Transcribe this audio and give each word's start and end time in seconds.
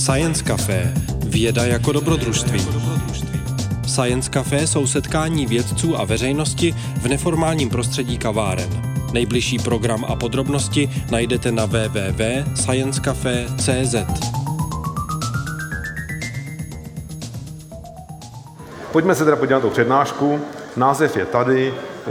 Science 0.00 0.44
Café. 0.44 0.92
Věda 1.26 1.64
jako 1.64 1.92
dobrodružství. 1.92 2.60
Science 3.86 4.30
Café 4.30 4.66
jsou 4.66 4.86
setkání 4.86 5.46
vědců 5.46 5.98
a 5.98 6.04
veřejnosti 6.04 6.74
v 6.96 7.08
neformálním 7.08 7.70
prostředí 7.70 8.18
kaváren. 8.18 8.68
Nejbližší 9.12 9.58
program 9.58 10.04
a 10.08 10.16
podrobnosti 10.16 10.90
najdete 11.10 11.52
na 11.52 11.66
www.sciencecafe.cz. 11.66 13.94
Pojďme 18.92 19.14
se 19.14 19.24
teda 19.24 19.36
podívat 19.36 19.58
na 19.58 19.62
tu 19.62 19.70
přednášku. 19.70 20.40
Název 20.80 21.16
je 21.16 21.26
tady. 21.26 21.74
Eh, 21.74 22.10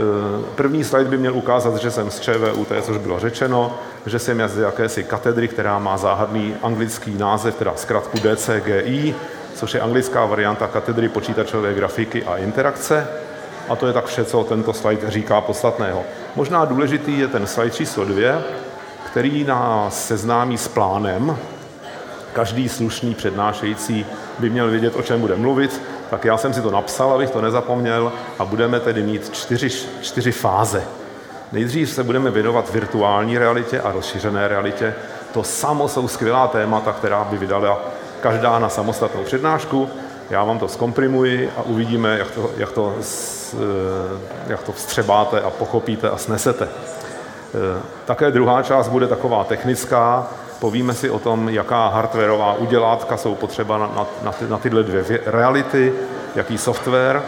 první 0.54 0.84
slide 0.84 1.10
by 1.10 1.18
měl 1.18 1.34
ukázat, 1.34 1.76
že 1.76 1.90
jsem 1.90 2.10
z 2.10 2.20
ČVUT, 2.20 2.68
což 2.82 2.96
bylo 2.96 3.18
řečeno, 3.20 3.74
že 4.06 4.18
jsem 4.18 4.48
z 4.48 4.58
jakési 4.58 5.04
katedry, 5.04 5.48
která 5.48 5.78
má 5.78 5.96
záhadný 5.96 6.54
anglický 6.62 7.18
název, 7.18 7.54
teda 7.54 7.72
zkrátku 7.76 8.18
DCGI, 8.18 9.14
což 9.54 9.74
je 9.74 9.80
anglická 9.80 10.26
varianta 10.26 10.66
katedry 10.66 11.08
počítačové 11.08 11.74
grafiky 11.74 12.24
a 12.24 12.36
interakce. 12.36 13.08
A 13.68 13.76
to 13.76 13.86
je 13.86 13.92
tak 13.92 14.06
vše, 14.06 14.24
co 14.24 14.44
tento 14.44 14.72
slide 14.72 15.10
říká 15.10 15.40
podstatného. 15.40 16.04
Možná 16.36 16.64
důležitý 16.64 17.18
je 17.18 17.28
ten 17.28 17.46
slide 17.46 17.70
číslo 17.70 18.04
dvě, 18.04 18.42
který 19.06 19.44
nás 19.44 20.06
seznámí 20.06 20.58
s 20.58 20.68
plánem. 20.68 21.36
Každý 22.32 22.68
slušný 22.68 23.14
přednášející 23.14 24.06
by 24.40 24.50
měl 24.50 24.70
vědět, 24.70 24.96
o 24.96 25.02
čem 25.02 25.20
bude 25.20 25.36
mluvit, 25.36 25.82
tak 26.10 26.24
já 26.24 26.36
jsem 26.36 26.54
si 26.54 26.62
to 26.62 26.70
napsal, 26.70 27.12
abych 27.12 27.30
to 27.30 27.40
nezapomněl, 27.40 28.12
a 28.38 28.44
budeme 28.44 28.80
tedy 28.80 29.02
mít 29.02 29.30
čtyři, 29.30 29.70
čtyři 30.00 30.32
fáze. 30.32 30.82
Nejdřív 31.52 31.90
se 31.90 32.04
budeme 32.04 32.30
věnovat 32.30 32.72
virtuální 32.72 33.38
realitě 33.38 33.80
a 33.80 33.92
rozšířené 33.92 34.48
realitě. 34.48 34.94
To 35.32 35.42
samo 35.42 35.88
jsou 35.88 36.08
skvělá 36.08 36.48
témata, 36.48 36.92
která 36.92 37.24
by 37.24 37.38
vydala 37.38 37.80
každá 38.20 38.58
na 38.58 38.68
samostatnou 38.68 39.24
přednášku. 39.24 39.88
Já 40.30 40.44
vám 40.44 40.58
to 40.58 40.68
zkomprimuji 40.68 41.50
a 41.56 41.62
uvidíme, 41.62 42.18
jak 42.18 42.30
to, 42.30 42.50
jak 42.56 42.72
to, 42.72 42.94
jak 44.46 44.62
to 44.62 44.72
vstřebáte 44.72 45.40
a 45.40 45.50
pochopíte 45.50 46.10
a 46.10 46.16
snesete. 46.16 46.68
Také 48.04 48.30
druhá 48.30 48.62
část 48.62 48.88
bude 48.88 49.06
taková 49.08 49.44
technická. 49.44 50.28
Povíme 50.60 50.94
si 50.94 51.10
o 51.10 51.18
tom, 51.18 51.48
jaká 51.48 51.88
hardwareová 51.88 52.54
udělátka 52.54 53.16
jsou 53.16 53.34
potřeba 53.34 53.78
na, 53.78 53.86
na, 53.86 54.06
na, 54.22 54.32
ty, 54.32 54.48
na 54.48 54.58
tyhle 54.58 54.82
dvě 54.82 55.20
reality, 55.26 55.92
jaký 56.34 56.58
software. 56.58 57.22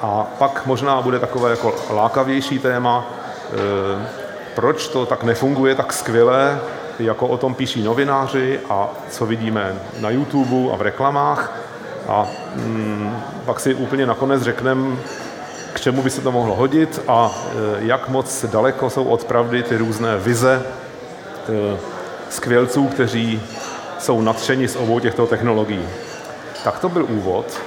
A 0.00 0.26
pak 0.38 0.66
možná 0.66 1.02
bude 1.02 1.18
takové 1.18 1.50
jako 1.50 1.74
lákavější 1.90 2.58
téma, 2.58 3.06
Eh, 3.52 4.06
proč 4.54 4.88
to 4.88 5.06
tak 5.06 5.24
nefunguje 5.24 5.74
tak 5.74 5.92
skvěle, 5.92 6.60
jako 6.98 7.26
o 7.26 7.36
tom 7.36 7.54
píší 7.54 7.82
novináři 7.82 8.60
a 8.70 8.88
co 9.10 9.26
vidíme 9.26 9.74
na 10.00 10.10
YouTube 10.10 10.72
a 10.72 10.76
v 10.76 10.82
reklamách. 10.82 11.58
A 12.08 12.26
mm, 12.54 13.16
pak 13.44 13.60
si 13.60 13.74
úplně 13.74 14.06
nakonec 14.06 14.42
řekneme, 14.42 14.96
k 15.72 15.80
čemu 15.80 16.02
by 16.02 16.10
se 16.10 16.20
to 16.20 16.32
mohlo 16.32 16.54
hodit 16.54 17.00
a 17.08 17.30
e, 17.30 17.84
jak 17.86 18.08
moc 18.08 18.44
daleko 18.44 18.90
jsou 18.90 19.04
od 19.04 19.24
pravdy 19.24 19.62
ty 19.62 19.76
různé 19.76 20.16
vize 20.16 20.62
e, 21.48 21.76
skvělců, 22.32 22.88
kteří 22.88 23.42
jsou 23.98 24.20
nadšeni 24.20 24.68
z 24.68 24.76
obou 24.76 25.00
těchto 25.00 25.26
technologií. 25.26 25.88
Tak 26.64 26.78
to 26.78 26.88
byl 26.88 27.06
úvod. 27.08 27.60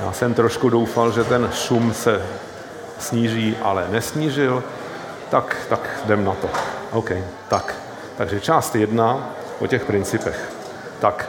Já 0.00 0.12
jsem 0.12 0.34
trošku 0.34 0.68
doufal, 0.68 1.12
že 1.12 1.24
ten 1.24 1.50
šum 1.54 1.94
se 1.94 2.22
sníží, 2.98 3.56
ale 3.62 3.86
nesnížil, 3.90 4.64
tak, 5.30 5.56
tak 5.68 6.00
jdem 6.04 6.24
na 6.24 6.34
to. 6.34 6.48
OK, 6.90 7.10
tak. 7.48 7.74
Takže 8.16 8.40
část 8.40 8.76
jedna 8.76 9.30
o 9.58 9.66
těch 9.66 9.84
principech. 9.84 10.52
Tak, 11.00 11.28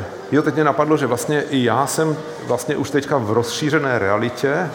eh, 0.00 0.04
jo, 0.32 0.42
teď 0.42 0.54
mě 0.54 0.64
napadlo, 0.64 0.96
že 0.96 1.06
vlastně 1.06 1.42
i 1.42 1.64
já 1.64 1.86
jsem 1.86 2.16
vlastně 2.42 2.76
už 2.76 2.90
teďka 2.90 3.18
v 3.18 3.32
rozšířené 3.32 3.98
realitě 3.98 4.70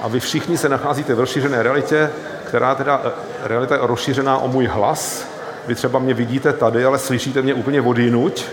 a 0.00 0.08
vy 0.08 0.20
všichni 0.20 0.58
se 0.58 0.68
nacházíte 0.68 1.14
v 1.14 1.20
rozšířené 1.20 1.62
realitě, 1.62 2.10
která 2.50 2.74
teda, 2.74 3.02
eh, 3.04 3.10
realita 3.48 3.74
je 3.74 3.80
rozšířená 3.82 4.38
o 4.38 4.48
můj 4.48 4.66
hlas. 4.66 5.26
Vy 5.66 5.74
třeba 5.74 5.98
mě 5.98 6.14
vidíte 6.14 6.52
tady, 6.52 6.84
ale 6.84 6.98
slyšíte 6.98 7.42
mě 7.42 7.54
úplně 7.54 7.80
vodinuť, 7.80 8.44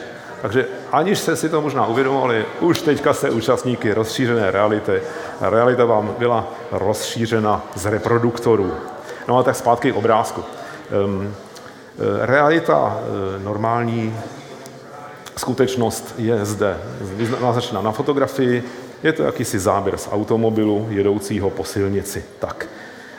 takže 0.41 0.65
aniž 0.91 1.19
jste 1.19 1.35
si 1.35 1.49
to 1.49 1.61
možná 1.61 1.85
uvědomovali, 1.85 2.45
už 2.59 2.81
teďka 2.81 3.13
jste 3.13 3.29
účastníky 3.29 3.93
rozšířené 3.93 4.51
reality. 4.51 5.01
Realita 5.41 5.85
vám 5.85 6.15
byla 6.17 6.47
rozšířena 6.71 7.61
z 7.75 7.85
reproduktorů. 7.85 8.73
No 9.27 9.37
a 9.37 9.43
tak 9.43 9.55
zpátky 9.55 9.91
k 9.91 9.95
obrázku. 9.95 10.43
Um, 11.05 11.35
realita, 12.21 12.99
e, 13.37 13.43
normální 13.43 14.19
skutečnost 15.37 16.15
je 16.17 16.45
zde. 16.45 16.77
Naznačena 17.41 17.81
na 17.81 17.91
fotografii, 17.91 18.63
je 19.03 19.13
to 19.13 19.23
jakýsi 19.23 19.59
záběr 19.59 19.97
z 19.97 20.09
automobilu 20.11 20.87
jedoucího 20.89 21.49
po 21.49 21.63
silnici. 21.63 22.23
Tak. 22.39 22.67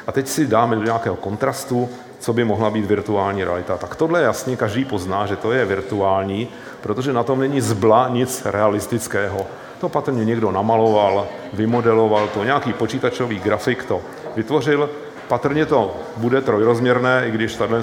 A 0.08 0.12
teď 0.12 0.28
si 0.28 0.46
dáme 0.46 0.76
do 0.76 0.82
nějakého 0.82 1.16
kontrastu, 1.16 1.88
co 2.18 2.32
by 2.32 2.44
mohla 2.44 2.70
být 2.70 2.84
virtuální 2.84 3.44
realita. 3.44 3.76
Tak 3.76 3.96
tohle 3.96 4.22
jasně 4.22 4.56
každý 4.56 4.84
pozná, 4.84 5.26
že 5.26 5.36
to 5.36 5.52
je 5.52 5.64
virtuální, 5.64 6.48
protože 6.80 7.12
na 7.12 7.22
tom 7.22 7.40
není 7.40 7.60
zbla 7.60 8.08
nic 8.08 8.42
realistického. 8.44 9.46
To 9.80 9.88
patrně 9.88 10.24
někdo 10.24 10.50
namaloval, 10.50 11.26
vymodeloval 11.52 12.28
to, 12.28 12.44
nějaký 12.44 12.72
počítačový 12.72 13.38
grafik 13.38 13.84
to 13.84 14.00
vytvořil. 14.36 14.90
Patrně 15.28 15.66
to 15.66 15.96
bude 16.16 16.40
trojrozměrné, 16.40 17.24
i 17.26 17.30
když 17.30 17.54
tahle 17.54 17.82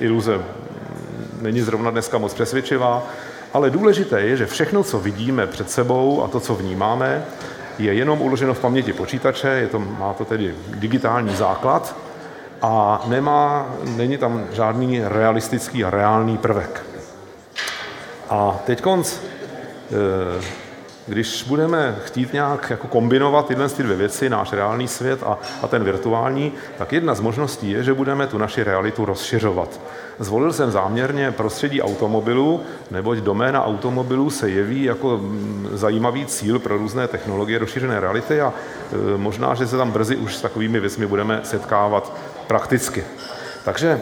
iluze 0.00 0.40
není 1.40 1.60
zrovna 1.60 1.90
dneska 1.90 2.18
moc 2.18 2.34
přesvědčivá, 2.34 3.02
ale 3.52 3.70
důležité 3.70 4.20
je, 4.20 4.36
že 4.36 4.46
všechno, 4.46 4.84
co 4.84 4.98
vidíme 4.98 5.46
před 5.46 5.70
sebou 5.70 6.22
a 6.22 6.28
to, 6.28 6.40
co 6.40 6.54
vnímáme, 6.54 7.24
je 7.78 7.94
jenom 7.94 8.20
uloženo 8.20 8.54
v 8.54 8.60
paměti 8.60 8.92
počítače, 8.92 9.48
je 9.48 9.66
to, 9.66 9.78
má 9.78 10.14
to 10.14 10.24
tedy 10.24 10.54
digitální 10.68 11.36
základ 11.36 11.96
a 12.62 13.02
nemá, 13.06 13.66
není 13.96 14.18
tam 14.18 14.44
žádný 14.52 15.00
realistický 15.04 15.84
a 15.84 15.90
reálný 15.90 16.38
prvek. 16.38 16.84
A 18.30 18.60
teď 18.66 18.80
konc, 18.80 19.16
eh, 19.18 20.67
když 21.08 21.42
budeme 21.42 21.96
chtít 22.04 22.32
nějak 22.32 22.70
jako 22.70 22.86
kombinovat 22.86 23.46
tyhle 23.46 23.68
ty 23.68 23.82
dvě 23.82 23.96
věci, 23.96 24.30
náš 24.30 24.52
reálný 24.52 24.88
svět 24.88 25.22
a, 25.22 25.38
a 25.62 25.68
ten 25.68 25.84
virtuální, 25.84 26.52
tak 26.78 26.92
jedna 26.92 27.14
z 27.14 27.20
možností 27.20 27.70
je, 27.70 27.82
že 27.82 27.94
budeme 27.94 28.26
tu 28.26 28.38
naši 28.38 28.64
realitu 28.64 29.04
rozšiřovat. 29.04 29.80
Zvolil 30.18 30.52
jsem 30.52 30.70
záměrně 30.70 31.30
prostředí 31.30 31.82
automobilu, 31.82 32.60
neboť 32.90 33.18
doména 33.18 33.64
automobilů 33.64 34.30
se 34.30 34.50
jeví 34.50 34.84
jako 34.84 35.18
mm, 35.18 35.68
zajímavý 35.72 36.26
cíl 36.26 36.58
pro 36.58 36.78
různé 36.78 37.08
technologie 37.08 37.58
rozšířené 37.58 38.00
reality 38.00 38.40
a 38.40 38.52
e, 38.52 39.18
možná, 39.18 39.54
že 39.54 39.66
se 39.66 39.76
tam 39.76 39.90
brzy 39.90 40.16
už 40.16 40.36
s 40.36 40.40
takovými 40.40 40.80
věcmi 40.80 41.06
budeme 41.06 41.40
setkávat 41.42 42.12
prakticky. 42.46 43.04
Takže 43.64 43.88
e, 43.88 44.00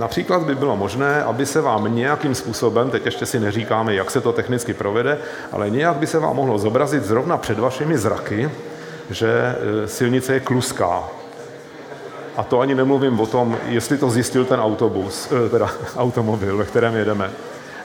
Například 0.00 0.42
by 0.42 0.54
bylo 0.54 0.76
možné, 0.76 1.22
aby 1.22 1.46
se 1.46 1.60
vám 1.60 1.94
nějakým 1.94 2.34
způsobem, 2.34 2.90
teď 2.90 3.06
ještě 3.06 3.26
si 3.26 3.40
neříkáme, 3.40 3.94
jak 3.94 4.10
se 4.10 4.20
to 4.20 4.32
technicky 4.32 4.74
provede, 4.74 5.18
ale 5.52 5.70
nějak 5.70 5.96
by 5.96 6.06
se 6.06 6.18
vám 6.18 6.36
mohlo 6.36 6.58
zobrazit 6.58 7.04
zrovna 7.04 7.36
před 7.36 7.58
vašimi 7.58 7.98
zraky, 7.98 8.50
že 9.10 9.28
e, 9.30 9.88
silnice 9.88 10.32
je 10.32 10.40
kluská. 10.40 11.02
A 12.36 12.42
to 12.42 12.60
ani 12.60 12.74
nemluvím 12.74 13.20
o 13.20 13.26
tom, 13.26 13.56
jestli 13.66 13.98
to 13.98 14.10
zjistil 14.10 14.44
ten 14.44 14.60
autobus, 14.60 15.32
e, 15.32 15.48
teda 15.48 15.70
automobil, 15.96 16.56
ve 16.56 16.64
kterém 16.64 16.96
jedeme 16.96 17.30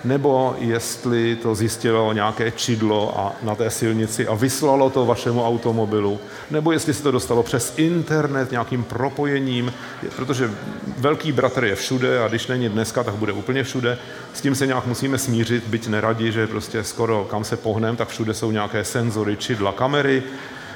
nebo 0.06 0.56
jestli 0.60 1.36
to 1.36 1.56
zjistilo 1.56 2.14
nějaké 2.14 2.52
čidlo 2.52 3.20
a 3.20 3.34
na 3.42 3.56
té 3.56 3.70
silnici 3.70 4.28
a 4.28 4.36
vyslalo 4.36 4.90
to 4.90 5.06
vašemu 5.06 5.46
automobilu, 5.46 6.20
nebo 6.52 6.72
jestli 6.72 6.94
se 6.94 7.04
to 7.04 7.12
dostalo 7.12 7.44
přes 7.44 7.74
internet 7.78 8.52
nějakým 8.52 8.84
propojením, 8.84 9.74
protože 10.16 10.52
velký 10.98 11.32
bratr 11.32 11.66
je 11.66 11.76
všude 11.76 12.24
a 12.24 12.28
když 12.28 12.48
není 12.48 12.70
dneska, 12.70 13.04
tak 13.04 13.14
bude 13.16 13.34
úplně 13.34 13.64
všude. 13.64 13.98
S 14.34 14.42
tím 14.42 14.56
se 14.56 14.68
nějak 14.68 14.86
musíme 14.86 15.18
smířit, 15.18 15.68
byť 15.68 15.88
neradi, 15.88 16.32
že 16.32 16.48
prostě 16.48 16.84
skoro 16.84 17.28
kam 17.30 17.44
se 17.44 17.58
pohnem, 17.58 17.96
tak 17.96 18.08
všude 18.08 18.34
jsou 18.34 18.52
nějaké 18.52 18.84
senzory, 18.84 19.38
čidla, 19.38 19.72
kamery. 19.72 20.24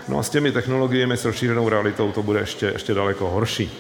No 0.08 0.20
a 0.20 0.24
s 0.24 0.30
těmi 0.30 0.52
technologiemi, 0.52 1.18
s 1.18 1.26
rozšířenou 1.26 1.70
realitou 1.70 2.12
to 2.12 2.24
bude 2.24 2.40
ještě, 2.40 2.66
ještě 2.66 2.94
daleko 2.94 3.30
horší. 3.30 3.72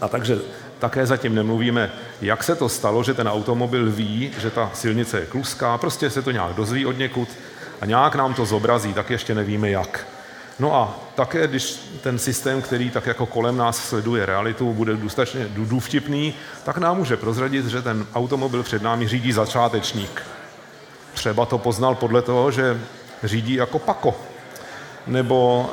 A 0.00 0.08
takže 0.08 0.38
také 0.82 1.06
zatím 1.06 1.34
nemluvíme, 1.34 1.90
jak 2.20 2.42
se 2.42 2.56
to 2.56 2.68
stalo, 2.68 3.02
že 3.02 3.14
ten 3.14 3.28
automobil 3.28 3.90
ví, 3.90 4.30
že 4.38 4.50
ta 4.50 4.70
silnice 4.74 5.20
je 5.20 5.26
kluská, 5.26 5.78
prostě 5.78 6.10
se 6.10 6.22
to 6.22 6.30
nějak 6.30 6.54
dozví 6.54 6.86
od 6.86 6.98
někud 6.98 7.28
a 7.80 7.86
nějak 7.86 8.14
nám 8.14 8.34
to 8.34 8.46
zobrazí, 8.46 8.94
tak 8.94 9.10
ještě 9.10 9.34
nevíme 9.34 9.70
jak. 9.70 10.06
No 10.58 10.74
a 10.74 10.98
také, 11.14 11.46
když 11.46 11.80
ten 12.00 12.18
systém, 12.18 12.62
který 12.62 12.90
tak 12.90 13.06
jako 13.06 13.26
kolem 13.26 13.56
nás 13.56 13.88
sleduje 13.88 14.26
realitu, 14.26 14.72
bude 14.72 14.96
dostatečně 14.96 15.48
důvtipný, 15.48 16.34
tak 16.64 16.78
nám 16.78 16.96
může 16.96 17.16
prozradit, 17.16 17.66
že 17.66 17.82
ten 17.82 18.06
automobil 18.14 18.62
před 18.62 18.82
námi 18.82 19.08
řídí 19.08 19.32
začátečník. 19.32 20.22
Třeba 21.14 21.46
to 21.46 21.58
poznal 21.58 21.94
podle 21.94 22.22
toho, 22.22 22.50
že 22.50 22.80
řídí 23.22 23.54
jako 23.54 23.78
pako. 23.78 24.14
Nebo 25.06 25.70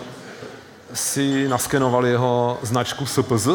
si 0.94 1.48
naskenoval 1.48 2.06
jeho 2.06 2.60
značku 2.62 3.06
SPZ, 3.06 3.48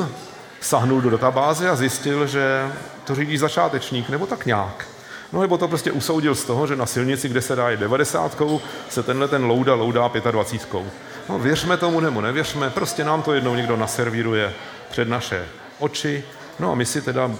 sahnul 0.64 1.00
do 1.00 1.10
databáze 1.10 1.70
a 1.70 1.76
zjistil, 1.76 2.26
že 2.26 2.72
to 3.04 3.14
řídí 3.14 3.38
začátečník, 3.38 4.08
nebo 4.08 4.26
tak 4.26 4.46
nějak. 4.46 4.86
No 5.32 5.40
nebo 5.40 5.58
to 5.58 5.68
prostě 5.68 5.92
usoudil 5.92 6.34
z 6.34 6.44
toho, 6.44 6.66
že 6.66 6.76
na 6.76 6.86
silnici, 6.86 7.28
kde 7.28 7.40
se 7.42 7.56
dá 7.56 7.70
je 7.70 7.76
90, 7.76 8.42
se 8.88 9.02
tenhle 9.02 9.28
ten 9.28 9.44
louda 9.44 9.74
loudá 9.74 10.10
25. 10.30 10.82
No 11.28 11.38
věřme 11.38 11.76
tomu 11.76 12.00
nebo 12.00 12.20
nevěřme, 12.20 12.70
prostě 12.70 13.04
nám 13.04 13.22
to 13.22 13.34
jednou 13.34 13.54
někdo 13.54 13.76
naservíruje 13.76 14.52
před 14.90 15.08
naše 15.08 15.44
oči, 15.78 16.24
no 16.58 16.72
a 16.72 16.74
my 16.74 16.86
si 16.86 17.02
teda 17.02 17.30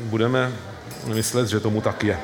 budeme 0.00 0.52
myslet, 1.06 1.48
že 1.48 1.60
tomu 1.60 1.80
tak 1.80 2.04
je. 2.04 2.18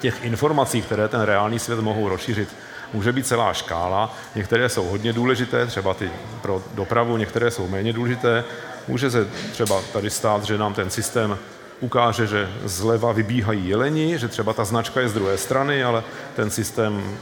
Těch 0.00 0.24
informací, 0.24 0.82
které 0.82 1.08
ten 1.08 1.20
reálný 1.20 1.58
svět 1.58 1.80
mohou 1.80 2.08
rozšířit, 2.08 2.48
může 2.92 3.12
být 3.12 3.26
celá 3.26 3.52
škála. 3.52 4.14
Některé 4.34 4.68
jsou 4.68 4.84
hodně 4.84 5.12
důležité, 5.12 5.66
třeba 5.66 5.94
ty 5.94 6.10
pro 6.42 6.62
dopravu, 6.74 7.16
některé 7.16 7.50
jsou 7.50 7.68
méně 7.68 7.92
důležité. 7.92 8.44
Může 8.88 9.10
se 9.10 9.28
třeba 9.52 9.80
tady 9.92 10.10
stát, 10.10 10.44
že 10.44 10.58
nám 10.58 10.74
ten 10.74 10.90
systém 10.90 11.38
ukáže, 11.80 12.26
že 12.26 12.48
zleva 12.64 13.12
vybíhají 13.12 13.68
jeleni, 13.68 14.18
že 14.18 14.28
třeba 14.28 14.52
ta 14.52 14.64
značka 14.64 15.00
je 15.00 15.08
z 15.08 15.12
druhé 15.12 15.38
strany, 15.38 15.84
ale 15.84 16.04
ten 16.36 16.50
systém 16.50 17.18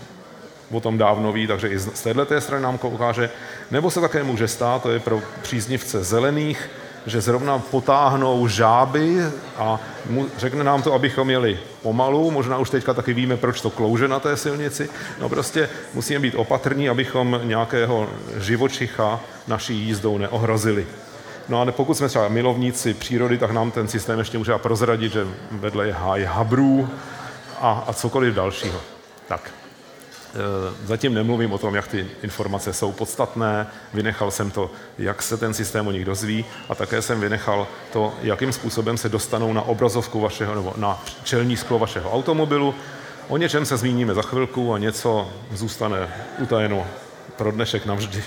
o 0.71 0.81
tom 0.81 0.99
dávno 0.99 1.33
ví, 1.33 1.47
takže 1.47 1.69
i 1.69 1.79
z 1.79 2.03
této 2.03 2.41
strany 2.41 2.63
nám 2.63 2.79
ukáže. 2.83 3.31
Nebo 3.71 3.91
se 3.91 4.01
také 4.01 4.23
může 4.23 4.49
stát, 4.49 4.83
to 4.83 4.91
je 4.91 5.01
pro 5.01 5.23
příznivce 5.43 6.05
zelených, 6.05 6.71
že 7.07 7.21
zrovna 7.21 7.59
potáhnou 7.59 8.49
žáby 8.49 9.19
a 9.57 9.81
mu, 10.11 10.27
řekne 10.39 10.65
nám 10.65 10.83
to, 10.83 10.93
abychom 10.93 11.31
jeli 11.31 11.59
pomalu. 11.83 12.31
Možná 12.31 12.59
už 12.59 12.71
teďka 12.71 12.95
taky 12.95 13.15
víme, 13.15 13.37
proč 13.37 13.61
to 13.61 13.71
klouže 13.71 14.09
na 14.09 14.21
té 14.21 14.37
silnici. 14.37 14.89
No 15.21 15.29
prostě 15.29 15.69
musíme 15.95 16.21
být 16.21 16.35
opatrní, 16.35 16.89
abychom 16.89 17.41
nějakého 17.45 18.11
živočicha 18.37 19.21
naší 19.49 19.75
jízdou 19.75 20.19
neohrozili. 20.19 20.87
No 21.49 21.61
a 21.61 21.73
pokud 21.73 21.95
jsme 21.95 22.09
třeba 22.09 22.29
milovníci 22.29 22.95
přírody, 22.95 23.39
tak 23.39 23.51
nám 23.51 23.71
ten 23.71 23.89
systém 23.89 24.19
ještě 24.19 24.39
může 24.39 24.59
prozradit, 24.59 25.13
že 25.13 25.27
vedle 25.51 25.87
je 25.87 25.93
háj 25.93 26.25
habrů 26.25 26.89
a, 27.61 27.85
a 27.87 27.93
cokoliv 27.93 28.35
dalšího. 28.35 28.81
Tak. 29.29 29.51
E, 29.51 30.87
zatím 30.87 31.15
nemluvím 31.15 31.53
o 31.53 31.59
tom, 31.59 31.75
jak 31.75 31.89
ty 31.89 32.07
informace 32.23 32.73
jsou 32.73 32.93
podstatné, 32.93 33.67
vynechal 33.95 34.31
jsem 34.31 34.51
to, 34.51 34.71
jak 34.99 35.23
se 35.23 35.37
ten 35.37 35.55
systém 35.55 35.87
o 35.87 35.93
nich 35.93 36.05
dozví 36.05 36.45
a 36.69 36.75
také 36.75 37.03
jsem 37.03 37.21
vynechal 37.21 37.67
to, 37.93 38.15
jakým 38.23 38.53
způsobem 38.53 38.97
se 38.97 39.09
dostanou 39.09 39.53
na 39.53 39.63
obrazovku 39.63 40.21
vašeho 40.21 40.55
nebo 40.55 40.75
na 40.77 41.05
čelní 41.25 41.57
sklo 41.57 41.79
vašeho 41.79 42.13
automobilu. 42.13 42.75
O 43.29 43.37
něčem 43.37 43.67
se 43.67 43.77
zmíníme 43.77 44.15
za 44.15 44.23
chvilku 44.23 44.75
a 44.75 44.79
něco 44.79 45.29
zůstane 45.53 46.09
utajeno 46.39 46.87
pro 47.37 47.53
dnešek 47.53 47.87
navždy. 47.87 48.25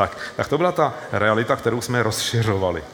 Tak, 0.00 0.16
tak 0.36 0.48
to 0.48 0.58
byla 0.58 0.72
ta 0.72 0.94
realita, 1.12 1.56
kterou 1.56 1.80
jsme 1.80 2.02
rozšiřovali. 2.02 2.84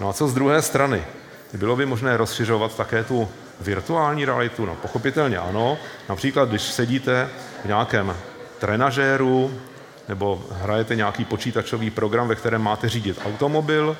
No 0.00 0.08
a 0.08 0.12
co 0.12 0.28
z 0.28 0.34
druhé 0.34 0.62
strany? 0.62 1.04
Bylo 1.52 1.76
by 1.76 1.86
možné 1.86 2.16
rozšiřovat 2.16 2.76
také 2.76 3.04
tu 3.04 3.28
virtuální 3.60 4.24
realitu? 4.24 4.66
No 4.66 4.74
pochopitelně 4.74 5.38
ano. 5.38 5.78
Například, 6.08 6.48
když 6.48 6.62
sedíte 6.62 7.28
v 7.62 7.66
nějakém 7.66 8.16
trenažéru 8.58 9.60
nebo 10.08 10.42
hrajete 10.50 10.96
nějaký 10.96 11.24
počítačový 11.24 11.90
program, 11.90 12.28
ve 12.28 12.34
kterém 12.34 12.62
máte 12.62 12.88
řídit 12.88 13.20
automobil, 13.24 13.96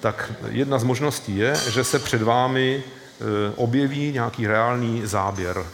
tak 0.00 0.32
jedna 0.48 0.78
z 0.78 0.84
možností 0.84 1.36
je, 1.36 1.54
že 1.70 1.84
se 1.84 1.98
před 1.98 2.22
vámi 2.22 2.82
e, 2.82 3.54
objeví 3.56 4.12
nějaký 4.12 4.46
reálný 4.46 5.02
záběr 5.04 5.58
e, 5.58 5.64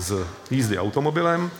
z 0.00 0.26
jízdy 0.50 0.78
automobilem 0.78 1.50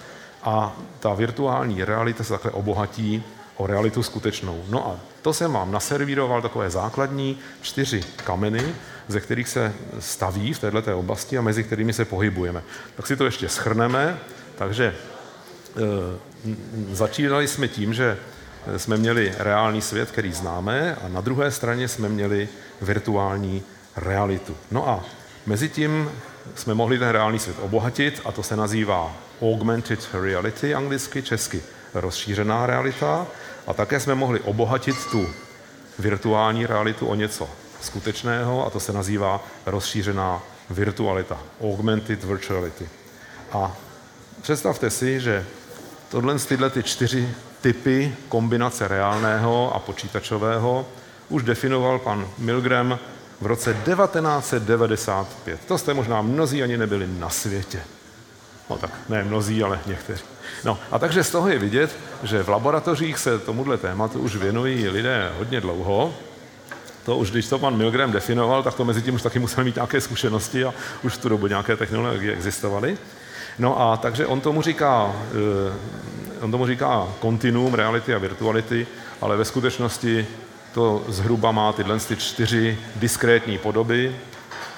a 0.42 0.76
ta 1.00 1.14
virtuální 1.14 1.84
realita 1.84 2.24
se 2.24 2.32
takhle 2.32 2.50
obohatí 2.50 3.24
o 3.62 3.66
realitu 3.66 4.02
skutečnou. 4.02 4.64
No 4.68 4.86
a 4.86 5.00
to 5.22 5.32
jsem 5.32 5.52
vám 5.52 5.72
naservíroval 5.72 6.42
takové 6.42 6.70
základní 6.70 7.38
čtyři 7.62 8.02
kameny, 8.24 8.74
ze 9.08 9.20
kterých 9.20 9.48
se 9.48 9.72
staví 9.98 10.52
v 10.52 10.58
této 10.58 10.98
oblasti 10.98 11.38
a 11.38 11.42
mezi 11.42 11.64
kterými 11.64 11.92
se 11.92 12.04
pohybujeme. 12.04 12.62
Tak 12.96 13.06
si 13.06 13.16
to 13.16 13.24
ještě 13.24 13.48
schrneme. 13.48 14.18
Takže 14.58 14.84
e, 14.84 14.94
začínali 16.90 17.48
jsme 17.48 17.68
tím, 17.68 17.94
že 17.94 18.18
jsme 18.76 18.96
měli 18.96 19.34
reálný 19.38 19.82
svět, 19.82 20.10
který 20.10 20.32
známe, 20.32 20.94
a 20.94 21.08
na 21.08 21.20
druhé 21.20 21.50
straně 21.50 21.88
jsme 21.88 22.08
měli 22.08 22.48
virtuální 22.80 23.62
realitu. 23.96 24.56
No 24.70 24.88
a 24.88 25.04
mezi 25.46 25.68
tím 25.68 26.10
jsme 26.54 26.74
mohli 26.74 26.98
ten 26.98 27.08
reálný 27.08 27.38
svět 27.38 27.56
obohatit 27.60 28.20
a 28.24 28.32
to 28.32 28.42
se 28.42 28.56
nazývá 28.56 29.16
augmented 29.42 30.08
reality 30.12 30.74
anglicky, 30.74 31.22
česky 31.22 31.62
rozšířená 31.94 32.66
realita. 32.66 33.26
A 33.66 33.74
také 33.74 34.00
jsme 34.00 34.14
mohli 34.14 34.40
obohatit 34.40 35.06
tu 35.10 35.28
virtuální 35.98 36.66
realitu 36.66 37.06
o 37.06 37.14
něco 37.14 37.48
skutečného 37.80 38.66
a 38.66 38.70
to 38.70 38.80
se 38.80 38.92
nazývá 38.92 39.44
rozšířená 39.66 40.42
virtualita, 40.70 41.38
augmented 41.60 42.24
virtuality. 42.24 42.88
A 43.52 43.76
představte 44.42 44.90
si, 44.90 45.20
že 45.20 45.46
tohle 46.08 46.38
tyhle 46.38 46.70
ty 46.70 46.82
čtyři 46.82 47.34
typy 47.60 48.14
kombinace 48.28 48.88
reálného 48.88 49.74
a 49.74 49.78
počítačového 49.78 50.86
už 51.28 51.42
definoval 51.42 51.98
pan 51.98 52.28
Milgram 52.38 52.98
v 53.40 53.46
roce 53.46 53.76
1995. 53.84 55.60
To 55.66 55.78
jste 55.78 55.94
možná 55.94 56.22
mnozí 56.22 56.62
ani 56.62 56.76
nebyli 56.76 57.06
na 57.06 57.30
světě. 57.30 57.82
No 58.70 58.78
tak 58.78 58.90
ne 59.08 59.24
mnozí, 59.24 59.62
ale 59.62 59.80
někteří. 59.86 60.24
No 60.64 60.78
a 60.90 60.98
takže 60.98 61.24
z 61.24 61.30
toho 61.30 61.48
je 61.48 61.58
vidět, 61.58 61.96
že 62.22 62.42
v 62.42 62.48
laboratořích 62.48 63.18
se 63.18 63.38
tomuhle 63.38 63.76
tématu 63.76 64.18
už 64.18 64.36
věnují 64.36 64.88
lidé 64.88 65.32
hodně 65.38 65.60
dlouho. 65.60 66.14
To 67.04 67.16
už, 67.16 67.30
když 67.30 67.48
to 67.48 67.58
pan 67.58 67.76
Milgram 67.76 68.12
definoval, 68.12 68.62
tak 68.62 68.74
to 68.74 68.84
mezi 68.84 69.02
tím 69.02 69.14
už 69.14 69.22
taky 69.22 69.38
musel 69.38 69.64
mít 69.64 69.74
nějaké 69.74 70.00
zkušenosti 70.00 70.64
a 70.64 70.74
už 71.02 71.14
v 71.14 71.18
tu 71.18 71.28
dobu 71.28 71.46
nějaké 71.46 71.76
technologie 71.76 72.32
existovaly. 72.32 72.98
No 73.58 73.80
a 73.80 73.96
takže 73.96 74.26
on 74.26 74.40
tomu 74.40 74.62
říká, 74.62 75.12
eh, 75.30 76.44
on 76.44 76.50
tomu 76.50 76.66
říká 76.66 77.08
kontinuum 77.20 77.74
reality 77.74 78.14
a 78.14 78.18
virtuality, 78.18 78.86
ale 79.20 79.36
ve 79.36 79.44
skutečnosti 79.44 80.26
to 80.74 81.04
zhruba 81.08 81.52
má 81.52 81.72
tyhle 81.72 81.98
ty 81.98 82.16
čtyři 82.16 82.78
diskrétní 82.96 83.58
podoby, 83.58 84.16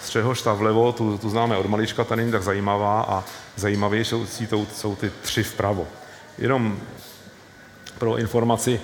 z 0.04 0.42
ta 0.42 0.52
vlevo, 0.52 0.92
tu, 0.92 1.18
tu 1.18 1.30
známe 1.30 1.56
od 1.56 1.66
malička, 1.66 2.04
ta 2.04 2.16
není 2.16 2.32
tak 2.32 2.42
zajímavá 2.42 3.02
a 3.02 3.24
zajímavější 3.56 4.14
jsou, 4.26 4.66
jsou 4.74 4.96
ty 4.96 5.12
tři 5.22 5.42
vpravo. 5.42 5.86
Jenom 6.38 6.78
pro 7.98 8.16
informaci, 8.16 8.80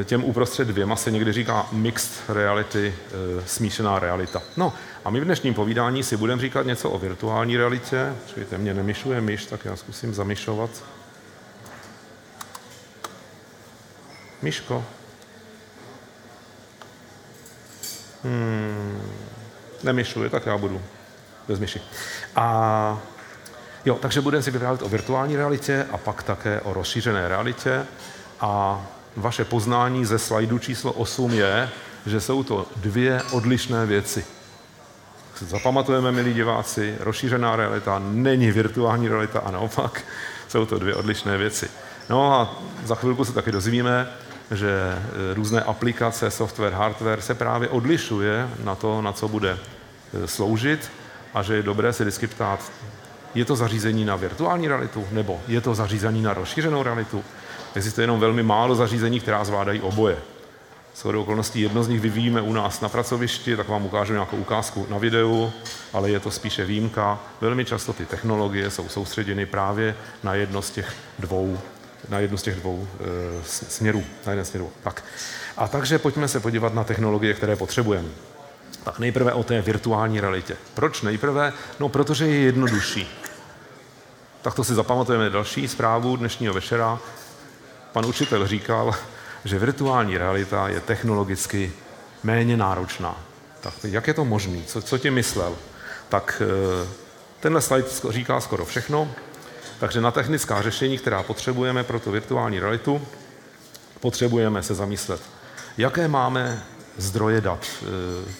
eh, 0.00 0.04
těm 0.04 0.24
uprostřed 0.24 0.68
dvěma 0.68 0.96
se 0.96 1.10
někdy 1.10 1.32
říká 1.32 1.66
mixed 1.72 2.12
reality, 2.28 2.94
eh, 2.94 3.42
smíšená 3.46 3.98
realita. 3.98 4.42
No 4.56 4.72
a 5.04 5.10
my 5.10 5.20
v 5.20 5.24
dnešním 5.24 5.54
povídání 5.54 6.02
si 6.02 6.16
budeme 6.16 6.42
říkat 6.42 6.66
něco 6.66 6.90
o 6.90 6.98
virtuální 6.98 7.56
realitě. 7.56 8.14
Čujte, 8.34 8.58
mě 8.58 8.74
nemyšuje 8.74 9.20
myš, 9.20 9.46
tak 9.46 9.64
já 9.64 9.76
zkusím 9.76 10.14
zamyšovat. 10.14 10.70
Myško. 14.42 14.84
Hmm, 18.24 19.29
nemyšluje, 19.82 20.30
tak 20.30 20.46
já 20.46 20.58
budu 20.58 20.82
bez 21.48 21.58
myši. 21.58 21.80
A 22.36 23.00
jo, 23.84 23.98
takže 24.00 24.20
budeme 24.20 24.42
si 24.42 24.50
vyprávět 24.50 24.82
o 24.82 24.88
virtuální 24.88 25.36
realitě 25.36 25.86
a 25.92 25.96
pak 25.96 26.22
také 26.22 26.60
o 26.60 26.72
rozšířené 26.72 27.28
realitě. 27.28 27.86
A 28.40 28.82
vaše 29.16 29.44
poznání 29.44 30.04
ze 30.04 30.18
slajdu 30.18 30.58
číslo 30.58 30.92
8 30.92 31.34
je, 31.34 31.68
že 32.06 32.20
jsou 32.20 32.42
to 32.42 32.66
dvě 32.76 33.22
odlišné 33.30 33.86
věci. 33.86 34.24
Zapamatujeme, 35.38 36.12
milí 36.12 36.34
diváci, 36.34 36.96
rozšířená 37.00 37.56
realita 37.56 37.98
není 37.98 38.50
virtuální 38.50 39.08
realita 39.08 39.38
a 39.38 39.50
naopak 39.50 40.04
jsou 40.48 40.66
to 40.66 40.78
dvě 40.78 40.94
odlišné 40.94 41.36
věci. 41.36 41.70
No 42.08 42.32
a 42.32 42.54
za 42.84 42.94
chvilku 42.94 43.24
se 43.24 43.32
taky 43.32 43.52
dozvíme, 43.52 44.08
že 44.50 44.70
e, 44.70 45.34
různé 45.34 45.62
aplikace, 45.62 46.30
software, 46.30 46.72
hardware 46.72 47.20
se 47.20 47.34
právě 47.34 47.68
odlišuje 47.68 48.48
na 48.64 48.74
to, 48.74 49.02
na 49.02 49.12
co 49.12 49.28
bude 49.28 49.58
e, 50.24 50.26
sloužit 50.26 50.90
a 51.34 51.42
že 51.42 51.54
je 51.54 51.62
dobré 51.62 51.92
se 51.92 52.04
vždycky 52.04 52.26
ptát, 52.26 52.72
je 53.34 53.44
to 53.44 53.56
zařízení 53.56 54.04
na 54.04 54.16
virtuální 54.16 54.68
realitu 54.68 55.06
nebo 55.12 55.40
je 55.48 55.60
to 55.60 55.74
zařízení 55.74 56.22
na 56.22 56.34
rozšířenou 56.34 56.82
realitu. 56.82 57.24
Existuje 57.74 58.02
jenom 58.02 58.20
velmi 58.20 58.42
málo 58.42 58.74
zařízení, 58.74 59.20
která 59.20 59.44
zvládají 59.44 59.80
oboje. 59.80 60.18
S 60.94 61.04
okolností 61.04 61.60
jedno 61.60 61.82
z 61.82 61.88
nich 61.88 62.00
vyvíjíme 62.00 62.40
u 62.40 62.52
nás 62.52 62.80
na 62.80 62.88
pracovišti, 62.88 63.56
tak 63.56 63.68
vám 63.68 63.84
ukážu 63.84 64.12
nějakou 64.12 64.36
ukázku 64.36 64.86
na 64.90 64.98
videu, 64.98 65.52
ale 65.92 66.10
je 66.10 66.20
to 66.20 66.30
spíše 66.30 66.64
výjimka. 66.64 67.18
Velmi 67.40 67.64
často 67.64 67.92
ty 67.92 68.06
technologie 68.06 68.70
jsou 68.70 68.88
soustředěny 68.88 69.46
právě 69.46 69.96
na 70.22 70.34
jedno 70.34 70.62
z 70.62 70.70
těch 70.70 70.94
dvou 71.18 71.58
na 72.08 72.18
jednu 72.18 72.36
z 72.36 72.42
těch 72.42 72.56
dvou 72.56 72.88
e, 73.00 73.44
směrů. 73.44 74.04
Na 74.26 74.32
jeden 74.32 74.44
směru. 74.44 74.72
Tak. 74.82 75.04
A 75.56 75.68
takže 75.68 75.98
pojďme 75.98 76.28
se 76.28 76.40
podívat 76.40 76.74
na 76.74 76.84
technologie, 76.84 77.34
které 77.34 77.56
potřebujeme. 77.56 78.08
Tak 78.84 78.98
nejprve 78.98 79.32
o 79.32 79.42
té 79.42 79.62
virtuální 79.62 80.20
realitě. 80.20 80.56
Proč 80.74 81.02
nejprve? 81.02 81.52
No, 81.80 81.88
protože 81.88 82.26
je 82.26 82.40
jednodušší. 82.40 83.08
Tak 84.42 84.54
to 84.54 84.64
si 84.64 84.74
zapamatujeme 84.74 85.30
další 85.30 85.68
zprávu 85.68 86.16
dnešního 86.16 86.54
večera. 86.54 86.98
Pan 87.92 88.06
učitel 88.06 88.46
říkal, 88.46 88.94
že 89.44 89.58
virtuální 89.58 90.18
realita 90.18 90.68
je 90.68 90.80
technologicky 90.80 91.72
méně 92.22 92.56
náročná. 92.56 93.16
Tak 93.60 93.74
jak 93.84 94.06
je 94.06 94.14
to 94.14 94.24
možné? 94.24 94.58
Co, 94.66 94.82
co 94.82 94.98
ti 94.98 95.10
myslel? 95.10 95.56
Tak 96.08 96.42
eh, 96.44 96.88
tenhle 97.40 97.60
slide 97.60 97.88
říká 98.10 98.40
skoro 98.40 98.64
všechno. 98.64 99.08
Takže 99.80 100.00
na 100.00 100.10
technická 100.10 100.62
řešení, 100.62 100.98
která 100.98 101.22
potřebujeme 101.22 101.84
pro 101.84 102.00
tu 102.00 102.10
virtuální 102.10 102.60
realitu, 102.60 103.02
potřebujeme 104.00 104.62
se 104.62 104.74
zamyslet, 104.74 105.20
jaké 105.78 106.08
máme 106.08 106.62
zdroje 106.96 107.40
dat, 107.40 107.66
eh, 107.66 107.86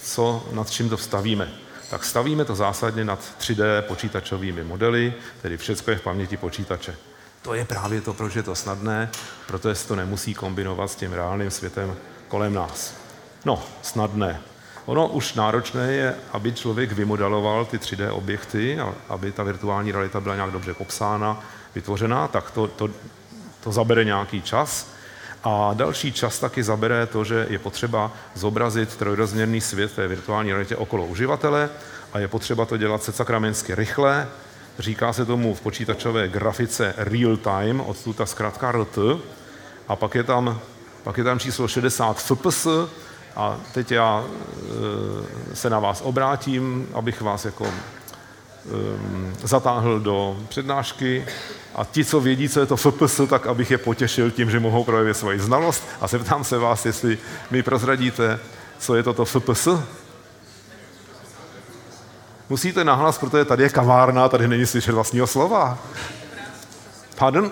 co, 0.03 0.49
nad 0.53 0.71
čím 0.71 0.89
to 0.89 0.97
vstavíme. 0.97 1.49
Tak 1.91 2.05
stavíme 2.05 2.45
to 2.45 2.55
zásadně 2.55 3.05
nad 3.05 3.19
3D 3.39 3.83
počítačovými 3.83 4.65
modely, 4.65 5.15
tedy 5.43 5.57
všechno 5.57 5.93
je 5.93 5.99
v 5.99 6.03
paměti 6.03 6.37
počítače. 6.37 6.97
To 7.43 7.55
je 7.55 7.65
právě 7.65 8.01
to, 8.01 8.15
proč 8.15 8.35
je 8.35 8.43
to 8.43 8.55
snadné, 8.55 9.11
protože 9.47 9.75
se 9.75 9.89
to 9.89 9.97
nemusí 9.97 10.35
kombinovat 10.35 10.91
s 10.91 10.95
tím 10.95 11.13
reálným 11.13 11.51
světem 11.51 11.97
kolem 12.29 12.55
nás. 12.55 12.95
No, 13.45 13.63
snadné. 13.83 14.41
Ono 14.91 15.09
už 15.09 15.35
náročné 15.35 15.93
je, 15.93 16.15
aby 16.33 16.53
člověk 16.53 16.93
vymodeloval 16.93 17.65
ty 17.65 17.79
3D 17.79 18.11
objekty, 18.13 18.79
aby 19.09 19.33
ta 19.33 19.43
virtuální 19.43 19.93
realita 19.93 20.21
byla 20.21 20.35
nějak 20.35 20.51
dobře 20.51 20.75
popsána, 20.75 21.41
vytvořená, 21.75 22.29
tak 22.29 22.51
to, 22.51 22.67
to, 22.67 22.89
to 23.61 23.73
zabere 23.73 24.05
nějaký 24.05 24.43
čas. 24.43 24.87
A 25.45 25.71
další 25.75 26.13
čas 26.13 26.39
taky 26.39 26.63
zabere 26.63 27.07
to, 27.07 27.25
že 27.25 27.47
je 27.51 27.59
potřeba 27.59 28.13
zobrazit 28.35 28.97
trojrozměrný 28.97 29.61
svět 29.61 29.93
té 29.93 30.09
virtuální 30.09 30.51
realitě 30.51 30.77
okolo 30.77 31.07
uživatele 31.07 31.71
a 32.13 32.19
je 32.19 32.29
potřeba 32.29 32.67
to 32.67 32.77
dělat 32.77 33.03
se 33.03 33.13
sakramensky 33.13 33.75
rychle. 33.75 34.29
Říká 34.79 35.13
se 35.13 35.25
tomu 35.25 35.55
v 35.55 35.61
počítačové 35.61 36.29
grafice 36.29 36.95
real 36.97 37.37
time, 37.37 37.81
odtud 37.81 38.17
ta 38.17 38.27
zkrátka 38.27 38.73
RT. 38.73 38.99
A 39.89 39.97
pak 39.97 40.15
je 40.15 40.23
tam, 40.23 40.61
pak 41.03 41.19
je 41.19 41.25
tam 41.25 41.39
číslo 41.39 41.69
60 41.69 42.23
fps, 42.23 42.67
a 43.37 43.57
teď 43.75 43.93
já 43.93 44.25
e, 45.53 45.57
se 45.57 45.71
na 45.71 45.79
vás 45.79 46.01
obrátím, 46.05 46.89
abych 46.95 47.21
vás 47.21 47.45
jako 47.45 47.65
um, 47.65 49.35
zatáhl 49.43 50.01
do 50.01 50.37
přednášky 50.49 51.27
a 51.75 51.85
ti, 51.85 52.05
co 52.05 52.21
vědí, 52.21 52.49
co 52.49 52.61
je 52.61 52.67
to 52.67 52.77
FPS, 52.77 53.21
tak 53.31 53.47
abych 53.47 53.71
je 53.71 53.79
potěšil 53.79 54.31
tím, 54.31 54.51
že 54.51 54.61
mohou 54.61 54.85
projevit 54.85 55.17
svoji 55.17 55.41
znalost 55.41 55.85
a 56.01 56.07
zeptám 56.07 56.45
se 56.45 56.59
vás, 56.59 56.87
jestli 56.87 57.19
mi 57.51 57.63
prozradíte, 57.63 58.39
co 58.79 58.95
je 58.95 59.03
toto 59.03 59.25
FPS. 59.25 59.69
Musíte 62.49 62.85
nahlas, 62.85 63.19
protože 63.19 63.45
tady 63.45 63.63
je 63.63 63.69
kavárna, 63.69 64.29
tady 64.29 64.49
není 64.49 64.67
slyšet 64.67 64.93
vlastního 64.93 65.27
slova. 65.27 65.79
Pardon? 67.19 67.51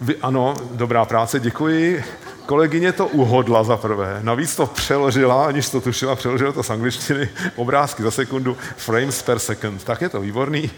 Vy, 0.00 0.16
ano, 0.16 0.54
dobrá 0.72 1.04
práce, 1.04 1.40
děkuji. 1.40 2.04
Kolegyně 2.48 2.92
to 2.92 3.06
uhodla 3.06 3.64
za 3.64 3.76
prvé, 3.76 4.18
navíc 4.22 4.56
to 4.56 4.66
přeložila, 4.66 5.46
aniž 5.46 5.68
to 5.68 5.80
tušila, 5.80 6.16
přeložila 6.16 6.52
to 6.52 6.62
z 6.62 6.70
angličtiny, 6.70 7.28
obrázky 7.56 8.02
za 8.02 8.10
sekundu, 8.10 8.56
frames 8.76 9.22
per 9.22 9.38
second, 9.38 9.84
tak 9.84 10.00
je 10.00 10.08
to 10.08 10.20
výborný. 10.20 10.70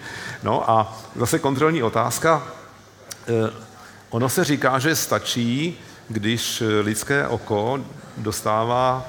No 0.42 0.70
a 0.70 0.98
zase 1.16 1.38
kontrolní 1.38 1.82
otázka. 1.82 2.42
Eh, 3.28 3.50
ono 4.10 4.28
se 4.28 4.44
říká, 4.44 4.78
že 4.78 4.96
stačí, 4.96 5.78
když 6.08 6.62
lidské 6.80 7.26
oko 7.26 7.80
dostává 8.16 9.06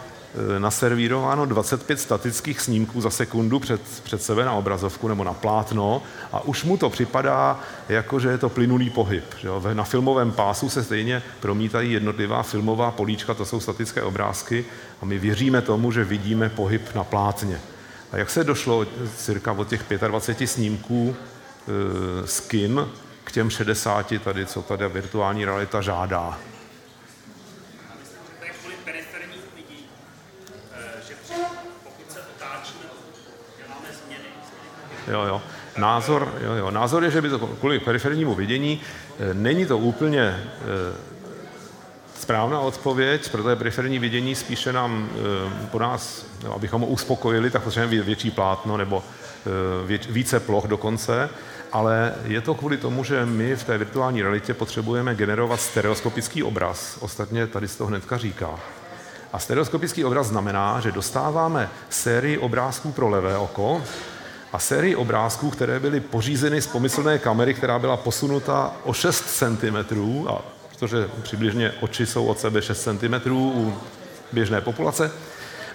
naservírováno 0.59 1.45
25 1.45 1.99
statických 1.99 2.61
snímků 2.61 3.01
za 3.01 3.09
sekundu 3.09 3.59
před, 3.59 3.81
před 4.03 4.23
sebe 4.23 4.45
na 4.45 4.53
obrazovku 4.53 5.07
nebo 5.07 5.23
na 5.23 5.33
plátno 5.33 6.03
a 6.31 6.41
už 6.41 6.63
mu 6.63 6.77
to 6.77 6.89
připadá, 6.89 7.59
jako 7.89 8.19
že 8.19 8.29
je 8.29 8.37
to 8.37 8.49
plynulý 8.49 8.89
pohyb. 8.89 9.23
Že 9.39 9.47
jo? 9.47 9.63
Na 9.73 9.83
filmovém 9.83 10.31
pásu 10.31 10.69
se 10.69 10.83
stejně 10.83 11.23
promítají 11.39 11.91
jednotlivá 11.91 12.43
filmová 12.43 12.91
políčka, 12.91 13.33
to 13.33 13.45
jsou 13.45 13.59
statické 13.59 14.01
obrázky 14.01 14.65
a 15.01 15.05
my 15.05 15.19
věříme 15.19 15.61
tomu, 15.61 15.91
že 15.91 16.03
vidíme 16.03 16.49
pohyb 16.49 16.95
na 16.95 17.03
plátně. 17.03 17.59
A 18.11 18.17
jak 18.17 18.29
se 18.29 18.43
došlo 18.43 18.85
cirka 19.17 19.51
od 19.51 19.67
těch 19.67 19.85
25 20.07 20.47
snímků 20.47 21.15
e, 21.15 22.27
skin 22.27 22.87
k 23.23 23.31
těm 23.31 23.49
60 23.49 24.13
tady, 24.23 24.45
co 24.45 24.61
tady 24.61 24.87
virtuální 24.87 25.45
realita 25.45 25.81
žádá? 25.81 26.39
Jo, 35.07 35.23
jo. 35.23 35.41
Názor, 35.77 36.33
jo, 36.43 36.53
jo. 36.53 36.71
Názor 36.71 37.03
je, 37.03 37.11
že 37.11 37.21
by 37.21 37.29
to 37.29 37.39
kvůli 37.39 37.79
perifernímu 37.79 38.35
vidění 38.35 38.81
e, 39.19 39.33
není 39.33 39.65
to 39.65 39.77
úplně 39.77 40.21
e, 40.21 40.43
správná 42.19 42.59
odpověď, 42.59 43.31
protože 43.31 43.55
periferní 43.55 43.99
vidění 43.99 44.35
spíše 44.35 44.73
nám 44.73 45.09
e, 45.09 45.67
po 45.67 45.79
nás, 45.79 46.25
no, 46.43 46.53
abychom 46.53 46.81
ho 46.81 46.87
uspokojili, 46.87 47.49
tak 47.49 47.61
potřebujeme 47.61 48.03
větší 48.03 48.31
plátno 48.31 48.77
nebo 48.77 49.03
více 50.09 50.39
ploch 50.39 50.67
dokonce, 50.67 51.29
ale 51.71 52.13
je 52.23 52.41
to 52.41 52.53
kvůli 52.53 52.77
tomu, 52.77 53.03
že 53.03 53.25
my 53.25 53.55
v 53.55 53.63
té 53.63 53.77
virtuální 53.77 54.21
realitě 54.21 54.53
potřebujeme 54.53 55.15
generovat 55.15 55.61
stereoskopický 55.61 56.43
obraz. 56.43 56.97
Ostatně 56.99 57.47
tady 57.47 57.67
z 57.67 57.75
toho 57.75 57.87
hnedka 57.87 58.17
říká. 58.17 58.59
A 59.33 59.39
stereoskopický 59.39 60.05
obraz 60.05 60.27
znamená, 60.27 60.79
že 60.79 60.91
dostáváme 60.91 61.69
sérii 61.89 62.37
obrázků 62.37 62.91
pro 62.91 63.09
levé 63.09 63.37
oko, 63.37 63.81
a 64.53 64.59
sérii 64.59 64.95
obrázků, 64.95 65.49
které 65.49 65.79
byly 65.79 65.99
pořízeny 65.99 66.61
z 66.61 66.67
pomyslné 66.67 67.19
kamery, 67.19 67.53
která 67.53 67.79
byla 67.79 67.97
posunuta 67.97 68.73
o 68.83 68.93
6 68.93 69.21
cm, 69.21 69.75
a 70.27 70.41
protože 70.69 71.09
přibližně 71.21 71.71
oči 71.81 72.05
jsou 72.05 72.25
od 72.25 72.39
sebe 72.39 72.61
6 72.61 72.83
cm 72.83 73.31
u 73.31 73.73
běžné 74.31 74.61
populace. 74.61 75.11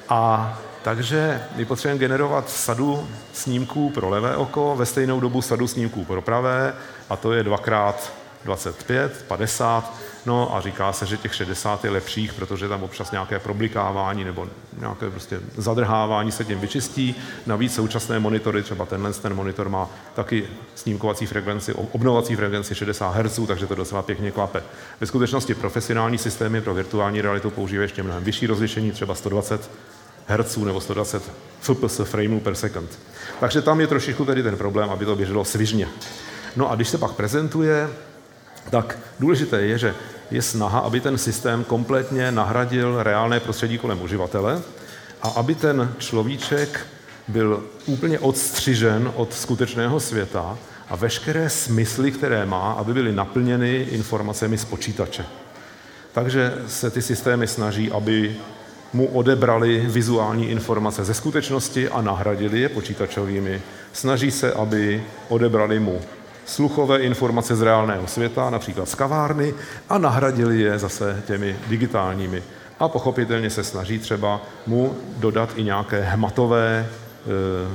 A 0.08 0.58
takže 0.82 1.42
my 1.56 1.64
potřebujeme 1.64 2.00
generovat 2.00 2.50
sadu 2.50 3.08
snímků 3.32 3.90
pro 3.90 4.08
levé 4.08 4.36
oko, 4.36 4.76
ve 4.76 4.86
stejnou 4.86 5.20
dobu 5.20 5.42
sadu 5.42 5.68
snímků 5.68 6.04
pro 6.04 6.22
pravé, 6.22 6.74
a 7.10 7.16
to 7.16 7.32
je 7.32 7.42
dvakrát 7.42 8.12
25, 8.44 9.24
50, 9.28 9.94
no 10.26 10.56
a 10.56 10.60
říká 10.60 10.92
se, 10.92 11.06
že 11.06 11.16
těch 11.16 11.34
60 11.34 11.84
je 11.84 11.90
lepších, 11.90 12.32
protože 12.32 12.68
tam 12.68 12.82
občas 12.82 13.10
nějaké 13.10 13.38
problikávání 13.38 14.24
nebo 14.24 14.48
nějaké 14.78 15.10
prostě 15.10 15.40
zadrhávání 15.56 16.32
se 16.32 16.44
tím 16.44 16.60
vyčistí. 16.60 17.14
Navíc 17.46 17.74
současné 17.74 18.18
monitory, 18.18 18.62
třeba 18.62 18.86
tenhle 18.86 19.12
ten 19.12 19.34
monitor 19.34 19.68
má 19.68 19.88
taky 20.14 20.44
snímkovací 20.74 21.26
frekvenci, 21.26 21.72
obnovací 21.72 22.36
frekvenci 22.36 22.74
60 22.74 23.10
Hz, 23.10 23.40
takže 23.46 23.66
to 23.66 23.74
docela 23.74 24.02
pěkně 24.02 24.30
klape. 24.30 24.62
Ve 25.00 25.06
skutečnosti 25.06 25.54
profesionální 25.54 26.18
systémy 26.18 26.60
pro 26.60 26.74
virtuální 26.74 27.20
realitu 27.20 27.50
používají 27.50 27.84
ještě 27.84 28.02
mnohem 28.02 28.24
vyšší 28.24 28.46
rozlišení, 28.46 28.92
třeba 28.92 29.14
120 29.14 29.70
Hz 30.26 30.56
nebo 30.56 30.80
120 30.80 31.22
fps 31.60 32.00
frameů 32.04 32.40
per 32.40 32.54
second. 32.54 32.98
Takže 33.40 33.62
tam 33.62 33.80
je 33.80 33.86
trošičku 33.86 34.24
tedy 34.24 34.42
ten 34.42 34.56
problém, 34.56 34.90
aby 34.90 35.04
to 35.04 35.16
běželo 35.16 35.44
svižně. 35.44 35.88
No 36.56 36.70
a 36.70 36.74
když 36.74 36.88
se 36.88 36.98
pak 36.98 37.12
prezentuje, 37.12 37.90
tak 38.70 38.98
důležité 39.20 39.62
je, 39.62 39.78
že 39.78 39.94
je 40.30 40.42
snaha, 40.42 40.78
aby 40.78 41.00
ten 41.00 41.18
systém 41.18 41.64
kompletně 41.64 42.32
nahradil 42.32 43.02
reálné 43.02 43.40
prostředí 43.40 43.78
kolem 43.78 44.02
uživatele 44.02 44.62
a 45.22 45.28
aby 45.28 45.54
ten 45.54 45.92
človíček 45.98 46.86
byl 47.28 47.64
úplně 47.86 48.18
odstřižen 48.18 49.12
od 49.14 49.34
skutečného 49.34 50.00
světa 50.00 50.58
a 50.88 50.96
veškeré 50.96 51.50
smysly, 51.50 52.12
které 52.12 52.46
má, 52.46 52.72
aby 52.72 52.94
byly 52.94 53.12
naplněny 53.12 53.76
informacemi 53.76 54.58
z 54.58 54.64
počítače. 54.64 55.26
Takže 56.12 56.54
se 56.66 56.90
ty 56.90 57.02
systémy 57.02 57.46
snaží, 57.46 57.92
aby 57.92 58.36
mu 58.92 59.06
odebrali 59.06 59.84
vizuální 59.86 60.50
informace 60.50 61.04
ze 61.04 61.14
skutečnosti 61.14 61.88
a 61.88 62.02
nahradili 62.02 62.60
je 62.60 62.68
počítačovými. 62.68 63.62
Snaží 63.92 64.30
se, 64.30 64.52
aby 64.52 65.04
odebrali 65.28 65.80
mu 65.80 66.00
sluchové 66.46 66.98
informace 66.98 67.56
z 67.56 67.62
reálného 67.62 68.06
světa, 68.06 68.50
například 68.50 68.88
z 68.88 68.94
kavárny, 68.94 69.54
a 69.88 69.98
nahradili 69.98 70.60
je 70.60 70.78
zase 70.78 71.22
těmi 71.26 71.56
digitálními. 71.66 72.42
A 72.80 72.88
pochopitelně 72.88 73.50
se 73.50 73.64
snaží 73.64 73.98
třeba 73.98 74.42
mu 74.66 74.96
dodat 75.16 75.50
i 75.56 75.62
nějaké 75.62 76.00
hmatové 76.00 76.78
e, 76.78 76.86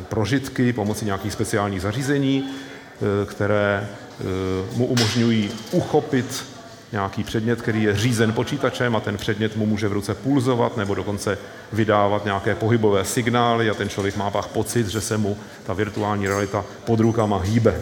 prožitky 0.10 0.74
pomocí 0.74 1.06
nějakých 1.06 1.34
speciálních 1.34 1.82
zařízení, 1.82 2.46
e, 2.46 3.26
které 3.26 3.88
e, 3.88 4.78
mu 4.78 4.86
umožňují 4.86 5.52
uchopit 5.72 6.46
nějaký 6.92 7.24
předmět, 7.24 7.62
který 7.62 7.84
je 7.84 7.96
řízen 7.96 8.34
počítačem 8.34 8.96
a 8.96 9.00
ten 9.00 9.18
předmět 9.18 9.56
mu 9.56 9.66
může 9.66 9.88
v 9.88 9.94
ruce 9.94 10.16
pulzovat 10.16 10.78
nebo 10.78 10.96
dokonce 10.96 11.38
vydávat 11.74 12.26
nějaké 12.26 12.56
pohybové 12.56 13.06
signály 13.06 13.70
a 13.70 13.74
ten 13.74 13.90
člověk 13.90 14.18
má 14.18 14.32
pak 14.32 14.48
pocit, 14.48 14.88
že 14.88 15.02
se 15.02 15.18
mu 15.18 15.38
ta 15.66 15.74
virtuální 15.74 16.28
realita 16.28 16.66
pod 16.86 17.00
rukama 17.00 17.38
hýbe. 17.38 17.82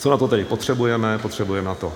Co 0.00 0.10
na 0.10 0.16
to 0.16 0.28
tedy 0.28 0.44
potřebujeme? 0.44 1.18
Potřebujeme 1.18 1.68
na 1.68 1.74
to 1.74 1.92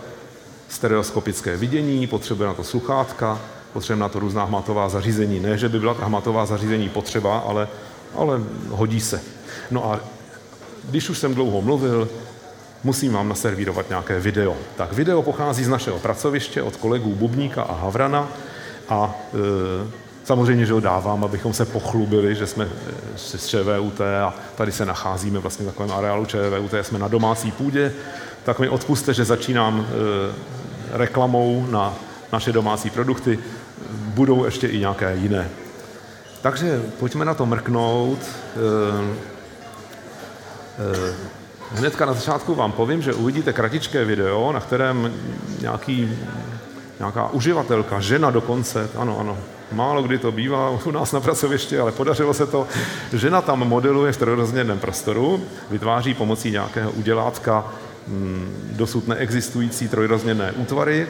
stereoskopické 0.69 1.57
vidění, 1.57 2.07
potřebujeme 2.07 2.53
na 2.53 2.57
to 2.57 2.65
sluchátka, 2.65 3.41
potřebujeme 3.73 4.01
na 4.01 4.09
to 4.09 4.19
různá 4.19 4.45
hmatová 4.45 4.89
zařízení. 4.89 5.41
Ne, 5.41 5.59
že 5.59 5.69
by 5.69 5.81
byla 5.81 5.95
ta 5.95 6.05
hmatová 6.05 6.47
zařízení 6.47 6.89
potřeba, 6.89 7.39
ale, 7.39 7.69
ale 8.15 8.41
hodí 8.69 9.01
se. 9.01 9.21
No 9.71 9.93
a 9.93 10.01
když 10.91 11.11
už 11.11 11.19
jsem 11.19 11.35
dlouho 11.35 11.63
mluvil, 11.63 12.09
musím 12.85 13.13
vám 13.13 13.29
naservírovat 13.29 13.89
nějaké 13.89 14.21
video. 14.21 14.57
Tak 14.77 14.93
video 14.93 15.23
pochází 15.23 15.65
z 15.65 15.69
našeho 15.69 15.99
pracoviště 15.99 16.63
od 16.63 16.77
kolegů 16.77 17.15
Bubníka 17.15 17.63
a 17.63 17.75
Havrana 17.75 18.29
a 18.89 19.15
e, 19.35 20.04
Samozřejmě, 20.25 20.67
že 20.67 20.73
ho 20.73 20.81
dávám, 20.81 21.25
abychom 21.25 21.53
se 21.53 21.65
pochlubili, 21.65 22.35
že 22.35 22.47
jsme 22.47 22.69
z 23.17 23.47
ČVUT 23.47 24.01
a 24.01 24.35
tady 24.55 24.73
se 24.73 24.85
nacházíme 24.85 25.39
vlastně 25.39 25.65
v 25.65 25.69
takovém 25.69 25.93
areálu 25.93 26.27
ČVUT, 26.27 26.75
jsme 26.83 26.99
na 26.99 27.09
domácí 27.09 27.53
půdě, 27.53 27.93
tak 28.45 28.59
mi 28.59 28.69
odpuste, 28.69 29.15
že 29.15 29.25
začínám 29.25 29.87
reklamou 30.93 31.67
na 31.71 31.95
naše 32.33 32.53
domácí 32.53 32.91
produkty. 32.91 33.39
Budou 33.91 34.45
ještě 34.45 34.67
i 34.67 34.79
nějaké 34.79 35.17
jiné. 35.17 35.49
Takže 36.43 36.83
pojďme 37.01 37.25
na 37.25 37.35
to 37.35 37.47
mrknout. 37.47 38.19
Hnedka 41.73 42.07
na 42.07 42.13
začátku 42.13 42.55
vám 42.55 42.73
povím, 42.73 43.03
že 43.03 43.15
uvidíte 43.15 43.53
kratičké 43.53 44.05
video, 44.05 44.53
na 44.53 44.61
kterém 44.61 45.13
nějaký, 45.61 46.19
nějaká 46.99 47.29
uživatelka, 47.29 48.01
žena 48.01 48.31
dokonce, 48.31 48.91
ano, 48.97 49.19
ano, 49.21 49.39
málo 49.73 50.03
kdy 50.03 50.19
to 50.19 50.33
bývá 50.33 50.71
u 50.71 50.91
nás 50.91 51.13
na 51.13 51.21
pracovišti, 51.21 51.79
ale 51.79 51.93
podařilo 51.93 52.35
se 52.35 52.47
to, 52.47 52.67
žena 53.13 53.43
tam 53.43 53.59
modeluje 53.59 54.13
v 54.13 54.17
trojrozměrném 54.17 54.79
prostoru, 54.79 55.45
vytváří 55.71 56.15
pomocí 56.15 56.51
nějakého 56.51 56.91
udělátka 56.91 57.65
mm, 58.09 58.73
dosud 58.73 59.09
neexistující 59.09 59.89
trojrozměrné 59.89 60.53
útvary 60.53 61.07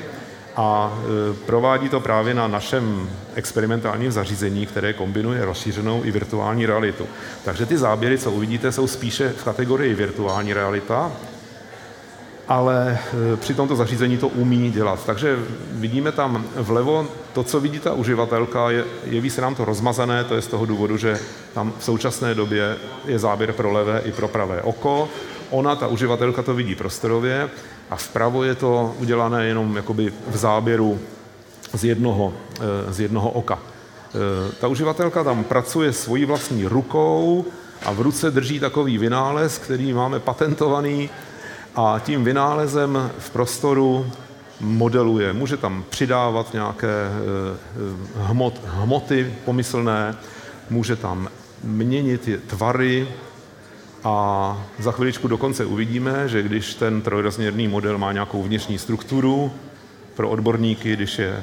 a 0.56 0.92
e, 0.92 1.34
provádí 1.46 1.88
to 1.88 2.00
právě 2.00 2.34
na 2.34 2.48
našem 2.48 3.08
experimentálním 3.34 4.12
zařízení, 4.12 4.66
které 4.66 4.92
kombinuje 4.92 5.44
rozšířenou 5.44 6.04
i 6.04 6.10
virtuální 6.10 6.66
realitu. 6.66 7.06
Takže 7.44 7.66
ty 7.66 7.78
záběry, 7.78 8.18
co 8.18 8.30
uvidíte, 8.30 8.72
jsou 8.72 8.86
spíše 8.86 9.28
v 9.28 9.44
kategorii 9.44 9.94
virtuální 9.94 10.52
realita, 10.52 11.12
ale 12.48 12.98
e, 13.32 13.36
při 13.36 13.54
tomto 13.54 13.76
zařízení 13.76 14.16
to 14.18 14.28
umí 14.28 14.70
dělat. 14.70 15.06
Takže 15.06 15.38
vidíme 15.72 16.12
tam 16.12 16.44
vlevo 16.56 17.06
to, 17.32 17.42
co 17.42 17.60
vidí 17.60 17.78
ta 17.78 17.92
uživatelka, 17.92 18.70
je, 18.70 18.84
jeví 19.04 19.30
se 19.30 19.40
nám 19.40 19.54
to 19.54 19.64
rozmazané, 19.64 20.24
to 20.24 20.34
je 20.34 20.42
z 20.42 20.46
toho 20.46 20.66
důvodu, 20.66 20.96
že 20.96 21.18
tam 21.54 21.72
v 21.78 21.84
současné 21.84 22.34
době 22.34 22.76
je 23.06 23.18
záběr 23.18 23.52
pro 23.52 23.72
levé 23.72 24.00
i 24.04 24.12
pro 24.12 24.28
pravé 24.28 24.62
oko. 24.62 25.08
Ona, 25.50 25.76
ta 25.76 25.86
uživatelka, 25.86 26.42
to 26.42 26.54
vidí 26.54 26.74
prostorově 26.74 27.50
a 27.90 27.96
vpravo 27.96 28.44
je 28.44 28.54
to 28.54 28.94
udělané 28.98 29.46
jenom 29.46 29.76
jakoby 29.76 30.12
v 30.28 30.36
záběru 30.36 31.00
z 31.74 31.84
jednoho, 31.84 32.32
eh, 32.60 32.92
z 32.92 33.00
jednoho 33.00 33.30
oka. 33.30 33.58
Eh, 33.58 34.52
ta 34.60 34.68
uživatelka 34.68 35.24
tam 35.24 35.44
pracuje 35.44 35.92
svojí 35.92 36.24
vlastní 36.24 36.66
rukou 36.66 37.44
a 37.84 37.92
v 37.92 38.00
ruce 38.00 38.30
drží 38.30 38.60
takový 38.60 38.98
vynález, 38.98 39.58
který 39.58 39.92
máme 39.92 40.20
patentovaný 40.20 41.10
a 41.76 42.00
tím 42.04 42.24
vynálezem 42.24 43.10
v 43.18 43.30
prostoru 43.30 44.06
modeluje. 44.60 45.32
Může 45.32 45.56
tam 45.56 45.84
přidávat 45.90 46.52
nějaké 46.52 46.88
eh, 46.88 47.58
hmot, 48.16 48.60
hmoty 48.64 49.34
pomyslné, 49.44 50.16
může 50.70 50.96
tam 50.96 51.28
měnit 51.64 52.28
tvary, 52.46 53.08
a 54.04 54.66
za 54.78 54.92
chviličku 54.92 55.28
dokonce 55.28 55.64
uvidíme, 55.64 56.28
že 56.28 56.42
když 56.42 56.74
ten 56.74 57.02
trojrozměrný 57.02 57.68
model 57.68 57.98
má 57.98 58.12
nějakou 58.12 58.42
vnitřní 58.42 58.78
strukturu, 58.78 59.52
pro 60.14 60.30
odborníky, 60.30 60.96
když 60.96 61.18
je 61.18 61.28
e, 61.28 61.42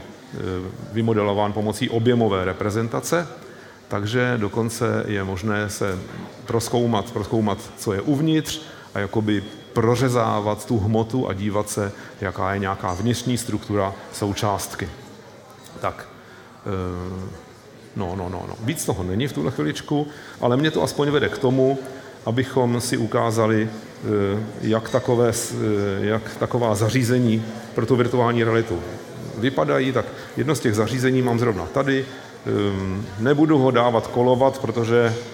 vymodelován 0.94 1.54
pomocí 1.54 1.90
objemové 1.90 2.46
reprezentace, 2.46 3.28
takže 3.88 4.34
dokonce 4.38 5.04
je 5.08 5.24
možné 5.24 5.70
se 5.70 6.00
proskoumat, 6.46 7.12
proskoumat, 7.12 7.58
co 7.78 7.94
je 7.94 8.02
uvnitř 8.02 8.62
a 8.94 9.00
jakoby 9.00 9.44
prořezávat 9.74 10.66
tu 10.66 10.80
hmotu 10.80 11.30
a 11.30 11.34
dívat 11.34 11.70
se, 11.70 11.92
jaká 12.22 12.54
je 12.54 12.60
nějaká 12.60 12.94
vnitřní 12.94 13.38
struktura 13.38 13.94
součástky. 14.14 14.90
Tak, 15.80 16.08
e, 16.66 17.42
no, 17.96 18.16
no, 18.16 18.30
no, 18.30 18.46
no. 18.48 18.56
Víc 18.64 18.86
toho 18.86 19.04
není 19.04 19.28
v 19.28 19.34
tuhle 19.34 19.52
chviličku, 19.52 20.08
ale 20.42 20.58
mě 20.58 20.72
to 20.72 20.84
aspoň 20.84 21.10
vede 21.10 21.30
k 21.30 21.38
tomu, 21.38 21.80
abychom 22.26 22.82
si 22.82 22.98
ukázali, 22.98 23.70
eh, 23.70 24.44
jak, 24.62 24.90
takové, 24.90 25.30
eh, 25.30 26.06
jak 26.06 26.38
taková 26.40 26.76
zařízení 26.76 27.44
pro 27.76 27.86
tu 27.86 27.96
virtuální 27.96 28.44
realitu 28.44 28.80
vypadají, 29.38 29.92
tak 29.92 30.06
jedno 30.38 30.56
z 30.56 30.60
těch 30.60 30.76
zařízení 30.76 31.22
mám 31.22 31.40
zrovna 31.40 31.66
tady. 31.66 32.06
Ehm, 32.46 33.06
nebudu 33.20 33.58
ho 33.58 33.72
dávat 33.72 34.08
kolovat, 34.08 34.60
protože 34.60 35.14
eh, 35.14 35.31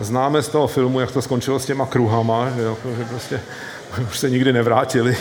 známe 0.00 0.42
z 0.42 0.48
toho 0.48 0.66
filmu, 0.66 1.00
jak 1.00 1.12
to 1.12 1.22
skončilo 1.22 1.58
s 1.58 1.66
těma 1.66 1.86
kruhama, 1.86 2.50
že, 2.50 2.62
že 2.96 3.04
prostě 3.04 3.40
už 4.10 4.18
se 4.18 4.30
nikdy 4.30 4.52
nevrátili. 4.52 5.16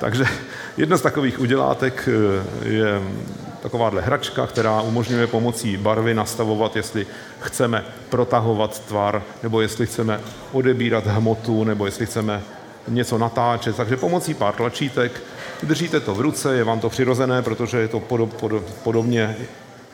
Takže 0.00 0.24
jedno 0.76 0.98
z 0.98 1.02
takových 1.02 1.40
udělátek 1.40 2.08
je 2.62 3.02
takováhle 3.62 4.02
hračka, 4.02 4.46
která 4.46 4.80
umožňuje 4.80 5.26
pomocí 5.26 5.76
barvy 5.76 6.14
nastavovat, 6.14 6.76
jestli 6.76 7.06
chceme 7.40 7.84
protahovat 8.08 8.78
tvar, 8.78 9.22
nebo 9.42 9.60
jestli 9.60 9.86
chceme 9.86 10.20
odebírat 10.52 11.06
hmotu, 11.06 11.64
nebo 11.64 11.86
jestli 11.86 12.06
chceme 12.06 12.42
něco 12.88 13.18
natáčet. 13.18 13.76
Takže 13.76 13.96
pomocí 13.96 14.34
pár 14.34 14.54
tlačítek 14.54 15.22
držíte 15.62 16.00
to 16.00 16.14
v 16.14 16.20
ruce, 16.20 16.56
je 16.56 16.64
vám 16.64 16.80
to 16.80 16.88
přirozené, 16.88 17.42
protože 17.42 17.78
je 17.78 17.88
to 17.88 18.00
podob, 18.00 18.34
podob, 18.34 18.64
podobně 18.82 19.36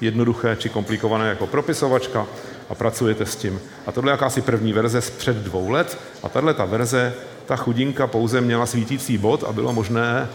jednoduché 0.01 0.57
či 0.57 0.69
komplikované 0.69 1.29
jako 1.29 1.47
propisovačka 1.47 2.27
a 2.73 2.75
pracujete 2.75 3.27
s 3.27 3.37
tím. 3.37 3.61
A 3.87 3.93
tohle 3.93 4.11
je 4.11 4.13
jakási 4.13 4.41
první 4.41 4.73
verze 4.73 5.01
z 5.01 5.11
před 5.11 5.37
dvou 5.37 5.71
let 5.71 5.99
a 6.23 6.29
tahle 6.29 6.55
ta 6.55 6.65
verze, 6.65 7.15
ta 7.47 7.57
chudinka 7.57 8.07
pouze 8.07 8.41
měla 8.41 8.67
svítící 8.67 9.19
bod 9.19 9.45
a 9.45 9.53
bylo 9.53 9.73
možné 9.73 10.29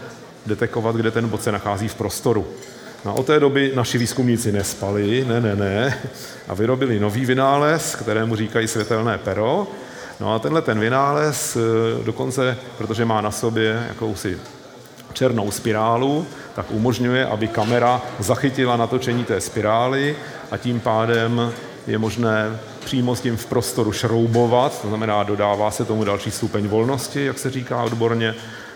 detekovat, 0.46 0.96
kde 0.96 1.10
ten 1.10 1.28
bod 1.28 1.42
se 1.42 1.52
nachází 1.52 1.88
v 1.88 1.94
prostoru. 1.94 2.46
No, 3.04 3.14
od 3.14 3.26
té 3.26 3.40
doby 3.40 3.72
naši 3.74 3.98
výzkumníci 3.98 4.52
nespali, 4.52 5.24
ne, 5.28 5.40
ne, 5.40 5.56
ne, 5.56 5.98
a 6.48 6.54
vyrobili 6.54 7.00
nový 7.00 7.24
vynález, 7.26 7.94
kterému 7.94 8.36
říkají 8.36 8.68
světelné 8.68 9.18
pero. 9.18 9.66
No 10.20 10.34
a 10.34 10.38
tenhle 10.38 10.62
ten 10.62 10.80
vynález 10.80 11.56
eh, 11.56 12.04
dokonce, 12.04 12.56
protože 12.78 13.04
má 13.04 13.20
na 13.20 13.30
sobě 13.30 13.86
jakousi 13.88 14.38
černou 15.12 15.50
spirálu, 15.50 16.26
tak 16.54 16.66
umožňuje, 16.70 17.26
aby 17.26 17.48
kamera 17.48 18.02
zachytila 18.18 18.76
natočení 18.76 19.24
té 19.24 19.40
spirály 19.40 20.16
a 20.50 20.56
tím 20.56 20.80
pádem 20.80 21.52
je 21.88 21.98
možné 21.98 22.58
přímo 22.84 23.16
s 23.16 23.20
tím 23.20 23.36
v 23.36 23.46
prostoru 23.46 23.92
šroubovat, 23.92 24.82
to 24.82 24.88
znamená, 24.88 25.22
dodává 25.22 25.70
se 25.70 25.84
tomu 25.84 26.04
další 26.04 26.30
stupeň 26.30 26.66
volnosti, 26.68 27.24
jak 27.24 27.38
se 27.38 27.50
říká 27.50 27.82
odborně, 27.82 28.34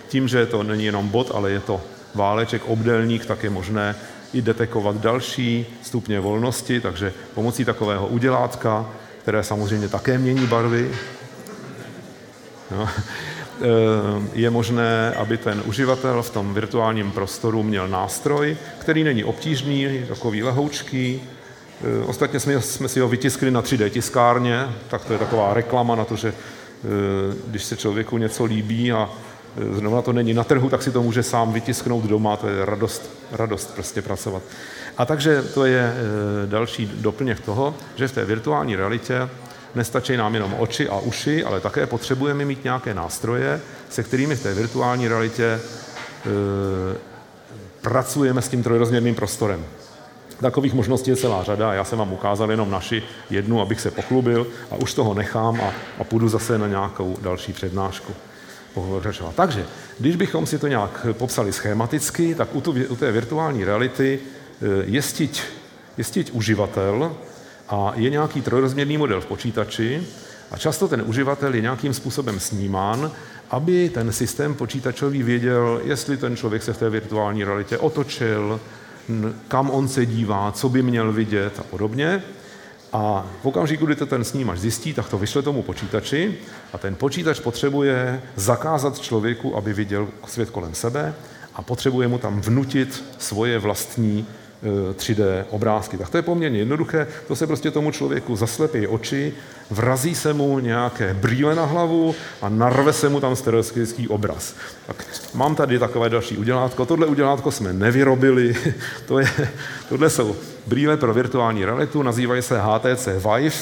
tím, 0.08 0.28
že 0.28 0.46
to 0.46 0.62
není 0.62 0.84
jenom 0.84 1.08
bod, 1.08 1.30
ale 1.34 1.50
je 1.50 1.60
to 1.60 1.80
váleček, 2.14 2.62
obdelník, 2.66 3.26
tak 3.26 3.42
je 3.44 3.50
možné 3.50 3.96
i 4.32 4.42
detekovat 4.42 4.96
další 4.96 5.66
stupně 5.82 6.20
volnosti, 6.20 6.80
takže 6.80 7.12
pomocí 7.34 7.64
takového 7.64 8.06
udělátka, 8.06 8.90
které 9.22 9.42
samozřejmě 9.42 9.88
také 9.88 10.18
mění 10.18 10.46
barvy, 10.46 10.90
no, 12.70 12.88
eh, 12.88 13.66
je 14.32 14.50
možné, 14.50 15.14
aby 15.16 15.36
ten 15.36 15.62
uživatel 15.64 16.22
v 16.22 16.30
tom 16.30 16.54
virtuálním 16.54 17.10
prostoru 17.10 17.62
měl 17.62 17.88
nástroj, 17.88 18.56
který 18.78 19.04
není 19.04 19.24
obtížný, 19.24 20.04
takový 20.08 20.42
lehoučký. 20.42 21.22
Eh, 21.82 22.04
ostatně 22.04 22.40
jsme, 22.40 22.60
jsme 22.60 22.88
si 22.88 23.00
ho 23.00 23.08
vytiskli 23.08 23.50
na 23.50 23.62
3D 23.62 23.90
tiskárně, 23.90 24.68
tak 24.88 25.04
to 25.04 25.12
je 25.12 25.18
taková 25.18 25.54
reklama 25.54 25.94
na 25.94 26.04
to, 26.04 26.16
že 26.16 26.28
eh, 26.28 27.36
když 27.46 27.64
se 27.64 27.76
člověku 27.76 28.18
něco 28.18 28.44
líbí 28.44 28.92
a 28.92 29.10
zrovna 29.72 30.02
to 30.02 30.12
není 30.12 30.34
na 30.34 30.44
trhu, 30.44 30.70
tak 30.70 30.82
si 30.82 30.90
to 30.90 31.02
může 31.02 31.22
sám 31.22 31.52
vytisknout 31.52 32.04
doma, 32.04 32.36
to 32.36 32.48
je 32.48 32.64
radost, 32.64 33.10
radost 33.32 33.74
prostě 33.74 34.02
pracovat. 34.02 34.42
A 34.98 35.04
takže 35.04 35.42
to 35.42 35.64
je 35.64 35.94
další 36.46 36.86
doplněk 36.86 37.40
toho, 37.40 37.74
že 37.96 38.08
v 38.08 38.12
té 38.12 38.24
virtuální 38.24 38.76
realitě 38.76 39.28
nestačí 39.74 40.16
nám 40.16 40.34
jenom 40.34 40.54
oči 40.58 40.88
a 40.88 40.98
uši, 40.98 41.44
ale 41.44 41.60
také 41.60 41.86
potřebujeme 41.86 42.44
mít 42.44 42.64
nějaké 42.64 42.94
nástroje, 42.94 43.60
se 43.90 44.02
kterými 44.02 44.36
v 44.36 44.42
té 44.42 44.54
virtuální 44.54 45.08
realitě 45.08 45.60
pracujeme 47.80 48.42
s 48.42 48.48
tím 48.48 48.62
trojrozměrným 48.62 49.14
prostorem. 49.14 49.64
Takových 50.42 50.74
možností 50.74 51.10
je 51.10 51.16
celá 51.16 51.42
řada. 51.42 51.74
Já 51.74 51.84
jsem 51.84 51.98
vám 51.98 52.12
ukázal 52.12 52.50
jenom 52.50 52.70
naši 52.70 53.02
jednu, 53.30 53.60
abych 53.60 53.80
se 53.80 53.90
pochlubil 53.90 54.46
a 54.70 54.76
už 54.76 54.94
toho 54.94 55.14
nechám 55.14 55.60
a, 55.60 55.72
a 55.98 56.04
půjdu 56.04 56.28
zase 56.28 56.58
na 56.58 56.68
nějakou 56.68 57.16
další 57.20 57.52
přednášku. 57.52 58.12
Takže, 59.34 59.66
když 59.98 60.16
bychom 60.16 60.46
si 60.46 60.58
to 60.58 60.68
nějak 60.68 61.06
popsali 61.12 61.52
schematicky, 61.52 62.34
tak 62.34 62.48
u, 62.54 62.60
tu, 62.60 62.74
u 62.88 62.96
té 62.96 63.12
virtuální 63.12 63.64
reality 63.64 64.18
eh, 64.18 64.66
je 64.84 65.02
stiť, 65.02 65.42
je 65.96 66.04
stiť 66.04 66.30
uživatel 66.32 67.16
a 67.68 67.92
je 67.96 68.10
nějaký 68.10 68.40
trojrozměrný 68.40 68.98
model 68.98 69.20
v 69.20 69.26
počítači 69.26 70.06
a 70.50 70.58
často 70.58 70.88
ten 70.88 71.02
uživatel 71.06 71.54
je 71.54 71.60
nějakým 71.60 71.94
způsobem 71.94 72.40
snímán, 72.40 73.10
aby 73.50 73.88
ten 73.88 74.12
systém 74.12 74.54
počítačový 74.54 75.22
věděl, 75.22 75.80
jestli 75.84 76.16
ten 76.16 76.36
člověk 76.36 76.62
se 76.62 76.72
v 76.72 76.78
té 76.78 76.90
virtuální 76.90 77.44
realitě 77.44 77.78
otočil, 77.78 78.60
kam 79.48 79.70
on 79.70 79.88
se 79.88 80.06
dívá, 80.06 80.52
co 80.52 80.68
by 80.68 80.82
měl 80.82 81.12
vidět 81.12 81.58
a 81.58 81.62
podobně. 81.62 82.22
A 82.92 83.26
v 83.42 83.46
okamžiku, 83.46 83.86
kdy 83.86 83.96
to 83.96 84.06
ten 84.06 84.24
snímač 84.24 84.58
zjistí, 84.58 84.94
tak 84.94 85.08
to 85.08 85.18
vyšle 85.18 85.42
tomu 85.42 85.62
počítači 85.62 86.34
a 86.72 86.78
ten 86.78 86.94
počítač 86.94 87.40
potřebuje 87.40 88.22
zakázat 88.36 88.98
člověku, 88.98 89.56
aby 89.56 89.72
viděl 89.72 90.08
svět 90.26 90.50
kolem 90.50 90.74
sebe 90.74 91.14
a 91.54 91.62
potřebuje 91.62 92.08
mu 92.08 92.18
tam 92.18 92.40
vnutit 92.40 93.04
svoje 93.18 93.58
vlastní 93.58 94.26
3D 94.96 95.44
obrázky. 95.50 95.98
Tak 95.98 96.10
to 96.10 96.16
je 96.16 96.22
poměrně 96.22 96.58
jednoduché, 96.58 97.06
to 97.28 97.36
se 97.36 97.46
prostě 97.46 97.70
tomu 97.70 97.90
člověku 97.90 98.36
zaslepí 98.36 98.86
oči, 98.86 99.32
vrazí 99.70 100.14
se 100.14 100.32
mu 100.32 100.58
nějaké 100.58 101.14
brýle 101.14 101.54
na 101.54 101.64
hlavu 101.64 102.14
a 102.42 102.48
narve 102.48 102.92
se 102.92 103.08
mu 103.08 103.20
tam 103.20 103.36
stereoskopický 103.36 104.08
obraz. 104.08 104.54
Tak 104.86 105.06
mám 105.34 105.54
tady 105.54 105.78
takové 105.78 106.08
další 106.08 106.36
udělátko. 106.36 106.86
Tohle 106.86 107.06
udělátko 107.06 107.50
jsme 107.50 107.72
nevyrobili, 107.72 108.56
to 109.06 109.18
je, 109.18 109.28
tohle 109.88 110.10
jsou 110.10 110.36
brýle 110.66 110.96
pro 110.96 111.14
virtuální 111.14 111.64
realitu, 111.64 112.02
nazývají 112.02 112.42
se 112.42 112.60
HTC 112.60 113.06
Vive, 113.06 113.56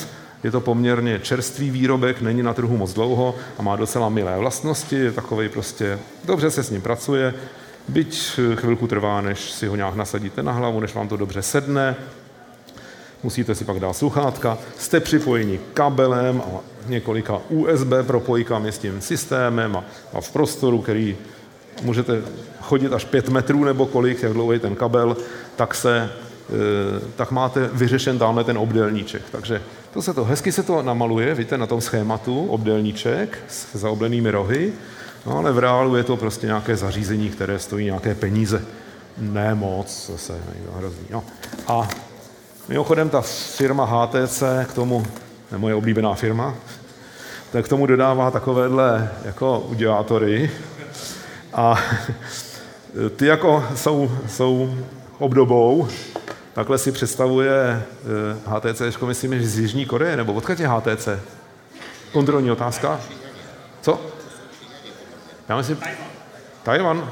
je 0.44 0.50
to 0.50 0.60
poměrně 0.60 1.18
čerstvý 1.18 1.70
výrobek, 1.70 2.20
není 2.20 2.42
na 2.42 2.54
trhu 2.54 2.76
moc 2.76 2.92
dlouho 2.92 3.34
a 3.58 3.62
má 3.62 3.76
docela 3.76 4.08
milé 4.08 4.38
vlastnosti, 4.38 4.96
je 4.96 5.12
takový 5.12 5.48
prostě, 5.48 5.98
dobře 6.24 6.50
se 6.50 6.62
s 6.62 6.70
ním 6.70 6.82
pracuje, 6.82 7.34
byť 7.88 8.40
chvilku 8.54 8.86
trvá, 8.86 9.20
než 9.20 9.50
si 9.50 9.66
ho 9.66 9.76
nějak 9.76 9.94
nasadíte 9.94 10.42
na 10.42 10.52
hlavu, 10.52 10.80
než 10.80 10.94
vám 10.94 11.08
to 11.08 11.16
dobře 11.16 11.42
sedne, 11.42 11.96
musíte 13.22 13.54
si 13.54 13.64
pak 13.64 13.80
dát 13.80 13.92
sluchátka, 13.92 14.58
jste 14.78 15.00
připojeni 15.00 15.60
kabelem 15.74 16.40
a 16.40 16.60
několika 16.86 17.40
USB 17.48 17.92
propojkami 18.06 18.72
s 18.72 18.78
tím 18.78 19.00
systémem 19.00 19.76
a, 19.76 19.84
a 20.12 20.20
v 20.20 20.30
prostoru, 20.30 20.78
který 20.78 21.16
můžete 21.82 22.22
chodit 22.60 22.92
až 22.92 23.04
pět 23.04 23.28
metrů 23.28 23.64
nebo 23.64 23.86
kolik, 23.86 24.22
jak 24.22 24.32
dlouhý 24.32 24.58
ten 24.58 24.76
kabel, 24.76 25.16
tak 25.56 25.74
se 25.74 26.10
Eh, 26.50 27.00
tak 27.16 27.30
máte 27.30 27.70
vyřešen 27.72 28.18
tamhle 28.18 28.44
ten 28.44 28.58
obdélníček. 28.58 29.22
Takže 29.32 29.62
to 29.92 30.02
se 30.02 30.14
to, 30.14 30.24
hezky 30.24 30.52
se 30.52 30.62
to 30.62 30.82
namaluje, 30.82 31.34
víte, 31.34 31.58
na 31.58 31.66
tom 31.66 31.80
schématu, 31.80 32.46
obdélníček 32.46 33.38
s 33.48 33.76
zaoblenými 33.76 34.30
rohy, 34.30 34.72
no 35.26 35.38
ale 35.38 35.52
v 35.52 35.58
reálu 35.58 35.96
je 35.96 36.04
to 36.04 36.16
prostě 36.16 36.46
nějaké 36.46 36.76
zařízení, 36.76 37.30
které 37.30 37.58
stojí 37.58 37.84
nějaké 37.84 38.14
peníze. 38.14 38.62
Ne 39.18 39.54
moc, 39.54 40.10
zase 40.12 40.32
nejde 40.32 40.70
hrozný. 40.76 41.04
No. 41.10 41.24
A 41.68 41.88
mimochodem 42.68 43.08
ta 43.08 43.20
firma 43.56 43.84
HTC 43.84 44.42
k 44.66 44.72
tomu, 44.72 45.06
ne 45.52 45.58
moje 45.58 45.74
oblíbená 45.74 46.14
firma, 46.14 46.54
tak 47.52 47.64
k 47.64 47.68
tomu 47.68 47.86
dodává 47.86 48.30
takovéhle 48.30 49.10
jako 49.24 49.58
udělátory 49.58 50.50
a 51.52 51.78
ty 53.16 53.26
jako 53.26 53.64
jsou, 53.74 54.10
jsou 54.28 54.74
obdobou 55.18 55.88
Takhle 56.52 56.78
si 56.78 56.92
představuje 56.92 57.82
HTC, 58.46 58.80
eh, 58.80 59.06
myslím, 59.06 59.38
že 59.38 59.48
z 59.48 59.58
Jižní 59.58 59.86
Koreje, 59.86 60.16
nebo 60.16 60.32
odkud 60.32 60.60
je 60.60 60.68
HTC? 60.68 61.08
Kontrolní 62.12 62.50
otázka? 62.50 63.00
Co? 63.82 64.00
Já 65.50 65.56
myslím, 65.56 65.78
Tajvan. 66.62 67.10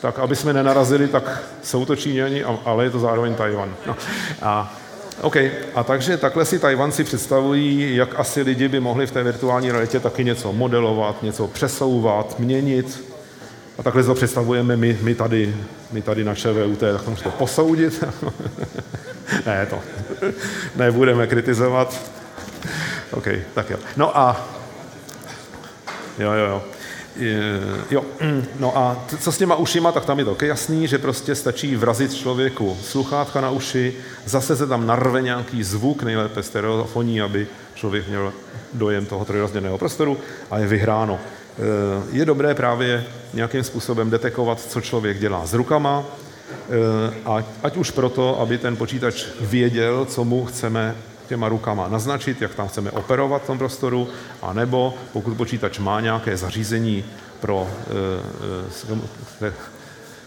Tak 0.00 0.18
aby 0.18 0.36
jsme 0.36 0.52
nenarazili, 0.52 1.08
tak 1.08 1.42
jsou 1.62 1.84
to 1.84 1.96
Číňani, 1.96 2.44
ale 2.44 2.84
je 2.84 2.90
to 2.90 2.98
zároveň 2.98 3.34
Tajvan. 3.34 3.74
No. 3.86 3.96
A, 4.42 4.74
OK, 5.20 5.36
a 5.74 5.84
takže 5.84 6.16
takhle 6.16 6.44
si 6.44 6.58
Tajvanci 6.58 7.04
představují, 7.04 7.96
jak 7.96 8.20
asi 8.20 8.42
lidi 8.42 8.68
by 8.68 8.80
mohli 8.80 9.06
v 9.06 9.10
té 9.10 9.22
virtuální 9.22 9.72
realitě 9.72 10.00
taky 10.00 10.24
něco 10.24 10.52
modelovat, 10.52 11.22
něco 11.22 11.46
přesouvat, 11.46 12.38
měnit. 12.38 13.04
A 13.78 13.82
takhle 13.82 14.02
to 14.02 14.14
představujeme 14.14 14.76
my, 14.76 14.98
my, 15.02 15.14
tady, 15.14 15.56
my 15.92 16.02
tady 16.02 16.24
na 16.24 16.34
ČVUT, 16.34 16.78
tak 16.78 17.02
to 17.02 17.10
můžete 17.10 17.30
posoudit. 17.30 18.04
ne, 19.46 19.66
to 19.66 19.78
nebudeme 20.76 21.26
kritizovat. 21.26 22.10
OK, 23.10 23.26
tak 23.54 23.70
jo. 23.70 23.78
No 23.96 24.18
a 24.18 24.46
jo, 26.18 26.32
jo, 26.32 26.46
jo. 26.46 26.75
Jo, 27.90 28.04
no 28.58 28.78
a 28.78 29.04
co 29.20 29.32
s 29.32 29.38
těma 29.38 29.56
ušima, 29.56 29.92
tak 29.92 30.04
tam 30.04 30.18
je 30.18 30.24
to 30.24 30.32
okay, 30.32 30.48
jasný, 30.48 30.88
že 30.88 30.98
prostě 30.98 31.34
stačí 31.34 31.76
vrazit 31.76 32.14
člověku 32.14 32.76
sluchátka 32.82 33.40
na 33.40 33.50
uši, 33.50 33.94
zase 34.24 34.56
se 34.56 34.66
tam 34.66 34.86
narve 34.86 35.22
nějaký 35.22 35.62
zvuk, 35.62 36.02
nejlépe 36.02 36.42
stereofoní, 36.42 37.20
aby 37.20 37.46
člověk 37.74 38.08
měl 38.08 38.32
dojem 38.72 39.06
toho 39.06 39.24
trojrozměrného 39.24 39.78
prostoru 39.78 40.18
a 40.50 40.58
je 40.58 40.66
vyhráno. 40.66 41.18
Je 42.12 42.24
dobré 42.24 42.54
právě 42.54 43.04
nějakým 43.34 43.64
způsobem 43.64 44.10
detekovat, 44.10 44.60
co 44.60 44.80
člověk 44.80 45.18
dělá 45.18 45.46
s 45.46 45.54
rukama, 45.54 46.04
a 47.24 47.44
ať 47.62 47.76
už 47.76 47.90
proto, 47.90 48.40
aby 48.40 48.58
ten 48.58 48.76
počítač 48.76 49.24
věděl, 49.40 50.04
co 50.04 50.24
mu 50.24 50.44
chceme 50.44 50.94
těma 51.26 51.48
rukama 51.48 51.88
naznačit, 51.88 52.42
jak 52.42 52.54
tam 52.54 52.68
chceme 52.68 52.90
operovat 52.90 53.42
v 53.42 53.46
tom 53.46 53.58
prostoru, 53.58 54.08
anebo 54.42 54.94
pokud 55.12 55.36
počítač 55.36 55.78
má 55.78 56.00
nějaké 56.00 56.36
zařízení 56.36 57.04
pro, 57.40 57.68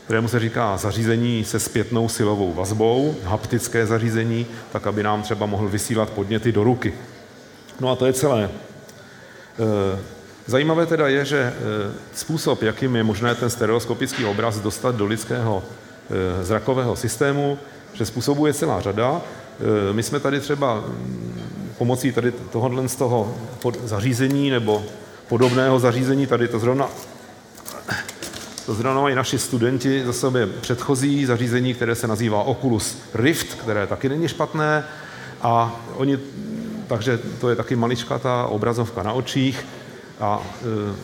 kterému 0.05 0.27
se 0.27 0.39
říká 0.39 0.77
zařízení 0.77 1.43
se 1.43 1.59
zpětnou 1.59 2.09
silovou 2.09 2.53
vazbou, 2.53 3.15
haptické 3.23 3.85
zařízení, 3.85 4.45
tak 4.71 4.87
aby 4.87 5.03
nám 5.03 5.21
třeba 5.21 5.45
mohl 5.45 5.67
vysílat 5.67 6.09
podněty 6.09 6.51
do 6.51 6.63
ruky. 6.63 6.93
No 7.79 7.91
a 7.91 7.95
to 7.95 8.05
je 8.05 8.13
celé. 8.13 8.49
Zajímavé 10.45 10.85
teda 10.85 11.07
je, 11.07 11.25
že 11.25 11.53
způsob, 12.13 12.61
jakým 12.61 12.95
je 12.95 13.03
možné 13.03 13.35
ten 13.35 13.49
stereoskopický 13.49 14.25
obraz 14.25 14.59
dostat 14.59 14.95
do 14.95 15.05
lidského 15.05 15.63
zrakového 16.41 16.95
systému, 16.95 17.57
že 17.93 18.05
způsobů 18.05 18.45
je 18.45 18.53
celá 18.53 18.81
řada. 18.81 19.21
E, 19.89 19.93
my 19.93 20.03
jsme 20.03 20.19
tady 20.19 20.39
třeba 20.39 20.75
mm, 20.75 21.41
pomocí 21.77 22.11
tady 22.11 22.31
tohohle 22.31 22.87
z 22.87 22.95
toho 22.95 23.35
zařízení 23.83 24.49
nebo 24.49 24.83
podobného 25.27 25.79
zařízení, 25.79 26.27
tady 26.27 26.47
to 26.47 26.59
zrovna 26.59 26.89
to 28.65 28.73
zrovna 28.73 29.01
mají 29.01 29.15
naši 29.15 29.39
studenti 29.39 30.05
za 30.05 30.13
sobě 30.13 30.47
předchozí 30.47 31.25
zařízení, 31.25 31.73
které 31.73 31.95
se 31.95 32.07
nazývá 32.07 32.43
Oculus 32.43 32.97
Rift, 33.13 33.53
které 33.53 33.87
taky 33.87 34.09
není 34.09 34.27
špatné. 34.27 34.83
A 35.41 35.81
oni, 35.95 36.19
takže 36.87 37.19
to 37.41 37.49
je 37.49 37.55
taky 37.55 37.75
maličká 37.75 38.19
ta 38.19 38.45
obrazovka 38.45 39.03
na 39.03 39.13
očích, 39.13 39.65
a 40.19 40.41
e, 40.61 40.95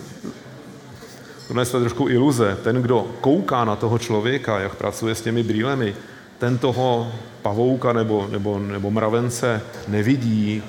tohle 1.48 1.64
je 1.64 1.66
trošku 1.66 2.10
iluze. 2.10 2.58
Ten, 2.64 2.82
kdo 2.82 3.08
kouká 3.22 3.66
na 3.66 3.76
toho 3.76 3.98
člověka, 4.00 4.60
jak 4.60 4.76
pracuje 4.76 5.16
s 5.16 5.22
těmi 5.22 5.44
brýlemi, 5.44 5.96
ten 6.40 6.58
toho 6.58 7.12
pavouka 7.42 7.94
nebo, 7.94 8.28
nebo, 8.32 8.60
nebo 8.60 8.92
mravence 8.92 9.62
nevidí, 9.88 10.64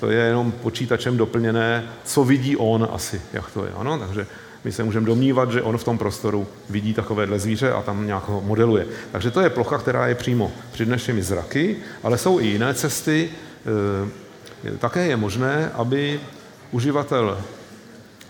to 0.00 0.10
je 0.10 0.18
jenom 0.18 0.52
počítačem 0.52 1.16
doplněné, 1.16 1.84
co 2.04 2.24
vidí 2.24 2.56
on 2.56 2.88
asi, 2.92 3.20
jak 3.32 3.50
to 3.50 3.64
je. 3.64 3.70
Ano? 3.76 3.98
Takže 3.98 4.26
my 4.64 4.72
se 4.72 4.84
můžeme 4.84 5.06
domnívat, 5.06 5.52
že 5.52 5.62
on 5.62 5.78
v 5.78 5.84
tom 5.84 5.98
prostoru 5.98 6.46
vidí 6.70 6.94
takovéhle 6.94 7.38
zvíře 7.38 7.72
a 7.72 7.82
tam 7.82 8.06
nějak 8.06 8.28
ho 8.28 8.40
modeluje. 8.40 8.86
Takže 9.12 9.30
to 9.30 9.40
je 9.40 9.50
plocha, 9.50 9.78
která 9.78 10.06
je 10.06 10.14
přímo 10.14 10.52
před 10.72 10.88
našimi 10.88 11.22
zraky, 11.22 11.76
ale 12.02 12.18
jsou 12.18 12.40
i 12.40 12.46
jiné 12.46 12.74
cesty. 12.74 13.30
E, 14.74 14.78
také 14.78 15.06
je 15.06 15.16
možné, 15.16 15.70
aby 15.74 16.20
uživatel 16.70 17.38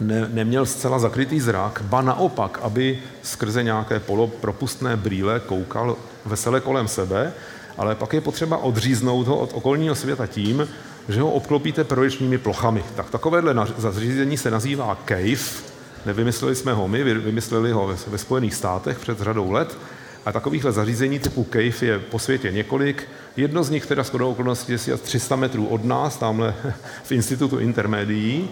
ne, 0.01 0.29
neměl 0.33 0.67
zcela 0.67 0.99
zakrytý 0.99 1.41
zrak, 1.41 1.83
ba 1.85 2.03
naopak, 2.03 2.59
aby 2.63 2.99
skrze 3.23 3.63
nějaké 3.63 4.01
polopropustné 4.01 4.97
brýle 4.97 5.41
koukal 5.41 5.97
vesele 6.25 6.61
kolem 6.61 6.89
sebe, 6.89 7.33
ale 7.79 7.95
pak 7.95 8.13
je 8.13 8.21
potřeba 8.21 8.57
odříznout 8.57 9.27
ho 9.27 9.37
od 9.37 9.51
okolního 9.55 9.95
světa 9.95 10.27
tím, 10.27 10.69
že 11.09 11.21
ho 11.21 11.31
obklopíte 11.31 11.85
proječními 11.85 12.39
plochami. 12.39 12.85
Tak 12.97 13.11
takovéhle 13.11 13.67
zařízení 13.77 14.37
se 14.37 14.51
nazývá 14.51 14.99
cave, 15.09 15.63
nevymysleli 16.07 16.55
jsme 16.55 16.73
ho 16.73 16.89
my, 16.89 17.05
vymysleli 17.05 17.73
ho 17.73 17.97
ve 18.07 18.19
Spojených 18.19 18.55
státech 18.55 18.99
před 18.99 19.21
řadou 19.21 19.51
let, 19.51 19.79
a 20.27 20.33
takovýchhle 20.33 20.73
zařízení 20.73 21.19
typu 21.19 21.47
cave 21.53 21.87
je 21.87 21.99
po 21.99 22.19
světě 22.19 22.53
několik. 22.53 23.09
Jedno 23.37 23.65
z 23.65 23.71
nich 23.71 23.87
teda 23.87 24.03
shodou 24.03 24.31
okolností 24.31 24.73
je 24.73 24.77
asi 24.77 24.97
300 24.99 25.37
metrů 25.37 25.67
od 25.67 25.85
nás, 25.85 26.17
tamhle 26.17 26.55
v 27.05 27.13
Institutu 27.13 27.59
intermédií. 27.59 28.49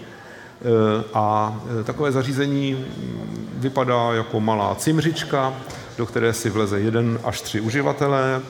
Eh, 0.61 1.03
a 1.13 1.55
eh, 1.79 1.83
takové 1.83 2.11
zařízení 2.11 2.85
vypadá 3.53 4.13
jako 4.13 4.39
malá 4.39 4.75
cimřička, 4.75 5.53
do 5.97 6.05
které 6.05 6.33
si 6.33 6.49
vleze 6.49 6.79
jeden 6.79 7.19
až 7.23 7.41
tři 7.41 7.61
uživatelé 7.61 8.41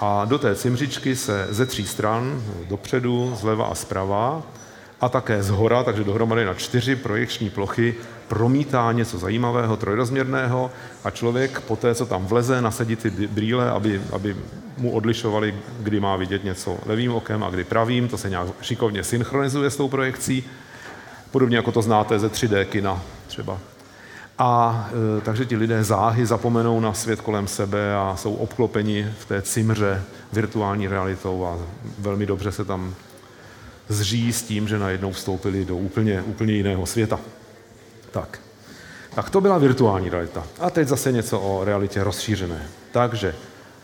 a 0.00 0.24
do 0.24 0.38
té 0.38 0.54
cimřičky 0.54 1.16
se 1.16 1.46
ze 1.50 1.66
tří 1.66 1.86
stran, 1.86 2.42
dopředu, 2.68 3.32
zleva 3.40 3.66
a 3.66 3.74
zprava, 3.74 4.42
a 5.00 5.08
také 5.08 5.42
z 5.42 5.50
hora, 5.50 5.82
takže 5.82 6.04
dohromady 6.04 6.44
na 6.44 6.54
čtyři 6.54 6.96
projekční 6.96 7.50
plochy, 7.50 7.94
promítá 8.28 8.92
něco 8.92 9.18
zajímavého, 9.18 9.76
trojrozměrného 9.76 10.70
a 11.04 11.10
člověk 11.10 11.60
po 11.60 11.76
té, 11.76 11.94
co 11.94 12.06
tam 12.06 12.26
vleze, 12.26 12.62
nasadí 12.62 12.96
ty 12.96 13.10
brýle, 13.10 13.70
aby, 13.70 14.02
aby 14.12 14.36
mu 14.78 14.92
odlišovali, 14.92 15.54
kdy 15.80 16.00
má 16.00 16.16
vidět 16.16 16.44
něco 16.44 16.78
levým 16.86 17.12
okem 17.12 17.44
a 17.44 17.50
kdy 17.50 17.64
pravým, 17.64 18.08
to 18.08 18.18
se 18.18 18.30
nějak 18.30 18.46
šikovně 18.60 19.04
synchronizuje 19.04 19.70
s 19.70 19.76
tou 19.76 19.88
projekcí 19.88 20.44
Podobně 21.32 21.56
jako 21.56 21.72
to 21.72 21.82
znáte 21.82 22.18
ze 22.18 22.28
3D 22.28 22.64
kina 22.64 23.02
třeba. 23.26 23.58
A 24.38 24.90
e, 25.18 25.20
takže 25.20 25.46
ti 25.46 25.56
lidé 25.56 25.84
záhy 25.84 26.26
zapomenou 26.26 26.80
na 26.80 26.94
svět 26.94 27.20
kolem 27.20 27.46
sebe 27.46 27.94
a 27.94 28.16
jsou 28.16 28.34
obklopeni 28.34 29.12
v 29.18 29.24
té 29.24 29.42
cimře 29.42 30.02
virtuální 30.32 30.88
realitou 30.88 31.46
a 31.46 31.58
velmi 31.98 32.26
dobře 32.26 32.52
se 32.52 32.64
tam 32.64 32.94
zří 33.88 34.32
s 34.32 34.42
tím, 34.42 34.68
že 34.68 34.78
najednou 34.78 35.12
vstoupili 35.12 35.64
do 35.64 35.76
úplně, 35.76 36.22
úplně 36.22 36.52
jiného 36.52 36.86
světa. 36.86 37.20
Tak. 38.10 38.38
tak 39.14 39.30
to 39.30 39.40
byla 39.40 39.58
virtuální 39.58 40.10
realita. 40.10 40.44
A 40.60 40.70
teď 40.70 40.88
zase 40.88 41.12
něco 41.12 41.40
o 41.40 41.64
realitě 41.64 42.04
rozšířené. 42.04 42.62
Takže 42.92 43.34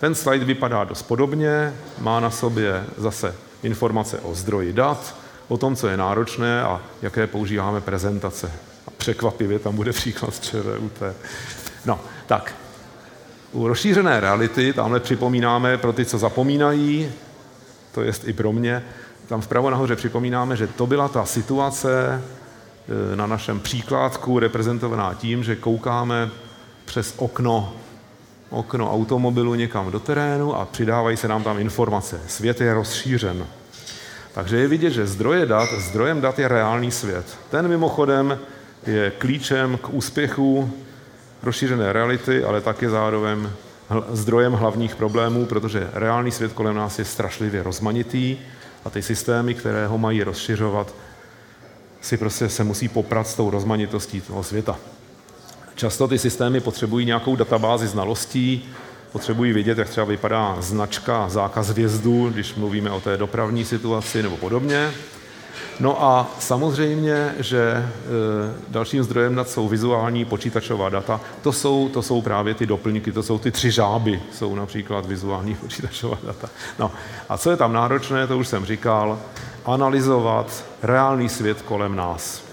Ten 0.00 0.14
slide 0.14 0.44
vypadá 0.44 0.84
dost 0.84 1.02
podobně, 1.02 1.74
má 1.98 2.20
na 2.20 2.30
sobě 2.30 2.84
zase 2.96 3.34
informace 3.62 4.20
o 4.20 4.34
zdroji 4.34 4.72
dat, 4.72 5.16
o 5.48 5.56
tom, 5.58 5.76
co 5.76 5.88
je 5.88 5.96
náročné 5.96 6.62
a 6.62 6.80
jaké 7.02 7.26
používáme 7.26 7.80
prezentace. 7.80 8.52
A 8.86 8.90
překvapivě 8.90 9.58
tam 9.58 9.76
bude 9.76 9.92
příklad 9.92 10.34
z 10.34 10.40
ČVUT. 10.40 11.02
No, 11.86 12.00
tak. 12.26 12.54
U 13.52 13.68
rozšířené 13.68 14.20
reality 14.20 14.72
tamhle 14.72 15.00
připomínáme 15.00 15.78
pro 15.78 15.92
ty, 15.92 16.04
co 16.04 16.18
zapomínají, 16.18 17.12
to 17.94 18.02
jest 18.02 18.28
i 18.28 18.32
pro 18.32 18.52
mě, 18.52 18.84
tam 19.28 19.40
vpravo 19.40 19.70
nahoře 19.70 19.96
připomínáme, 19.96 20.56
že 20.56 20.66
to 20.66 20.86
byla 20.86 21.08
ta 21.08 21.24
situace 21.24 22.22
e, 23.12 23.16
na 23.16 23.26
našem 23.26 23.60
příkladku 23.60 24.38
reprezentovaná 24.38 25.14
tím, 25.14 25.44
že 25.44 25.56
koukáme 25.56 26.30
přes 26.84 27.14
okno, 27.16 27.72
okno 28.50 28.92
automobilu 28.92 29.54
někam 29.54 29.90
do 29.90 30.00
terénu 30.00 30.54
a 30.54 30.64
přidávají 30.64 31.16
se 31.16 31.28
nám 31.28 31.42
tam 31.42 31.58
informace. 31.58 32.20
Svět 32.26 32.60
je 32.60 32.74
rozšířen. 32.74 33.46
Takže 34.38 34.56
je 34.56 34.68
vidět, 34.68 34.90
že 34.90 35.06
zdroje 35.06 35.46
dat, 35.46 35.68
zdrojem 35.78 36.20
dat 36.20 36.38
je 36.38 36.48
reálný 36.48 36.90
svět. 36.90 37.38
Ten 37.50 37.68
mimochodem 37.68 38.38
je 38.86 39.10
klíčem 39.10 39.78
k 39.78 39.88
úspěchu 39.88 40.70
rozšířené 41.42 41.92
reality, 41.92 42.44
ale 42.44 42.60
také 42.60 42.90
zároveň 42.90 43.48
zdrojem 44.10 44.52
hlavních 44.52 44.96
problémů, 44.96 45.46
protože 45.46 45.90
reálný 45.92 46.30
svět 46.30 46.52
kolem 46.52 46.76
nás 46.76 46.98
je 46.98 47.04
strašlivě 47.04 47.62
rozmanitý 47.62 48.36
a 48.84 48.90
ty 48.90 49.02
systémy, 49.02 49.54
které 49.54 49.86
ho 49.86 49.98
mají 49.98 50.22
rozšiřovat, 50.22 50.94
si 52.00 52.16
prostě 52.16 52.48
se 52.48 52.64
musí 52.64 52.88
poprat 52.88 53.26
s 53.26 53.34
tou 53.34 53.50
rozmanitostí 53.50 54.20
toho 54.20 54.42
světa. 54.42 54.78
Často 55.74 56.08
ty 56.08 56.18
systémy 56.18 56.60
potřebují 56.60 57.06
nějakou 57.06 57.36
databázi 57.36 57.86
znalostí, 57.86 58.68
potřebují 59.12 59.52
vědět, 59.52 59.78
jak 59.78 59.88
třeba 59.88 60.06
vypadá 60.06 60.56
značka 60.60 61.28
zákaz 61.28 61.70
vjezdu, 61.70 62.30
když 62.30 62.54
mluvíme 62.54 62.90
o 62.90 63.00
té 63.00 63.16
dopravní 63.16 63.64
situaci 63.64 64.22
nebo 64.22 64.36
podobně. 64.36 64.90
No 65.80 66.04
a 66.04 66.30
samozřejmě, 66.38 67.34
že 67.38 67.60
e, 67.60 67.84
dalším 68.68 69.02
zdrojem 69.02 69.34
nad 69.34 69.48
jsou 69.48 69.68
vizuální 69.68 70.24
počítačová 70.24 70.88
data. 70.88 71.20
To 71.42 71.52
jsou, 71.52 71.88
to 71.88 72.02
jsou 72.02 72.22
právě 72.22 72.54
ty 72.54 72.66
doplňky, 72.66 73.12
to 73.12 73.22
jsou 73.22 73.38
ty 73.38 73.50
tři 73.50 73.70
žáby, 73.70 74.22
jsou 74.32 74.54
například 74.54 75.06
vizuální 75.06 75.54
počítačová 75.60 76.18
data. 76.26 76.48
No 76.78 76.92
a 77.28 77.38
co 77.38 77.50
je 77.50 77.56
tam 77.56 77.72
náročné, 77.72 78.26
to 78.26 78.38
už 78.38 78.48
jsem 78.48 78.64
říkal, 78.64 79.18
analyzovat 79.64 80.64
reálný 80.82 81.28
svět 81.28 81.62
kolem 81.62 81.96
nás. 81.96 82.47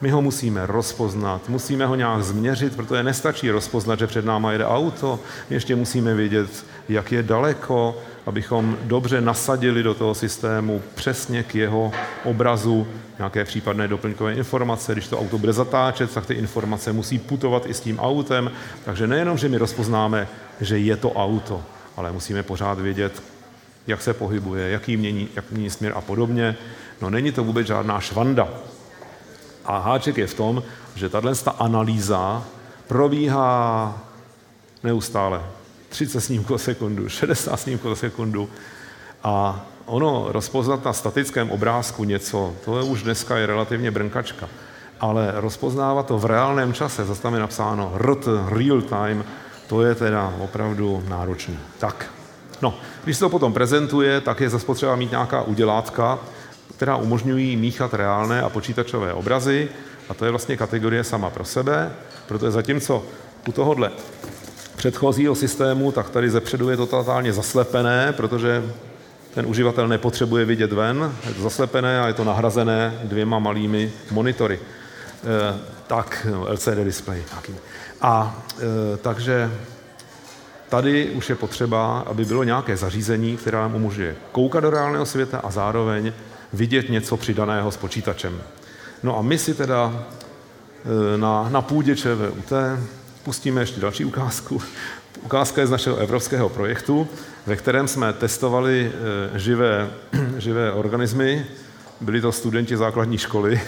My 0.00 0.10
ho 0.10 0.22
musíme 0.22 0.66
rozpoznat, 0.66 1.48
musíme 1.48 1.86
ho 1.86 1.94
nějak 1.94 2.22
změřit, 2.22 2.76
protože 2.76 3.02
nestačí 3.02 3.50
rozpoznat, 3.50 3.98
že 3.98 4.06
před 4.06 4.24
náma 4.24 4.52
jede 4.52 4.66
auto, 4.66 5.20
ještě 5.50 5.76
musíme 5.76 6.14
vědět, 6.14 6.64
jak 6.88 7.12
je 7.12 7.22
daleko, 7.22 7.98
abychom 8.26 8.76
dobře 8.82 9.20
nasadili 9.20 9.82
do 9.82 9.94
toho 9.94 10.14
systému 10.14 10.82
přesně 10.94 11.42
k 11.42 11.54
jeho 11.54 11.92
obrazu 12.24 12.86
nějaké 13.18 13.44
případné 13.44 13.88
doplňkové 13.88 14.34
informace. 14.34 14.92
Když 14.92 15.08
to 15.08 15.20
auto 15.20 15.38
bude 15.38 15.52
zatáčet, 15.52 16.14
tak 16.14 16.26
ty 16.26 16.34
informace 16.34 16.92
musí 16.92 17.18
putovat 17.18 17.66
i 17.66 17.74
s 17.74 17.80
tím 17.80 17.98
autem. 17.98 18.50
Takže 18.84 19.06
nejenom, 19.06 19.38
že 19.38 19.48
my 19.48 19.58
rozpoznáme, 19.58 20.28
že 20.60 20.78
je 20.78 20.96
to 20.96 21.12
auto, 21.12 21.62
ale 21.96 22.12
musíme 22.12 22.42
pořád 22.42 22.80
vědět, 22.80 23.22
jak 23.86 24.02
se 24.02 24.14
pohybuje, 24.14 24.70
jaký 24.70 24.96
mění, 24.96 25.28
jak 25.36 25.50
mění 25.50 25.70
směr 25.70 25.92
a 25.96 26.00
podobně. 26.00 26.56
No 27.02 27.10
není 27.10 27.32
to 27.32 27.44
vůbec 27.44 27.66
žádná 27.66 28.00
švanda. 28.00 28.48
A 29.66 29.78
háček 29.78 30.16
je 30.16 30.26
v 30.26 30.34
tom, 30.34 30.62
že 30.94 31.08
tahle 31.08 31.32
analýza 31.58 32.44
probíhá 32.86 33.94
neustále. 34.82 35.42
30 35.88 36.20
snímků 36.20 36.52
za 36.52 36.58
sekundu, 36.58 37.08
60 37.08 37.56
snímků 37.56 37.88
za 37.88 37.96
sekundu. 37.96 38.48
A 39.22 39.66
ono 39.86 40.26
rozpoznat 40.28 40.84
na 40.84 40.92
statickém 40.92 41.50
obrázku 41.50 42.04
něco, 42.04 42.54
to 42.64 42.78
je 42.78 42.84
už 42.84 43.02
dneska 43.02 43.36
je 43.36 43.46
relativně 43.46 43.90
brnkačka. 43.90 44.48
Ale 45.00 45.32
rozpoznávat 45.34 46.06
to 46.06 46.18
v 46.18 46.24
reálném 46.24 46.72
čase, 46.72 47.04
zase 47.04 47.22
tam 47.22 47.34
je 47.34 47.40
napsáno 47.40 47.92
RT, 47.96 48.28
real 48.48 48.82
time, 48.82 49.24
to 49.66 49.82
je 49.82 49.94
teda 49.94 50.34
opravdu 50.40 51.02
náročný. 51.08 51.58
Tak, 51.78 52.06
no, 52.62 52.74
když 53.04 53.16
se 53.16 53.24
to 53.24 53.28
potom 53.28 53.52
prezentuje, 53.52 54.20
tak 54.20 54.40
je 54.40 54.50
zase 54.50 54.66
potřeba 54.66 54.96
mít 54.96 55.10
nějaká 55.10 55.42
udělátka, 55.42 56.18
která 56.76 56.96
umožňují 56.96 57.56
míchat 57.56 57.94
reálné 57.94 58.42
a 58.42 58.48
počítačové 58.48 59.12
obrazy, 59.12 59.68
a 60.08 60.14
to 60.14 60.24
je 60.24 60.30
vlastně 60.30 60.56
kategorie 60.56 61.04
sama 61.04 61.30
pro 61.30 61.44
sebe, 61.44 61.92
protože 62.28 62.50
zatímco 62.50 63.04
u 63.48 63.52
tohohle 63.52 63.90
předchozího 64.76 65.34
systému, 65.34 65.92
tak 65.92 66.10
tady 66.10 66.30
zepředu 66.30 66.70
je 66.70 66.76
to 66.76 66.86
totálně 66.86 67.32
zaslepené, 67.32 68.12
protože 68.12 68.62
ten 69.34 69.46
uživatel 69.46 69.88
nepotřebuje 69.88 70.44
vidět 70.44 70.72
ven, 70.72 71.12
je 71.28 71.34
to 71.34 71.42
zaslepené 71.42 72.00
a 72.00 72.06
je 72.06 72.14
to 72.14 72.24
nahrazené 72.24 73.00
dvěma 73.04 73.38
malými 73.38 73.92
monitory. 74.10 74.60
E, 74.60 75.58
tak, 75.86 76.26
LCD 76.48 76.84
display. 76.84 77.22
A 78.00 78.42
e, 78.58 78.96
takže 78.96 79.50
tady 80.68 81.10
už 81.10 81.28
je 81.28 81.34
potřeba, 81.34 82.00
aby 82.06 82.24
bylo 82.24 82.44
nějaké 82.44 82.76
zařízení, 82.76 83.36
které 83.36 83.58
nám 83.58 83.74
umožňuje 83.74 84.16
koukat 84.32 84.62
do 84.62 84.70
reálného 84.70 85.06
světa 85.06 85.40
a 85.44 85.50
zároveň 85.50 86.12
vidět 86.56 86.90
něco 86.90 87.16
přidaného 87.16 87.70
s 87.70 87.76
počítačem. 87.76 88.42
No 89.02 89.18
a 89.18 89.22
my 89.22 89.38
si 89.38 89.54
teda 89.54 90.06
e, 91.14 91.18
na, 91.18 91.48
na 91.48 91.62
půdě 91.62 91.96
ČVUT 91.96 92.52
pustíme 93.22 93.62
ještě 93.62 93.80
další 93.80 94.04
ukázku. 94.04 94.62
Ukázka 95.22 95.60
je 95.60 95.66
z 95.66 95.70
našeho 95.70 95.96
evropského 95.96 96.48
projektu, 96.48 97.08
ve 97.46 97.56
kterém 97.56 97.88
jsme 97.88 98.12
testovali 98.12 98.92
e, 99.34 99.38
živé, 99.38 99.90
živé 100.38 100.72
organismy. 100.72 101.46
Byli 102.00 102.20
to 102.20 102.32
studenti 102.32 102.76
základní 102.76 103.18
školy 103.18 103.60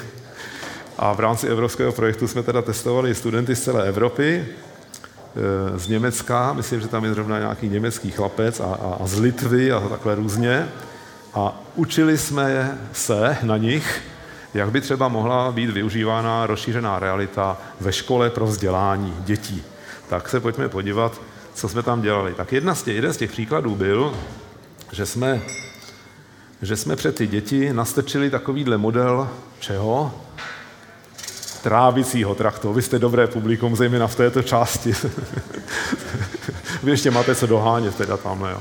a 0.99 1.13
v 1.13 1.21
rámci 1.21 1.49
evropského 1.49 1.93
projektu 1.93 2.29
jsme 2.29 2.43
teda 2.43 2.63
testovali 2.63 3.15
studenty 3.15 3.57
z 3.57 3.63
celé 3.63 3.89
Evropy, 3.89 4.47
e, 4.47 5.79
z 5.79 5.89
Německa, 5.89 6.53
myslím, 6.53 6.81
že 6.81 6.89
tam 6.89 7.05
je 7.05 7.15
zrovna 7.15 7.39
nějaký 7.39 7.69
německý 7.69 8.11
chlapec 8.11 8.61
a, 8.61 8.65
a, 8.65 8.97
a 9.01 9.07
z 9.07 9.19
Litvy 9.19 9.73
a 9.73 9.81
takhle 9.81 10.15
různě. 10.15 10.69
A 11.35 11.61
učili 11.75 12.19
jsme 12.19 12.79
se 12.93 13.37
na 13.43 13.57
nich, 13.57 14.03
jak 14.55 14.71
by 14.71 14.81
třeba 14.81 15.09
mohla 15.09 15.53
být 15.53 15.71
využívána 15.71 16.47
rozšířená 16.47 16.99
realita 16.99 17.57
ve 17.81 17.93
škole 17.93 18.31
pro 18.31 18.47
vzdělání 18.47 19.15
dětí. 19.19 19.63
Tak 20.09 20.29
se 20.29 20.41
pojďme 20.41 20.69
podívat, 20.69 21.21
co 21.55 21.69
jsme 21.69 21.83
tam 21.83 22.03
dělali. 22.03 22.35
Tak 22.35 22.53
jedna 22.53 22.75
z 22.75 22.83
těch, 22.83 22.95
jeden 22.95 23.13
z 23.13 23.17
těch 23.17 23.31
příkladů 23.31 23.75
byl, 23.75 24.15
že 24.93 25.07
jsme, 25.07 25.41
že 26.63 26.77
jsme 26.77 26.97
před 26.97 27.15
ty 27.15 27.27
děti 27.27 27.73
nastrčili 27.73 28.31
takovýhle 28.31 28.79
model 28.79 29.29
čeho? 29.61 30.15
Trávicího 31.63 32.35
traktu. 32.35 32.73
Vy 32.73 32.83
jste 32.83 32.99
dobré 32.99 33.27
publikum, 33.27 33.77
zejména 33.77 34.07
v 34.07 34.15
této 34.15 34.43
části. 34.43 34.95
Vy 36.83 36.91
ještě 36.91 37.11
máte 37.11 37.35
co 37.35 37.47
dohánět 37.47 37.97
teda 37.97 38.17
tamhle. 38.17 38.51
Jo. 38.51 38.61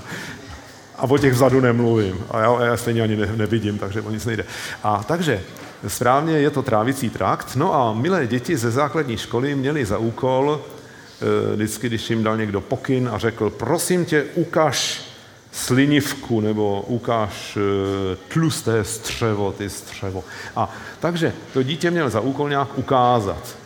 A 0.97 1.03
o 1.03 1.17
těch 1.17 1.33
vzadu 1.33 1.62
nemluvím. 1.62 2.25
A 2.31 2.39
já, 2.39 2.63
já 2.63 2.77
stejně 2.77 3.01
ani 3.01 3.15
ne, 3.15 3.33
nevidím, 3.36 3.77
takže 3.77 4.01
o 4.01 4.12
nic 4.12 4.25
nejde. 4.25 4.45
A 4.83 5.03
takže 5.03 5.41
správně 5.88 6.38
je 6.38 6.49
to 6.49 6.62
trávicí 6.62 7.10
trakt. 7.10 7.55
No 7.55 7.73
a 7.73 7.93
milé 7.93 8.27
děti 8.27 8.57
ze 8.57 8.71
základní 8.71 9.17
školy 9.17 9.55
měly 9.55 9.86
za 9.86 9.97
úkol, 9.97 10.62
eh, 10.62 11.55
vždycky, 11.55 11.88
když 11.88 12.10
jim 12.10 12.23
dal 12.23 12.38
někdo 12.38 12.62
pokyn 12.62 13.10
a 13.13 13.17
řekl, 13.17 13.49
prosím 13.49 14.05
tě, 14.05 14.23
ukaž 14.36 15.07
slinivku 15.51 16.41
nebo 16.41 16.81
ukáž 16.88 17.57
eh, 17.57 18.15
tlusté 18.27 18.83
střevo, 18.83 19.51
ty 19.51 19.69
střevo. 19.69 20.23
A 20.55 20.71
takže 20.99 21.33
to 21.53 21.63
dítě 21.63 21.91
měl 21.91 22.10
za 22.10 22.19
úkol 22.19 22.49
nějak 22.49 22.77
ukázat. 22.77 23.57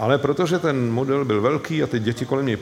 Ale 0.00 0.18
protože 0.18 0.58
ten 0.58 0.92
model 0.92 1.24
byl 1.24 1.40
velký 1.40 1.82
a 1.82 1.86
ty 1.86 1.98
děti 1.98 2.24
kolem 2.24 2.46
něj 2.46 2.58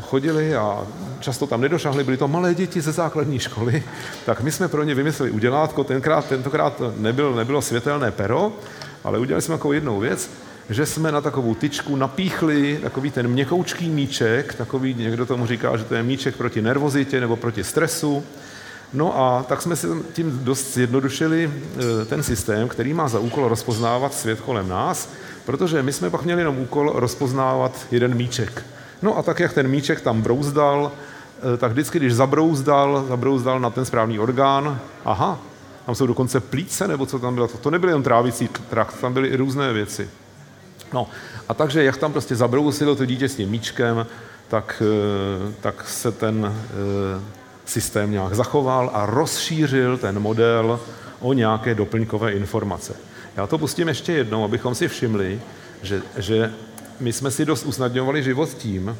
chodili 0.00 0.56
a 0.56 0.86
často 1.20 1.46
tam 1.46 1.60
nedošahli, 1.60 2.04
byly 2.04 2.16
to 2.16 2.28
malé 2.28 2.54
děti 2.54 2.80
ze 2.80 2.92
základní 2.92 3.38
školy, 3.38 3.82
tak 4.26 4.40
my 4.40 4.52
jsme 4.52 4.68
pro 4.68 4.82
ně 4.82 4.94
vymysleli 4.94 5.30
udělátko. 5.30 5.84
Tenkrát, 5.84 6.28
tentokrát 6.28 6.82
nebyl, 6.96 7.34
nebylo 7.34 7.62
světelné 7.62 8.10
pero, 8.10 8.52
ale 9.04 9.18
udělali 9.18 9.42
jsme 9.42 9.54
takovou 9.54 9.72
jednou 9.72 10.00
věc, 10.00 10.30
že 10.70 10.86
jsme 10.86 11.12
na 11.12 11.20
takovou 11.20 11.54
tyčku 11.54 11.96
napíchli 11.96 12.78
takový 12.82 13.10
ten 13.10 13.28
měkoučký 13.28 13.88
míček, 13.88 14.54
takový, 14.54 14.94
někdo 14.94 15.26
tomu 15.26 15.46
říká, 15.46 15.76
že 15.76 15.84
to 15.84 15.94
je 15.94 16.02
míček 16.02 16.36
proti 16.36 16.62
nervozitě 16.62 17.20
nebo 17.20 17.36
proti 17.36 17.64
stresu, 17.64 18.24
No 18.92 19.20
a 19.20 19.42
tak 19.42 19.62
jsme 19.62 19.76
si 19.76 19.86
tím 20.12 20.40
dost 20.44 20.74
zjednodušili 20.74 21.50
e, 22.02 22.04
ten 22.04 22.22
systém, 22.22 22.68
který 22.68 22.94
má 22.94 23.08
za 23.08 23.18
úkol 23.18 23.48
rozpoznávat 23.48 24.14
svět 24.14 24.40
kolem 24.40 24.68
nás, 24.68 25.08
protože 25.44 25.82
my 25.82 25.92
jsme 25.92 26.10
pak 26.10 26.24
měli 26.24 26.40
jenom 26.40 26.58
úkol 26.58 26.92
rozpoznávat 26.94 27.86
jeden 27.90 28.14
míček. 28.14 28.64
No 29.02 29.18
a 29.18 29.22
tak, 29.22 29.40
jak 29.40 29.52
ten 29.52 29.68
míček 29.68 30.00
tam 30.00 30.22
brouzdal, 30.22 30.92
e, 31.54 31.56
tak 31.56 31.72
vždycky, 31.72 31.98
když 31.98 32.14
zabrouzdal, 32.14 33.04
zabrouzdal 33.08 33.60
na 33.60 33.70
ten 33.70 33.84
správný 33.84 34.18
orgán, 34.18 34.80
aha, 35.04 35.38
tam 35.86 35.94
jsou 35.94 36.06
dokonce 36.06 36.40
plíce, 36.40 36.88
nebo 36.88 37.06
co 37.06 37.18
tam 37.18 37.34
bylo, 37.34 37.48
to, 37.48 37.58
to 37.58 37.70
nebyl 37.70 37.88
jen 37.88 38.02
trávicí 38.02 38.48
trakt, 38.70 39.00
tam 39.00 39.12
byly 39.12 39.28
i 39.28 39.36
různé 39.36 39.72
věci. 39.72 40.10
No 40.92 41.06
a 41.48 41.54
takže, 41.54 41.84
jak 41.84 41.96
tam 41.96 42.12
prostě 42.12 42.36
zabrousilo 42.36 42.96
to 42.96 43.04
dítě 43.04 43.28
s 43.28 43.36
tím 43.36 43.50
míčkem, 43.50 44.06
tak, 44.48 44.82
tak 45.60 45.88
se 45.88 46.12
ten 46.12 46.54
systém 47.64 48.10
nějak 48.10 48.34
zachoval 48.34 48.90
a 48.94 49.06
rozšířil 49.06 49.98
ten 49.98 50.18
model 50.18 50.80
o 51.20 51.32
nějaké 51.32 51.74
doplňkové 51.74 52.32
informace. 52.32 52.94
Já 53.36 53.46
to 53.46 53.58
pustím 53.58 53.88
ještě 53.88 54.12
jednou, 54.12 54.44
abychom 54.44 54.74
si 54.74 54.88
všimli, 54.88 55.40
že, 55.82 56.02
že 56.16 56.52
my 57.00 57.12
jsme 57.12 57.30
si 57.30 57.44
dost 57.44 57.64
usnadňovali 57.64 58.22
život 58.22 58.48
tím, 58.48 58.96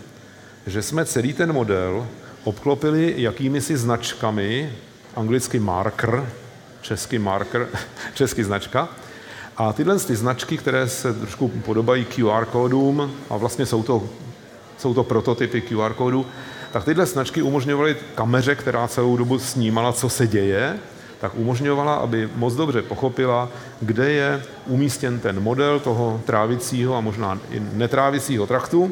že 0.67 0.83
jsme 0.83 1.05
celý 1.05 1.33
ten 1.33 1.53
model 1.53 2.07
obklopili 2.45 3.15
jakými 3.17 3.61
si 3.61 3.77
značkami, 3.77 4.73
anglicky 5.17 5.61
marker, 5.61 6.27
český 6.81 7.19
marker, 7.19 7.69
český 8.15 8.43
značka, 8.43 8.89
a 9.57 9.73
tyhle 9.73 9.99
ty 9.99 10.17
značky, 10.17 10.59
které 10.59 10.89
se 10.89 11.13
trošku 11.13 11.49
podobají 11.49 12.05
QR 12.05 12.45
kódům, 12.45 13.13
a 13.31 13.37
vlastně 13.37 13.67
jsou 13.67 13.83
to, 13.83 14.09
jsou 14.79 14.95
to 14.95 15.05
prototypy 15.05 15.61
QR 15.61 15.93
kódů, 15.93 16.27
tak 16.73 16.85
tyhle 16.85 17.07
značky 17.07 17.43
umožňovaly 17.43 17.97
kameře, 18.15 18.55
která 18.55 18.89
celou 18.89 19.17
dobu 19.17 19.39
snímala, 19.39 19.93
co 19.93 20.09
se 20.09 20.27
děje, 20.27 20.79
tak 21.23 21.39
umožňovala, 21.39 21.95
aby 21.95 22.29
moc 22.35 22.55
dobře 22.55 22.83
pochopila, 22.83 23.49
kde 23.81 24.11
je 24.11 24.43
umístěn 24.67 25.19
ten 25.19 25.41
model 25.41 25.81
toho 25.81 26.21
trávicího 26.27 26.97
a 26.97 27.01
možná 27.01 27.39
i 27.51 27.63
netrávicího 27.73 28.47
traktu. 28.47 28.91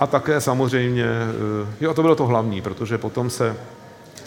A 0.00 0.06
také 0.06 0.40
samozřejmě, 0.40 1.04
eh, 1.04 1.66
jo, 1.80 1.94
to 1.94 2.02
bylo 2.02 2.14
to 2.14 2.26
hlavní, 2.26 2.60
protože 2.60 2.98
potom 2.98 3.30
se 3.30 3.56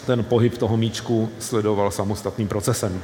ten 0.06 0.24
pohyb 0.24 0.58
toho 0.58 0.76
míčku 0.76 1.30
sledoval 1.38 1.90
samostatným 1.90 2.48
procesem. 2.48 3.02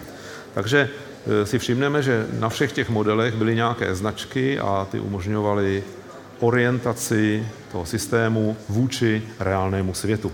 Takže 0.54 0.90
eh, 0.90 1.46
si 1.46 1.58
všimneme, 1.58 2.02
že 2.02 2.26
na 2.38 2.48
všech 2.48 2.72
těch 2.72 2.90
modelech 2.90 3.34
byly 3.34 3.54
nějaké 3.54 3.94
značky 3.94 4.58
a 4.58 4.86
ty 4.90 5.00
umožňovaly 5.00 5.84
orientaci 6.40 7.46
toho 7.72 7.86
systému 7.86 8.56
vůči 8.68 9.22
reálnému 9.38 9.94
světu. 9.94 10.32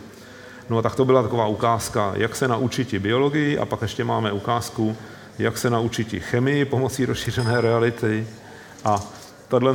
No 0.70 0.78
a 0.78 0.82
tak 0.82 0.94
to 0.94 1.04
byla 1.04 1.22
taková 1.22 1.46
ukázka, 1.46 2.12
jak 2.16 2.36
se 2.36 2.48
naučit 2.48 2.94
biologii 2.94 3.58
a 3.58 3.66
pak 3.66 3.82
ještě 3.82 4.04
máme 4.04 4.32
ukázku, 4.32 4.96
jak 5.38 5.58
se 5.58 5.70
naučit 5.70 6.08
chemii 6.18 6.64
pomocí 6.64 7.04
rozšířené 7.04 7.60
reality. 7.60 8.26
A 8.84 9.00
tohle 9.48 9.74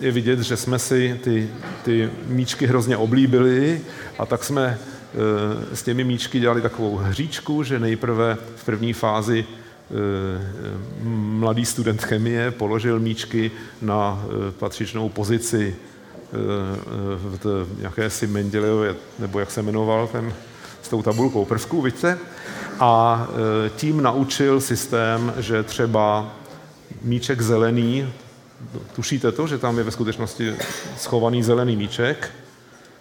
je 0.00 0.12
vidět, 0.12 0.40
že 0.40 0.56
jsme 0.56 0.78
si 0.78 1.20
ty, 1.24 1.50
ty 1.84 2.10
míčky 2.26 2.66
hrozně 2.66 2.96
oblíbili 2.96 3.80
a 4.18 4.26
tak 4.26 4.44
jsme 4.44 4.66
e, 4.66 5.76
s 5.76 5.82
těmi 5.82 6.04
míčky 6.04 6.40
dělali 6.40 6.62
takovou 6.62 6.96
hříčku, 6.96 7.62
že 7.62 7.78
nejprve 7.78 8.36
v 8.56 8.64
první 8.64 8.92
fázi 8.92 9.44
e, 9.44 9.94
mladý 11.08 11.64
student 11.64 12.02
chemie 12.02 12.50
položil 12.50 13.00
míčky 13.00 13.50
na 13.82 14.24
e, 14.48 14.52
patřičnou 14.52 15.08
pozici 15.08 15.76
v 16.32 17.68
jakési 17.78 18.26
Mendelejově, 18.26 18.96
nebo 19.18 19.40
jak 19.40 19.50
se 19.50 19.62
jmenoval 19.62 20.06
ten 20.06 20.34
s 20.82 20.88
tou 20.88 21.02
tabulkou 21.02 21.44
prvků, 21.44 21.82
vidíte? 21.82 22.18
A 22.80 23.26
tím 23.76 24.02
naučil 24.02 24.60
systém, 24.60 25.32
že 25.38 25.62
třeba 25.62 26.32
míček 27.02 27.40
zelený, 27.40 28.12
tušíte 28.96 29.32
to, 29.32 29.46
že 29.46 29.58
tam 29.58 29.78
je 29.78 29.84
ve 29.84 29.90
skutečnosti 29.90 30.54
schovaný 30.96 31.42
zelený 31.42 31.76
míček, 31.76 32.30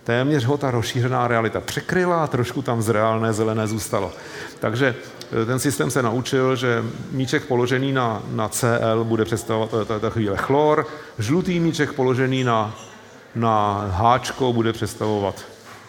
téměř 0.03 0.45
ho 0.45 0.57
ta 0.57 0.71
rozšířená 0.71 1.27
realita 1.27 1.61
překryla 1.61 2.23
a 2.23 2.27
trošku 2.27 2.61
tam 2.61 2.81
z 2.81 2.89
reálné 2.89 3.33
zelené 3.33 3.67
zůstalo. 3.67 4.11
Takže 4.59 4.95
ten 5.45 5.59
systém 5.59 5.91
se 5.91 6.01
naučil, 6.01 6.55
že 6.55 6.83
míček 7.11 7.45
položený 7.45 7.93
na, 7.93 8.23
na 8.31 8.49
CL 8.49 9.03
bude 9.03 9.25
představovat 9.25 9.71
ta 9.99 10.09
chvíle 10.09 10.37
chlor, 10.37 10.87
žlutý 11.19 11.59
míček 11.59 11.93
položený 11.93 12.43
na 12.43 12.75
na 13.39 13.87
háčko 13.91 14.53
bude 14.53 14.73
představovat 14.73 15.45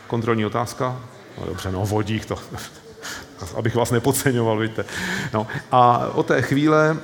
kontrolní 0.06 0.46
otázka. 0.46 1.00
No 1.40 1.46
dobře, 1.46 1.72
no 1.72 1.86
vodík 1.86 2.26
to, 2.26 2.36
abych 3.56 3.74
vás 3.74 3.90
nepodceňoval, 3.90 4.58
víte. 4.58 4.84
No, 5.34 5.46
a 5.72 6.06
od 6.14 6.26
té 6.26 6.42
chvíle 6.42 6.96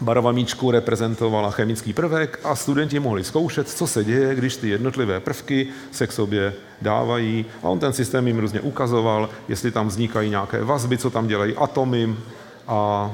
barva 0.00 0.32
míčku 0.32 0.70
reprezentovala 0.70 1.50
chemický 1.50 1.92
prvek 1.92 2.40
a 2.44 2.56
studenti 2.56 3.00
mohli 3.00 3.24
zkoušet, 3.24 3.68
co 3.68 3.86
se 3.86 4.04
děje, 4.04 4.34
když 4.34 4.56
ty 4.56 4.68
jednotlivé 4.68 5.20
prvky 5.20 5.68
se 5.92 6.06
k 6.06 6.12
sobě 6.12 6.54
dávají. 6.82 7.46
A 7.62 7.68
on 7.68 7.78
ten 7.78 7.92
systém 7.92 8.26
jim 8.26 8.38
různě 8.38 8.60
ukazoval, 8.60 9.28
jestli 9.48 9.70
tam 9.70 9.88
vznikají 9.88 10.30
nějaké 10.30 10.64
vazby, 10.64 10.98
co 10.98 11.10
tam 11.10 11.26
dělají 11.26 11.56
atomy 11.56 12.16
a 12.68 13.10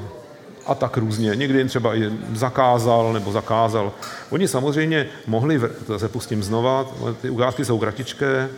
a 0.65 0.75
tak 0.75 0.97
různě. 0.97 1.35
Někdy 1.35 1.57
jim 1.57 1.67
třeba 1.67 1.95
i 1.95 2.11
zakázal 2.33 3.13
nebo 3.13 3.31
zakázal. 3.31 3.91
Oni 4.29 4.47
samozřejmě 4.47 5.07
mohli, 5.27 5.61
se 5.97 6.09
pustím 6.09 6.43
znova, 6.43 6.85
ty 7.21 7.29
ukázky 7.29 7.65
jsou 7.65 7.79
kratičké 7.79 8.49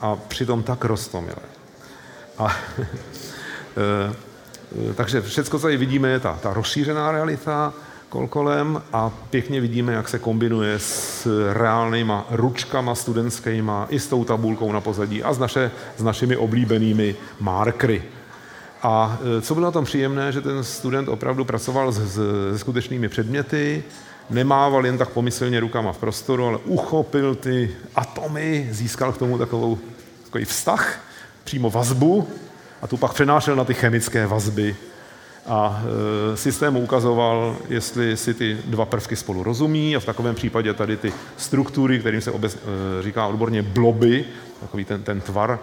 a 0.00 0.16
přitom 0.16 0.62
tak 0.62 0.84
rostomilé. 0.84 1.44
A, 2.38 2.56
e, 4.90 4.94
takže 4.94 5.20
všechno, 5.20 5.58
co 5.58 5.62
tady 5.62 5.76
vidíme, 5.76 6.08
je 6.08 6.20
ta, 6.20 6.38
ta 6.42 6.52
rozšířená 6.54 7.12
realita 7.12 7.72
kolkolem 8.08 8.82
a 8.92 9.10
pěkně 9.30 9.60
vidíme, 9.60 9.92
jak 9.92 10.08
se 10.08 10.18
kombinuje 10.18 10.78
s 10.78 11.26
reálnýma 11.52 12.26
ručkama 12.30 12.94
studentskýma 12.94 13.86
i 13.90 13.98
s 13.98 14.06
tou 14.06 14.24
tabulkou 14.24 14.72
na 14.72 14.80
pozadí 14.80 15.22
a 15.22 15.34
s, 15.34 15.38
naše, 15.38 15.70
s 15.96 16.02
našimi 16.02 16.36
oblíbenými 16.36 17.16
markry. 17.40 18.02
A 18.84 19.18
e, 19.38 19.40
co 19.40 19.54
bylo 19.54 19.72
tam 19.72 19.84
příjemné, 19.84 20.32
že 20.32 20.40
ten 20.40 20.64
student 20.64 21.08
opravdu 21.08 21.44
pracoval 21.44 21.92
se 21.92 22.02
skutečnými 22.56 23.08
předměty, 23.08 23.84
nemával 24.30 24.86
jen 24.86 24.98
tak 24.98 25.08
pomyslně 25.08 25.60
rukama 25.60 25.92
v 25.92 25.98
prostoru, 25.98 26.46
ale 26.46 26.58
uchopil 26.64 27.34
ty 27.34 27.76
atomy, 27.94 28.68
získal 28.70 29.12
k 29.12 29.18
tomu 29.18 29.38
takovou, 29.38 29.78
takový 30.24 30.44
vztah, 30.44 31.00
přímo 31.44 31.70
vazbu 31.70 32.28
a 32.82 32.86
tu 32.86 32.96
pak 32.96 33.12
přenášel 33.12 33.56
na 33.56 33.64
ty 33.64 33.74
chemické 33.74 34.26
vazby. 34.26 34.76
A 35.46 35.82
e, 36.32 36.36
systém 36.36 36.76
ukazoval, 36.76 37.56
jestli 37.68 38.16
si 38.16 38.34
ty 38.34 38.58
dva 38.64 38.84
prvky 38.84 39.16
spolu 39.16 39.42
rozumí 39.42 39.96
a 39.96 40.00
v 40.00 40.04
takovém 40.04 40.34
případě 40.34 40.74
tady 40.74 40.96
ty 40.96 41.12
struktury, 41.36 41.98
kterým 41.98 42.20
se 42.20 42.30
obec, 42.30 42.54
e, 42.54 43.02
říká 43.02 43.26
odborně 43.26 43.62
bloby, 43.62 44.24
takový 44.60 44.84
ten, 44.84 45.02
ten 45.02 45.20
tvar, 45.20 45.58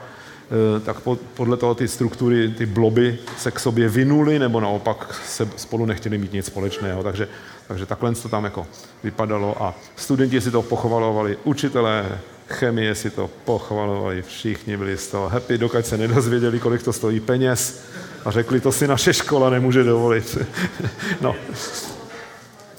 tak 0.85 0.97
podle 1.33 1.57
toho 1.57 1.75
ty 1.75 1.87
struktury, 1.87 2.49
ty 2.49 2.65
bloby 2.65 3.19
se 3.37 3.51
k 3.51 3.59
sobě 3.59 3.89
vynuly, 3.89 4.39
nebo 4.39 4.59
naopak 4.59 5.21
se 5.25 5.49
spolu 5.55 5.85
nechtěli 5.85 6.17
mít 6.17 6.33
nic 6.33 6.45
společného. 6.45 7.03
Takže, 7.03 7.27
takže 7.67 7.85
takhle 7.85 8.15
to 8.15 8.29
tam 8.29 8.43
jako 8.43 8.67
vypadalo 9.03 9.63
a 9.63 9.75
studenti 9.95 10.41
si 10.41 10.51
to 10.51 10.61
pochvalovali, 10.61 11.37
učitelé 11.43 12.19
chemie 12.47 12.95
si 12.95 13.09
to 13.09 13.29
pochvalovali, 13.45 14.21
všichni 14.21 14.77
byli 14.77 14.97
z 14.97 15.07
toho 15.07 15.29
happy, 15.29 15.57
dokud 15.57 15.85
se 15.85 15.97
nedozvěděli, 15.97 16.59
kolik 16.59 16.83
to 16.83 16.93
stojí 16.93 17.19
peněz 17.19 17.83
a 18.25 18.31
řekli, 18.31 18.61
to 18.61 18.71
si 18.71 18.87
naše 18.87 19.13
škola 19.13 19.49
nemůže 19.49 19.83
dovolit. 19.83 20.37
no, 21.21 21.35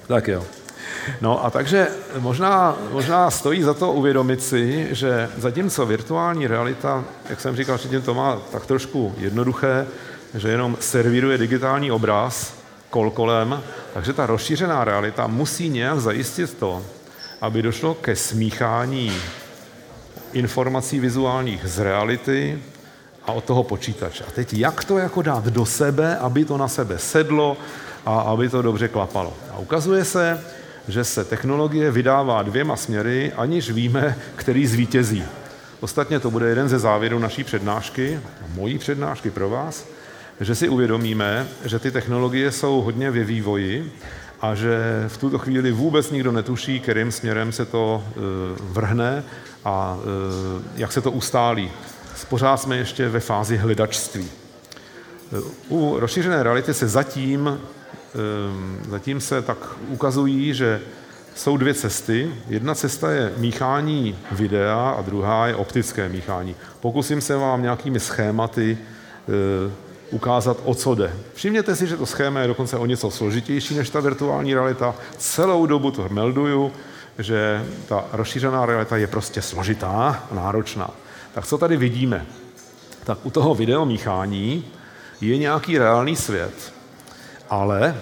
tak 0.06 0.28
jo. 0.28 0.44
No 1.21 1.45
a 1.45 1.51
takže 1.51 1.88
možná, 2.19 2.77
možná 2.93 3.31
stojí 3.31 3.62
za 3.62 3.75
to 3.75 3.93
uvědomit 3.93 4.43
si, 4.43 4.88
že 4.91 5.29
zatímco 5.38 5.87
virtuální 5.87 6.47
realita, 6.47 7.05
jak 7.31 7.41
jsem 7.41 7.57
říkal 7.57 7.79
předtím, 7.79 8.03
to 8.03 8.15
má 8.15 8.38
tak 8.53 8.67
trošku 8.67 9.15
jednoduché, 9.19 9.87
že 10.35 10.49
jenom 10.49 10.77
servíruje 10.81 11.38
digitální 11.38 11.91
obraz 11.91 12.55
kolkolem, 12.91 13.62
takže 13.95 14.12
ta 14.12 14.27
rozšířená 14.27 14.85
realita 14.85 15.27
musí 15.27 15.69
nějak 15.69 16.01
zajistit 16.01 16.55
to, 16.55 16.83
aby 17.41 17.62
došlo 17.62 17.95
ke 17.95 18.17
smíchání 18.17 19.12
informací 20.33 21.01
vizuálních 21.01 21.61
z 21.65 21.79
reality 21.79 22.59
a 23.27 23.33
od 23.33 23.45
toho 23.45 23.62
počítače. 23.62 24.25
A 24.25 24.31
teď 24.31 24.55
jak 24.55 24.85
to 24.85 24.99
jako 24.99 25.23
dát 25.23 25.45
do 25.45 25.67
sebe, 25.67 26.17
aby 26.17 26.45
to 26.45 26.57
na 26.57 26.69
sebe 26.69 26.99
sedlo 26.99 27.57
a 28.07 28.21
aby 28.21 28.49
to 28.49 28.62
dobře 28.62 28.88
klapalo. 28.88 29.35
A 29.55 29.59
ukazuje 29.59 30.05
se, 30.05 30.45
že 30.88 31.05
se 31.05 31.25
technologie 31.25 31.90
vydává 31.90 32.42
dvěma 32.42 32.77
směry, 32.77 33.33
aniž 33.37 33.71
víme, 33.71 34.17
který 34.37 34.67
zvítězí. 34.67 35.25
Ostatně 35.81 36.21
to 36.21 36.31
bude 36.31 36.48
jeden 36.48 36.69
ze 36.69 36.79
závěrů 36.79 37.19
naší 37.19 37.44
přednášky, 37.44 38.21
mojí 38.54 38.79
přednášky 38.79 39.31
pro 39.31 39.50
vás, 39.50 39.87
že 40.40 40.54
si 40.54 40.69
uvědomíme, 40.69 41.46
že 41.65 41.79
ty 41.79 41.90
technologie 41.90 42.52
jsou 42.52 42.81
hodně 42.81 43.11
ve 43.11 43.25
vývoji 43.25 43.92
a 44.40 44.54
že 44.54 44.79
v 45.09 45.19
tuto 45.19 45.38
chvíli 45.38 45.73
vůbec 45.73 46.11
nikdo 46.11 46.33
netuší, 46.33 46.81
kterým 46.81 47.13
směrem 47.13 47.52
se 47.52 47.67
to 47.67 48.04
e, 48.06 48.13
vrhne 48.61 49.25
a 49.65 49.98
e, 49.98 50.81
jak 50.81 50.92
se 50.92 51.00
to 51.00 51.11
ustálí. 51.11 51.71
Pořád 52.29 52.56
jsme 52.56 52.77
ještě 52.77 53.09
ve 53.09 53.21
fázi 53.21 53.56
hledačství. 53.56 54.29
E, 54.29 54.31
u 55.69 55.96
rozšířené 55.98 56.42
reality 56.42 56.75
se 56.75 56.88
zatím 56.88 57.61
zatím 58.88 59.21
se 59.21 59.42
tak 59.42 59.58
ukazují, 59.88 60.54
že 60.54 60.81
jsou 61.35 61.56
dvě 61.56 61.75
cesty. 61.75 62.35
Jedna 62.48 62.75
cesta 62.75 63.10
je 63.10 63.33
míchání 63.37 64.19
videa 64.33 64.94
a 64.98 65.02
druhá 65.02 65.46
je 65.46 65.54
optické 65.54 66.08
míchání. 66.08 66.56
Pokusím 66.81 67.21
se 67.21 67.37
vám 67.37 67.63
nějakými 67.63 68.00
schématy 68.00 68.79
eh, 68.79 69.73
ukázat, 70.10 70.56
o 70.65 70.75
co 70.75 70.94
jde. 70.94 71.13
Všimněte 71.35 71.77
si, 71.77 71.87
že 71.87 71.96
to 71.96 72.06
schéma 72.06 72.40
je 72.40 72.48
dokonce 72.48 72.77
o 72.77 72.87
něco 72.87 73.10
složitější 73.10 73.75
než 73.75 73.90
ta 73.90 74.00
virtuální 74.00 74.54
realita. 74.54 74.94
Celou 75.19 75.67
dobu 75.67 75.90
to 75.90 76.08
melduju, 76.08 76.73
že 77.19 77.65
ta 77.88 78.04
rozšířená 78.13 78.67
realita 78.67 78.96
je 78.96 79.06
prostě 79.06 79.42
složitá 79.42 80.25
a 80.31 80.35
náročná. 80.35 80.90
Tak 81.35 81.46
co 81.46 81.58
tady 81.58 81.77
vidíme? 81.77 82.27
Tak 83.04 83.19
u 83.23 83.31
toho 83.31 83.54
videomíchání 83.54 84.65
je 85.21 85.38
nějaký 85.38 85.79
reálný 85.79 86.17
svět, 86.17 86.73
ale 87.53 87.88
e, 87.88 87.94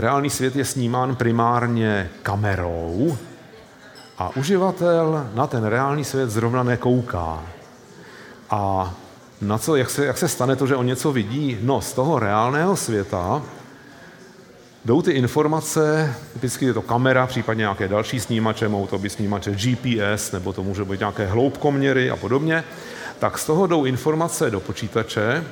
reálný 0.00 0.30
svět 0.30 0.56
je 0.56 0.64
snímán 0.64 1.16
primárně 1.16 2.10
kamerou 2.22 3.18
a 4.18 4.36
uživatel 4.36 5.30
na 5.34 5.46
ten 5.46 5.64
reálný 5.64 6.04
svět 6.04 6.30
zrovna 6.30 6.62
nekouká. 6.62 7.42
A 8.50 8.94
na 9.40 9.58
co, 9.58 9.76
jak, 9.76 9.90
se, 9.90 10.06
jak 10.06 10.18
se 10.18 10.28
stane 10.28 10.56
to, 10.56 10.66
že 10.66 10.76
on 10.76 10.86
něco 10.86 11.12
vidí? 11.12 11.58
No, 11.62 11.80
z 11.80 11.92
toho 11.92 12.18
reálného 12.18 12.76
světa 12.76 13.42
jdou 14.84 15.02
ty 15.02 15.12
informace, 15.12 16.14
typicky 16.32 16.64
je 16.64 16.74
to 16.74 16.82
kamera, 16.82 17.26
případně 17.26 17.60
nějaké 17.60 17.88
další 17.88 18.20
snímače, 18.20 18.68
mohou 18.68 18.86
to 18.86 18.98
být 18.98 19.12
snímače 19.12 19.50
GPS, 19.50 20.32
nebo 20.32 20.52
to 20.52 20.62
může 20.62 20.84
být 20.84 21.00
nějaké 21.00 21.26
hloubkoměry 21.26 22.10
a 22.10 22.16
podobně, 22.16 22.64
tak 23.18 23.38
z 23.38 23.46
toho 23.46 23.66
jdou 23.66 23.84
informace 23.84 24.50
do 24.50 24.60
počítače 24.60 25.44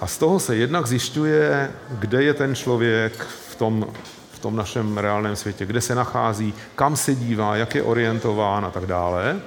a 0.00 0.06
z 0.06 0.18
toho 0.18 0.40
se 0.40 0.56
jednak 0.56 0.86
zjišťuje, 0.86 1.70
kde 1.90 2.22
je 2.22 2.34
ten 2.34 2.54
člověk 2.54 3.26
v 3.50 3.54
tom, 3.54 3.86
v 4.32 4.38
tom 4.38 4.56
našem 4.56 4.98
reálném 4.98 5.36
světě, 5.36 5.66
kde 5.66 5.80
se 5.80 5.94
nachází, 5.94 6.54
kam 6.74 6.96
se 6.96 7.14
dívá, 7.14 7.56
jak 7.56 7.74
je 7.74 7.82
orientován 7.82 8.64
a 8.64 8.70
tak 8.70 8.86
dále. 8.86 9.40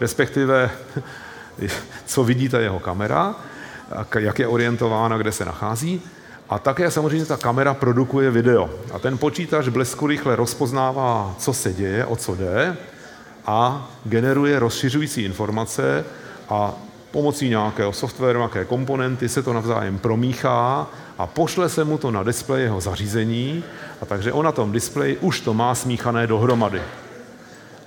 Respektive, 0.00 0.70
co 2.06 2.24
vidí 2.24 2.48
ta 2.48 2.60
jeho 2.60 2.80
kamera, 2.80 3.34
jak 4.18 4.38
je 4.38 4.46
orientována, 4.46 5.18
kde 5.18 5.32
se 5.32 5.44
nachází. 5.44 6.02
A 6.48 6.58
také 6.58 6.90
samozřejmě 6.90 7.26
ta 7.26 7.36
kamera 7.36 7.74
produkuje 7.74 8.30
video. 8.30 8.70
A 8.92 8.98
ten 8.98 9.18
počítač 9.18 9.68
blesku 9.68 10.06
rychle 10.06 10.36
rozpoznává, 10.36 11.34
co 11.38 11.52
se 11.52 11.72
děje, 11.72 12.06
o 12.06 12.16
co 12.16 12.34
jde 12.34 12.76
a 13.46 13.90
generuje 14.04 14.58
rozšiřující 14.58 15.22
informace 15.22 16.04
a 16.48 16.74
pomocí 17.12 17.48
nějakého 17.48 17.92
softwaru, 17.92 18.38
nějaké 18.38 18.64
komponenty 18.64 19.28
se 19.28 19.42
to 19.42 19.52
navzájem 19.52 19.98
promíchá 19.98 20.86
a 21.18 21.26
pošle 21.26 21.68
se 21.68 21.84
mu 21.84 21.98
to 21.98 22.10
na 22.10 22.22
displej 22.22 22.62
jeho 22.62 22.80
zařízení 22.80 23.64
a 24.00 24.06
takže 24.06 24.32
on 24.32 24.44
na 24.44 24.52
tom 24.52 24.72
displeji 24.72 25.16
už 25.16 25.40
to 25.40 25.54
má 25.54 25.74
smíchané 25.74 26.26
dohromady. 26.26 26.82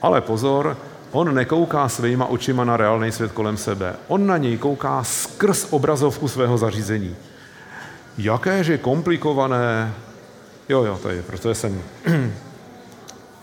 Ale 0.02 0.22
pozor, 0.22 0.78
on 1.12 1.36
nekouká 1.36 1.90
svýma 1.90 2.26
očima 2.26 2.66
na 2.66 2.78
reálný 2.78 3.12
svět 3.12 3.32
kolem 3.32 3.58
sebe. 3.58 3.96
On 4.08 4.28
na 4.28 4.38
něj 4.38 4.58
kouká 4.58 5.04
skrz 5.04 5.68
obrazovku 5.70 6.28
svého 6.28 6.58
zařízení. 6.58 7.16
Jakéže 8.18 8.78
komplikované, 8.78 9.94
jo, 10.70 10.84
jo, 10.84 11.00
to 11.02 11.10
je, 11.10 11.22
protože 11.22 11.56
jsem 11.56 11.82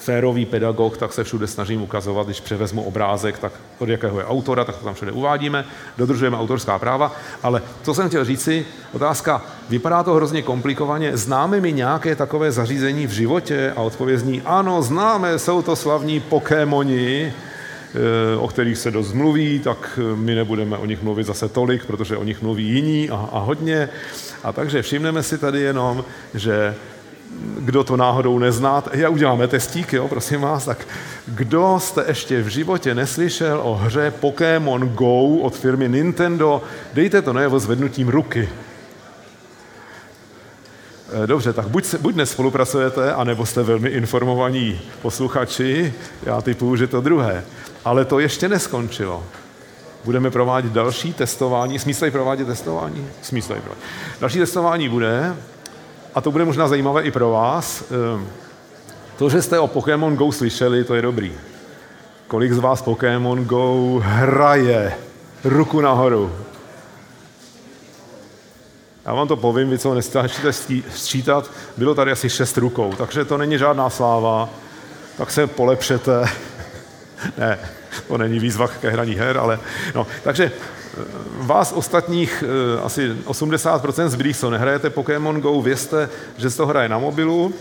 férový 0.04 0.46
pedagog, 0.46 0.96
tak 0.96 1.12
se 1.12 1.24
všude 1.24 1.46
snažím 1.46 1.82
ukazovat, 1.82 2.26
když 2.26 2.40
převezmu 2.40 2.82
obrázek, 2.82 3.38
tak 3.38 3.52
od 3.78 3.88
jakého 3.88 4.18
je 4.18 4.26
autora, 4.26 4.64
tak 4.64 4.76
to 4.76 4.84
tam 4.84 4.94
všude 4.94 5.12
uvádíme, 5.12 5.64
dodržujeme 5.98 6.36
autorská 6.36 6.78
práva, 6.78 7.14
ale 7.42 7.62
co 7.82 7.94
jsem 7.94 8.08
chtěl 8.08 8.24
říci, 8.24 8.66
otázka, 8.92 9.42
vypadá 9.70 10.02
to 10.02 10.14
hrozně 10.14 10.42
komplikovaně, 10.42 11.16
známe 11.16 11.60
mi 11.60 11.72
nějaké 11.72 12.16
takové 12.16 12.52
zařízení 12.52 13.06
v 13.06 13.10
životě? 13.10 13.72
A 13.76 13.80
odpovězní, 13.80 14.42
ano, 14.42 14.82
známe, 14.82 15.38
jsou 15.38 15.62
to 15.62 15.76
slavní 15.76 16.20
Pokémoni, 16.20 17.32
eh, 17.32 18.36
o 18.36 18.48
kterých 18.48 18.78
se 18.78 18.90
dost 18.90 19.12
mluví, 19.12 19.58
tak 19.58 19.98
my 20.14 20.34
nebudeme 20.34 20.76
o 20.76 20.86
nich 20.86 21.02
mluvit 21.02 21.26
zase 21.26 21.48
tolik, 21.48 21.86
protože 21.86 22.16
o 22.16 22.24
nich 22.24 22.42
mluví 22.42 22.68
jiní 22.68 23.10
a, 23.10 23.28
a 23.32 23.38
hodně. 23.38 23.88
A 24.44 24.52
takže 24.52 24.82
všimneme 24.82 25.22
si 25.22 25.38
tady 25.38 25.60
jenom, 25.60 26.04
že 26.34 26.74
kdo 27.58 27.84
to 27.84 27.96
náhodou 27.96 28.38
nezná, 28.38 28.84
já 28.92 29.08
uděláme 29.08 29.48
testík, 29.48 29.92
jo, 29.92 30.08
prosím 30.08 30.40
vás, 30.40 30.64
tak 30.64 30.86
kdo 31.26 31.76
jste 31.80 32.04
ještě 32.08 32.42
v 32.42 32.48
životě 32.48 32.94
neslyšel 32.94 33.60
o 33.62 33.74
hře 33.74 34.12
Pokémon 34.20 34.88
Go 34.88 35.22
od 35.24 35.56
firmy 35.56 35.88
Nintendo, 35.88 36.62
dejte 36.94 37.22
to 37.22 37.32
najevo 37.32 37.58
zvednutím 37.58 38.08
ruky. 38.08 38.48
Eh, 41.12 41.26
dobře, 41.26 41.52
tak 41.52 41.68
buď, 41.68 41.84
se, 41.84 41.98
buď 41.98 42.14
nespolupracujete, 42.14 43.14
anebo 43.14 43.46
jste 43.46 43.62
velmi 43.62 43.88
informovaní 43.88 44.80
posluchači, 45.02 45.94
já 46.22 46.40
typuju, 46.42 46.76
že 46.76 46.86
to 46.86 47.00
druhé. 47.00 47.44
Ale 47.84 48.04
to 48.04 48.18
ještě 48.18 48.48
neskončilo. 48.48 49.24
Budeme 50.04 50.30
provádět 50.30 50.72
další 50.72 51.12
testování. 51.12 51.78
Smyslej 51.78 52.10
provádět 52.10 52.44
testování? 52.44 53.06
Smyslej 53.22 53.60
provádět. 53.60 53.84
Další 54.20 54.38
testování 54.38 54.88
bude, 54.88 55.36
a 56.14 56.20
to 56.20 56.30
bude 56.30 56.44
možná 56.44 56.68
zajímavé 56.68 57.02
i 57.02 57.10
pro 57.10 57.30
vás, 57.30 57.84
ehm, 58.14 58.28
to, 59.18 59.28
že 59.28 59.42
jste 59.42 59.58
o 59.58 59.66
Pokémon 59.66 60.16
Go 60.16 60.32
slyšeli, 60.32 60.84
to 60.84 60.94
je 60.94 61.02
dobrý. 61.02 61.32
Kolik 62.26 62.52
z 62.52 62.58
vás 62.58 62.82
Pokémon 62.82 63.44
Go 63.44 64.00
hraje? 64.04 64.94
Ruku 65.44 65.80
nahoru. 65.80 66.32
Já 69.04 69.14
vám 69.14 69.28
to 69.28 69.36
povím, 69.36 69.70
vy 69.70 69.78
co 69.78 69.94
nestačíte 69.94 70.52
sčítat, 70.90 71.50
bylo 71.76 71.94
tady 71.94 72.12
asi 72.12 72.30
šest 72.30 72.58
rukou, 72.58 72.92
takže 72.92 73.24
to 73.24 73.38
není 73.38 73.58
žádná 73.58 73.90
sláva, 73.90 74.48
tak 75.16 75.30
se 75.30 75.46
polepšete. 75.46 76.28
ne, 77.38 77.58
to 78.08 78.18
není 78.18 78.38
výzva 78.38 78.68
ke 78.68 78.90
hraní 78.90 79.14
her, 79.14 79.38
ale 79.38 79.58
no, 79.94 80.06
takže 80.22 80.52
vás 81.38 81.72
ostatních 81.72 82.44
eh, 82.46 82.80
asi 82.80 83.12
80% 83.26 84.08
zbylých, 84.08 84.36
co 84.36 84.50
nehrajete 84.50 84.90
Pokémon 84.90 85.40
Go, 85.40 85.62
vězte, 85.62 86.08
že 86.36 86.50
se 86.50 86.56
to 86.56 86.66
hraje 86.66 86.88
na 86.88 86.98
mobilu 86.98 87.54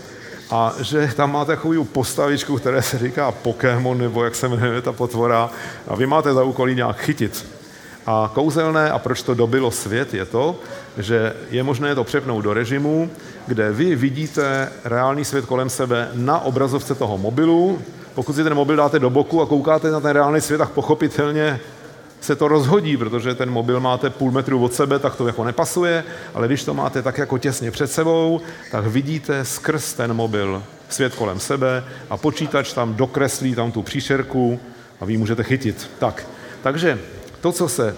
a 0.50 0.74
že 0.80 1.12
tam 1.16 1.32
máte 1.32 1.56
takovou 1.56 1.84
postavičku, 1.84 2.56
které 2.56 2.82
se 2.82 2.98
říká 2.98 3.32
Pokémon, 3.32 3.98
nebo 3.98 4.24
jak 4.24 4.34
se 4.34 4.48
jmenuje 4.48 4.82
ta 4.82 4.92
potvora, 4.92 5.50
a 5.88 5.96
vy 5.96 6.06
máte 6.06 6.34
za 6.34 6.42
úkolí 6.42 6.74
nějak 6.74 6.96
chytit. 6.96 7.46
A 8.06 8.30
kouzelné, 8.34 8.90
a 8.90 8.98
proč 8.98 9.22
to 9.22 9.34
dobilo 9.34 9.70
svět, 9.70 10.14
je 10.14 10.24
to, 10.24 10.60
že 10.98 11.32
je 11.50 11.62
možné 11.62 11.94
to 11.94 12.04
přepnout 12.04 12.44
do 12.44 12.54
režimu, 12.54 13.10
kde 13.46 13.72
vy 13.72 13.96
vidíte 13.96 14.72
reálný 14.84 15.24
svět 15.24 15.46
kolem 15.46 15.70
sebe 15.70 16.08
na 16.12 16.38
obrazovce 16.38 16.94
toho 16.94 17.18
mobilu. 17.18 17.78
Pokud 18.14 18.36
si 18.36 18.44
ten 18.44 18.54
mobil 18.54 18.76
dáte 18.76 18.98
do 18.98 19.10
boku 19.10 19.42
a 19.42 19.46
koukáte 19.46 19.90
na 19.90 20.00
ten 20.00 20.10
reálný 20.10 20.40
svět, 20.40 20.58
tak 20.58 20.70
pochopitelně 20.70 21.60
se 22.22 22.36
to 22.36 22.48
rozhodí, 22.48 22.96
protože 22.96 23.34
ten 23.34 23.50
mobil 23.50 23.80
máte 23.80 24.10
půl 24.10 24.30
metru 24.30 24.64
od 24.64 24.74
sebe, 24.74 24.98
tak 24.98 25.16
to 25.16 25.26
jako 25.26 25.44
nepasuje, 25.44 26.04
ale 26.34 26.46
když 26.46 26.64
to 26.64 26.74
máte 26.74 27.02
tak 27.02 27.18
jako 27.18 27.38
těsně 27.38 27.70
před 27.70 27.92
sebou, 27.92 28.40
tak 28.70 28.86
vidíte 28.86 29.44
skrz 29.44 29.92
ten 29.92 30.14
mobil 30.14 30.62
svět 30.88 31.14
kolem 31.14 31.40
sebe 31.40 31.84
a 32.10 32.16
počítač 32.16 32.72
tam 32.72 32.94
dokreslí 32.94 33.54
tam 33.54 33.72
tu 33.72 33.82
příšerku 33.82 34.60
a 35.00 35.04
vy 35.04 35.16
můžete 35.16 35.42
chytit. 35.42 35.90
Tak, 35.98 36.26
takže 36.62 36.98
to, 37.40 37.52
co 37.52 37.68
se 37.68 37.96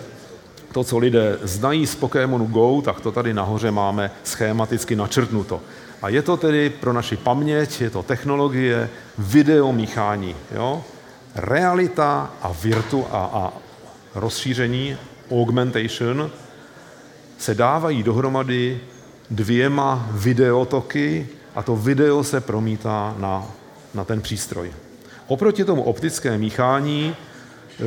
to, 0.73 0.85
co 0.85 0.99
lidé 0.99 1.39
znají 1.43 1.87
z 1.87 1.95
Pokémonu 1.95 2.47
Go, 2.47 2.83
tak 2.83 3.01
to 3.01 3.13
tady 3.13 3.35
nahoře 3.35 3.71
máme 3.71 4.11
schématicky 4.25 4.97
načrtnuto. 4.97 5.61
A 6.03 6.09
je 6.09 6.23
to 6.23 6.37
tedy 6.37 6.71
pro 6.71 6.93
naši 6.93 7.17
paměť, 7.17 7.81
je 7.81 7.91
to 7.91 8.03
technologie 8.03 8.91
videomíchání. 9.19 10.37
Jo? 10.55 10.85
Realita 11.35 12.31
a, 12.43 12.53
virtu 12.63 13.07
a, 13.11 13.19
a 13.19 13.53
rozšíření, 14.15 14.97
augmentation, 15.31 16.31
se 17.39 17.55
dávají 17.55 18.03
dohromady 18.03 18.81
dvěma 19.31 20.09
videotoky 20.13 21.29
a 21.55 21.63
to 21.63 21.77
video 21.77 22.25
se 22.25 22.41
promítá 22.41 23.15
na, 23.19 23.47
na 23.95 24.05
ten 24.05 24.21
přístroj. 24.21 24.73
Oproti 25.27 25.65
tomu 25.65 25.83
optické 25.83 26.39
míchání 26.39 27.17
e, 27.17 27.85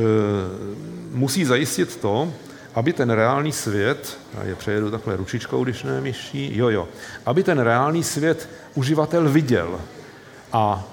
musí 1.10 1.44
zajistit 1.44 1.96
to, 1.96 2.32
aby 2.74 2.92
ten 2.92 3.10
reálný 3.10 3.52
svět, 3.52 4.18
já 4.38 4.44
je 4.44 4.54
přejedu 4.54 4.90
takhle 4.90 5.16
ručičkou, 5.16 5.64
když 5.64 5.82
ne 5.82 6.00
myší, 6.00 6.56
jo, 6.56 6.68
jo, 6.68 6.88
aby 7.26 7.42
ten 7.42 7.58
reálný 7.58 8.04
svět 8.04 8.48
uživatel 8.74 9.28
viděl. 9.28 9.80
A 10.52 10.84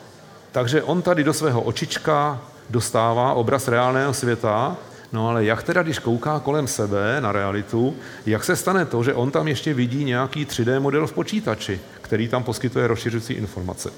takže 0.51 0.83
on 0.83 1.01
tady 1.01 1.23
do 1.23 1.33
svého 1.33 1.61
očička 1.61 2.41
dostává 2.69 3.33
obraz 3.33 3.67
reálného 3.67 4.13
světa 4.13 4.77
No 5.15 5.29
ale 5.29 5.45
jak 5.45 5.63
teda, 5.63 5.83
když 5.83 5.99
kouká 5.99 6.39
kolem 6.39 6.67
sebe 6.67 7.21
na 7.21 7.31
realitu, 7.31 7.95
jak 8.25 8.43
se 8.43 8.55
stane 8.55 8.85
to, 8.85 9.03
že 9.03 9.13
on 9.13 9.31
tam 9.31 9.47
ještě 9.47 9.73
vidí 9.73 10.03
nějaký 10.03 10.45
3D 10.45 10.79
model 10.79 11.07
v 11.07 11.13
počítači, 11.13 11.79
který 12.01 12.27
tam 12.27 12.43
poskytuje 12.43 12.87
rozšiřující 12.87 13.33
informace? 13.33 13.89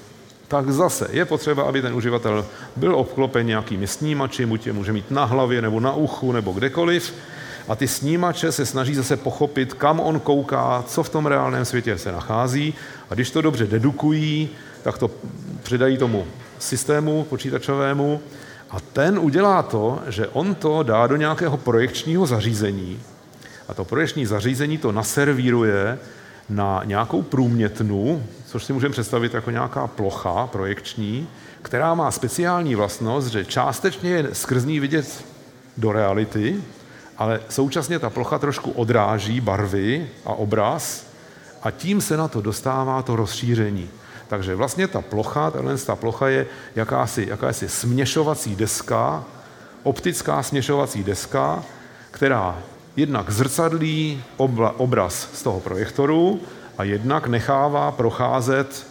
Tak 0.48 0.70
zase 0.70 1.08
je 1.10 1.24
potřeba, 1.24 1.62
aby 1.62 1.82
ten 1.82 1.94
uživatel 1.94 2.46
byl 2.76 2.94
obklopen 2.96 3.46
nějakými 3.46 3.86
snímači, 3.86 4.46
buď 4.46 4.66
je 4.66 4.72
může 4.72 4.92
mít 4.92 5.10
na 5.10 5.24
hlavě 5.24 5.62
nebo 5.62 5.80
na 5.80 5.92
uchu 5.92 6.32
nebo 6.32 6.52
kdekoliv, 6.52 7.14
a 7.68 7.76
ty 7.76 7.88
snímače 7.88 8.52
se 8.52 8.66
snaží 8.66 8.94
zase 8.94 9.16
pochopit, 9.16 9.74
kam 9.74 10.00
on 10.00 10.20
kouká, 10.20 10.84
co 10.86 11.02
v 11.02 11.08
tom 11.08 11.26
reálném 11.26 11.64
světě 11.64 11.98
se 11.98 12.12
nachází. 12.12 12.74
A 13.10 13.14
když 13.14 13.30
to 13.30 13.42
dobře 13.42 13.66
dedukují, 13.66 14.48
tak 14.82 14.98
to 14.98 15.10
přidají 15.62 15.98
tomu 15.98 16.26
systému 16.58 17.24
počítačovému 17.24 18.20
a 18.70 18.80
ten 18.80 19.18
udělá 19.18 19.62
to, 19.62 20.00
že 20.08 20.28
on 20.28 20.54
to 20.54 20.82
dá 20.82 21.06
do 21.06 21.16
nějakého 21.16 21.56
projekčního 21.56 22.26
zařízení 22.26 23.00
a 23.68 23.74
to 23.74 23.84
projekční 23.84 24.26
zařízení 24.26 24.78
to 24.78 24.92
naservíruje 24.92 25.98
na 26.48 26.82
nějakou 26.84 27.22
průmětnu, 27.22 28.22
což 28.46 28.64
si 28.64 28.72
můžeme 28.72 28.92
představit 28.92 29.34
jako 29.34 29.50
nějaká 29.50 29.86
plocha 29.86 30.46
projekční, 30.46 31.28
která 31.62 31.94
má 31.94 32.10
speciální 32.10 32.74
vlastnost, 32.74 33.28
že 33.28 33.44
částečně 33.44 34.10
je 34.10 34.28
skrz 34.32 34.64
ní 34.64 34.80
vidět 34.80 35.24
do 35.76 35.92
reality, 35.92 36.62
ale 37.18 37.40
současně 37.48 37.98
ta 37.98 38.10
plocha 38.10 38.38
trošku 38.38 38.70
odráží 38.70 39.40
barvy 39.40 40.08
a 40.24 40.32
obraz 40.32 41.06
a 41.62 41.70
tím 41.70 42.00
se 42.00 42.16
na 42.16 42.28
to 42.28 42.40
dostává 42.40 43.02
to 43.02 43.16
rozšíření. 43.16 43.90
Takže 44.28 44.54
vlastně 44.54 44.88
ta 44.88 45.02
plocha, 45.02 45.50
tahle 45.50 45.78
ta 45.78 45.96
plocha 45.96 46.28
je 46.28 46.46
jakási, 46.76 47.26
jakási 47.28 47.68
směšovací 47.68 48.56
deska, 48.56 49.24
optická 49.82 50.42
směšovací 50.42 51.04
deska, 51.04 51.62
která 52.10 52.58
jednak 52.96 53.30
zrcadlí 53.30 54.22
obraz 54.76 55.28
z 55.34 55.42
toho 55.42 55.60
projektoru 55.60 56.40
a 56.78 56.84
jednak 56.84 57.26
nechává 57.26 57.92
procházet 57.92 58.86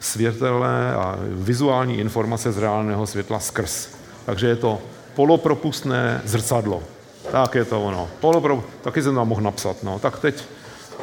světelné 0.00 0.94
a 0.94 1.18
vizuální 1.22 1.98
informace 1.98 2.52
z 2.52 2.58
reálného 2.58 3.06
světla 3.06 3.40
skrz. 3.40 3.88
Takže 4.24 4.46
je 4.46 4.56
to 4.56 4.78
polopropustné 5.14 6.20
zrcadlo. 6.24 6.82
Tak 7.30 7.54
je 7.54 7.64
to 7.64 7.84
ono. 7.84 8.08
Polopro... 8.20 8.64
Taky 8.82 9.02
jsem 9.02 9.14
tam 9.14 9.28
mohl 9.28 9.40
napsat. 9.40 9.82
No. 9.82 9.98
Tak 9.98 10.18
teď 10.18 10.44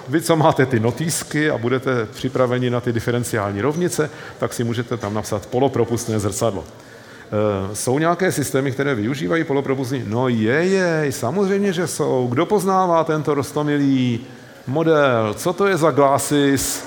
vy, 0.08 0.22
co 0.22 0.36
máte 0.36 0.66
ty 0.66 0.80
notýsky 0.80 1.52
a 1.52 1.58
budete 1.58 2.06
připraveni 2.06 2.70
na 2.70 2.82
ty 2.82 2.94
diferenciální 2.94 3.62
rovnice, 3.62 4.10
tak 4.38 4.54
si 4.54 4.64
můžete 4.64 4.98
tam 4.98 5.14
napsat 5.14 5.46
polopropustné 5.46 6.20
zrcadlo. 6.20 6.64
E, 6.64 7.76
jsou 7.76 8.00
nějaké 8.00 8.32
systémy, 8.32 8.72
které 8.72 8.96
využívají 8.96 9.44
polopropustný? 9.44 10.04
No 10.08 10.28
je, 10.28 10.66
je, 10.66 11.12
samozřejmě, 11.12 11.74
že 11.74 11.88
jsou. 11.88 12.28
Kdo 12.30 12.46
poznává 12.46 13.04
tento 13.04 13.34
rostomilý 13.34 14.20
model? 14.68 15.34
Co 15.38 15.54
to 15.54 15.68
je 15.68 15.78
za 15.78 15.92
glasses? 15.92 16.84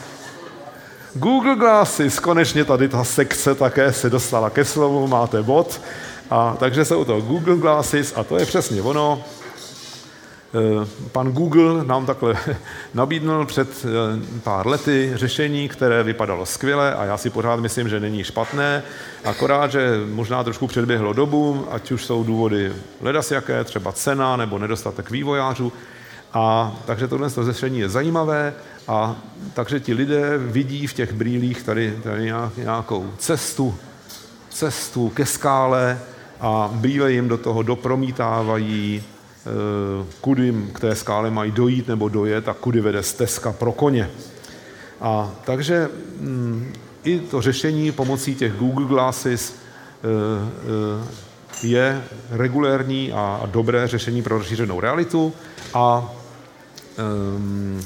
Google 1.15 1.57
Glasses, 1.57 2.19
konečně 2.19 2.65
tady 2.65 2.89
ta 2.89 3.05
sekce 3.05 3.55
také 3.55 3.93
se 3.93 4.11
dostala 4.11 4.51
ke 4.51 4.65
slovu, 4.65 5.07
máte 5.07 5.43
bod. 5.43 5.81
A 6.31 6.57
takže 6.59 6.85
jsou 6.85 7.05
to 7.05 7.21
Google 7.21 7.57
Glasses 7.57 8.13
a 8.17 8.25
to 8.25 8.39
je 8.39 8.47
přesně 8.47 8.83
ono. 8.83 9.25
Eh, 10.55 10.87
pan 11.13 11.33
Google 11.33 11.85
nám 11.85 12.07
takhle 12.07 12.37
nabídnul 12.95 13.47
před 13.47 13.69
eh, 13.85 14.41
pár 14.43 14.67
lety 14.67 15.13
řešení, 15.15 15.69
které 15.69 16.03
vypadalo 16.03 16.47
skvěle 16.47 16.95
a 16.95 17.05
já 17.05 17.17
si 17.17 17.31
pořád 17.31 17.61
myslím, 17.61 17.89
že 17.89 18.01
není 18.01 18.25
špatné, 18.25 18.83
akorát, 19.25 19.73
že 19.73 20.01
možná 20.13 20.45
trošku 20.45 20.67
předběhlo 20.67 21.13
dobu, 21.13 21.67
ať 21.71 21.93
už 21.93 22.05
jsou 22.05 22.25
důvody 22.25 22.73
ledas 23.01 23.31
jaké, 23.31 23.65
třeba 23.65 23.93
cena 23.93 24.37
nebo 24.37 24.59
nedostatek 24.59 25.11
vývojářů. 25.11 25.73
A 26.33 26.77
takže 26.85 27.09
tohle 27.09 27.29
řešení 27.29 27.79
je 27.79 27.89
zajímavé 27.89 28.55
a 28.89 29.17
takže 29.55 29.81
ti 29.81 29.95
lidé 29.95 30.39
vidí 30.39 30.87
v 30.87 30.95
těch 30.95 31.13
brýlích 31.13 31.63
tady, 31.63 31.99
tady 32.03 32.33
nějakou 32.57 33.11
cestu, 33.19 33.75
cestu 34.51 35.09
ke 35.09 35.27
skále 35.27 35.99
a 36.41 36.71
brýle 36.73 37.13
jim 37.13 37.29
do 37.29 37.39
toho 37.39 37.63
dopromítávají 37.63 39.03
kudy 40.21 40.55
k 40.73 40.81
té 40.81 40.95
skále 40.95 41.31
mají 41.31 41.51
dojít 41.51 41.89
nebo 41.89 42.09
dojet 42.09 42.49
a 42.49 42.55
kudy 42.55 42.81
vede 42.81 43.03
stezka 43.03 43.53
pro 43.53 43.73
koně. 43.73 44.11
A 45.01 45.31
takže 45.45 45.89
mm, 46.21 46.73
i 47.05 47.19
to 47.19 47.43
řešení 47.43 47.93
pomocí 47.93 48.35
těch 48.35 48.53
Google 48.53 48.87
Glasses 48.87 49.55
eh, 49.55 50.07
eh, 51.63 51.67
je 51.67 52.05
regulérní 52.31 53.13
a 53.13 53.43
dobré 53.47 53.89
řešení 53.89 54.23
pro 54.23 54.39
rozšířenou 54.39 54.81
realitu 54.81 55.33
a, 55.75 56.13
ehm, 56.99 57.85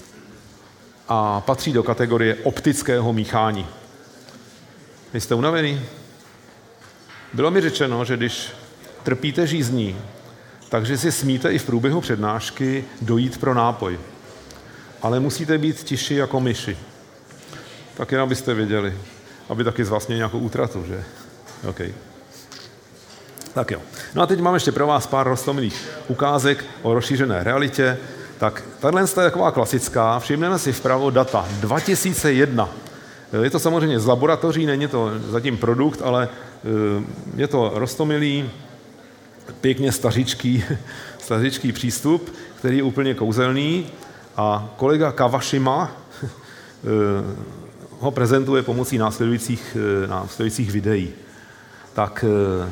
a 1.09 1.41
patří 1.41 1.73
do 1.73 1.83
kategorie 1.83 2.35
optického 2.35 3.13
míchání. 3.13 3.67
Jste 5.15 5.35
unavený? 5.35 5.81
Bylo 7.33 7.51
mi 7.51 7.61
řečeno, 7.61 8.05
že 8.05 8.17
když 8.17 8.51
trpíte 9.03 9.47
žízní, 9.47 9.97
takže 10.69 10.99
si 10.99 11.13
smíte 11.13 11.53
i 11.53 11.59
v 11.59 11.65
průběhu 11.65 12.01
přednášky 12.01 12.85
dojít 13.03 13.39
pro 13.39 13.55
nápoj. 13.55 13.99
Ale 15.03 15.21
musíte 15.21 15.59
být 15.59 15.77
tiši 15.77 16.15
jako 16.15 16.41
myši. 16.41 16.79
Tak 17.97 18.13
jen 18.13 18.21
abyste 18.21 18.55
věděli. 18.55 18.95
Aby 19.49 19.65
taky 19.65 19.85
z 19.85 19.89
vás 19.89 20.07
měli 20.07 20.19
nějakou 20.19 20.39
útratu, 20.39 20.85
že? 20.87 21.05
OK. 21.69 21.81
Tak 23.55 23.71
jo. 23.71 23.81
No 24.15 24.23
a 24.23 24.27
teď 24.27 24.41
mám 24.41 24.55
ještě 24.55 24.73
pro 24.73 24.87
vás 24.87 25.07
pár 25.07 25.27
rostomilých 25.27 25.89
ukázek 26.09 26.65
o 26.83 26.95
rozšířené 26.95 27.45
realitě. 27.45 27.99
Tak 28.39 28.63
tahle 28.81 29.03
je 29.03 29.07
taková 29.07 29.51
klasická. 29.51 30.19
Všimneme 30.19 30.59
si 30.59 30.73
vpravo 30.73 31.11
data 31.11 31.47
2001. 31.61 32.69
Je 33.43 33.51
to 33.51 33.59
samozřejmě 33.59 34.01
z 34.01 34.07
laboratoří, 34.07 34.67
není 34.67 34.89
to 34.89 35.11
zatím 35.31 35.57
produkt, 35.57 36.03
ale 36.05 36.29
eh, 36.29 37.05
je 37.37 37.49
to 37.49 37.73
rostomilý 37.75 38.51
pěkně 39.61 39.93
stařičký, 39.93 40.65
stařičký 41.19 41.73
přístup, 41.73 42.35
který 42.59 42.77
je 42.77 42.83
úplně 42.83 43.15
kouzelný 43.15 43.87
a 44.37 44.75
kolega 44.77 45.13
Kawashima 45.13 45.93
eh, 46.23 46.29
ho 48.01 48.11
prezentuje 48.11 48.63
pomocí 48.63 48.99
následujících, 48.99 49.77
eh, 50.05 50.07
následujících 50.07 50.71
videí. 50.71 51.11
Tak 51.95 52.25
eh, 52.29 52.71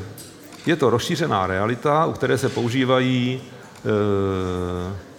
je 0.65 0.75
to 0.75 0.89
rozšířená 0.89 1.47
realita, 1.47 2.05
u 2.05 2.11
které 2.13 2.37
se 2.37 2.49
používají 2.49 3.41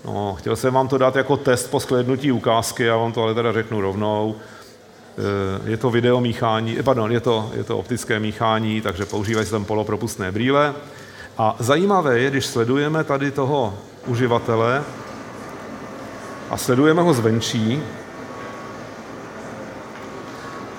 No, 0.04 0.34
chtěl 0.38 0.56
jsem 0.56 0.74
vám 0.74 0.88
to 0.88 0.98
dát 0.98 1.16
jako 1.16 1.36
test 1.36 1.70
po 1.70 1.80
shlédnutí 1.80 2.32
ukázky, 2.32 2.84
já 2.84 2.96
vám 2.96 3.12
to 3.12 3.22
ale 3.22 3.34
teda 3.34 3.52
řeknu 3.52 3.80
rovnou. 3.80 4.36
Je 5.64 5.76
to 5.76 5.90
video 5.90 6.20
míchání, 6.20 6.78
pardon, 6.82 7.12
je 7.12 7.20
to, 7.20 7.50
je 7.54 7.64
to 7.64 7.78
optické 7.78 8.20
míchání, 8.20 8.80
takže 8.80 9.06
používají 9.06 9.46
se 9.46 9.52
tam 9.52 9.64
polopropustné 9.64 10.32
brýle. 10.32 10.74
A 11.39 11.57
zajímavé 11.59 12.18
je, 12.18 12.30
když 12.30 12.47
sledujeme 12.47 13.05
tady 13.05 13.30
toho 13.30 13.78
uživatele 14.07 14.84
a 16.51 16.57
sledujeme 16.57 17.03
ho 17.03 17.14
zvenčí, 17.14 17.82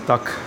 tak 0.08 0.40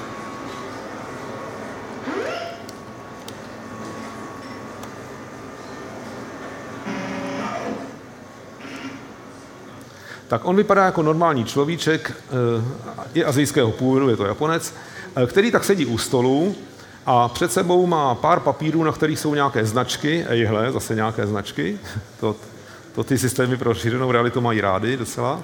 tak 10.28 10.44
on 10.44 10.56
vypadá 10.56 10.84
jako 10.84 11.02
normální 11.02 11.44
človíček, 11.44 12.12
eh, 12.12 12.64
je 13.14 13.24
azijského 13.24 13.72
původu, 13.72 14.08
je 14.08 14.16
to 14.16 14.24
Japonec, 14.24 14.74
eh, 15.16 15.26
který 15.26 15.50
tak 15.50 15.64
sedí 15.64 15.86
u 15.86 15.98
stolu 15.98 16.56
a 17.12 17.28
před 17.28 17.52
sebou 17.52 17.86
má 17.86 18.14
pár 18.14 18.40
papírů, 18.40 18.82
na 18.82 18.92
kterých 18.92 19.18
jsou 19.18 19.34
nějaké 19.34 19.64
značky, 19.64 20.24
ejhle, 20.28 20.72
zase 20.72 20.94
nějaké 20.94 21.26
značky, 21.26 21.78
to, 22.20 22.36
to 22.94 23.04
ty 23.04 23.18
systémy 23.18 23.56
pro 23.56 23.74
šířenou 23.74 24.12
realitu 24.12 24.40
mají 24.40 24.60
rády 24.60 24.96
docela. 24.96 25.40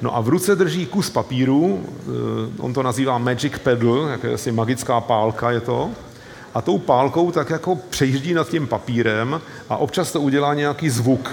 No 0.00 0.16
a 0.16 0.20
v 0.20 0.28
ruce 0.28 0.56
drží 0.56 0.86
kus 0.86 1.10
papíru, 1.10 1.84
eh, 1.86 2.62
on 2.62 2.72
to 2.72 2.82
nazývá 2.82 3.18
Magic 3.18 3.58
Pedal, 3.58 4.08
jakási 4.08 4.52
magická 4.52 5.00
pálka 5.00 5.50
je 5.50 5.60
to, 5.60 5.90
a 6.54 6.62
tou 6.62 6.78
pálkou 6.78 7.30
tak 7.30 7.50
jako 7.50 7.76
přejíždí 7.76 8.34
nad 8.34 8.48
tím 8.48 8.66
papírem 8.66 9.40
a 9.68 9.76
občas 9.76 10.12
to 10.12 10.20
udělá 10.20 10.54
nějaký 10.54 10.90
zvuk. 10.90 11.30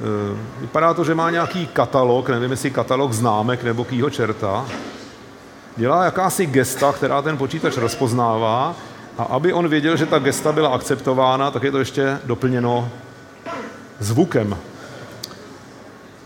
Eh, 0.00 0.38
vypadá 0.60 0.94
to, 0.94 1.04
že 1.04 1.14
má 1.14 1.30
nějaký 1.30 1.66
katalog, 1.66 2.28
nevím, 2.28 2.50
jestli 2.50 2.70
katalog 2.70 3.12
známek 3.12 3.64
nebo 3.64 3.84
kýho 3.84 4.10
čerta, 4.10 4.66
dělá 5.78 6.04
jakási 6.04 6.46
gesta, 6.46 6.92
která 6.92 7.22
ten 7.22 7.36
počítač 7.36 7.76
rozpoznává 7.76 8.74
a 9.18 9.22
aby 9.22 9.52
on 9.52 9.68
věděl, 9.68 9.96
že 9.96 10.06
ta 10.06 10.18
gesta 10.18 10.52
byla 10.52 10.68
akceptována, 10.68 11.50
tak 11.50 11.62
je 11.62 11.72
to 11.72 11.78
ještě 11.78 12.18
doplněno 12.24 12.88
zvukem. 13.98 14.56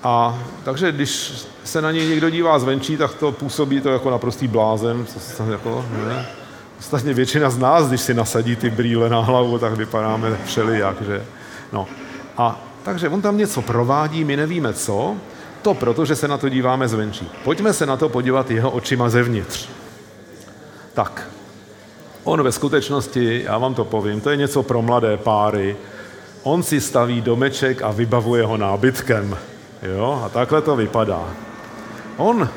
A 0.03 0.38
takže 0.64 0.92
když 0.92 1.32
se 1.64 1.82
na 1.82 1.90
něj 1.90 2.09
někdo 2.09 2.30
dívá 2.30 2.59
zvenčí, 2.59 2.96
tak 2.96 3.14
to 3.14 3.32
působí 3.32 3.80
to 3.80 3.88
jako 3.88 4.11
naprostý 4.11 4.48
blázen. 4.48 5.07
To, 5.36 5.50
jako, 5.53 5.84
ne? 6.09 6.26
Ostatně 6.80 7.14
většina 7.14 7.50
z 7.50 7.59
nás, 7.59 7.88
když 7.88 8.00
si 8.00 8.14
nasadí 8.14 8.57
ty 8.57 8.70
brýle 8.70 9.09
na 9.09 9.20
hlavu, 9.20 9.59
tak 9.59 9.72
vypadáme 9.72 10.38
všelijak, 10.44 11.03
že? 11.03 11.24
No. 11.72 11.86
A 12.36 12.61
takže 12.82 13.09
on 13.09 13.22
tam 13.22 13.36
něco 13.36 13.62
provádí, 13.62 14.24
my 14.24 14.36
nevíme 14.36 14.72
co, 14.72 15.16
to 15.62 15.74
proto, 15.74 16.04
že 16.04 16.16
se 16.16 16.28
na 16.28 16.38
to 16.38 16.48
díváme 16.48 16.88
zvenčí. 16.88 17.30
Pojďme 17.44 17.72
se 17.72 17.86
na 17.86 17.96
to 17.96 18.08
podívat 18.08 18.50
jeho 18.50 18.70
očima 18.70 19.08
zevnitř. 19.08 19.68
Tak, 20.94 21.28
on 22.24 22.42
ve 22.42 22.52
skutečnosti, 22.52 23.42
já 23.44 23.58
vám 23.58 23.74
to 23.74 23.84
povím, 23.84 24.20
to 24.20 24.30
je 24.30 24.36
něco 24.36 24.62
pro 24.62 24.82
mladé 24.82 25.16
páry. 25.16 25.76
On 26.42 26.62
si 26.62 26.80
staví 26.80 27.20
domeček 27.20 27.82
a 27.82 27.90
vybavuje 27.90 28.44
ho 28.44 28.56
nábytkem. 28.56 29.36
Jo? 29.82 30.22
A 30.26 30.28
takhle 30.28 30.62
to 30.62 30.76
vypadá. 30.76 31.28
On, 32.16 32.48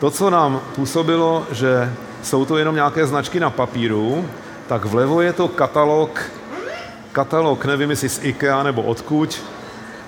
to, 0.00 0.10
co 0.10 0.30
nám 0.30 0.60
působilo, 0.74 1.46
že 1.52 1.92
jsou 2.22 2.44
to 2.44 2.58
jenom 2.58 2.74
nějaké 2.74 3.06
značky 3.06 3.40
na 3.40 3.50
papíru, 3.50 4.28
tak 4.68 4.84
vlevo 4.84 5.20
je 5.20 5.32
to 5.32 5.48
katalog, 5.48 6.22
katalog, 7.12 7.64
nevím 7.64 7.90
jestli 7.90 8.08
z 8.08 8.24
IKEA 8.24 8.62
nebo 8.62 8.82
odkud, 8.82 9.42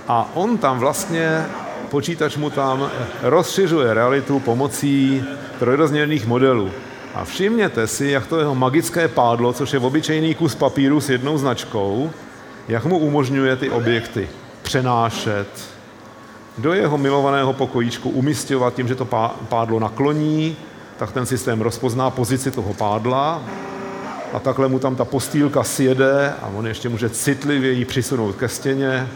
a 0.09 0.31
on 0.35 0.59
tam 0.59 0.79
vlastně 0.79 1.47
počítač 1.93 2.37
mu 2.37 2.51
tam 2.51 2.91
rozšiřuje 3.23 3.95
realitu 3.95 4.41
pomocí 4.41 5.25
trojrozměrných 5.59 6.27
modelů. 6.27 6.71
A 7.15 7.25
všimněte 7.25 7.87
si, 7.87 8.07
jak 8.07 8.27
to 8.27 8.39
jeho 8.39 8.55
magické 8.55 9.09
pádlo, 9.09 9.53
což 9.53 9.73
je 9.73 9.79
obyčejný 9.79 10.35
kus 10.35 10.55
papíru 10.55 11.01
s 11.01 11.11
jednou 11.11 11.39
značkou, 11.39 12.11
jak 12.69 12.85
mu 12.85 12.99
umožňuje 12.99 13.57
ty 13.57 13.71
objekty 13.71 14.29
přenášet 14.63 15.47
do 16.59 16.73
jeho 16.73 16.99
milovaného 16.99 17.53
pokojíčku, 17.53 18.11
umistovat 18.11 18.75
tím, 18.75 18.89
že 18.89 18.95
to 18.95 19.05
pádlo 19.49 19.81
nakloní, 19.81 20.57
tak 20.97 21.13
ten 21.13 21.27
systém 21.27 21.61
rozpozná 21.61 22.11
pozici 22.11 22.51
toho 22.51 22.75
pádla 22.75 23.43
a 24.33 24.39
takhle 24.39 24.69
mu 24.69 24.79
tam 24.79 24.97
ta 24.97 25.05
postýlka 25.05 25.65
sjede 25.65 26.33
a 26.43 26.51
on 26.55 26.67
ještě 26.67 26.89
může 26.89 27.09
citlivě 27.09 27.73
ji 27.73 27.85
přisunout 27.85 28.37
ke 28.37 28.49
stěně. 28.49 29.09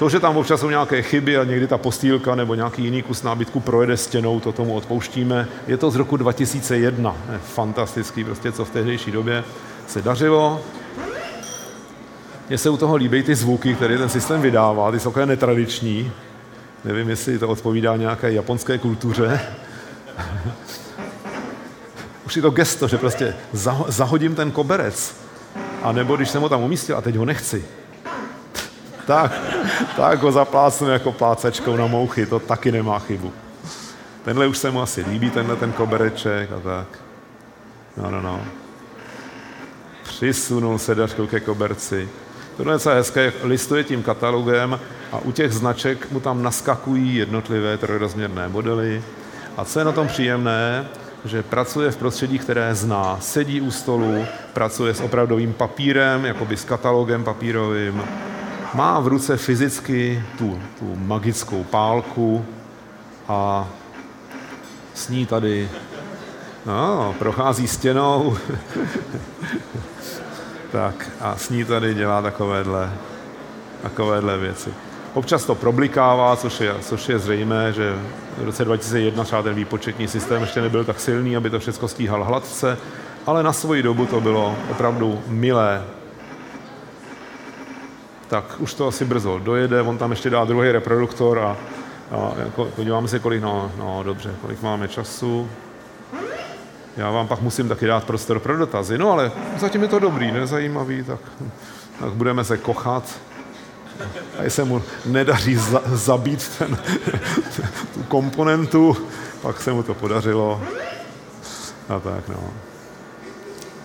To, 0.00 0.08
že 0.08 0.20
tam 0.20 0.36
občas 0.36 0.60
jsou 0.60 0.70
nějaké 0.70 1.02
chyby 1.02 1.36
a 1.36 1.44
někdy 1.44 1.66
ta 1.66 1.78
postýlka 1.78 2.34
nebo 2.34 2.54
nějaký 2.54 2.84
jiný 2.84 3.02
kus 3.02 3.22
nábytku 3.22 3.60
projede 3.60 3.96
stěnou, 3.96 4.40
to 4.40 4.52
tomu 4.52 4.74
odpouštíme. 4.74 5.48
Je 5.66 5.76
to 5.76 5.90
z 5.90 5.96
roku 5.96 6.16
2001. 6.16 7.16
Je 7.32 7.38
fantastický, 7.38 8.24
prostě 8.24 8.52
co 8.52 8.64
v 8.64 8.70
tehdejší 8.70 9.10
době 9.10 9.44
se 9.86 10.02
dařilo. 10.02 10.60
Mně 12.48 12.58
se 12.58 12.70
u 12.70 12.76
toho 12.76 12.96
líbí 12.96 13.22
ty 13.22 13.34
zvuky, 13.34 13.74
které 13.74 13.98
ten 13.98 14.08
systém 14.08 14.42
vydává, 14.42 14.92
ty 14.92 15.00
jsou 15.00 15.10
takové 15.10 15.26
netradiční. 15.26 16.12
Nevím, 16.84 17.08
jestli 17.08 17.38
to 17.38 17.48
odpovídá 17.48 17.96
nějaké 17.96 18.32
japonské 18.32 18.78
kultuře. 18.78 19.40
Už 22.26 22.36
je 22.36 22.42
to 22.42 22.50
gesto, 22.50 22.88
že 22.88 22.98
prostě 22.98 23.34
zahodím 23.88 24.34
ten 24.34 24.50
koberec. 24.50 25.16
A 25.82 25.92
nebo 25.92 26.16
když 26.16 26.30
jsem 26.30 26.42
ho 26.42 26.48
tam 26.48 26.62
umístil 26.62 26.96
a 26.96 27.00
teď 27.00 27.16
ho 27.16 27.24
nechci, 27.24 27.64
tak, 29.06 29.32
tak 29.96 30.22
ho 30.22 30.32
zaplácnu 30.32 30.88
jako 30.88 31.12
plácečkou 31.12 31.76
na 31.76 31.86
mouchy, 31.86 32.26
to 32.26 32.38
taky 32.38 32.72
nemá 32.72 32.98
chybu. 32.98 33.32
Tenhle 34.24 34.46
už 34.46 34.58
se 34.58 34.70
mu 34.70 34.82
asi 34.82 35.04
líbí, 35.10 35.30
tenhle 35.30 35.56
ten 35.56 35.72
kobereček 35.72 36.52
a 36.52 36.60
tak. 36.60 36.86
No, 37.96 38.10
no, 38.10 38.20
no. 38.20 38.40
Přisunul 40.02 40.78
sedačkou 40.78 41.26
ke 41.26 41.40
koberci. 41.40 42.08
Tohle 42.56 42.74
je 42.74 42.94
hezké, 42.94 43.32
listuje 43.42 43.84
tím 43.84 44.02
katalogem 44.02 44.80
a 45.12 45.18
u 45.18 45.32
těch 45.32 45.52
značek 45.52 46.10
mu 46.10 46.20
tam 46.20 46.42
naskakují 46.42 47.16
jednotlivé 47.16 47.76
trojrozměrné 47.76 48.48
modely. 48.48 49.02
A 49.56 49.64
co 49.64 49.78
je 49.78 49.84
na 49.84 49.92
tom 49.92 50.08
příjemné, 50.08 50.88
že 51.24 51.42
pracuje 51.42 51.90
v 51.90 51.96
prostředí, 51.96 52.38
které 52.38 52.74
zná. 52.74 53.16
Sedí 53.20 53.60
u 53.60 53.70
stolu, 53.70 54.24
pracuje 54.52 54.94
s 54.94 55.00
opravdovým 55.00 55.52
papírem, 55.52 56.24
jakoby 56.24 56.56
s 56.56 56.64
katalogem 56.64 57.24
papírovým. 57.24 58.02
Má 58.74 59.00
v 59.00 59.06
ruce 59.06 59.36
fyzicky 59.36 60.22
tu, 60.38 60.60
tu 60.78 60.96
magickou 60.96 61.64
pálku 61.64 62.46
a 63.28 63.68
sní 64.94 65.26
tady, 65.26 65.70
no, 66.66 67.14
prochází 67.18 67.68
stěnou, 67.68 68.36
tak 70.72 71.10
a 71.20 71.36
sní 71.36 71.64
tady 71.64 71.94
dělá 71.94 72.22
takovéhle, 72.22 72.92
takovéhle 73.82 74.38
věci. 74.38 74.70
Občas 75.14 75.44
to 75.44 75.54
problikává, 75.54 76.36
což 76.36 76.60
je, 76.60 76.74
což 76.80 77.08
je 77.08 77.18
zřejmé, 77.18 77.72
že 77.72 77.98
v 78.38 78.44
roce 78.44 78.64
2001 78.64 79.24
třeba 79.24 79.42
ten 79.42 79.54
výpočetní 79.54 80.08
systém 80.08 80.42
ještě 80.42 80.60
nebyl 80.60 80.84
tak 80.84 81.00
silný, 81.00 81.36
aby 81.36 81.50
to 81.50 81.58
všechno 81.58 81.88
stíhal 81.88 82.24
hladce, 82.24 82.78
ale 83.26 83.42
na 83.42 83.52
svoji 83.52 83.82
dobu 83.82 84.06
to 84.06 84.20
bylo 84.20 84.56
opravdu 84.70 85.22
milé. 85.26 85.84
Tak 88.30 88.44
už 88.58 88.74
to 88.74 88.88
asi 88.88 89.04
brzo 89.04 89.38
dojede, 89.38 89.82
on 89.82 89.98
tam 89.98 90.10
ještě 90.10 90.30
dá 90.30 90.44
druhý 90.44 90.72
reproduktor 90.72 91.38
a, 91.38 91.56
a 92.10 92.32
jako, 92.38 92.64
podíváme 92.64 93.08
se, 93.08 93.18
kolik, 93.18 93.42
no, 93.42 93.72
no 93.78 94.02
dobře, 94.02 94.34
kolik 94.42 94.62
máme 94.62 94.88
času. 94.88 95.50
Já 96.96 97.10
vám 97.10 97.28
pak 97.28 97.40
musím 97.40 97.68
taky 97.68 97.86
dát 97.86 98.04
prostor 98.04 98.38
pro 98.38 98.56
dotazy, 98.56 98.98
no 98.98 99.12
ale 99.12 99.32
zatím 99.58 99.82
je 99.82 99.88
to 99.88 99.98
dobrý, 99.98 100.32
nezajímavý, 100.32 101.04
tak, 101.04 101.20
tak 102.00 102.12
budeme 102.12 102.44
se 102.44 102.56
kochat 102.56 103.20
a 104.38 104.42
jestli 104.42 104.64
mu 104.64 104.82
nedaří 105.06 105.56
za, 105.56 105.82
zabít 105.86 106.58
ten, 106.58 106.78
tu 107.94 108.02
komponentu, 108.02 108.96
pak 109.42 109.60
se 109.60 109.72
mu 109.72 109.82
to 109.82 109.94
podařilo. 109.94 110.62
A 111.88 112.00
tak, 112.00 112.28
no. 112.28 112.50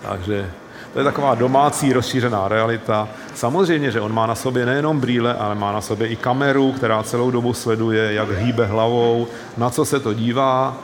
Takže 0.02 0.50
to 0.96 1.00
je 1.00 1.04
taková 1.04 1.34
domácí 1.34 1.92
rozšířená 1.92 2.48
realita. 2.48 3.08
Samozřejmě, 3.34 3.90
že 3.90 4.00
on 4.00 4.12
má 4.12 4.26
na 4.26 4.34
sobě 4.34 4.66
nejenom 4.66 5.00
brýle, 5.00 5.34
ale 5.34 5.54
má 5.54 5.72
na 5.72 5.80
sobě 5.80 6.08
i 6.08 6.16
kameru, 6.16 6.72
která 6.72 7.02
celou 7.02 7.30
dobu 7.30 7.54
sleduje, 7.54 8.12
jak 8.12 8.30
hýbe 8.30 8.66
hlavou, 8.66 9.26
na 9.56 9.70
co 9.70 9.84
se 9.84 10.00
to 10.00 10.14
dívá 10.14 10.76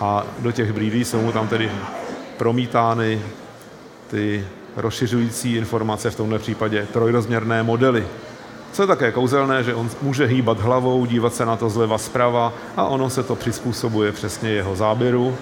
a 0.00 0.24
do 0.38 0.52
těch 0.52 0.72
brýlí 0.72 1.04
jsou 1.04 1.20
mu 1.20 1.32
tam 1.32 1.48
tedy 1.48 1.70
promítány 2.36 3.22
ty 4.10 4.46
rozšiřující 4.76 5.56
informace, 5.56 6.10
v 6.10 6.16
tomto 6.16 6.38
případě 6.38 6.86
trojrozměrné 6.92 7.62
modely. 7.62 8.06
Co 8.72 8.82
je 8.82 8.86
také 8.86 9.12
kouzelné, 9.12 9.64
že 9.64 9.74
on 9.74 9.90
může 10.02 10.26
hýbat 10.26 10.60
hlavou, 10.60 11.06
dívat 11.06 11.34
se 11.34 11.46
na 11.46 11.56
to 11.56 11.70
zleva 11.70 11.98
zprava 11.98 12.52
a 12.76 12.84
ono 12.84 13.10
se 13.10 13.22
to 13.22 13.36
přizpůsobuje 13.36 14.12
přesně 14.12 14.50
jeho 14.50 14.76
záběru, 14.76 15.36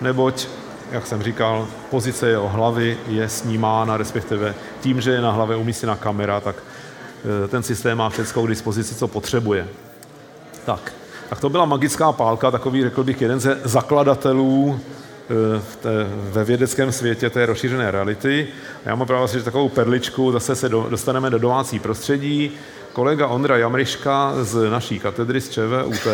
neboť, 0.00 0.48
jak 0.92 1.06
jsem 1.06 1.22
říkal, 1.22 1.68
pozice 1.90 2.28
jeho 2.28 2.48
hlavy 2.48 2.98
je 3.08 3.28
snímána, 3.28 3.96
respektive 3.96 4.54
tím, 4.80 5.00
že 5.00 5.10
je 5.10 5.20
na 5.20 5.30
hlavě 5.30 5.56
umístěna 5.56 5.96
kamera, 5.96 6.40
tak 6.40 6.56
e, 7.44 7.48
ten 7.48 7.62
systém 7.62 7.98
má 7.98 8.10
všechno 8.10 8.46
dispozici, 8.46 8.94
co 8.94 9.08
potřebuje. 9.08 9.68
Tak, 10.64 10.92
tak 11.30 11.40
to 11.40 11.48
byla 11.48 11.64
magická 11.64 12.12
pálka, 12.12 12.50
takový, 12.50 12.82
řekl 12.82 13.04
bych, 13.04 13.22
jeden 13.22 13.40
ze 13.40 13.58
zakladatelů 13.64 14.80
Eh, 15.30 15.60
v 15.60 15.76
té, 15.76 15.90
ve 16.08 16.44
vědeckém 16.44 16.92
světě 16.92 17.30
té 17.30 17.46
rozšířené 17.46 17.90
reality. 17.90 18.48
A 18.84 18.88
já 18.88 18.94
mám 18.94 19.06
právě 19.06 19.28
že 19.28 19.42
takovou 19.42 19.68
perličku, 19.68 20.32
zase 20.32 20.56
se 20.56 20.68
do, 20.68 20.86
dostaneme 20.90 21.30
do 21.30 21.38
domácí 21.38 21.78
prostředí. 21.78 22.50
Kolega 22.92 23.26
Ondra 23.26 23.56
Jamriška 23.56 24.32
z 24.42 24.70
naší 24.70 24.98
katedry 24.98 25.40
z 25.40 25.50
ČVUT 25.50 26.06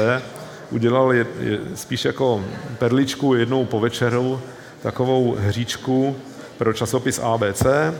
udělal 0.70 1.12
je, 1.12 1.26
je, 1.40 1.58
spíš 1.74 2.04
jako 2.04 2.44
perličku 2.78 3.34
jednou 3.34 3.64
po 3.64 3.80
večeru, 3.80 4.40
takovou 4.82 5.36
hříčku 5.38 6.16
pro 6.58 6.72
časopis 6.72 7.18
ABC. 7.18 7.62
Eh, 7.66 7.92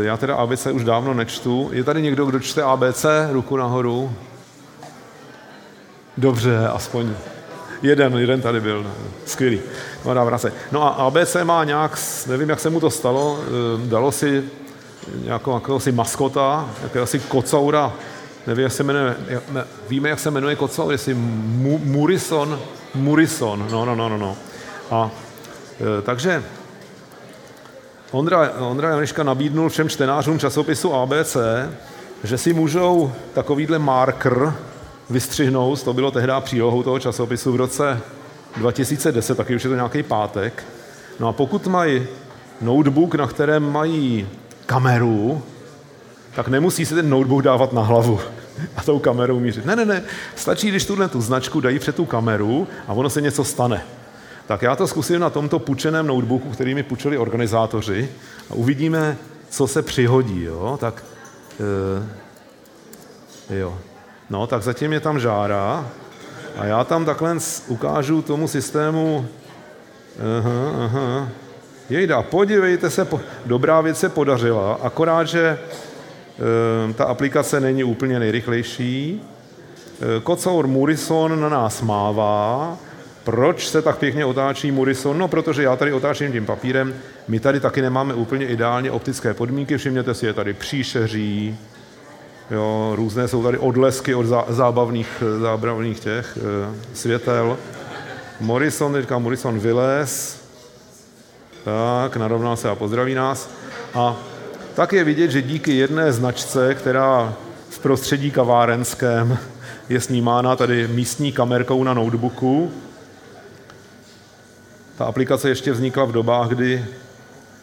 já 0.00 0.16
teda 0.16 0.34
ABC 0.34 0.66
už 0.66 0.84
dávno 0.84 1.14
nečtu. 1.14 1.70
Je 1.72 1.84
tady 1.84 2.02
někdo, 2.02 2.26
kdo 2.26 2.40
čte 2.40 2.62
ABC? 2.62 3.06
Ruku 3.30 3.56
nahoru. 3.56 4.12
Dobře, 6.16 6.68
aspoň 6.68 7.14
Jeden, 7.82 8.18
jeden 8.18 8.40
tady 8.40 8.60
byl, 8.60 8.86
skvělý. 9.26 9.60
No, 10.04 10.14
dá 10.14 10.38
se. 10.38 10.52
No 10.72 10.82
a 10.82 10.88
ABC 10.88 11.36
má 11.44 11.64
nějak, 11.64 11.98
nevím, 12.26 12.48
jak 12.48 12.60
se 12.60 12.70
mu 12.70 12.80
to 12.80 12.90
stalo, 12.90 13.38
eh, 13.42 13.88
dalo 13.88 14.12
si 14.12 14.44
nějakou, 15.24 15.50
nějakou 15.50 15.80
si 15.80 15.92
maskota, 15.92 16.70
jakého 16.82 17.06
si 17.06 17.18
kocoura, 17.18 17.92
nevím, 18.46 18.62
jak 18.62 18.72
se 18.72 18.82
jmenuje, 18.82 19.16
ne, 19.52 19.64
víme, 19.88 20.08
jak 20.08 20.18
se 20.18 20.30
jmenuje 20.30 20.56
kocour, 20.56 20.92
jestli 20.92 21.14
Mu, 21.14 21.78
Murison, 21.84 22.60
Murison, 22.94 23.66
no, 23.70 23.84
no, 23.84 23.94
no, 23.94 24.08
no, 24.08 24.18
no. 24.18 24.36
A 24.90 25.10
takže 26.02 26.42
Ondra, 28.10 28.50
Ondra 28.58 28.90
Janiška 28.90 29.22
nabídnul 29.22 29.68
všem 29.68 29.88
čtenářům 29.88 30.38
časopisu 30.38 30.94
ABC, 30.94 31.36
že 32.24 32.38
si 32.38 32.52
můžou 32.52 33.12
takovýhle 33.34 33.78
marker 33.78 34.54
vystřihnout, 35.10 35.82
to 35.82 35.92
bylo 35.92 36.10
tehdy 36.10 36.32
přílohou 36.40 36.82
toho 36.82 36.98
časopisu 36.98 37.52
v 37.52 37.56
roce 37.56 38.00
2010, 38.56 39.36
taky 39.36 39.54
už 39.56 39.64
je 39.64 39.70
to 39.70 39.74
nějaký 39.76 40.02
pátek. 40.02 40.64
No 41.20 41.28
a 41.28 41.32
pokud 41.32 41.66
mají 41.66 42.06
notebook, 42.60 43.14
na 43.14 43.26
kterém 43.26 43.72
mají 43.72 44.28
kameru, 44.66 45.42
tak 46.34 46.48
nemusí 46.48 46.86
se 46.86 46.94
ten 46.94 47.10
notebook 47.10 47.42
dávat 47.42 47.72
na 47.72 47.82
hlavu 47.82 48.20
a 48.76 48.82
tou 48.82 48.98
kamerou 48.98 49.40
mířit. 49.40 49.66
Ne, 49.66 49.76
ne, 49.76 49.84
ne, 49.84 50.02
stačí, 50.36 50.68
když 50.68 50.84
tuhle 50.84 51.08
tu 51.08 51.20
značku 51.20 51.60
dají 51.60 51.78
před 51.78 51.96
tu 51.96 52.04
kameru 52.04 52.68
a 52.88 52.92
ono 52.92 53.10
se 53.10 53.20
něco 53.20 53.44
stane. 53.44 53.82
Tak 54.48 54.62
já 54.62 54.76
to 54.76 54.86
zkusím 54.86 55.20
na 55.20 55.30
tomto 55.30 55.58
půjčeném 55.58 56.06
notebooku, 56.06 56.50
který 56.50 56.74
mi 56.74 56.82
půjčili 56.82 57.18
organizátoři 57.18 58.08
a 58.50 58.54
uvidíme, 58.54 59.16
co 59.50 59.66
se 59.66 59.82
přihodí. 59.82 60.44
Jo? 60.44 60.78
Tak 60.80 61.04
e, 63.50 63.58
jo. 63.58 63.78
No, 64.30 64.46
tak 64.46 64.62
zatím 64.62 64.92
je 64.92 65.00
tam 65.00 65.20
žára 65.20 65.90
a 66.58 66.64
já 66.64 66.84
tam 66.84 67.04
takhle 67.04 67.36
ukážu 67.68 68.22
tomu 68.22 68.48
systému, 68.48 69.26
aha, 70.38 70.84
aha, 70.84 71.28
jejda, 71.90 72.22
podívejte 72.22 72.90
se, 72.90 73.08
dobrá 73.46 73.80
věc 73.80 73.98
se 73.98 74.08
podařila, 74.08 74.78
akorát, 74.82 75.24
že 75.24 75.58
e, 76.90 76.92
ta 76.92 77.04
aplikace 77.04 77.60
není 77.60 77.84
úplně 77.84 78.18
nejrychlejší. 78.18 79.22
E, 80.16 80.20
Kocour 80.20 80.66
Murison 80.66 81.40
na 81.40 81.48
nás 81.48 81.82
mává. 81.82 82.78
Proč 83.24 83.68
se 83.68 83.82
tak 83.82 83.98
pěkně 83.98 84.24
otáčí 84.24 84.70
Murison? 84.70 85.18
No, 85.18 85.28
protože 85.28 85.62
já 85.62 85.76
tady 85.76 85.92
otáčím 85.92 86.32
tím 86.32 86.46
papírem. 86.46 86.94
My 87.28 87.40
tady 87.40 87.60
taky 87.60 87.82
nemáme 87.82 88.14
úplně 88.14 88.46
ideálně 88.46 88.90
optické 88.90 89.34
podmínky. 89.34 89.78
Všimněte 89.78 90.14
si, 90.14 90.26
je 90.26 90.32
tady 90.32 90.54
příšeří, 90.54 91.58
Jo, 92.50 92.92
různé 92.96 93.28
jsou 93.28 93.42
tady 93.42 93.58
odlesky 93.58 94.14
od 94.14 94.26
zábavných, 94.48 95.22
zábavných 95.40 96.00
těch 96.00 96.38
e, 96.38 96.74
světel. 96.94 97.56
Morrison, 98.40 98.92
teďka 98.92 99.18
Morrison 99.18 99.58
vylez. 99.58 100.40
Tak, 101.64 102.16
narovnal 102.16 102.56
se 102.56 102.70
a 102.70 102.74
pozdraví 102.74 103.14
nás. 103.14 103.50
A 103.94 104.16
tak 104.74 104.92
je 104.92 105.04
vidět, 105.04 105.30
že 105.30 105.42
díky 105.42 105.76
jedné 105.76 106.12
značce, 106.12 106.74
která 106.74 107.34
v 107.70 107.78
prostředí 107.78 108.30
kavárenském 108.30 109.38
je 109.88 110.00
snímána 110.00 110.56
tady 110.56 110.88
místní 110.88 111.32
kamerkou 111.32 111.84
na 111.84 111.94
notebooku. 111.94 112.72
Ta 114.98 115.04
aplikace 115.04 115.48
ještě 115.48 115.72
vznikla 115.72 116.04
v 116.04 116.12
dobách, 116.12 116.48
kdy, 116.48 116.84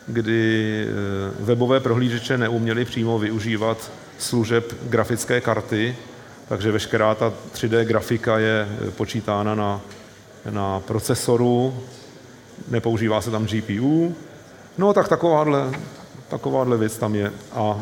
kdy 0.07 0.85
eh, 0.87 1.43
webové 1.43 1.79
prohlížeče 1.79 2.37
neuměly 2.37 2.85
přímo 2.85 3.19
využívat 3.19 3.91
služeb 4.17 4.73
grafické 4.83 5.41
karty, 5.41 5.95
takže 6.49 6.71
veškerá 6.71 7.15
ta 7.15 7.33
3D 7.53 7.83
grafika 7.83 8.39
je 8.39 8.67
počítána 8.97 9.55
na, 9.55 9.81
na 10.49 10.79
procesoru, 10.79 11.73
nepoužívá 12.67 13.21
se 13.21 13.31
tam 13.31 13.45
GPU. 13.45 14.15
No 14.77 14.93
tak 14.93 15.07
takováhle, 15.07 15.71
takováhle 16.29 16.77
věc 16.77 16.97
tam 16.97 17.15
je. 17.15 17.31
A 17.53 17.79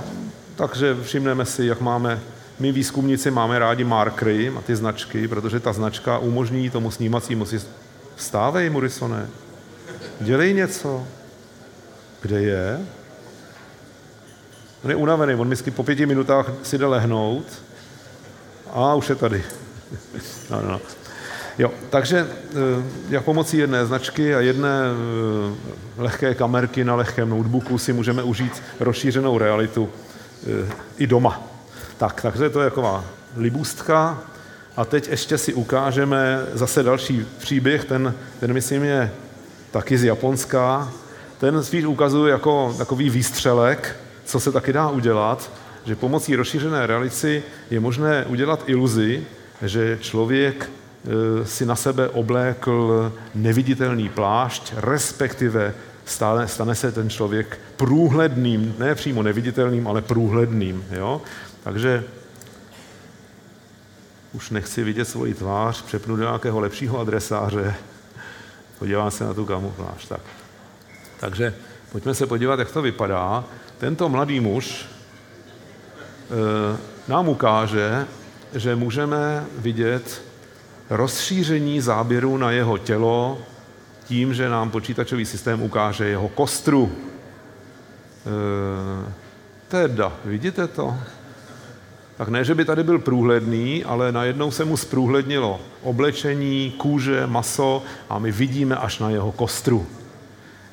takže 0.56 0.97
všimneme 1.04 1.45
si, 1.45 1.66
jak 1.66 1.82
máme, 1.82 2.20
my 2.60 2.72
výzkumníci 2.72 3.32
máme 3.32 3.60
rádi 3.60 3.84
markery 3.84 4.54
a 4.58 4.62
ty 4.62 4.76
značky, 4.76 5.28
protože 5.28 5.60
ta 5.60 5.74
značka 5.74 6.18
umožní 6.18 6.70
tomu 6.70 6.91
snímacímu 6.91 7.45
si 7.45 7.62
vstávej, 8.16 8.70
Morrisone, 8.70 9.28
dělej 10.24 10.53
něco. 10.53 11.07
Kde 12.21 12.41
je? 12.41 12.80
On 14.84 14.89
je 14.89 14.95
unavený, 14.95 15.36
on 15.36 15.47
mi 15.47 15.55
po 15.55 15.84
pěti 15.84 16.05
minutách 16.05 16.51
si 16.63 16.78
jde 16.78 16.86
lehnout 16.86 17.45
a 18.71 18.95
už 18.95 19.09
je 19.09 19.15
tady. 19.15 19.43
no, 20.49 20.61
no. 20.61 20.82
Jo, 21.57 21.71
takže 21.89 22.28
eh, 22.28 22.53
jak 23.09 23.24
pomocí 23.24 23.57
jedné 23.57 23.86
značky 23.86 24.36
a 24.36 24.39
jedné 24.39 24.69
eh, 24.69 26.01
lehké 26.01 26.36
kamerky 26.36 26.84
na 26.84 26.95
lehkém 26.95 27.30
notebooku 27.30 27.78
si 27.78 27.93
můžeme 27.93 28.24
užít 28.24 28.63
rozšířenou 28.80 29.38
realitu 29.38 29.89
eh, 29.89 30.71
i 30.97 31.07
doma. 31.07 31.41
Tak, 31.97 32.21
takže 32.21 32.49
to 32.49 32.61
je 32.61 32.69
taková 32.69 33.05
libůstka. 33.38 34.21
A 34.78 34.86
teď 34.86 35.07
ještě 35.07 35.38
si 35.38 35.53
ukážeme 35.53 36.45
zase 36.53 36.84
další 36.84 37.26
příběh, 37.38 37.86
ten, 37.86 38.13
ten 38.39 38.53
myslím 38.53 38.84
je 38.84 39.11
taky 39.74 39.97
z 39.97 40.03
Japonska. 40.03 40.91
Ten 41.38 41.63
spíš 41.63 41.86
ukazuje 41.86 42.32
jako 42.32 42.76
takový 42.78 43.09
výstřelek, 43.09 43.95
co 44.26 44.39
se 44.39 44.51
taky 44.51 44.74
dá 44.74 44.89
udělat, 44.89 45.51
že 45.86 45.95
pomocí 45.95 46.36
rozšířené 46.36 46.88
reality 46.88 47.43
je 47.69 47.80
možné 47.80 48.26
udělat 48.26 48.63
iluzi, 48.65 49.24
že 49.61 49.97
člověk 50.01 50.69
e, 50.69 51.45
si 51.45 51.65
na 51.65 51.76
sebe 51.76 52.09
oblékl 52.09 53.11
neviditelný 53.36 54.09
plášť, 54.09 54.74
respektive 54.78 55.74
stane, 56.05 56.47
stane 56.47 56.76
se 56.76 56.91
ten 56.91 57.09
člověk 57.09 57.59
průhledným, 57.78 58.76
ne 58.80 58.95
přímo 58.95 59.24
neviditelným, 59.24 59.88
ale 59.88 60.01
průhledným. 60.01 60.86
Jo? 60.91 61.21
Takže 61.63 62.03
už 64.34 64.49
nechci 64.49 64.84
vidět 64.84 65.05
svoji 65.05 65.34
tvář, 65.34 65.82
přepnu 65.82 66.15
do 66.15 66.24
nějakého 66.24 66.59
lepšího 66.59 66.99
adresáře, 66.99 67.76
podívám 68.80 69.11
se 69.11 69.24
na 69.24 69.34
tu 69.34 69.45
kamufláž. 69.45 70.05
Tak. 70.05 70.21
Takže 71.19 71.53
pojďme 71.91 72.15
se 72.15 72.28
podívat, 72.28 72.59
jak 72.59 72.71
to 72.71 72.82
vypadá. 72.82 73.43
Tento 73.78 74.09
mladý 74.09 74.39
muž 74.39 74.86
e, 74.86 76.78
nám 77.07 77.28
ukáže, 77.28 78.07
že 78.53 78.76
můžeme 78.76 79.45
vidět 79.57 80.21
rozšíření 80.89 81.82
záběru 81.82 82.38
na 82.38 82.51
jeho 82.51 82.78
tělo 82.78 83.38
tím, 84.05 84.34
že 84.34 84.49
nám 84.49 84.71
počítačový 84.71 85.26
systém 85.26 85.61
ukáže 85.61 86.05
jeho 86.05 86.30
kostru. 86.30 86.91
E, 88.26 89.13
teda, 89.67 90.13
vidíte 90.26 90.67
to? 90.67 90.97
Tak 92.18 92.30
ne, 92.30 92.43
že 92.43 92.55
by 92.55 92.66
tady 92.66 92.84
byl 92.84 92.99
průhledný, 92.99 93.84
ale 93.84 94.11
najednou 94.11 94.51
se 94.51 94.66
mu 94.66 94.78
zprůhlednilo 94.78 95.59
oblečení, 95.84 96.74
kůže, 96.78 97.28
maso 97.28 97.84
a 98.09 98.20
my 98.20 98.32
vidíme 98.32 98.76
až 98.76 98.99
na 98.99 99.09
jeho 99.09 99.32
kostru. 99.32 99.88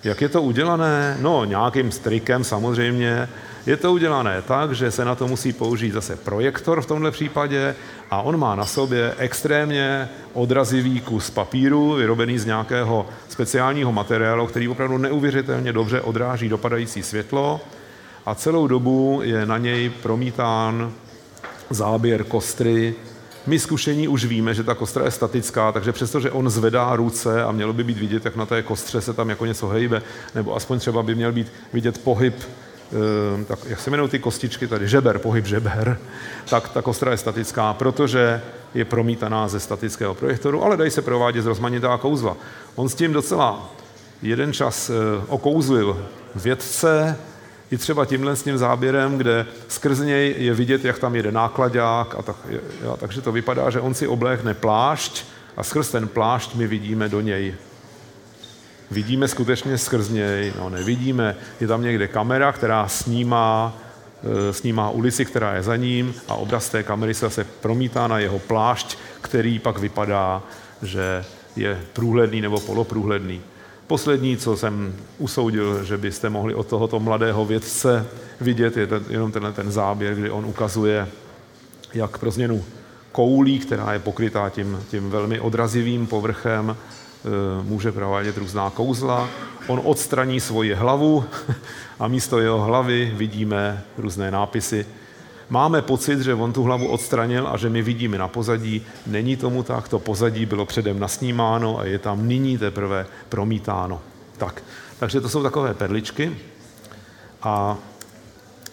Jak 0.04 0.20
je 0.20 0.28
to 0.28 0.42
udělané? 0.42 1.16
No, 1.20 1.44
nějakým 1.44 1.92
strikem 1.92 2.44
samozřejmě. 2.44 3.28
Je 3.66 3.76
to 3.76 3.92
udělané 3.92 4.42
tak, 4.42 4.72
že 4.72 4.90
se 4.90 5.04
na 5.04 5.14
to 5.14 5.28
musí 5.28 5.52
použít 5.52 5.90
zase 5.90 6.16
projektor 6.16 6.82
v 6.82 6.86
tomhle 6.86 7.10
případě 7.10 7.74
a 8.10 8.22
on 8.22 8.36
má 8.36 8.54
na 8.54 8.66
sobě 8.66 9.14
extrémně 9.18 10.08
odrazivý 10.32 11.00
kus 11.00 11.30
papíru, 11.30 11.92
vyrobený 11.92 12.38
z 12.38 12.46
nějakého 12.46 13.06
speciálního 13.28 13.92
materiálu, 13.92 14.46
který 14.46 14.68
opravdu 14.68 14.98
neuvěřitelně 14.98 15.72
dobře 15.72 16.00
odráží 16.00 16.48
dopadající 16.48 17.02
světlo 17.02 17.60
a 18.26 18.34
celou 18.34 18.66
dobu 18.66 19.20
je 19.24 19.46
na 19.46 19.58
něj 19.58 19.88
promítán 19.88 20.92
záběr 21.70 22.24
kostry. 22.24 22.94
My 23.46 23.58
zkušení 23.58 24.08
už 24.08 24.24
víme, 24.24 24.54
že 24.54 24.64
ta 24.64 24.74
kostra 24.74 25.04
je 25.04 25.10
statická, 25.10 25.72
takže 25.72 25.92
přestože 25.92 26.30
on 26.30 26.50
zvedá 26.50 26.96
ruce 26.96 27.44
a 27.44 27.52
mělo 27.52 27.72
by 27.72 27.84
být 27.84 27.98
vidět, 27.98 28.24
jak 28.24 28.36
na 28.36 28.46
té 28.46 28.62
kostře 28.62 29.00
se 29.00 29.12
tam 29.12 29.30
jako 29.30 29.46
něco 29.46 29.68
hejbe, 29.68 30.02
nebo 30.34 30.56
aspoň 30.56 30.78
třeba 30.78 31.02
by 31.02 31.14
měl 31.14 31.32
být 31.32 31.52
vidět 31.72 31.98
pohyb, 31.98 32.34
eh, 32.40 33.44
tak 33.44 33.58
jak 33.66 33.80
se 33.80 33.90
jmenují 33.90 34.10
ty 34.10 34.18
kostičky 34.18 34.66
tady, 34.66 34.88
žeber, 34.88 35.18
pohyb 35.18 35.46
žeber, 35.46 35.98
tak 36.50 36.68
ta 36.68 36.82
kostra 36.82 37.10
je 37.10 37.16
statická, 37.16 37.74
protože 37.74 38.42
je 38.74 38.84
promítaná 38.84 39.48
ze 39.48 39.60
statického 39.60 40.14
projektoru, 40.14 40.64
ale 40.64 40.76
dají 40.76 40.90
se 40.90 41.02
provádět 41.02 41.42
z 41.42 41.46
rozmanitá 41.46 41.98
kouzla. 41.98 42.36
On 42.74 42.88
s 42.88 42.94
tím 42.94 43.12
docela 43.12 43.70
jeden 44.22 44.52
čas 44.52 44.90
eh, 44.90 44.94
okouzlil 45.28 46.06
vědce, 46.34 47.16
i 47.70 47.78
třeba 47.78 48.04
tímhle 48.04 48.36
s 48.36 48.42
tím 48.42 48.58
záběrem, 48.58 49.18
kde 49.18 49.46
skrz 49.68 49.98
něj 49.98 50.34
je 50.38 50.54
vidět, 50.54 50.84
jak 50.84 50.98
tam 50.98 51.16
jede 51.16 51.32
nákladák, 51.32 52.14
a 52.18 52.22
tak, 52.22 52.36
jo, 52.82 52.96
takže 53.00 53.20
to 53.20 53.32
vypadá, 53.32 53.70
že 53.70 53.80
on 53.80 53.94
si 53.94 54.06
oblékne 54.06 54.54
plášť 54.54 55.24
a 55.56 55.62
skrz 55.62 55.90
ten 55.90 56.08
plášť 56.08 56.54
my 56.54 56.66
vidíme 56.66 57.08
do 57.08 57.20
něj. 57.20 57.54
Vidíme 58.90 59.28
skutečně 59.28 59.78
skrz 59.78 60.08
něj, 60.08 60.52
no 60.58 60.70
nevidíme, 60.70 61.36
je 61.60 61.66
tam 61.66 61.82
někde 61.82 62.08
kamera, 62.08 62.52
která 62.52 62.88
snímá, 62.88 63.78
e, 64.48 64.52
snímá 64.52 64.90
ulici, 64.90 65.24
která 65.24 65.54
je 65.54 65.62
za 65.62 65.76
ním 65.76 66.14
a 66.28 66.34
obraz 66.34 66.68
té 66.68 66.82
kamery 66.82 67.14
se 67.14 67.26
zase 67.26 67.44
promítá 67.44 68.08
na 68.08 68.18
jeho 68.18 68.38
plášť, 68.38 68.98
který 69.20 69.58
pak 69.58 69.78
vypadá, 69.78 70.42
že 70.82 71.24
je 71.56 71.80
průhledný 71.92 72.40
nebo 72.40 72.60
poloprůhledný. 72.60 73.40
Poslední, 73.90 74.36
co 74.36 74.56
jsem 74.56 74.94
usoudil, 75.18 75.84
že 75.84 75.98
byste 75.98 76.30
mohli 76.30 76.54
od 76.54 76.66
tohoto 76.66 77.00
mladého 77.00 77.44
vědce 77.44 78.06
vidět, 78.40 78.76
je 78.76 78.86
ten, 78.86 79.04
jenom 79.08 79.32
tenhle 79.32 79.52
ten 79.52 79.72
záběr, 79.72 80.14
kdy 80.14 80.30
on 80.30 80.46
ukazuje, 80.46 81.08
jak 81.94 82.18
pro 82.18 82.30
změnu 82.30 82.64
koulí, 83.12 83.58
která 83.58 83.92
je 83.92 83.98
pokrytá 83.98 84.48
tím, 84.48 84.84
tím 84.90 85.10
velmi 85.10 85.40
odrazivým 85.40 86.06
povrchem, 86.06 86.70
e, 86.70 86.76
může 87.62 87.92
provádět 87.92 88.36
různá 88.36 88.70
kouzla. 88.70 89.28
On 89.66 89.80
odstraní 89.84 90.40
svoji 90.40 90.74
hlavu 90.74 91.24
a 91.98 92.08
místo 92.08 92.38
jeho 92.38 92.60
hlavy 92.60 93.12
vidíme 93.16 93.82
různé 93.98 94.30
nápisy, 94.30 94.86
Máme 95.50 95.82
pocit, 95.82 96.20
že 96.20 96.34
on 96.34 96.52
tu 96.52 96.62
hlavu 96.62 96.88
odstranil 96.88 97.48
a 97.48 97.56
že 97.56 97.70
my 97.70 97.82
vidíme 97.82 98.18
na 98.18 98.28
pozadí. 98.28 98.82
Není 99.06 99.36
tomu 99.36 99.62
tak, 99.62 99.88
to 99.88 99.98
pozadí 99.98 100.46
bylo 100.46 100.66
předem 100.66 100.98
nasnímáno 100.98 101.78
a 101.78 101.84
je 101.84 101.98
tam 101.98 102.28
nyní 102.28 102.58
teprve 102.58 103.06
promítáno. 103.28 104.00
Tak, 104.38 104.62
takže 104.98 105.20
to 105.20 105.28
jsou 105.28 105.42
takové 105.42 105.74
perličky. 105.74 106.36
A 107.42 107.76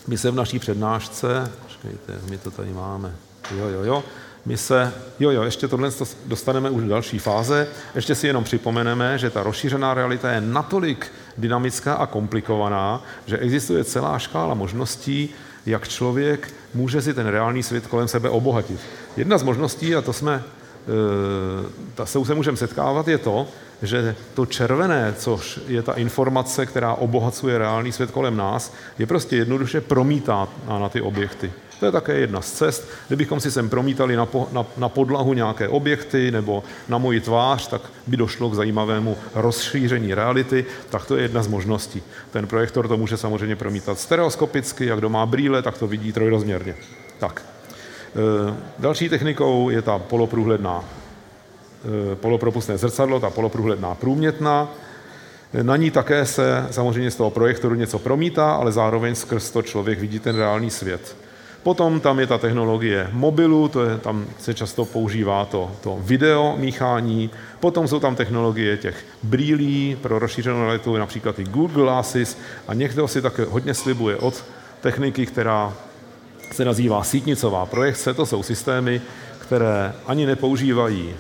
my 0.07 0.17
se 0.17 0.31
v 0.31 0.35
naší 0.35 0.59
přednášce, 0.59 1.51
počkejte, 1.63 2.13
my 2.29 2.37
to 2.37 2.51
tady 2.51 2.73
máme, 2.73 3.15
jo, 3.57 3.67
jo, 3.67 3.83
jo, 3.83 4.03
my 4.45 4.57
se, 4.57 4.93
jo, 5.19 5.29
jo, 5.31 5.43
ještě 5.43 5.67
tohle 5.67 5.89
dostaneme 6.25 6.69
už 6.69 6.83
do 6.83 6.89
další 6.89 7.19
fáze. 7.19 7.67
Ještě 7.95 8.15
si 8.15 8.27
jenom 8.27 8.43
připomeneme, 8.43 9.17
že 9.17 9.29
ta 9.29 9.43
rozšířená 9.43 9.93
realita 9.93 10.31
je 10.31 10.41
natolik 10.41 11.11
dynamická 11.37 11.93
a 11.93 12.05
komplikovaná, 12.05 13.03
že 13.25 13.37
existuje 13.37 13.83
celá 13.83 14.19
škála 14.19 14.53
možností, 14.53 15.29
jak 15.65 15.87
člověk 15.87 16.53
může 16.77 17.01
si 17.01 17.13
ten 17.13 17.27
reálný 17.27 17.63
svět 17.63 17.87
kolem 17.87 18.07
sebe 18.07 18.29
obohatit. 18.29 18.79
Jedna 19.17 19.37
z 19.37 19.43
možností, 19.43 19.95
a 19.95 20.01
to 20.01 20.13
jsme, 20.13 20.43
eh, 20.43 21.69
ta 21.95 22.05
se 22.05 22.19
můžeme 22.35 22.57
setkávat, 22.57 23.07
je 23.07 23.17
to, 23.17 23.47
že 23.81 24.15
to 24.33 24.45
červené, 24.45 25.13
což 25.17 25.59
je 25.67 25.81
ta 25.81 25.93
informace, 25.93 26.65
která 26.65 26.93
obohacuje 26.93 27.57
reálný 27.57 27.91
svět 27.91 28.11
kolem 28.11 28.37
nás, 28.37 28.73
je 28.99 29.05
prostě 29.05 29.35
jednoduše 29.35 29.81
promítá 29.81 30.47
na 30.67 30.89
ty 30.89 31.01
objekty. 31.01 31.51
To 31.79 31.85
je 31.85 31.91
také 31.91 32.13
jedna 32.13 32.41
z 32.41 32.51
cest. 32.51 32.87
Kdybychom 33.07 33.39
si 33.39 33.51
sem 33.51 33.69
promítali 33.69 34.15
na, 34.15 34.25
po, 34.25 34.47
na, 34.51 34.65
na 34.77 34.89
podlahu 34.89 35.33
nějaké 35.33 35.67
objekty 35.67 36.31
nebo 36.31 36.63
na 36.89 36.97
moji 36.97 37.19
tvář, 37.19 37.67
tak 37.67 37.81
by 38.07 38.17
došlo 38.17 38.49
k 38.49 38.53
zajímavému 38.53 39.17
rozšíření 39.35 40.13
reality, 40.13 40.65
tak 40.89 41.05
to 41.05 41.15
je 41.15 41.21
jedna 41.21 41.43
z 41.43 41.47
možností. 41.47 42.03
Ten 42.31 42.47
projektor 42.47 42.87
to 42.87 42.97
může 42.97 43.17
samozřejmě 43.17 43.55
promítat 43.55 43.99
stereoskopicky, 43.99 44.85
jak 44.85 44.99
kdo 44.99 45.09
má 45.09 45.25
brýle, 45.25 45.61
tak 45.61 45.77
to 45.77 45.87
vidí 45.87 46.13
trojrozměrně. 46.13 46.75
Tak. 47.19 47.41
E, 48.15 48.55
další 48.79 49.09
technikou 49.09 49.69
je 49.69 49.81
ta 49.81 49.99
poloprůhledná, 49.99 50.83
e, 52.11 52.15
polopropustné 52.15 52.77
zrcadlo, 52.77 53.19
ta 53.19 53.29
poloprůhledná 53.29 53.95
průmětná. 53.95 54.69
Na 55.61 55.75
ní 55.75 55.91
také 55.91 56.25
se 56.25 56.67
samozřejmě 56.71 57.11
z 57.11 57.15
toho 57.15 57.29
projektoru 57.29 57.75
něco 57.75 57.99
promítá, 57.99 58.51
ale 58.51 58.71
zároveň 58.71 59.15
skrz 59.15 59.51
to 59.51 59.61
člověk 59.61 59.99
vidí 59.99 60.19
ten 60.19 60.35
reálný 60.35 60.69
svět. 60.69 61.15
Potom 61.63 61.99
tam 61.99 62.19
je 62.19 62.27
ta 62.27 62.37
technologie 62.37 63.09
mobilu, 63.11 63.67
to 63.67 63.83
je, 63.83 63.97
tam 63.97 64.25
se 64.39 64.53
často 64.53 64.85
používá 64.85 65.45
to, 65.45 65.71
to 65.83 65.97
video 66.01 66.55
míchání. 66.57 67.29
Potom 67.59 67.87
jsou 67.87 67.99
tam 67.99 68.15
technologie 68.15 68.77
těch 68.77 69.05
brýlí 69.23 69.97
pro 70.01 70.19
rozšířenou 70.19 70.61
realitu, 70.61 70.97
například 70.97 71.39
i 71.39 71.43
Google 71.43 71.83
Glasses. 71.83 72.37
A 72.67 72.73
někdo 72.73 73.07
si 73.07 73.21
také 73.21 73.45
hodně 73.45 73.73
slibuje 73.73 74.17
od 74.17 74.43
techniky, 74.81 75.25
která 75.25 75.73
se 76.51 76.65
nazývá 76.65 77.03
sítnicová 77.03 77.65
projekce. 77.65 78.13
To 78.13 78.25
jsou 78.25 78.43
systémy, 78.43 79.01
které 79.39 79.93
ani 80.05 80.25
nepoužívají 80.25 81.09
e, 81.09 81.15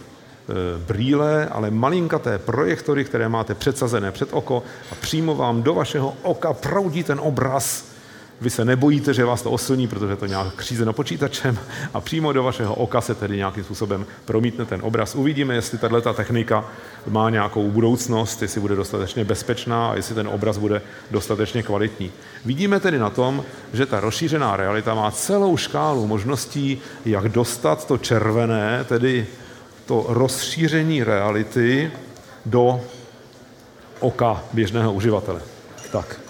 brýle, 0.87 1.45
ale 1.45 1.71
malinkaté 1.71 2.37
projektory, 2.37 3.05
které 3.05 3.29
máte 3.29 3.55
předsazené 3.55 4.11
před 4.11 4.29
oko 4.31 4.63
a 4.91 4.95
přímo 4.95 5.35
vám 5.35 5.63
do 5.63 5.73
vašeho 5.73 6.13
oka 6.21 6.53
proudí 6.53 7.03
ten 7.03 7.19
obraz 7.19 7.96
vy 8.41 8.49
se 8.49 8.65
nebojíte, 8.65 9.13
že 9.13 9.25
vás 9.25 9.41
to 9.41 9.51
oslní, 9.51 9.87
protože 9.87 10.15
to 10.15 10.25
nějak 10.25 10.53
křízeno 10.55 10.93
počítačem 10.93 11.59
a 11.93 12.01
přímo 12.01 12.33
do 12.33 12.43
vašeho 12.43 12.75
oka 12.75 13.01
se 13.01 13.15
tedy 13.15 13.37
nějakým 13.37 13.63
způsobem 13.63 14.05
promítne 14.25 14.65
ten 14.65 14.79
obraz. 14.83 15.15
Uvidíme, 15.15 15.55
jestli 15.55 15.77
tato 15.77 16.13
technika 16.13 16.65
má 17.07 17.29
nějakou 17.29 17.71
budoucnost, 17.71 18.41
jestli 18.41 18.61
bude 18.61 18.75
dostatečně 18.75 19.25
bezpečná 19.25 19.89
a 19.89 19.95
jestli 19.95 20.15
ten 20.15 20.27
obraz 20.27 20.57
bude 20.57 20.81
dostatečně 21.11 21.63
kvalitní. 21.63 22.11
Vidíme 22.45 22.79
tedy 22.79 22.99
na 22.99 23.09
tom, 23.09 23.43
že 23.73 23.85
ta 23.85 23.99
rozšířená 23.99 24.57
realita 24.57 24.93
má 24.93 25.11
celou 25.11 25.57
škálu 25.57 26.07
možností, 26.07 26.81
jak 27.05 27.29
dostat 27.29 27.87
to 27.87 27.97
červené, 27.97 28.83
tedy 28.83 29.27
to 29.85 30.05
rozšíření 30.09 31.03
reality 31.03 31.91
do 32.45 32.81
oka 33.99 34.43
běžného 34.53 34.93
uživatele. 34.93 35.41
Tak. 35.91 36.26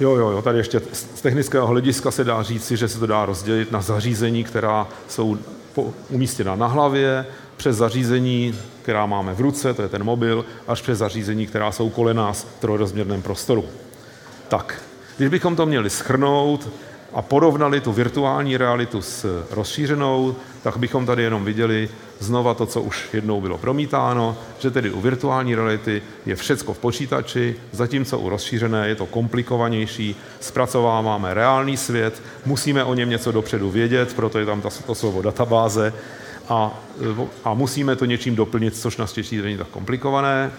Jo, 0.00 0.14
jo, 0.16 0.30
jo, 0.30 0.42
tady 0.42 0.58
ještě 0.58 0.80
z 0.92 1.02
technického 1.02 1.66
hlediska 1.66 2.10
se 2.10 2.24
dá 2.24 2.42
říci, 2.42 2.76
že 2.76 2.88
se 2.88 2.98
to 2.98 3.06
dá 3.06 3.26
rozdělit 3.26 3.72
na 3.72 3.80
zařízení, 3.80 4.44
která 4.44 4.88
jsou 5.08 5.38
umístěna 6.10 6.56
na 6.56 6.66
hlavě, 6.66 7.26
přes 7.56 7.76
zařízení, 7.76 8.58
která 8.82 9.06
máme 9.06 9.34
v 9.34 9.40
ruce, 9.40 9.74
to 9.74 9.82
je 9.82 9.88
ten 9.88 10.04
mobil, 10.04 10.44
až 10.68 10.82
přes 10.82 10.98
zařízení, 10.98 11.46
která 11.46 11.72
jsou 11.72 11.90
kolem 11.90 12.16
nás 12.16 12.42
v 12.42 12.60
trojrozměrném 12.60 13.22
prostoru. 13.22 13.64
Tak, 14.48 14.82
když 15.16 15.28
bychom 15.28 15.56
to 15.56 15.66
měli 15.66 15.90
schrnout, 15.90 16.68
a 17.12 17.22
porovnali 17.22 17.80
tu 17.80 17.92
virtuální 17.92 18.56
realitu 18.56 19.02
s 19.02 19.44
rozšířenou, 19.50 20.36
tak 20.62 20.76
bychom 20.76 21.06
tady 21.06 21.22
jenom 21.22 21.44
viděli 21.44 21.88
znova 22.18 22.54
to, 22.54 22.66
co 22.66 22.82
už 22.82 23.08
jednou 23.12 23.40
bylo 23.40 23.58
promítáno, 23.58 24.36
že 24.58 24.70
tedy 24.70 24.90
u 24.90 25.00
virtuální 25.00 25.54
reality 25.54 26.02
je 26.26 26.36
všecko 26.36 26.74
v 26.74 26.78
počítači, 26.78 27.56
zatímco 27.72 28.18
u 28.18 28.28
rozšířené 28.28 28.88
je 28.88 28.94
to 28.94 29.06
komplikovanější, 29.06 30.16
zpracováváme 30.40 31.34
reálný 31.34 31.76
svět, 31.76 32.22
musíme 32.46 32.84
o 32.84 32.94
něm 32.94 33.10
něco 33.10 33.32
dopředu 33.32 33.70
vědět, 33.70 34.14
proto 34.14 34.38
je 34.38 34.46
tam 34.46 34.62
to 34.86 34.94
slovo 34.94 35.22
databáze 35.22 35.92
a, 36.48 36.80
a 37.44 37.54
musíme 37.54 37.96
to 37.96 38.04
něčím 38.04 38.36
doplnit, 38.36 38.76
což 38.76 38.96
naštěstí 38.96 39.36
není 39.36 39.56
tak 39.56 39.68
komplikované. 39.68 40.50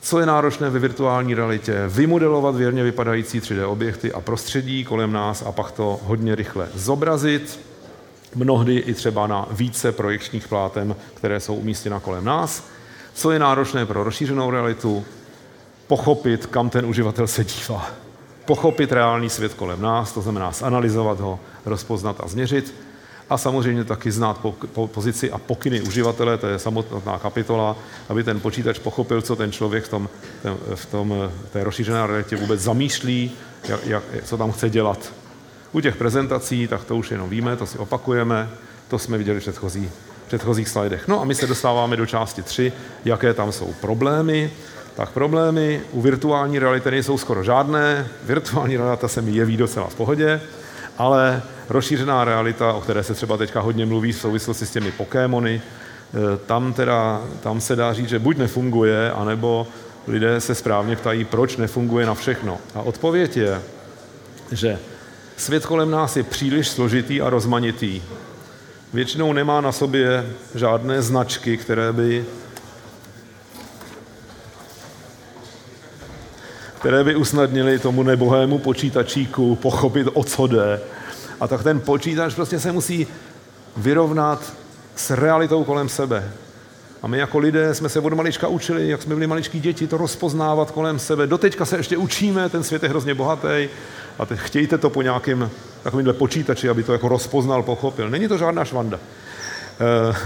Co 0.00 0.20
je 0.20 0.26
náročné 0.26 0.70
ve 0.70 0.78
virtuální 0.78 1.34
realitě? 1.34 1.84
Vymodelovat 1.88 2.56
věrně 2.56 2.82
vypadající 2.82 3.40
3D 3.40 3.70
objekty 3.70 4.12
a 4.12 4.20
prostředí 4.20 4.84
kolem 4.84 5.12
nás 5.12 5.42
a 5.42 5.52
pak 5.52 5.72
to 5.72 6.00
hodně 6.02 6.34
rychle 6.34 6.68
zobrazit, 6.74 7.60
mnohdy 8.34 8.76
i 8.76 8.94
třeba 8.94 9.26
na 9.26 9.46
více 9.50 9.92
projekčních 9.92 10.48
plátem, 10.48 10.96
které 11.14 11.40
jsou 11.40 11.54
umístěna 11.54 12.00
kolem 12.00 12.24
nás. 12.24 12.64
Co 13.14 13.30
je 13.30 13.38
náročné 13.38 13.86
pro 13.86 14.04
rozšířenou 14.04 14.50
realitu? 14.50 15.04
Pochopit, 15.86 16.46
kam 16.46 16.70
ten 16.70 16.86
uživatel 16.86 17.26
se 17.26 17.44
dívá. 17.44 17.90
Pochopit 18.44 18.92
reálný 18.92 19.30
svět 19.30 19.54
kolem 19.54 19.82
nás, 19.82 20.12
to 20.12 20.22
znamená 20.22 20.52
zanalizovat 20.52 21.20
ho, 21.20 21.40
rozpoznat 21.64 22.20
a 22.20 22.28
změřit 22.28 22.74
a 23.30 23.38
samozřejmě 23.38 23.84
taky 23.84 24.10
znát 24.10 24.38
po, 24.38 24.52
po, 24.52 24.86
pozici 24.86 25.30
a 25.30 25.38
pokyny 25.38 25.80
uživatele, 25.80 26.38
to 26.38 26.46
je 26.46 26.58
samotná 26.58 27.18
kapitola, 27.18 27.76
aby 28.08 28.24
ten 28.24 28.40
počítač 28.40 28.78
pochopil, 28.78 29.22
co 29.22 29.36
ten 29.36 29.52
člověk 29.52 29.84
v, 29.84 29.88
tom, 29.88 30.08
v 30.74 30.86
tom, 30.86 31.14
té 31.52 31.64
rozšířené 31.64 32.06
realitě 32.06 32.36
vůbec 32.36 32.60
zamýšlí, 32.60 33.32
jak, 33.68 33.86
jak, 33.86 34.04
co 34.24 34.36
tam 34.36 34.52
chce 34.52 34.70
dělat. 34.70 35.12
U 35.72 35.80
těch 35.80 35.96
prezentací, 35.96 36.68
tak 36.68 36.84
to 36.84 36.96
už 36.96 37.10
jenom 37.10 37.30
víme, 37.30 37.56
to 37.56 37.66
si 37.66 37.78
opakujeme, 37.78 38.48
to 38.88 38.98
jsme 38.98 39.18
viděli 39.18 39.40
v 39.40 39.42
předchozí, 39.42 39.90
předchozích 40.26 40.68
slajdech. 40.68 41.08
No 41.08 41.20
a 41.20 41.24
my 41.24 41.34
se 41.34 41.46
dostáváme 41.46 41.96
do 41.96 42.06
části 42.06 42.42
3, 42.42 42.72
jaké 43.04 43.34
tam 43.34 43.52
jsou 43.52 43.74
problémy. 43.80 44.50
Tak 44.96 45.10
problémy 45.10 45.80
u 45.92 46.00
virtuální 46.00 46.58
reality 46.58 46.90
nejsou 46.90 47.18
skoro 47.18 47.44
žádné. 47.44 48.08
Virtuální 48.24 48.76
realita 48.76 49.08
se 49.08 49.22
mi 49.22 49.30
jeví 49.30 49.56
docela 49.56 49.86
v 49.86 49.94
pohodě, 49.94 50.40
ale 50.98 51.42
rozšířená 51.68 52.24
realita, 52.24 52.72
o 52.72 52.80
které 52.80 53.02
se 53.02 53.14
třeba 53.14 53.36
teďka 53.36 53.60
hodně 53.60 53.86
mluví 53.86 54.12
v 54.12 54.18
souvislosti 54.18 54.66
s 54.66 54.70
těmi 54.70 54.92
Pokémony, 54.92 55.62
eh, 55.62 56.36
tam, 56.46 56.72
teda, 56.72 57.22
tam 57.42 57.60
se 57.60 57.76
dá 57.76 57.92
říct, 57.92 58.08
že 58.08 58.18
buď 58.18 58.36
nefunguje, 58.36 59.12
anebo 59.12 59.66
lidé 60.06 60.40
se 60.40 60.54
správně 60.54 60.96
ptají, 60.96 61.24
proč 61.24 61.56
nefunguje 61.56 62.06
na 62.06 62.14
všechno. 62.14 62.58
A 62.74 62.82
odpověď 62.82 63.36
je, 63.36 63.62
že 64.52 64.78
svět 65.36 65.66
kolem 65.66 65.90
nás 65.90 66.16
je 66.16 66.22
příliš 66.22 66.68
složitý 66.68 67.20
a 67.20 67.30
rozmanitý. 67.30 68.02
Většinou 68.92 69.32
nemá 69.32 69.60
na 69.60 69.72
sobě 69.72 70.32
žádné 70.54 71.02
značky, 71.02 71.56
které 71.56 71.92
by 71.92 72.24
které 76.78 77.04
by 77.04 77.16
usnadnili 77.16 77.78
tomu 77.78 78.02
nebohému 78.02 78.58
počítačíku 78.58 79.56
pochopit, 79.56 80.08
o 80.12 80.24
co 80.24 80.46
jde 80.46 80.80
a 81.40 81.48
tak 81.48 81.62
ten 81.62 81.80
počítač 81.80 82.34
prostě 82.34 82.60
se 82.60 82.72
musí 82.72 83.06
vyrovnat 83.76 84.52
s 84.96 85.10
realitou 85.10 85.64
kolem 85.64 85.88
sebe. 85.88 86.32
A 87.02 87.06
my 87.06 87.18
jako 87.18 87.38
lidé 87.38 87.74
jsme 87.74 87.88
se 87.88 88.00
od 88.00 88.12
malička 88.12 88.48
učili, 88.48 88.88
jak 88.88 89.02
jsme 89.02 89.14
byli 89.14 89.26
maličký 89.26 89.60
děti, 89.60 89.86
to 89.86 89.96
rozpoznávat 89.96 90.70
kolem 90.70 90.98
sebe. 90.98 91.26
Doteďka 91.26 91.64
se 91.64 91.76
ještě 91.76 91.96
učíme, 91.96 92.48
ten 92.48 92.62
svět 92.64 92.82
je 92.82 92.88
hrozně 92.88 93.14
bohatý 93.14 93.68
a 94.18 94.26
teď 94.26 94.38
chtějte 94.38 94.78
to 94.78 94.90
po 94.90 95.02
nějakém 95.02 95.50
takovýmhle 95.82 96.12
počítači, 96.12 96.68
aby 96.68 96.82
to 96.82 96.92
jako 96.92 97.08
rozpoznal, 97.08 97.62
pochopil. 97.62 98.10
Není 98.10 98.28
to 98.28 98.38
žádná 98.38 98.64
švanda. 98.64 98.98
E, 99.00 100.16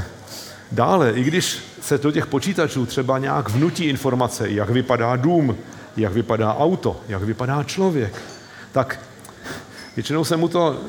dále, 0.72 1.12
i 1.12 1.24
když 1.24 1.58
se 1.80 1.98
do 1.98 2.12
těch 2.12 2.26
počítačů 2.26 2.86
třeba 2.86 3.18
nějak 3.18 3.48
vnutí 3.48 3.84
informace, 3.84 4.50
jak 4.50 4.70
vypadá 4.70 5.16
dům, 5.16 5.56
jak 5.96 6.12
vypadá 6.12 6.56
auto, 6.56 7.00
jak 7.08 7.22
vypadá 7.22 7.64
člověk, 7.64 8.22
tak 8.72 8.98
Většinou 9.96 10.24
se 10.24 10.36
mu 10.36 10.48
to 10.48 10.80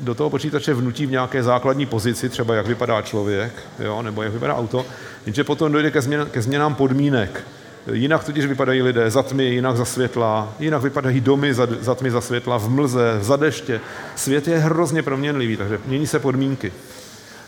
do 0.00 0.14
toho 0.14 0.30
počítače 0.30 0.74
vnutí 0.74 1.06
v 1.06 1.10
nějaké 1.10 1.42
základní 1.42 1.86
pozici, 1.86 2.28
třeba 2.28 2.54
jak 2.54 2.66
vypadá 2.66 3.02
člověk, 3.02 3.52
jo, 3.78 4.02
nebo 4.02 4.22
jak 4.22 4.32
vypadá 4.32 4.54
auto, 4.54 4.86
jenže 5.26 5.44
potom 5.44 5.72
dojde 5.72 5.90
ke, 5.90 6.02
změn, 6.02 6.26
ke 6.30 6.42
změnám 6.42 6.74
podmínek. 6.74 7.44
Jinak 7.92 8.24
totiž 8.24 8.46
vypadají 8.46 8.82
lidé 8.82 9.10
za 9.10 9.22
tmy, 9.22 9.44
jinak 9.44 9.76
za 9.76 9.84
světla, 9.84 10.54
jinak 10.58 10.82
vypadají 10.82 11.20
domy 11.20 11.54
za, 11.54 11.68
za 11.80 11.94
tmy, 11.94 12.10
za 12.10 12.20
světla, 12.20 12.58
v 12.58 12.68
mlze, 12.68 13.18
za 13.20 13.36
deště. 13.36 13.80
Svět 14.16 14.48
je 14.48 14.58
hrozně 14.58 15.02
proměnlivý, 15.02 15.56
takže 15.56 15.78
mění 15.86 16.06
se 16.06 16.18
podmínky. 16.18 16.72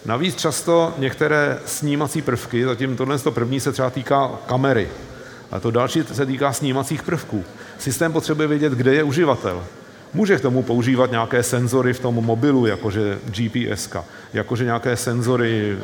Navíc 0.07 0.37
často 0.37 0.95
některé 0.99 1.59
snímací 1.67 2.23
prvky, 2.23 2.65
zatím 2.65 2.97
tohle 2.97 3.19
to 3.19 3.33
první 3.33 3.61
se 3.61 3.73
třeba 3.73 3.91
týká 3.91 4.31
kamery, 4.47 4.89
a 5.51 5.61
to 5.61 5.71
další 5.71 6.03
se 6.13 6.27
týká 6.27 6.53
snímacích 6.53 7.03
prvků. 7.03 7.45
Systém 7.79 8.13
potřebuje 8.13 8.49
vědět, 8.49 8.73
kde 8.73 8.95
je 8.95 9.03
uživatel. 9.03 9.65
Může 10.15 10.37
k 10.37 10.41
tomu 10.41 10.63
používat 10.63 11.11
nějaké 11.11 11.43
senzory 11.43 11.93
v 11.93 12.01
tom 12.01 12.15
mobilu, 12.15 12.67
jakože 12.67 13.19
GPS, 13.25 13.89
jakože 14.33 14.65
nějaké 14.65 14.97
senzory 14.97 15.79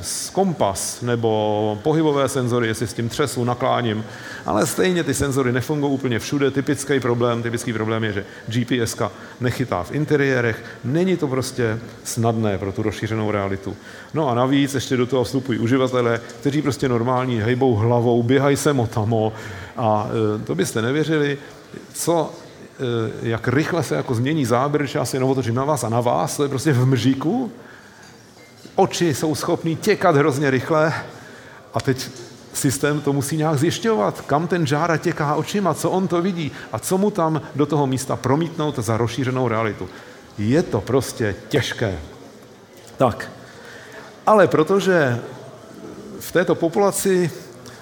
z 0.00 0.28
mm, 0.28 0.34
kompas 0.34 1.02
nebo 1.02 1.78
pohybové 1.82 2.28
senzory, 2.28 2.66
jestli 2.66 2.86
s 2.86 2.94
tím 2.94 3.08
třesu, 3.08 3.44
nakláním, 3.44 4.04
ale 4.46 4.66
stejně 4.66 5.04
ty 5.04 5.14
senzory 5.14 5.52
nefungují 5.52 5.92
úplně 5.92 6.18
všude. 6.18 6.50
Typický 6.50 7.00
problém, 7.00 7.42
typický 7.42 7.72
problém 7.72 8.04
je, 8.04 8.12
že 8.12 8.24
GPS 8.46 8.96
nechytá 9.40 9.82
v 9.82 9.94
interiérech, 9.94 10.64
není 10.84 11.16
to 11.16 11.28
prostě 11.28 11.78
snadné 12.04 12.58
pro 12.58 12.72
tu 12.72 12.82
rozšířenou 12.82 13.30
realitu. 13.30 13.76
No 14.14 14.28
a 14.28 14.34
navíc 14.34 14.74
ještě 14.74 14.96
do 14.96 15.06
toho 15.06 15.24
vstupují 15.24 15.58
uživatelé, 15.58 16.20
kteří 16.40 16.62
prostě 16.62 16.88
normální 16.88 17.40
hejbou 17.40 17.74
hlavou, 17.74 18.22
běhají 18.22 18.56
se 18.56 18.72
motamo 18.72 19.32
a 19.76 20.08
e, 20.34 20.44
to 20.44 20.54
byste 20.54 20.82
nevěřili, 20.82 21.38
co 21.92 22.32
jak 23.22 23.48
rychle 23.48 23.82
se 23.82 23.94
jako 23.94 24.14
změní 24.14 24.44
záběr, 24.44 24.82
když 24.82 24.94
já 24.94 25.04
se 25.04 25.16
jenom 25.16 25.30
otočím 25.30 25.54
na 25.54 25.64
vás 25.64 25.84
a 25.84 25.88
na 25.88 26.00
vás, 26.00 26.36
to 26.36 26.42
je 26.42 26.48
prostě 26.48 26.72
v 26.72 26.86
mříku. 26.86 27.52
Oči 28.74 29.14
jsou 29.14 29.34
schopný 29.34 29.76
těkat 29.76 30.16
hrozně 30.16 30.50
rychle 30.50 30.92
a 31.74 31.80
teď 31.80 32.08
systém 32.52 33.00
to 33.00 33.12
musí 33.12 33.36
nějak 33.36 33.58
zjišťovat, 33.58 34.20
kam 34.20 34.46
ten 34.46 34.66
žára 34.66 34.96
těká 34.96 35.34
očima, 35.34 35.74
co 35.74 35.90
on 35.90 36.08
to 36.08 36.22
vidí 36.22 36.52
a 36.72 36.78
co 36.78 36.98
mu 36.98 37.10
tam 37.10 37.40
do 37.54 37.66
toho 37.66 37.86
místa 37.86 38.16
promítnout 38.16 38.78
za 38.78 38.96
rozšířenou 38.96 39.48
realitu. 39.48 39.88
Je 40.38 40.62
to 40.62 40.80
prostě 40.80 41.34
těžké. 41.48 41.98
Tak, 42.96 43.30
ale 44.26 44.48
protože 44.48 45.20
v 46.20 46.32
této 46.32 46.54
populaci 46.54 47.30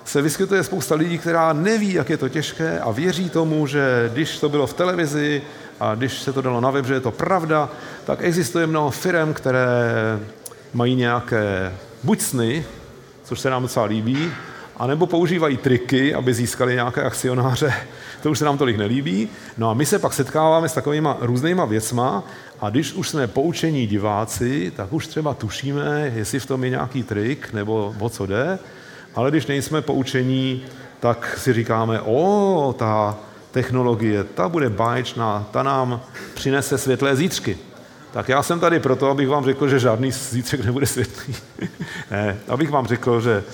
se 0.04 0.22
vyskytuje 0.22 0.64
spousta 0.64 0.94
lidí, 0.94 1.18
která 1.18 1.52
neví, 1.52 1.92
jak 1.92 2.10
je 2.10 2.16
to 2.16 2.28
těžké 2.28 2.80
a 2.80 2.90
věří 2.90 3.30
tomu, 3.30 3.66
že 3.66 4.10
když 4.12 4.38
to 4.38 4.48
bylo 4.48 4.66
v 4.66 4.74
televizi 4.74 5.42
a 5.80 5.94
když 5.94 6.22
se 6.22 6.32
to 6.32 6.42
dalo 6.42 6.60
na 6.60 6.70
web, 6.70 6.86
že 6.86 6.94
je 6.94 7.00
to 7.00 7.10
pravda, 7.10 7.68
tak 8.04 8.18
existuje 8.22 8.66
mnoho 8.66 8.90
firm, 8.90 9.34
které 9.34 9.66
mají 10.74 10.94
nějaké 10.94 11.72
buď 12.02 12.20
sny, 12.20 12.64
což 13.24 13.40
se 13.40 13.50
nám 13.50 13.62
docela 13.62 13.86
líbí, 13.86 14.30
anebo 14.76 15.06
používají 15.06 15.56
triky, 15.56 16.14
aby 16.14 16.34
získali 16.34 16.74
nějaké 16.74 17.02
akcionáře, 17.02 17.74
to 18.22 18.30
už 18.30 18.38
se 18.38 18.44
nám 18.44 18.58
tolik 18.58 18.76
nelíbí. 18.76 19.28
No 19.58 19.70
a 19.70 19.74
my 19.74 19.86
se 19.86 19.98
pak 19.98 20.12
setkáváme 20.12 20.68
s 20.68 20.74
takovýma 20.74 21.16
různýma 21.20 21.64
věcma 21.64 22.24
a 22.60 22.70
když 22.70 22.92
už 22.92 23.08
jsme 23.08 23.26
poučení 23.26 23.86
diváci, 23.86 24.72
tak 24.76 24.92
už 24.92 25.06
třeba 25.06 25.34
tušíme, 25.34 26.12
jestli 26.14 26.40
v 26.40 26.46
tom 26.46 26.64
je 26.64 26.70
nějaký 26.70 27.02
trik 27.02 27.52
nebo 27.52 27.94
o 27.98 28.08
co 28.08 28.26
jde, 28.26 28.58
ale 29.14 29.30
když 29.30 29.46
nejsme 29.46 29.82
poučení, 29.82 30.62
tak 31.00 31.38
si 31.38 31.52
říkáme, 31.52 32.00
o, 32.00 32.74
ta 32.78 33.16
technologie, 33.50 34.24
ta 34.24 34.48
bude 34.48 34.70
báječná, 34.70 35.46
ta 35.50 35.62
nám 35.62 36.00
přinese 36.34 36.78
světlé 36.78 37.16
zítřky. 37.16 37.58
Tak 38.12 38.28
já 38.28 38.42
jsem 38.42 38.60
tady 38.60 38.80
proto, 38.80 39.10
abych 39.10 39.28
vám 39.28 39.44
řekl, 39.44 39.68
že 39.68 39.78
žádný 39.78 40.12
zítřek 40.12 40.64
nebude 40.64 40.86
světlý. 40.86 41.34
ne, 42.10 42.38
abych 42.48 42.70
vám 42.70 42.86
řekl, 42.86 43.20
že 43.20 43.44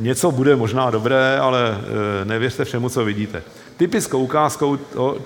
něco 0.00 0.30
bude 0.30 0.56
možná 0.56 0.90
dobré, 0.90 1.38
ale 1.38 1.78
e, 2.22 2.24
nevěřte 2.24 2.64
všemu, 2.64 2.88
co 2.88 3.04
vidíte. 3.04 3.42
Typickou 3.76 4.22
ukázkou, 4.22 4.76
to, 4.76 5.18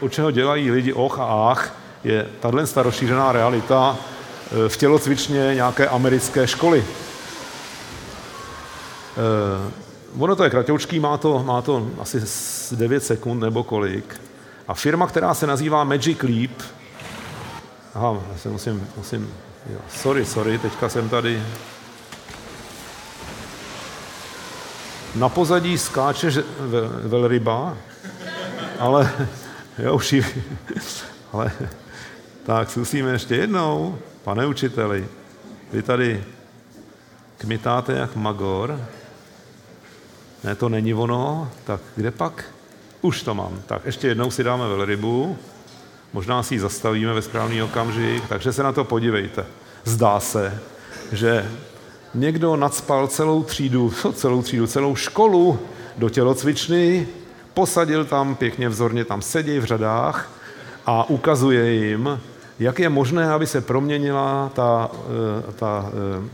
o 0.00 0.08
čeho 0.08 0.30
dělají 0.30 0.70
lidi 0.70 0.92
och 0.92 1.18
a 1.18 1.50
ach, 1.50 1.76
je 2.04 2.26
tato 2.40 2.82
rozšířená 2.82 3.32
realita 3.32 3.96
e, 3.96 4.68
v 4.68 4.76
tělocvičně 4.76 5.54
nějaké 5.54 5.88
americké 5.88 6.46
školy. 6.46 6.84
E, 9.16 9.84
ono 10.18 10.36
to 10.36 10.44
je 10.44 10.50
kratoučký, 10.50 11.00
má 11.00 11.16
to, 11.16 11.42
má 11.42 11.62
to 11.62 11.90
asi 11.98 12.20
9 12.76 13.04
sekund 13.04 13.40
nebo 13.40 13.64
kolik. 13.64 14.20
A 14.68 14.74
firma, 14.74 15.06
která 15.06 15.34
se 15.34 15.46
nazývá 15.46 15.84
Magic 15.84 16.22
Leap, 16.22 16.62
aha, 17.94 18.16
já 18.32 18.38
se 18.38 18.48
musím, 18.48 18.88
musím, 18.96 19.34
jo, 19.70 19.78
sorry, 19.88 20.24
sorry, 20.24 20.58
teďka 20.58 20.88
jsem 20.88 21.08
tady, 21.08 21.42
na 25.14 25.28
pozadí 25.28 25.78
skáče 25.78 26.30
velryba, 27.02 27.76
ale 28.78 29.12
jo, 29.78 29.94
už 29.94 30.12
ji, 30.12 30.24
ale 31.32 31.52
tak 32.46 32.70
zkusíme 32.70 33.10
ještě 33.10 33.34
jednou. 33.34 33.98
Pane 34.24 34.46
učiteli, 34.46 35.08
vy 35.72 35.82
tady 35.82 36.24
kmitáte 37.38 37.92
jak 37.92 38.16
magor. 38.16 38.80
Ne, 40.44 40.54
to 40.54 40.68
není 40.68 40.94
ono. 40.94 41.50
Tak 41.64 41.80
kde 41.96 42.10
pak? 42.10 42.44
Už 43.02 43.22
to 43.22 43.34
mám. 43.34 43.62
Tak 43.66 43.84
ještě 43.84 44.08
jednou 44.08 44.30
si 44.30 44.44
dáme 44.44 44.68
velrybu. 44.68 45.38
Možná 46.12 46.42
si 46.42 46.54
ji 46.54 46.60
zastavíme 46.60 47.14
ve 47.14 47.22
správný 47.22 47.62
okamžik, 47.62 48.28
takže 48.28 48.52
se 48.52 48.62
na 48.62 48.72
to 48.72 48.84
podívejte. 48.84 49.46
Zdá 49.84 50.20
se, 50.20 50.60
že 51.12 51.50
někdo 52.14 52.56
nadspal 52.56 53.06
celou 53.06 53.42
třídu, 53.42 53.92
celou 54.12 54.42
třídu, 54.42 54.66
celou 54.66 54.96
školu 54.96 55.58
do 55.98 56.08
tělocvičny, 56.08 57.08
posadil 57.54 58.04
tam 58.04 58.34
pěkně 58.34 58.68
vzorně, 58.68 59.04
tam 59.04 59.22
sedí 59.22 59.58
v 59.58 59.64
řadách 59.64 60.30
a 60.86 61.10
ukazuje 61.10 61.72
jim, 61.72 62.20
jak 62.58 62.78
je 62.78 62.88
možné, 62.88 63.30
aby 63.30 63.46
se 63.46 63.60
proměnila 63.60 64.50
ta, 64.54 64.90
eh, 64.92 65.52
ta 65.52 65.90
eh, 65.90 66.28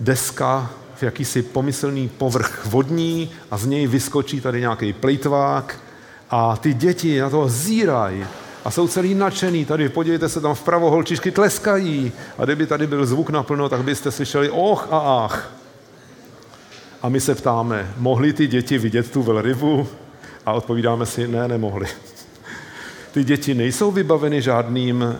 deska 0.00 0.70
v 0.98 1.02
jakýsi 1.02 1.42
pomyslný 1.42 2.08
povrch 2.08 2.66
vodní 2.66 3.30
a 3.50 3.58
z 3.58 3.66
něj 3.66 3.86
vyskočí 3.86 4.40
tady 4.40 4.60
nějaký 4.60 4.92
plejtvák 4.92 5.78
a 6.30 6.56
ty 6.56 6.74
děti 6.74 7.20
na 7.20 7.30
to 7.30 7.48
zírají 7.48 8.26
a 8.64 8.70
jsou 8.70 8.88
celý 8.88 9.14
nadšený. 9.14 9.64
Tady 9.64 9.88
podívejte 9.88 10.28
se, 10.28 10.40
tam 10.40 10.54
vpravo 10.54 10.90
holčičky 10.90 11.30
tleskají 11.30 12.12
a 12.38 12.44
kdyby 12.44 12.66
tady 12.66 12.86
byl 12.86 13.06
zvuk 13.06 13.30
naplno, 13.30 13.68
tak 13.68 13.82
byste 13.82 14.10
slyšeli 14.10 14.50
och 14.50 14.88
a 14.90 15.24
ach. 15.24 15.52
A 17.02 17.08
my 17.08 17.20
se 17.20 17.34
ptáme, 17.34 17.94
mohli 17.98 18.32
ty 18.32 18.46
děti 18.46 18.78
vidět 18.78 19.10
tu 19.10 19.22
velrybu? 19.22 19.88
A 20.46 20.52
odpovídáme 20.52 21.06
si, 21.06 21.28
ne, 21.28 21.48
nemohli. 21.48 21.86
Ty 23.12 23.24
děti 23.24 23.54
nejsou 23.54 23.90
vybaveny 23.90 24.42
žádným, 24.42 25.02
e, 25.02 25.16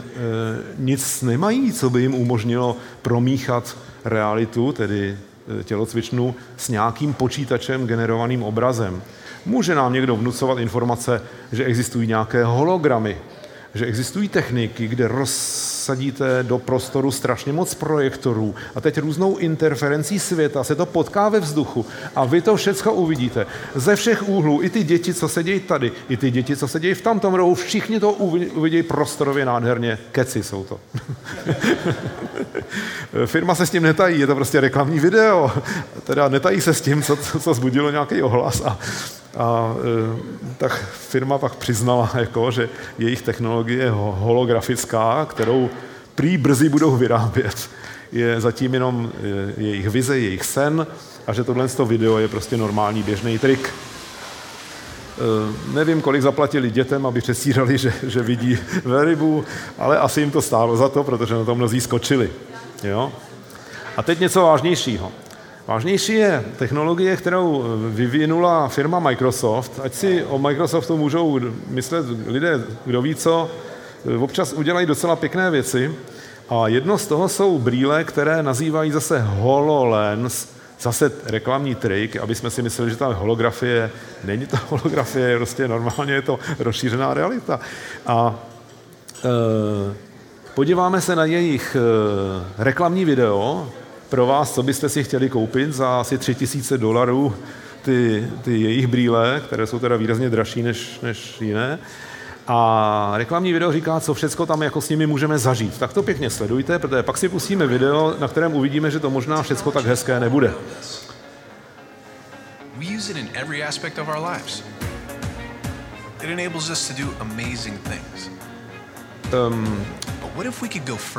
nic 0.79 1.23
nemají, 1.23 1.73
co 1.73 1.91
by 1.91 2.01
jim 2.01 2.15
umožnilo 2.15 2.77
promíchat 3.03 3.77
realitu, 4.05 4.73
tedy 4.73 5.19
tělocvičnu, 5.65 6.35
s 6.57 6.69
nějakým 6.69 7.15
počítačem 7.15 7.87
generovaným 7.87 8.43
obrazem. 8.43 9.03
Může 9.47 9.75
nám 9.75 9.93
někdo 9.93 10.17
vnucovat 10.17 10.59
informace, 10.59 11.23
že 11.53 11.65
existují 11.65 12.09
nějaké 12.09 12.45
hologramy, 12.45 13.17
že 13.75 13.87
existují 13.87 14.29
techniky, 14.29 14.89
kde 14.89 15.09
rozsadíte 15.89 16.43
do 16.43 16.59
prostoru 16.59 17.11
strašně 17.11 17.53
moc 17.53 17.75
projektorů 17.75 18.55
a 18.75 18.81
teď 18.81 18.99
různou 18.99 19.37
interferencí 19.37 20.19
světa 20.19 20.65
se 20.65 20.75
to 20.75 20.87
potká 20.87 21.29
ve 21.29 21.41
vzduchu 21.41 21.87
a 22.17 22.25
vy 22.25 22.41
to 22.43 22.57
všechno 22.57 22.95
uvidíte. 22.95 23.47
Ze 23.75 23.97
všech 23.97 24.29
úhlů, 24.29 24.63
i 24.63 24.71
ty 24.71 24.85
děti, 24.85 25.15
co 25.15 25.29
sedějí 25.29 25.61
tady, 25.61 25.93
i 26.09 26.17
ty 26.17 26.31
děti, 26.31 26.57
co 26.57 26.69
sedějí 26.69 26.95
v 26.95 27.03
tamtom 27.03 27.35
rohu, 27.35 27.55
všichni 27.55 28.01
to 28.01 28.13
uvidí 28.13 28.83
prostorově 28.83 29.45
nádherně. 29.45 29.99
Keci 30.13 30.43
jsou 30.43 30.65
to. 30.65 30.81
Firma 33.27 33.55
se 33.55 33.67
s 33.67 33.71
tím 33.71 33.83
netají, 33.83 34.21
je 34.21 34.27
to 34.27 34.35
prostě 34.35 34.61
reklamní 34.61 35.01
video. 35.01 35.53
Teda 36.05 36.29
netají 36.29 36.61
se 36.61 36.75
s 36.75 36.81
tím, 36.81 37.03
co, 37.03 37.17
co 37.17 37.55
zbudilo 37.55 37.91
nějaký 37.91 38.23
ohlas 38.23 38.61
a 38.61 38.79
a 39.39 39.75
e, 39.75 39.77
tak 40.59 40.85
firma 40.93 41.39
pak 41.39 41.55
přiznala, 41.55 42.11
jako, 42.15 42.51
že 42.51 42.69
jejich 42.99 43.23
technologie 43.23 43.85
je 43.85 43.91
holografická, 43.91 45.27
kterou 45.31 45.71
prý 46.15 46.39
brzy 46.39 46.69
budou 46.69 46.97
vyrábět. 46.97 47.71
Je 48.13 48.41
zatím 48.41 48.75
jenom 48.75 49.13
e, 49.57 49.63
jejich 49.63 49.89
vize, 49.89 50.19
jejich 50.19 50.45
sen 50.45 50.87
a 51.27 51.33
že 51.33 51.45
tohle 51.45 51.69
video 51.85 52.19
je 52.19 52.29
prostě 52.29 52.57
normální 52.57 53.03
běžný 53.03 53.39
trik. 53.39 53.69
E, 53.69 53.73
nevím, 55.75 56.01
kolik 56.01 56.23
zaplatili 56.23 56.71
dětem, 56.71 57.07
aby 57.07 57.21
přesírali, 57.21 57.79
že, 57.79 57.93
že 58.07 58.23
vidí 58.23 58.59
velrybu, 58.85 59.45
ale 59.79 59.99
asi 59.99 60.21
jim 60.21 60.31
to 60.31 60.43
stálo 60.43 60.77
za 60.77 60.89
to, 60.89 61.05
protože 61.05 61.35
na 61.35 61.45
to 61.45 61.55
mnozí 61.55 61.81
skočili. 61.81 62.31
Jo? 62.85 63.13
A 63.97 64.03
teď 64.03 64.21
něco 64.21 64.43
vážnějšího. 64.43 65.13
Vážnější 65.69 66.15
je 66.15 66.45
technologie, 66.57 67.17
kterou 67.17 67.65
vyvinula 67.91 68.69
firma 68.69 68.99
Microsoft. 68.99 69.81
Ať 69.83 69.95
si 69.95 70.25
o 70.25 70.39
Microsoftu 70.39 70.97
můžou 70.97 71.41
myslet 71.69 72.07
lidé, 72.27 72.65
kdo 72.85 73.03
ví 73.03 73.15
co, 73.15 73.51
občas 74.19 74.53
udělají 74.53 74.87
docela 74.87 75.17
pěkné 75.17 75.51
věci. 75.51 75.95
A 76.49 76.69
jedno 76.69 76.99
z 76.99 77.07
toho 77.07 77.29
jsou 77.29 77.59
brýle, 77.59 78.05
které 78.05 78.43
nazývají 78.43 78.91
zase 78.91 79.21
HoloLens, 79.21 80.49
zase 80.81 81.13
reklamní 81.25 81.75
trik, 81.75 82.17
aby 82.17 82.35
jsme 82.35 82.51
si 82.51 82.63
mysleli, 82.63 82.91
že 82.91 82.97
ta 82.97 83.07
holografie, 83.07 83.91
není 84.25 84.47
to 84.47 84.57
holografie, 84.69 85.37
prostě 85.37 85.69
normálně 85.69 86.13
je 86.13 86.23
to 86.23 86.39
rozšířená 86.59 87.15
realita. 87.15 87.61
A 88.07 88.35
e, 89.25 89.95
podíváme 90.55 91.01
se 91.01 91.17
na 91.17 91.25
jejich 91.25 91.77
e, 91.77 92.65
reklamní 92.65 93.05
video, 93.05 93.69
pro 94.09 94.27
vás, 94.27 94.55
co 94.55 94.63
byste 94.63 94.89
si 94.89 95.05
chtěli 95.05 95.29
koupit 95.29 95.73
za 95.73 96.01
asi 96.01 96.19
tři 96.19 96.35
tisíce 96.35 96.79
dolarů 96.79 97.37
ty, 97.83 98.27
ty 98.43 98.61
jejich 98.61 98.87
brýle, 98.87 99.43
které 99.47 99.67
jsou 99.67 99.79
teda 99.79 99.97
výrazně 99.97 100.31
dražší 100.31 100.63
než, 100.63 101.01
než 101.01 101.41
jiné. 101.41 101.79
A 102.47 103.13
reklamní 103.17 103.53
video 103.53 103.73
říká, 103.73 104.01
co 104.01 104.15
všechno 104.15 104.47
tam 104.47 104.63
jako 104.63 104.81
s 104.81 104.89
nimi 104.89 105.07
můžeme 105.07 105.39
zažít. 105.39 105.79
Tak 105.79 105.93
to 105.93 106.03
pěkně 106.03 106.31
sledujte, 106.31 106.79
protože 106.79 107.03
pak 107.03 107.19
si 107.19 107.29
pustíme 107.29 107.67
video, 107.67 108.15
na 108.19 108.29
kterém 108.29 108.55
uvidíme, 108.55 108.91
že 108.91 109.01
to 109.01 109.11
možná 109.11 109.43
všechno 109.43 109.73
tak 109.73 109.87
hezké 109.87 110.21
nebude. 110.21 110.55
We 112.77 112.87
use 112.97 113.11
it 113.11 113.17
in 113.17 113.29
every 113.35 113.63
aspect 113.63 113.99
of 113.99 114.09
our 114.09 114.29
lives. 114.33 114.65
It 116.23 116.31
enables 116.31 116.71
us 116.71 116.89
to 116.89 117.03
do 117.03 117.11
amazing 117.21 117.81
things. 117.81 118.31
Um, 119.33 119.87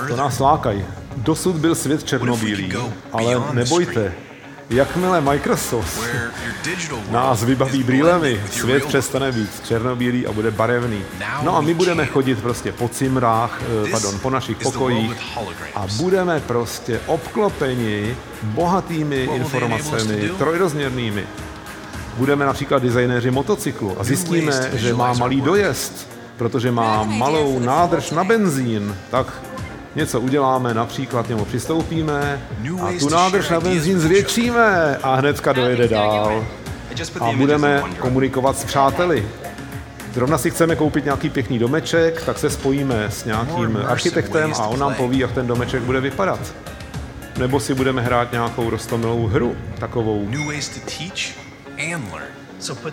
to 0.07 0.15
nás 0.15 0.39
lákají. 0.39 0.85
Dosud 1.17 1.55
byl 1.55 1.75
svět 1.75 2.03
černobílý, 2.03 2.73
ale 3.11 3.53
nebojte, 3.53 4.13
Jakmile 4.69 5.21
Microsoft 5.21 5.99
nás 7.11 7.43
vybaví 7.43 7.83
brýlemi, 7.83 8.41
svět 8.51 8.85
přestane 8.85 9.31
být 9.31 9.49
černobílý 9.67 10.27
a 10.27 10.31
bude 10.31 10.51
barevný. 10.51 11.01
No 11.43 11.57
a 11.57 11.61
my 11.61 11.73
budeme 11.73 12.05
chodit 12.05 12.41
prostě 12.41 12.71
po 12.71 12.89
cimrách, 12.89 13.61
eh, 13.85 13.91
pardon, 13.91 14.19
po 14.19 14.29
našich 14.29 14.57
pokojích 14.57 15.11
a 15.75 15.87
budeme 15.97 16.39
prostě 16.39 16.99
obklopeni 17.05 18.15
bohatými 18.43 19.29
informacemi, 19.35 20.29
trojrozměrnými. 20.37 21.23
Budeme 22.17 22.45
například 22.45 22.83
designéři 22.83 23.31
motocyklu 23.31 23.99
a 23.99 24.03
zjistíme, 24.03 24.69
že 24.73 24.93
má 24.93 25.13
malý 25.13 25.41
dojezd 25.41 26.07
protože 26.39 26.71
má 26.71 27.03
malou 27.03 27.59
nádrž 27.59 28.11
na 28.11 28.23
benzín, 28.23 28.95
tak 29.11 29.41
něco 29.95 30.19
uděláme, 30.19 30.73
například 30.73 31.29
němu 31.29 31.45
přistoupíme 31.45 32.41
a 32.81 32.99
tu 32.99 33.09
nádrž 33.09 33.49
na 33.49 33.59
benzín 33.59 33.99
zvětšíme 33.99 34.97
a 34.97 35.15
hnedka 35.15 35.53
dojede 35.53 35.87
dál 35.87 36.45
a 37.21 37.31
budeme 37.31 37.83
komunikovat 37.99 38.57
s 38.57 38.63
přáteli. 38.63 39.27
Zrovna 40.13 40.37
si 40.37 40.51
chceme 40.51 40.75
koupit 40.75 41.05
nějaký 41.05 41.29
pěkný 41.29 41.59
domeček, 41.59 42.25
tak 42.25 42.39
se 42.39 42.49
spojíme 42.49 43.05
s 43.09 43.25
nějakým 43.25 43.79
architektem 43.87 44.53
a 44.53 44.67
on 44.67 44.79
nám 44.79 44.93
poví, 44.93 45.19
jak 45.19 45.31
ten 45.31 45.47
domeček 45.47 45.83
bude 45.83 46.01
vypadat. 46.01 46.39
Nebo 47.37 47.59
si 47.59 47.73
budeme 47.73 48.01
hrát 48.01 48.31
nějakou 48.31 48.69
rostomilou 48.69 49.27
hru, 49.27 49.55
takovou. 49.79 50.27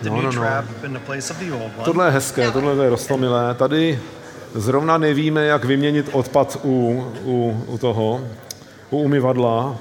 No, 0.09 0.21
no, 0.21 0.31
no. 0.31 0.43
Tohle 1.85 2.05
je 2.07 2.11
hezké, 2.11 2.51
tohle 2.51 2.83
je 2.83 2.89
rostomilé. 2.89 3.53
Tady 3.53 3.99
zrovna 4.55 4.97
nevíme, 4.97 5.45
jak 5.45 5.65
vyměnit 5.65 6.09
odpad 6.11 6.57
u, 6.63 7.05
u, 7.23 7.63
u 7.67 7.77
toho, 7.77 8.21
u 8.89 8.97
umyvadla, 8.99 9.75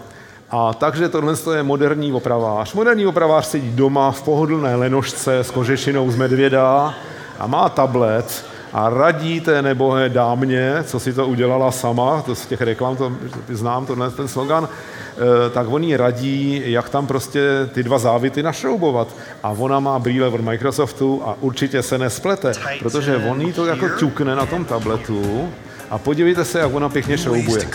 a 0.51 0.75
takže 0.75 1.09
tohle 1.09 1.35
je 1.57 1.63
moderní 1.63 2.13
opravář. 2.13 2.75
Moderní 2.75 3.07
opravář 3.07 3.47
sedí 3.47 3.71
doma 3.77 4.11
v 4.11 4.23
pohodlné 4.23 4.75
lenošce 4.77 5.39
s 5.39 5.51
kožešinou 5.51 6.11
z 6.11 6.17
medvěda 6.17 6.95
a 7.39 7.47
má 7.47 7.69
tablet 7.69 8.45
a 8.77 8.91
radí 8.91 9.41
té 9.41 9.63
nebohé 9.63 10.09
dámě, 10.09 10.75
co 10.85 11.01
si 11.01 11.13
to 11.13 11.27
udělala 11.27 11.73
sama, 11.73 12.23
to 12.23 12.35
z 12.35 12.47
těch 12.47 12.61
reklam 12.61 12.97
to 12.97 13.13
znám, 13.49 13.87
tenhle 13.87 14.11
ten 14.11 14.29
slogan, 14.29 14.69
eh, 14.69 15.51
tak 15.51 15.67
oni 15.71 15.97
radí, 15.97 16.63
jak 16.65 16.89
tam 16.89 17.07
prostě 17.07 17.41
ty 17.73 17.83
dva 17.83 17.99
závity 17.99 18.43
našroubovat. 18.43 19.09
A 19.43 19.49
ona 19.49 19.81
má 19.81 19.99
brýle 19.99 20.29
od 20.29 20.41
Microsoftu 20.41 21.23
a 21.25 21.37
určitě 21.41 21.83
se 21.83 21.99
nesplete, 21.99 22.53
protože 22.79 23.17
on 23.17 23.53
to 23.53 23.67
jako 23.67 23.89
ťukne 23.89 24.37
na 24.37 24.47
tom 24.47 24.65
tabletu. 24.65 25.49
A 25.91 25.99
podívejte 25.99 26.45
se, 26.45 26.59
jak 26.59 26.75
ona 26.75 26.89
pěkně 26.89 27.19
šroubuje. 27.19 27.69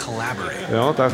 Jo, 0.71 0.93
tak... 0.97 1.13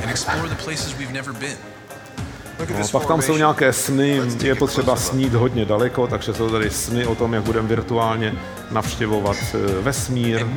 No, 2.60 2.88
pak 2.92 3.06
tam 3.06 3.22
jsou 3.22 3.38
nějaké 3.38 3.74
sny, 3.74 4.22
je 4.44 4.56
potřeba 4.56 4.96
snít 4.96 5.34
hodně 5.34 5.66
daleko, 5.66 6.08
takže 6.08 6.34
jsou 6.34 6.50
tady 6.50 6.70
sny 6.70 7.06
o 7.06 7.16
tom, 7.16 7.34
jak 7.34 7.44
budeme 7.44 7.68
virtuálně 7.68 8.34
navštěvovat 8.72 9.38
eh, 9.54 9.82
vesmír. 9.82 10.48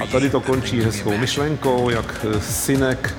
A 0.00 0.06
tady 0.06 0.30
to 0.30 0.40
končí 0.40 0.80
hezkou 0.80 1.18
myšlenkou, 1.18 1.90
jak 1.90 2.26
eh, 2.36 2.40
synek 2.40 3.14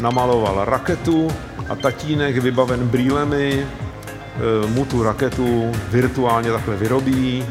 namaloval 0.00 0.64
raketu 0.64 1.30
a 1.68 1.76
tatínek 1.76 2.38
vybaven 2.38 2.88
brýlemi 2.88 3.66
eh, 3.66 4.66
mu 4.66 4.84
tu 4.84 5.02
raketu 5.02 5.72
virtuálně 5.90 6.52
takhle 6.52 6.76
vyrobí. 6.76 7.46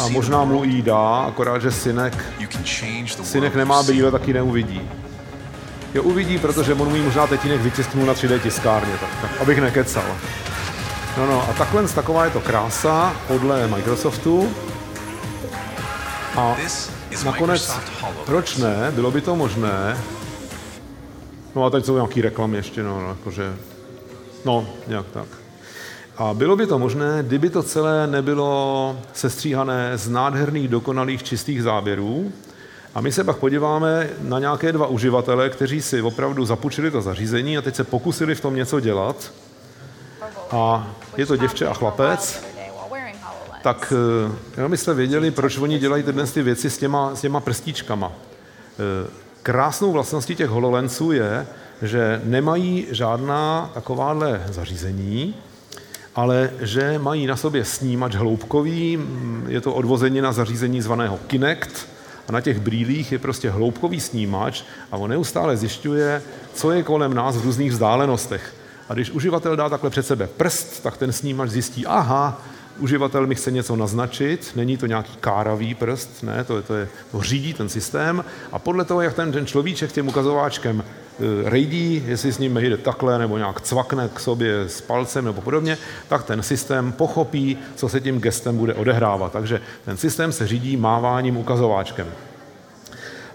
A 0.00 0.08
možná 0.08 0.44
mu 0.44 0.64
jí 0.64 0.82
dá, 0.82 1.24
akorát, 1.28 1.62
že 1.62 1.70
synek, 1.70 2.24
synek 3.22 3.54
nemá 3.54 3.82
brýle, 3.82 4.10
taky 4.10 4.32
neuvidí. 4.32 4.80
Jo, 5.94 6.02
uvidí, 6.02 6.38
protože 6.38 6.74
on 6.74 6.88
mu 6.88 7.04
možná 7.04 7.26
tetínek 7.26 7.60
vytisknul 7.60 8.06
na 8.06 8.14
3D 8.14 8.38
tiskárně, 8.38 8.92
tak, 9.00 9.10
tak 9.20 9.40
abych 9.40 9.60
nekecal. 9.60 10.16
No, 11.18 11.26
no, 11.26 11.48
a 11.50 11.52
takhle, 11.52 11.88
taková 11.88 12.24
je 12.24 12.30
to 12.30 12.40
krása 12.40 13.16
podle 13.28 13.68
Microsoftu. 13.68 14.52
A 16.36 16.56
nakonec, 17.24 17.72
proč 18.26 18.56
ne, 18.56 18.90
bylo 18.90 19.10
by 19.10 19.20
to 19.20 19.36
možné. 19.36 19.96
No 21.54 21.64
a 21.64 21.70
teď 21.70 21.84
jsou 21.84 21.94
nějaký 21.94 22.20
reklamy 22.20 22.56
ještě, 22.56 22.82
no, 22.82 23.00
no 23.00 23.08
jakože, 23.08 23.56
no, 24.44 24.66
nějak 24.86 25.06
tak. 25.12 25.26
A 26.16 26.34
bylo 26.34 26.56
by 26.56 26.66
to 26.66 26.78
možné, 26.78 27.22
kdyby 27.22 27.50
to 27.50 27.62
celé 27.62 28.06
nebylo 28.06 28.98
sestříhané 29.12 29.98
z 29.98 30.08
nádherných, 30.08 30.68
dokonalých, 30.68 31.22
čistých 31.22 31.62
záběrů. 31.62 32.32
A 32.96 33.00
my 33.00 33.12
se 33.12 33.24
pak 33.24 33.36
podíváme 33.36 34.08
na 34.20 34.38
nějaké 34.38 34.72
dva 34.72 34.86
uživatele, 34.86 35.50
kteří 35.50 35.82
si 35.82 36.02
opravdu 36.02 36.44
zapučili 36.44 36.90
to 36.90 37.02
zařízení 37.02 37.58
a 37.58 37.62
teď 37.62 37.74
se 37.74 37.84
pokusili 37.84 38.34
v 38.34 38.40
tom 38.40 38.56
něco 38.56 38.80
dělat. 38.80 39.32
A 40.50 40.90
je 41.16 41.26
to 41.26 41.36
děvče 41.36 41.66
a 41.66 41.74
chlapec. 41.74 42.44
Tak 43.62 43.92
eh, 43.96 44.32
jenom 44.56 44.70
byste 44.70 44.94
věděli, 44.94 45.30
proč 45.30 45.58
oni 45.58 45.78
dělají 45.78 46.02
tyhle 46.02 46.26
ty 46.26 46.42
věci 46.42 46.70
s 46.70 46.78
těma, 46.78 47.14
s 47.14 47.20
těma 47.20 47.40
prstíčkama. 47.40 48.12
Eh, 48.12 49.10
krásnou 49.42 49.92
vlastností 49.92 50.36
těch 50.36 50.48
hololenců 50.48 51.12
je, 51.12 51.46
že 51.82 52.20
nemají 52.24 52.86
žádná 52.90 53.70
takováhle 53.74 54.42
zařízení, 54.48 55.34
ale 56.14 56.50
že 56.60 56.98
mají 56.98 57.26
na 57.26 57.36
sobě 57.36 57.64
snímač 57.64 58.14
hloubkový, 58.14 58.98
je 59.48 59.60
to 59.60 59.74
odvození 59.74 60.20
na 60.20 60.32
zařízení 60.32 60.82
zvaného 60.82 61.18
Kinect, 61.26 61.95
a 62.28 62.32
na 62.32 62.40
těch 62.40 62.60
brýlích 62.60 63.12
je 63.12 63.18
prostě 63.18 63.50
hloubkový 63.50 64.00
snímač 64.00 64.62
a 64.92 64.96
on 64.96 65.10
neustále 65.10 65.56
zjišťuje, 65.56 66.22
co 66.54 66.72
je 66.72 66.82
kolem 66.82 67.14
nás 67.14 67.36
v 67.36 67.44
různých 67.44 67.70
vzdálenostech. 67.70 68.54
A 68.88 68.94
když 68.94 69.10
uživatel 69.10 69.56
dá 69.56 69.68
takhle 69.68 69.90
před 69.90 70.06
sebe 70.06 70.26
prst, 70.26 70.82
tak 70.82 70.96
ten 70.96 71.12
snímač 71.12 71.50
zjistí, 71.50 71.86
aha, 71.86 72.42
uživatel 72.78 73.26
mi 73.26 73.34
chce 73.34 73.50
něco 73.50 73.76
naznačit, 73.76 74.52
není 74.56 74.76
to 74.76 74.86
nějaký 74.86 75.16
káravý 75.20 75.74
prst, 75.74 76.22
ne, 76.22 76.44
to, 76.44 76.56
je, 76.56 76.62
to, 76.62 76.74
je, 76.74 76.88
to 77.12 77.22
řídí 77.22 77.54
ten 77.54 77.68
systém 77.68 78.24
a 78.52 78.58
podle 78.58 78.84
toho, 78.84 79.00
jak 79.00 79.14
ten, 79.14 79.32
ten 79.32 79.46
človíček 79.46 79.92
tím 79.92 80.08
ukazováčkem 80.08 80.84
rejdí, 81.44 82.04
jestli 82.06 82.32
s 82.32 82.38
ním 82.38 82.56
jde 82.56 82.76
takhle 82.76 83.18
nebo 83.18 83.38
nějak 83.38 83.60
cvakne 83.60 84.08
k 84.14 84.20
sobě 84.20 84.54
s 84.66 84.80
palcem 84.80 85.24
nebo 85.24 85.40
podobně, 85.40 85.78
tak 86.08 86.24
ten 86.24 86.42
systém 86.42 86.92
pochopí, 86.92 87.58
co 87.76 87.88
se 87.88 88.00
tím 88.00 88.20
gestem 88.20 88.56
bude 88.56 88.74
odehrávat. 88.74 89.32
Takže 89.32 89.60
ten 89.84 89.96
systém 89.96 90.32
se 90.32 90.46
řídí 90.46 90.76
máváním 90.76 91.36
ukazováčkem. 91.36 92.06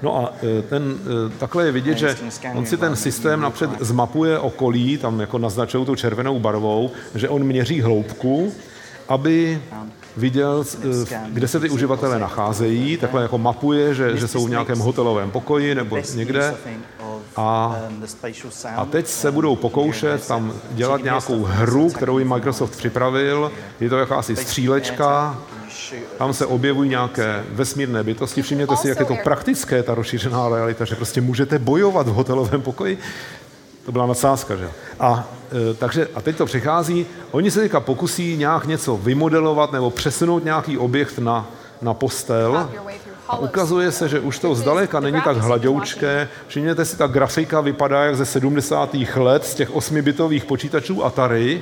No 0.01 0.17
a 0.17 0.33
eh, 0.43 0.61
ten, 0.61 0.95
eh, 0.99 1.37
takhle 1.37 1.65
je 1.65 1.71
vidět, 1.71 1.97
že 1.97 2.15
on 2.55 2.65
si 2.65 2.77
ten 2.77 2.95
systém 2.95 3.41
napřed 3.41 3.69
zmapuje 3.79 4.39
okolí, 4.39 4.97
tam 4.97 5.19
jako 5.19 5.37
naznačují 5.37 5.85
tu 5.85 5.95
červenou 5.95 6.39
barvou, 6.39 6.91
že 7.15 7.29
on 7.29 7.43
měří 7.43 7.81
hloubku, 7.81 8.53
aby 9.07 9.61
viděl, 10.17 10.63
kde 11.27 11.47
se 11.47 11.59
ty 11.59 11.69
uživatelé 11.69 12.19
nacházejí, 12.19 12.97
takhle 12.97 13.21
jako 13.21 13.37
mapuje, 13.37 13.93
že, 13.93 14.17
že 14.17 14.27
jsou 14.27 14.45
v 14.45 14.49
nějakém 14.49 14.79
hotelovém 14.79 15.31
pokoji 15.31 15.75
nebo 15.75 15.97
někde 16.15 16.53
a, 17.35 17.75
a 18.75 18.85
teď 18.85 19.07
se 19.07 19.31
budou 19.31 19.55
pokoušet 19.55 20.27
tam 20.27 20.53
dělat 20.71 21.03
nějakou 21.03 21.43
hru, 21.43 21.89
kterou 21.89 22.19
jim 22.19 22.33
Microsoft 22.33 22.77
připravil. 22.77 23.51
Je 23.79 23.89
to 23.89 23.97
jakási 23.97 24.35
střílečka, 24.35 25.37
tam 26.17 26.33
se 26.33 26.45
objevují 26.45 26.89
nějaké 26.89 27.43
vesmírné 27.51 28.03
bytosti. 28.03 28.41
Všimněte 28.41 28.75
si, 28.75 28.87
jak 28.87 28.99
je 28.99 29.05
to 29.05 29.15
praktické, 29.23 29.83
ta 29.83 29.95
rozšířená 29.95 30.49
realita, 30.49 30.85
že 30.85 30.95
prostě 30.95 31.21
můžete 31.21 31.59
bojovat 31.59 32.07
v 32.07 32.13
hotelovém 32.13 32.61
pokoji. 32.61 32.97
To 33.85 33.91
byla 33.91 34.05
nadsázka, 34.05 34.55
že? 34.55 34.69
A, 34.99 35.27
e, 35.71 35.73
takže, 35.73 36.07
a 36.15 36.21
teď 36.21 36.35
to 36.35 36.45
přichází, 36.45 37.05
oni 37.31 37.51
se 37.51 37.59
teďka 37.59 37.79
pokusí 37.79 38.37
nějak 38.37 38.65
něco 38.65 38.97
vymodelovat 38.97 39.71
nebo 39.71 39.89
přesunout 39.89 40.45
nějaký 40.45 40.77
objekt 40.77 41.19
na, 41.19 41.49
na 41.81 41.93
postel 41.93 42.69
a 43.31 43.37
ukazuje 43.37 43.91
se, 43.91 44.09
že 44.09 44.19
už 44.19 44.39
to 44.39 44.55
zdaleka 44.55 44.99
není 44.99 45.21
tak 45.21 45.37
hladoučké. 45.37 46.27
Všimněte 46.47 46.85
si, 46.85 46.97
ta 46.97 47.07
grafika 47.07 47.61
vypadá 47.61 48.03
jak 48.03 48.15
ze 48.17 48.25
70. 48.25 48.93
let 49.15 49.45
z 49.45 49.55
těch 49.55 49.71
8-bitových 49.71 50.45
počítačů 50.45 51.05
Atari. 51.05 51.61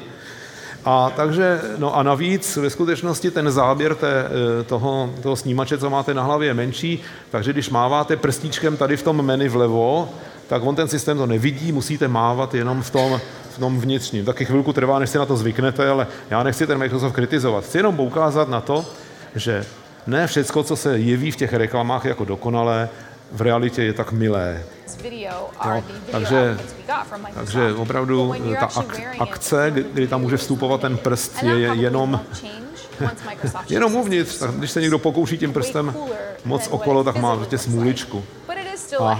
A 0.85 1.11
takže, 1.15 1.61
no 1.77 1.97
a 1.97 2.03
navíc 2.03 2.57
ve 2.57 2.69
skutečnosti 2.69 3.31
ten 3.31 3.51
záběr 3.51 3.95
té, 3.95 4.25
eh, 4.25 4.63
toho, 4.63 5.13
toho 5.23 5.35
snímače, 5.35 5.77
co 5.77 5.89
máte 5.89 6.13
na 6.13 6.23
hlavě, 6.23 6.49
je 6.49 6.53
menší, 6.53 7.01
takže 7.29 7.53
když 7.53 7.69
máváte 7.69 8.17
prstíčkem 8.17 8.77
tady 8.77 8.97
v 8.97 9.03
tom 9.03 9.25
menu 9.25 9.49
vlevo, 9.49 10.09
tak 10.47 10.63
on 10.63 10.75
ten 10.75 10.87
systém 10.87 11.17
to 11.17 11.25
nevidí, 11.25 11.71
musíte 11.71 12.07
mávat 12.07 12.53
jenom 12.53 12.81
v 12.81 12.89
tom, 12.89 13.19
v 13.55 13.59
tom 13.59 13.79
vnitřním. 13.79 14.25
Taky 14.25 14.45
chvilku 14.45 14.73
trvá, 14.73 14.99
než 14.99 15.09
si 15.09 15.17
na 15.17 15.25
to 15.25 15.37
zvyknete, 15.37 15.89
ale 15.89 16.07
já 16.29 16.43
nechci 16.43 16.67
ten 16.67 16.77
Microsoft 16.77 17.13
kritizovat. 17.13 17.63
Chci 17.63 17.77
jenom 17.77 17.95
poukázat 17.95 18.49
na 18.49 18.61
to, 18.61 18.85
že 19.35 19.65
ne 20.09 20.27
všecko, 20.27 20.63
co 20.63 20.75
se 20.75 20.97
jeví 20.97 21.31
v 21.31 21.35
těch 21.35 21.53
reklamách 21.53 22.05
jako 22.05 22.25
dokonalé, 22.25 22.89
v 23.31 23.41
realitě 23.41 23.83
je 23.83 23.93
tak 23.93 24.11
milé. 24.11 24.63
No, 25.65 25.83
takže, 26.11 26.57
takže 27.33 27.73
opravdu 27.73 28.33
ta 28.59 28.65
ak- 28.67 29.01
akce, 29.19 29.73
kdy 29.93 30.07
tam 30.07 30.21
může 30.21 30.37
vstupovat 30.37 30.81
ten 30.81 30.97
prst, 30.97 31.43
je 31.43 31.55
jenom, 31.75 32.21
jenom 33.69 33.95
uvnitř. 33.95 34.37
Tak 34.37 34.51
když 34.51 34.71
se 34.71 34.81
někdo 34.81 34.99
pokouší 34.99 35.37
tím 35.37 35.53
prstem 35.53 35.95
moc 36.45 36.67
okolo, 36.67 37.03
tak 37.03 37.15
má 37.15 37.35
prostě 37.35 37.57
smůličku. 37.57 38.23
A, 38.99 39.19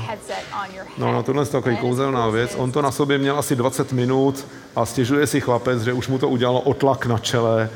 no, 0.98 1.12
no, 1.12 1.24
tohle 1.24 1.44
je 1.44 1.48
takový 1.48 1.78
kouzelná 1.78 2.28
věc. 2.28 2.56
On 2.58 2.72
to 2.72 2.82
na 2.82 2.92
sobě 2.92 3.18
měl 3.18 3.40
asi 3.40 3.56
20 3.56 3.92
minut 3.92 4.48
a 4.76 4.86
stěžuje 4.86 5.28
si 5.28 5.42
chlapec, 5.42 5.82
že 5.82 5.94
už 5.94 6.08
mu 6.08 6.18
to 6.18 6.30
udělalo 6.30 6.62
otlak 6.62 7.06
na 7.06 7.18
čele. 7.18 7.70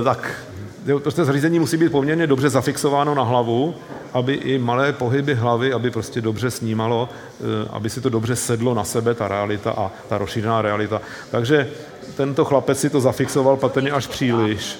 E, 0.00 0.04
tak 0.04 0.47
prostě 0.94 1.24
zařízení 1.24 1.58
musí 1.58 1.76
být 1.76 1.92
poměrně 1.92 2.26
dobře 2.26 2.50
zafixováno 2.50 3.14
na 3.14 3.22
hlavu, 3.22 3.74
aby 4.12 4.34
i 4.34 4.58
malé 4.58 4.92
pohyby 4.92 5.34
hlavy, 5.34 5.72
aby 5.72 5.90
prostě 5.90 6.20
dobře 6.20 6.50
snímalo, 6.50 7.08
eh, 7.40 7.68
aby 7.70 7.90
si 7.90 8.00
to 8.00 8.08
dobře 8.08 8.36
sedlo 8.36 8.74
na 8.74 8.84
sebe, 8.84 9.14
ta 9.14 9.28
realita 9.28 9.70
a 9.70 9.90
ta 10.08 10.18
rozšířená 10.18 10.62
realita. 10.62 11.00
Takže 11.30 11.70
tento 12.16 12.44
chlapec 12.44 12.80
si 12.80 12.90
to 12.90 13.00
zafixoval 13.00 13.56
patrně 13.56 13.90
až 13.90 14.06
příliš. 14.06 14.78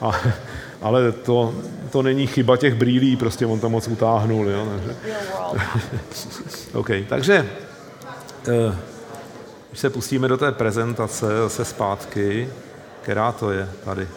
A, 0.00 0.12
ale 0.82 1.12
to, 1.12 1.54
to 1.90 2.02
není 2.02 2.26
chyba 2.26 2.56
těch 2.56 2.74
brýlí, 2.74 3.16
prostě 3.16 3.46
on 3.46 3.60
to 3.60 3.68
moc 3.70 3.88
utáhnul. 3.88 4.48
Jo, 4.48 4.68
takže. 4.76 4.96
OK, 6.74 6.90
takže 7.08 7.48
eh, 8.48 8.76
když 9.70 9.80
se 9.80 9.90
pustíme 9.90 10.28
do 10.28 10.36
té 10.36 10.52
prezentace 10.52 11.26
zase 11.26 11.64
zpátky, 11.64 12.48
která 13.02 13.32
to 13.32 13.50
je 13.50 13.68
tady. 13.84 14.08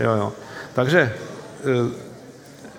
Jo, 0.00 0.12
jo. 0.16 0.32
Takže 0.74 1.00
eh, 1.00 2.04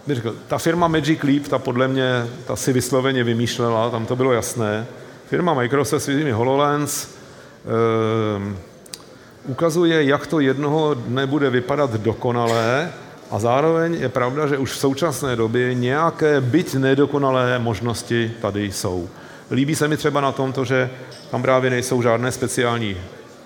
bych 0.07 0.15
řekl, 0.15 0.35
ta 0.47 0.57
firma 0.57 0.87
Magic 0.87 1.23
Leap, 1.23 1.47
ta 1.47 1.59
podle 1.59 1.87
mě, 1.87 2.27
ta 2.47 2.55
si 2.55 2.73
vysloveně 2.73 3.23
vymýšlela, 3.23 3.89
tam 3.89 4.05
to 4.05 4.15
bylo 4.15 4.33
jasné. 4.33 4.85
Firma 5.29 5.53
Microsoft 5.53 6.01
s 6.01 6.05
svými 6.05 6.31
HoloLens 6.31 7.07
um, 8.37 8.57
ukazuje, 9.45 10.03
jak 10.03 10.27
to 10.27 10.39
jednoho 10.39 10.93
dne 10.93 11.25
bude 11.25 11.49
vypadat 11.49 11.93
dokonalé 11.93 12.91
a 13.31 13.39
zároveň 13.39 13.93
je 13.93 14.09
pravda, 14.09 14.47
že 14.47 14.57
už 14.57 14.71
v 14.71 14.77
současné 14.77 15.35
době 15.35 15.73
nějaké 15.73 16.41
byť 16.41 16.75
nedokonalé 16.75 17.59
možnosti 17.59 18.31
tady 18.41 18.71
jsou. 18.71 19.09
Líbí 19.51 19.75
se 19.75 19.87
mi 19.87 19.97
třeba 19.97 20.21
na 20.21 20.31
tom 20.31 20.53
to, 20.53 20.65
že 20.65 20.89
tam 21.31 21.41
právě 21.41 21.69
nejsou 21.69 22.01
žádné 22.01 22.31
speciální 22.31 22.97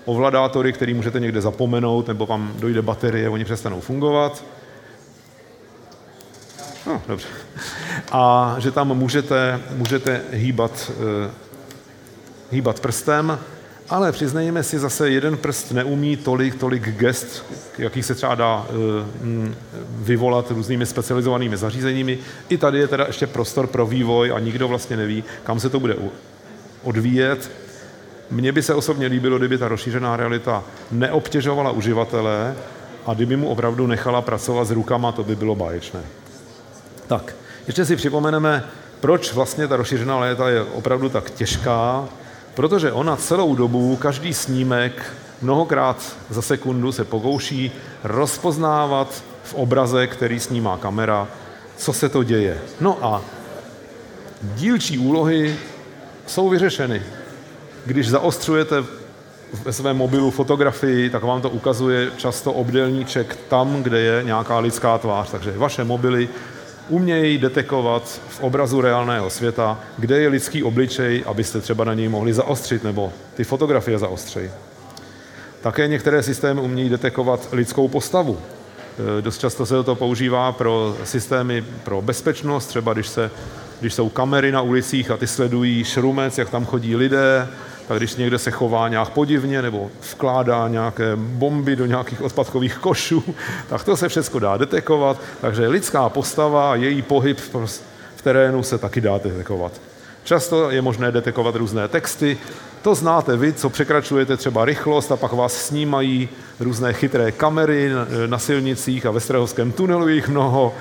ovladátory, 0.04 0.72
který 0.72 0.94
můžete 0.94 1.20
někde 1.20 1.40
zapomenout, 1.40 2.08
nebo 2.08 2.26
vám 2.26 2.52
dojde 2.58 2.82
baterie, 2.82 3.28
oni 3.28 3.44
přestanou 3.44 3.80
fungovat. 3.80 4.44
No, 6.86 7.02
dobře. 7.08 7.28
A 8.12 8.54
že 8.58 8.70
tam 8.70 8.88
můžete, 8.88 9.60
můžete 9.76 10.20
hýbat, 10.32 10.90
uh, 10.96 11.30
hýbat 12.50 12.80
prstem, 12.80 13.38
ale 13.88 14.12
přiznejme 14.12 14.62
si, 14.62 14.78
zase 14.78 15.10
jeden 15.10 15.36
prst 15.36 15.72
neumí 15.72 16.16
tolik, 16.16 16.54
tolik 16.54 16.88
gest, 16.88 17.44
jaký 17.78 18.02
se 18.02 18.14
třeba 18.14 18.34
dá 18.34 18.66
uh, 18.70 19.48
vyvolat 19.82 20.50
různými 20.50 20.86
specializovanými 20.86 21.56
zařízeními. 21.56 22.18
I 22.48 22.56
tady 22.58 22.78
je 22.78 22.88
teda 22.88 23.04
ještě 23.06 23.26
prostor 23.26 23.66
pro 23.66 23.86
vývoj 23.86 24.32
a 24.32 24.38
nikdo 24.38 24.68
vlastně 24.68 24.96
neví, 24.96 25.24
kam 25.44 25.60
se 25.60 25.70
to 25.70 25.80
bude 25.80 25.96
odvíjet. 26.82 27.50
Mně 28.30 28.52
by 28.52 28.62
se 28.62 28.74
osobně 28.74 29.06
líbilo, 29.06 29.38
kdyby 29.38 29.58
ta 29.58 29.68
rozšířená 29.68 30.16
realita 30.16 30.64
neobtěžovala 30.90 31.70
uživatele 31.70 32.54
a 33.06 33.14
kdyby 33.14 33.36
mu 33.36 33.48
opravdu 33.48 33.86
nechala 33.86 34.22
pracovat 34.22 34.64
s 34.64 34.70
rukama, 34.70 35.12
to 35.12 35.24
by 35.24 35.36
bylo 35.36 35.54
báječné. 35.54 36.00
Tak, 37.06 37.36
ještě 37.66 37.84
si 37.84 37.96
připomeneme, 37.96 38.64
proč 39.00 39.32
vlastně 39.32 39.68
ta 39.68 39.76
rozšířená 39.76 40.18
léta 40.18 40.48
je 40.48 40.62
opravdu 40.62 41.08
tak 41.08 41.30
těžká, 41.30 42.08
protože 42.54 42.92
ona 42.92 43.16
celou 43.16 43.54
dobu, 43.54 43.96
každý 43.96 44.34
snímek, 44.34 45.12
mnohokrát 45.42 46.16
za 46.30 46.42
sekundu 46.42 46.92
se 46.92 47.04
pokouší 47.04 47.72
rozpoznávat 48.04 49.24
v 49.44 49.54
obraze, 49.54 50.06
který 50.06 50.40
snímá 50.40 50.76
kamera, 50.76 51.28
co 51.76 51.92
se 51.92 52.08
to 52.08 52.24
děje. 52.24 52.58
No 52.80 53.04
a 53.04 53.22
dílčí 54.42 54.98
úlohy 54.98 55.56
jsou 56.26 56.48
vyřešeny. 56.48 57.02
Když 57.86 58.08
zaostřujete 58.08 58.84
ve 59.64 59.72
svém 59.72 59.96
mobilu 59.96 60.30
fotografii, 60.30 61.10
tak 61.10 61.22
vám 61.22 61.42
to 61.42 61.50
ukazuje 61.50 62.10
často 62.16 62.52
obdelníček 62.52 63.38
tam, 63.48 63.82
kde 63.82 64.00
je 64.00 64.22
nějaká 64.24 64.58
lidská 64.58 64.98
tvář. 64.98 65.30
Takže 65.30 65.52
vaše 65.56 65.84
mobily 65.84 66.28
umějí 66.88 67.38
detekovat 67.38 68.20
v 68.28 68.40
obrazu 68.40 68.80
reálného 68.80 69.30
světa, 69.30 69.80
kde 69.98 70.20
je 70.20 70.28
lidský 70.28 70.62
obličej, 70.62 71.24
abyste 71.26 71.60
třeba 71.60 71.84
na 71.84 71.94
něj 71.94 72.08
mohli 72.08 72.32
zaostřit 72.32 72.84
nebo 72.84 73.12
ty 73.34 73.44
fotografie 73.44 73.98
zaostřejí. 73.98 74.50
Také 75.60 75.88
některé 75.88 76.22
systémy 76.22 76.60
umějí 76.60 76.88
detekovat 76.88 77.48
lidskou 77.52 77.88
postavu. 77.88 78.38
E, 79.18 79.22
dost 79.22 79.38
často 79.38 79.66
se 79.66 79.82
to 79.82 79.94
používá 79.94 80.52
pro 80.52 80.96
systémy 81.04 81.64
pro 81.84 82.02
bezpečnost, 82.02 82.66
třeba 82.66 82.92
když, 82.92 83.08
se, 83.08 83.30
když 83.80 83.94
jsou 83.94 84.08
kamery 84.08 84.52
na 84.52 84.60
ulicích 84.62 85.10
a 85.10 85.16
ty 85.16 85.26
sledují 85.26 85.84
šrumec, 85.84 86.38
jak 86.38 86.50
tam 86.50 86.64
chodí 86.64 86.96
lidé, 86.96 87.48
tak 87.90 87.98
když 87.98 88.16
někde 88.16 88.38
se 88.38 88.50
chová 88.50 88.88
nějak 88.88 89.08
podivně 89.08 89.62
nebo 89.62 89.90
vkládá 90.12 90.68
nějaké 90.68 91.12
bomby 91.16 91.76
do 91.76 91.86
nějakých 91.86 92.22
odpadkových 92.22 92.76
košů, 92.76 93.24
tak 93.68 93.84
to 93.84 93.96
se 93.96 94.08
všechno 94.08 94.40
dá 94.40 94.56
detekovat. 94.56 95.20
Takže 95.40 95.68
lidská 95.68 96.08
postava 96.08 96.74
její 96.74 97.02
pohyb 97.02 97.38
v 98.16 98.22
terénu 98.22 98.62
se 98.62 98.78
taky 98.78 99.00
dá 99.00 99.18
detekovat. 99.18 99.72
Často 100.24 100.70
je 100.70 100.82
možné 100.82 101.12
detekovat 101.12 101.54
různé 101.54 101.88
texty. 101.88 102.38
To 102.82 102.94
znáte 102.94 103.36
vy, 103.36 103.52
co 103.52 103.70
překračujete 103.70 104.36
třeba 104.36 104.64
rychlost 104.64 105.12
a 105.12 105.16
pak 105.16 105.32
vás 105.32 105.52
snímají 105.52 106.28
různé 106.60 106.92
chytré 106.92 107.32
kamery 107.32 107.90
na 108.26 108.38
silnicích 108.38 109.06
a 109.06 109.10
ve 109.10 109.20
Strahovském 109.20 109.72
tunelu 109.72 110.08
jich 110.08 110.28
mnoho. 110.28 110.74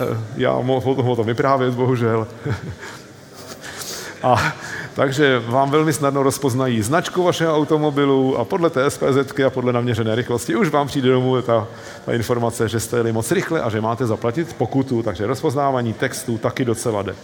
Eh, 0.00 0.18
já 0.36 0.60
mohu 0.60 1.10
o 1.12 1.16
tom 1.16 1.26
vyprávět, 1.26 1.74
bohužel. 1.74 2.28
A 4.22 4.52
takže 4.98 5.42
vám 5.46 5.70
velmi 5.70 5.92
snadno 5.92 6.22
rozpoznají 6.22 6.82
značku 6.82 7.22
vašeho 7.22 7.56
automobilu 7.56 8.38
a 8.38 8.44
podle 8.44 8.70
té 8.70 8.90
SPZ 8.90 9.40
a 9.46 9.50
podle 9.50 9.72
naměřené 9.72 10.14
rychlosti 10.14 10.56
už 10.56 10.68
vám 10.68 10.86
přijde 10.86 11.08
domů 11.08 11.42
ta, 11.42 11.68
ta 12.04 12.12
informace, 12.12 12.68
že 12.68 12.80
jste 12.80 12.96
jeli 12.96 13.12
moc 13.12 13.30
rychle 13.30 13.62
a 13.62 13.70
že 13.70 13.80
máte 13.80 14.06
zaplatit 14.06 14.52
pokutu, 14.52 15.02
takže 15.02 15.26
rozpoznávání 15.26 15.92
textů 15.92 16.38
taky 16.38 16.64
docela 16.64 17.02
jde. 17.02 17.14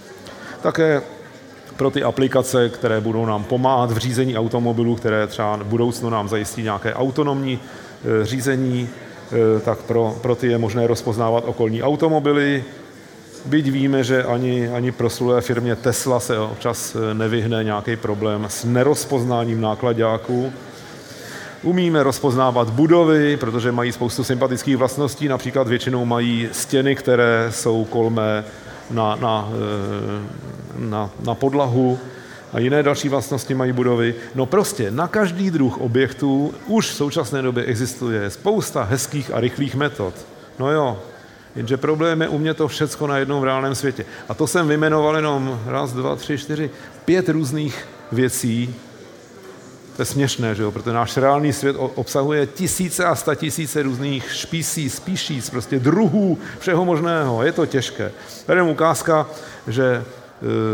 Také 0.62 1.02
pro 1.76 1.90
ty 1.90 2.02
aplikace, 2.02 2.68
které 2.68 3.00
budou 3.00 3.26
nám 3.26 3.44
pomáhat 3.44 3.90
v 3.90 3.98
řízení 3.98 4.38
automobilů, 4.38 4.96
které 4.96 5.26
třeba 5.26 5.56
v 5.56 5.64
budoucnu 5.64 6.10
nám 6.10 6.28
zajistí 6.28 6.62
nějaké 6.62 6.94
autonomní 6.94 7.58
e, 7.58 8.26
řízení, 8.26 8.88
e, 9.56 9.60
tak 9.60 9.78
pro, 9.78 10.16
pro 10.22 10.34
ty 10.34 10.46
je 10.46 10.58
možné 10.58 10.86
rozpoznávat 10.86 11.44
okolní 11.46 11.82
automobily, 11.82 12.64
Byť 13.44 13.66
víme, 13.70 14.04
že 14.04 14.24
ani, 14.24 14.68
ani 14.68 14.92
proslulé 14.92 15.40
firmě 15.40 15.76
Tesla 15.76 16.20
se 16.20 16.38
občas 16.38 16.96
eh, 16.96 17.14
nevyhne 17.14 17.64
nějaký 17.64 17.96
problém 17.96 18.46
s 18.48 18.64
nerozpoznáním 18.64 19.60
nákladňáků. 19.60 20.52
Umíme 21.62 22.02
rozpoznávat 22.02 22.70
budovy, 22.70 23.36
protože 23.36 23.72
mají 23.72 23.92
spoustu 23.92 24.24
sympatických 24.24 24.76
vlastností, 24.76 25.28
například 25.28 25.68
většinou 25.68 26.04
mají 26.04 26.48
stěny, 26.52 26.96
které 26.96 27.48
jsou 27.50 27.84
kolmé 27.84 28.44
na, 28.90 29.16
na, 29.16 29.48
eh, 29.52 30.22
na, 30.78 31.10
na 31.24 31.34
podlahu 31.34 31.98
a 32.52 32.58
jiné 32.58 32.82
další 32.82 33.08
vlastnosti 33.08 33.54
mají 33.54 33.72
budovy. 33.72 34.14
No 34.34 34.46
prostě 34.46 34.90
na 34.90 35.08
každý 35.08 35.50
druh 35.50 35.78
objektů 35.78 36.54
už 36.66 36.90
v 36.90 36.94
současné 36.94 37.42
době 37.42 37.64
existuje 37.64 38.30
spousta 38.30 38.82
hezkých 38.82 39.30
a 39.34 39.40
rychlých 39.40 39.74
metod. 39.74 40.14
No 40.58 40.70
jo, 40.70 40.98
Jenže 41.56 41.76
problém 41.76 42.22
je 42.22 42.28
umět 42.28 42.56
to 42.56 42.68
všecko 42.68 43.06
na 43.06 43.18
jednom 43.18 43.40
v 43.40 43.44
reálném 43.44 43.74
světě. 43.74 44.04
A 44.28 44.34
to 44.34 44.46
jsem 44.46 44.68
vymenoval 44.68 45.16
jenom 45.16 45.60
raz, 45.66 45.92
dva, 45.92 46.16
tři, 46.16 46.38
čtyři, 46.38 46.70
pět 47.04 47.28
různých 47.28 47.88
věcí. 48.12 48.74
To 49.96 50.02
je 50.02 50.06
směšné, 50.06 50.54
že 50.54 50.62
jo? 50.62 50.70
protože 50.70 50.92
náš 50.92 51.16
reálný 51.16 51.52
svět 51.52 51.76
obsahuje 51.78 52.46
tisíce 52.46 53.04
a 53.04 53.14
sta 53.14 53.34
tisíce 53.34 53.82
různých 53.82 54.32
špísí, 54.32 54.90
spíšíc, 54.90 55.50
prostě 55.50 55.78
druhů 55.78 56.38
všeho 56.58 56.84
možného. 56.84 57.42
Je 57.42 57.52
to 57.52 57.66
těžké. 57.66 58.12
Tady 58.46 58.58
je 58.58 58.62
ukázka, 58.62 59.26
že 59.66 59.84
e, 59.84 60.02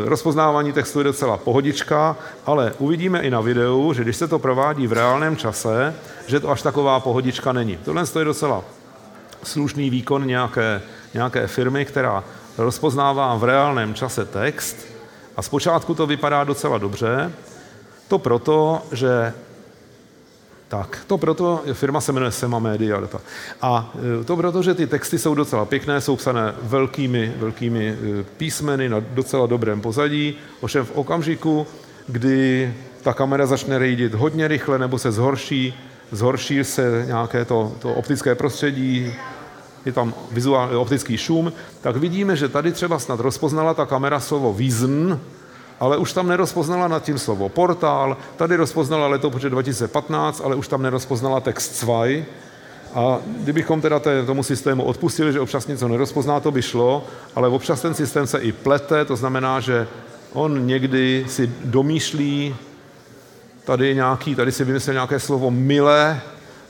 rozpoznávání 0.08 0.72
textu 0.72 0.98
je 0.98 1.04
docela 1.04 1.36
pohodička, 1.36 2.16
ale 2.46 2.72
uvidíme 2.78 3.20
i 3.20 3.30
na 3.30 3.40
videu, 3.40 3.92
že 3.92 4.02
když 4.02 4.16
se 4.16 4.28
to 4.28 4.38
provádí 4.38 4.86
v 4.86 4.92
reálném 4.92 5.36
čase, 5.36 5.94
že 6.26 6.40
to 6.40 6.50
až 6.50 6.62
taková 6.62 7.00
pohodička 7.00 7.52
není. 7.52 7.76
Tohle 7.84 8.04
je 8.18 8.24
docela 8.24 8.64
slušný 9.42 9.90
výkon 9.90 10.26
nějaké, 10.26 10.82
nějaké 11.14 11.46
firmy, 11.46 11.84
která 11.84 12.24
rozpoznává 12.58 13.34
v 13.34 13.44
reálném 13.44 13.94
čase 13.94 14.24
text 14.24 14.86
a 15.36 15.42
zpočátku 15.42 15.94
to 15.94 16.06
vypadá 16.06 16.44
docela 16.44 16.78
dobře, 16.78 17.32
to 18.08 18.18
proto, 18.18 18.82
že 18.92 19.32
tak, 20.68 21.04
to 21.06 21.18
proto, 21.18 21.62
firma 21.72 22.00
se 22.00 22.12
jmenuje 22.12 22.30
Sema 22.30 22.58
Media 22.58 23.00
Data. 23.00 23.20
A 23.62 23.92
e, 24.20 24.24
to 24.24 24.36
proto, 24.36 24.62
že 24.62 24.74
ty 24.74 24.86
texty 24.86 25.18
jsou 25.18 25.34
docela 25.34 25.64
pěkné, 25.64 26.00
jsou 26.00 26.16
psané 26.16 26.54
velkými, 26.62 27.34
velkými 27.36 27.88
e, 27.88 28.22
písmeny 28.22 28.88
na 28.88 29.00
docela 29.00 29.46
dobrém 29.46 29.80
pozadí, 29.80 30.34
ovšem 30.60 30.84
v 30.84 30.90
okamžiku, 30.90 31.66
kdy 32.06 32.74
ta 33.02 33.12
kamera 33.12 33.46
začne 33.46 33.78
rejdit 33.78 34.14
hodně 34.14 34.48
rychle 34.48 34.78
nebo 34.78 34.98
se 34.98 35.12
zhorší, 35.12 35.74
zhorší 36.12 36.64
se 36.64 37.04
nějaké 37.06 37.44
to, 37.44 37.72
to 37.78 37.94
optické 37.94 38.34
prostředí, 38.34 39.12
je 39.84 39.92
tam 39.92 40.14
vizuální 40.32 40.76
optický 40.76 41.16
šum, 41.16 41.52
tak 41.80 41.96
vidíme, 41.96 42.36
že 42.36 42.48
tady 42.48 42.72
třeba 42.72 42.98
snad 42.98 43.20
rozpoznala 43.20 43.74
ta 43.74 43.86
kamera 43.86 44.20
slovo 44.20 44.52
vision, 44.52 45.20
ale 45.80 45.96
už 45.96 46.12
tam 46.12 46.28
nerozpoznala 46.28 46.88
nad 46.88 47.02
tím 47.02 47.18
slovo 47.18 47.48
portál, 47.48 48.16
tady 48.36 48.56
rozpoznala 48.56 49.06
letopočet 49.06 49.50
2015, 49.50 50.42
ale 50.44 50.56
už 50.56 50.68
tam 50.68 50.82
nerozpoznala 50.82 51.40
text 51.40 51.84
2. 51.84 52.06
A 52.94 53.18
kdybychom 53.36 53.80
teda 53.80 53.98
té, 53.98 54.24
tomu 54.26 54.42
systému 54.42 54.82
odpustili, 54.82 55.32
že 55.32 55.40
občas 55.40 55.66
něco 55.66 55.88
nerozpozná, 55.88 56.40
to 56.40 56.50
by 56.50 56.62
šlo, 56.62 57.04
ale 57.36 57.48
občas 57.48 57.80
ten 57.80 57.94
systém 57.94 58.26
se 58.26 58.38
i 58.38 58.52
plete, 58.52 59.04
to 59.04 59.16
znamená, 59.16 59.60
že 59.60 59.88
on 60.32 60.66
někdy 60.66 61.24
si 61.28 61.52
domýšlí 61.64 62.56
tady 63.70 63.94
nějaký, 63.94 64.34
tady 64.34 64.52
si 64.52 64.64
vymyslel 64.64 64.94
nějaké 64.94 65.20
slovo 65.20 65.50
milé 65.50 66.20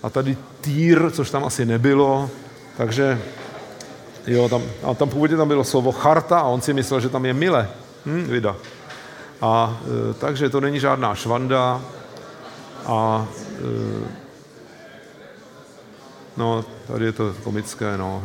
a 0.02 0.10
tady 0.10 0.36
týr, 0.60 1.10
což 1.10 1.30
tam 1.30 1.44
asi 1.44 1.66
nebylo, 1.66 2.30
Takže 2.76 3.20
jo, 4.26 4.48
tam, 4.48 4.62
a 4.82 4.94
tam 4.94 5.08
původně 5.08 5.36
tam 5.36 5.48
bylo 5.48 5.64
slovo 5.64 5.92
charta 5.92 6.38
a 6.38 6.48
on 6.48 6.60
si 6.60 6.72
myslel, 6.72 7.00
že 7.00 7.08
tam 7.08 7.26
je 7.26 7.34
mile. 7.34 7.68
Hm, 8.06 8.24
vida. 8.24 8.56
A 9.40 9.80
e, 10.10 10.14
takže 10.14 10.48
to 10.48 10.60
není 10.60 10.80
žádná 10.80 11.14
švanda 11.14 11.80
a 12.86 13.26
e, 13.58 14.08
no, 16.36 16.64
tady 16.86 17.04
je 17.04 17.12
to 17.12 17.34
komické, 17.44 17.96
no. 17.96 18.24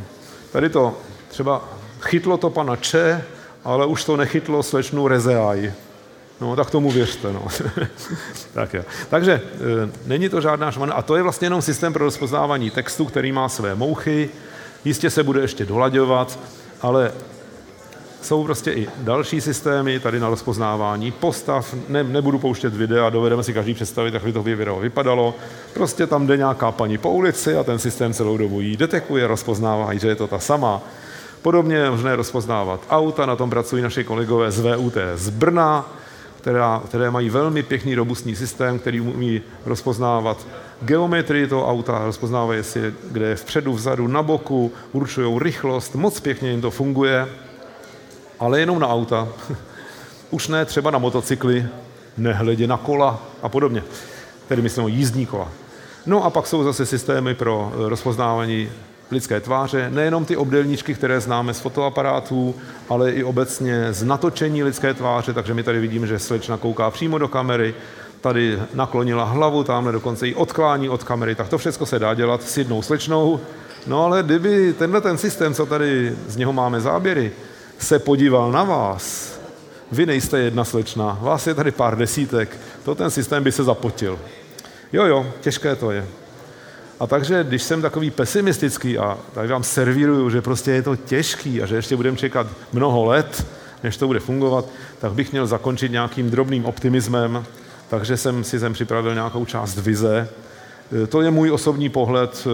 Tady 0.52 0.70
to 0.70 0.98
třeba 1.28 1.64
chytlo 2.02 2.38
to 2.38 2.50
pana 2.50 2.76
Če, 2.76 3.24
ale 3.64 3.86
už 3.86 4.04
to 4.04 4.18
nechytlo 4.18 4.64
slečnu 4.64 5.08
Rezeaj. 5.08 5.74
No, 6.42 6.56
tak 6.56 6.72
tomu 6.72 6.92
věřte. 6.92 7.34
No. 7.34 7.48
tak 8.54 8.74
je. 8.74 8.86
Takže 9.10 9.32
e, 9.34 9.42
není 10.06 10.30
to 10.30 10.42
žádná 10.42 10.72
švanda. 10.72 10.94
A 10.94 11.02
to 11.02 11.16
je 11.16 11.24
vlastně 11.24 11.46
jenom 11.46 11.62
systém 11.62 11.94
pro 11.94 12.06
rozpoznávání 12.06 12.70
textu, 12.70 13.06
který 13.06 13.32
má 13.32 13.50
své 13.50 13.76
mouchy. 13.76 14.30
Jistě 14.86 15.10
se 15.10 15.24
bude 15.24 15.42
ještě 15.42 15.66
dolaďovat, 15.66 16.40
ale 16.82 17.12
jsou 18.22 18.44
prostě 18.44 18.72
i 18.72 18.88
další 18.98 19.42
systémy 19.42 20.00
tady 20.00 20.20
na 20.20 20.30
rozpoznávání 20.30 21.12
postav. 21.12 21.76
Ne, 21.90 22.04
nebudu 22.04 22.40
pouštět 22.40 22.74
videa, 22.74 23.10
dovedeme 23.10 23.44
si 23.44 23.54
každý 23.54 23.74
představit, 23.74 24.14
jak 24.14 24.24
by 24.24 24.34
to 24.34 24.44
video 24.44 24.80
vypadalo. 24.80 25.36
Prostě 25.74 26.08
tam 26.08 26.28
jde 26.28 26.38
nějaká 26.38 26.72
paní 26.72 26.98
po 26.98 27.12
ulici 27.12 27.58
a 27.58 27.64
ten 27.64 27.80
systém 27.80 28.14
celou 28.14 28.38
dobu 28.38 28.62
jí 28.62 28.78
detekuje, 28.78 29.28
rozpoznává, 29.28 29.94
že 29.94 30.08
je 30.08 30.16
to 30.16 30.28
ta 30.28 30.40
sama. 30.40 30.82
Podobně 31.42 31.76
je 31.76 31.92
možné 31.92 32.16
rozpoznávat 32.16 32.82
auta, 32.90 33.26
na 33.26 33.36
tom 33.36 33.50
pracují 33.50 33.84
naši 33.84 34.04
kolegové 34.04 34.52
z 34.52 34.60
VUT 34.60 34.98
z 35.16 35.30
Brna, 35.30 35.90
která, 36.46 36.82
které 36.86 37.12
mají 37.12 37.30
velmi 37.30 37.64
pěkný 37.64 37.96
robustní 37.96 38.36
systém, 38.36 38.80
který 38.80 39.02
umí 39.02 39.42
rozpoznávat 39.66 40.48
geometrii 40.82 41.48
toho 41.48 41.68
auta, 41.68 42.06
rozpoznávají 42.06 42.64
si, 42.64 42.94
kde 43.12 43.26
je 43.26 43.36
vpředu, 43.36 43.74
vzadu, 43.74 44.08
na 44.08 44.24
boku, 44.24 44.72
určují 44.92 45.40
rychlost, 45.40 45.96
moc 45.96 46.20
pěkně 46.20 46.52
jim 46.52 46.62
to 46.62 46.72
funguje 46.72 47.28
ale 48.40 48.60
jenom 48.60 48.80
na 48.80 48.88
auta. 48.88 49.28
Už 50.32 50.48
ne 50.48 50.66
třeba 50.66 50.92
na 50.92 51.00
motocykly, 51.00 51.66
nehledě 52.18 52.68
na 52.68 52.78
kola 52.78 53.22
a 53.42 53.50
podobně. 53.50 53.84
Tedy 54.48 54.62
myslím 54.62 54.88
jízdní 54.88 55.26
kola. 55.26 55.52
No 56.06 56.24
a 56.24 56.30
pak 56.30 56.48
jsou 56.48 56.64
zase 56.64 56.86
systémy 56.86 57.36
pro 57.36 57.72
rozpoznávání 57.76 58.70
lidské 59.12 59.40
tváře, 59.40 59.90
nejenom 59.94 60.26
ty 60.26 60.38
obdélníčky, 60.38 60.94
které 60.94 61.20
známe 61.20 61.54
z 61.54 61.60
fotoaparátů, 61.60 62.56
ale 62.90 63.12
i 63.12 63.24
obecně 63.24 63.94
z 63.94 64.04
natočení 64.04 64.64
lidské 64.64 64.94
tváře, 64.94 65.34
takže 65.34 65.54
my 65.54 65.64
tady 65.64 65.80
vidíme, 65.80 66.08
že 66.08 66.20
slečna 66.20 66.58
kouká 66.58 66.92
přímo 66.92 67.18
do 67.18 67.28
kamery, 67.28 67.76
tady 68.22 68.60
naklonila 68.74 69.24
hlavu, 69.24 69.64
tamhle 69.64 69.92
dokonce 69.92 70.28
i 70.28 70.36
odklání 70.36 70.90
od 70.90 71.04
kamery, 71.04 71.36
tak 71.36 71.50
to 71.50 71.58
všechno 71.58 71.86
se 71.86 72.00
dá 72.00 72.14
dělat 72.14 72.44
s 72.44 72.58
jednou 72.58 72.82
slečnou. 72.82 73.40
No 73.88 74.06
ale 74.06 74.24
kdyby 74.24 74.74
tenhle 74.74 75.02
ten 75.02 75.18
systém, 75.18 75.54
co 75.54 75.66
tady 75.66 76.16
z 76.28 76.38
něho 76.38 76.54
máme 76.54 76.82
záběry, 76.82 77.32
se 77.80 78.00
podíval 78.00 78.52
na 78.52 78.64
vás, 78.64 79.36
vy 79.92 80.06
nejste 80.06 80.40
jedna 80.40 80.64
slečna, 80.64 81.18
vás 81.22 81.48
je 81.48 81.54
tady 81.54 81.72
pár 81.72 81.98
desítek, 81.98 82.58
to 82.84 82.96
ten 82.96 83.12
systém 83.12 83.44
by 83.44 83.52
se 83.52 83.64
zapotil. 83.64 84.20
Jo, 84.94 85.06
jo, 85.06 85.28
těžké 85.42 85.76
to 85.76 85.92
je. 85.92 86.08
A 87.00 87.08
takže, 87.08 87.44
když 87.44 87.64
jsem 87.64 87.82
takový 87.82 88.12
pesimistický 88.12 88.98
a 88.98 89.18
tady 89.34 89.48
vám 89.48 89.64
servíruju, 89.64 90.30
že 90.30 90.42
prostě 90.42 90.72
je 90.72 90.82
to 90.82 90.96
těžký 90.96 91.62
a 91.62 91.66
že 91.66 91.76
ještě 91.76 91.96
budeme 91.96 92.18
čekat 92.18 92.48
mnoho 92.74 93.06
let, 93.06 93.46
než 93.84 93.98
to 93.98 94.08
bude 94.08 94.20
fungovat, 94.20 94.66
tak 95.00 95.12
bych 95.12 95.32
měl 95.32 95.48
zakončit 95.48 95.92
nějakým 95.92 96.32
drobným 96.32 96.66
optimismem, 96.66 97.46
takže 97.90 98.18
jsem 98.18 98.44
si 98.44 98.60
sem 98.60 98.74
připravil 98.74 99.14
nějakou 99.14 99.46
část 99.46 99.78
vize. 99.78 100.30
To 101.10 101.22
je 101.22 101.32
můj 101.32 101.52
osobní 101.52 101.90
pohled, 101.90 102.48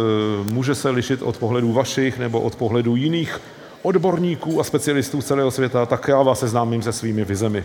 může 0.44 0.76
se 0.76 0.90
lišit 0.90 1.22
od 1.22 1.38
pohledů 1.38 1.74
vašich 1.74 2.20
nebo 2.20 2.42
od 2.42 2.56
pohledů 2.56 2.96
jiných 2.96 3.42
odborníků 3.82 4.60
a 4.60 4.64
specialistů 4.64 5.22
celého 5.22 5.52
světa, 5.52 5.86
tak 5.86 6.08
já 6.08 6.22
vás 6.22 6.40
seznámím 6.40 6.82
se 6.82 6.94
svými 6.94 7.26
vizemi. 7.26 7.64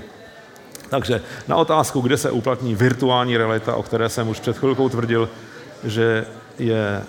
Takže 0.91 1.23
na 1.49 1.57
otázku, 1.57 2.01
kde 2.01 2.17
se 2.17 2.31
uplatní 2.31 2.75
virtuální 2.75 3.37
realita, 3.37 3.75
o 3.75 3.83
které 3.83 4.09
jsem 4.09 4.29
už 4.29 4.41
před 4.41 4.59
chvilkou 4.59 4.89
tvrdil, 4.89 5.29
že 5.85 6.27
je 6.59 7.03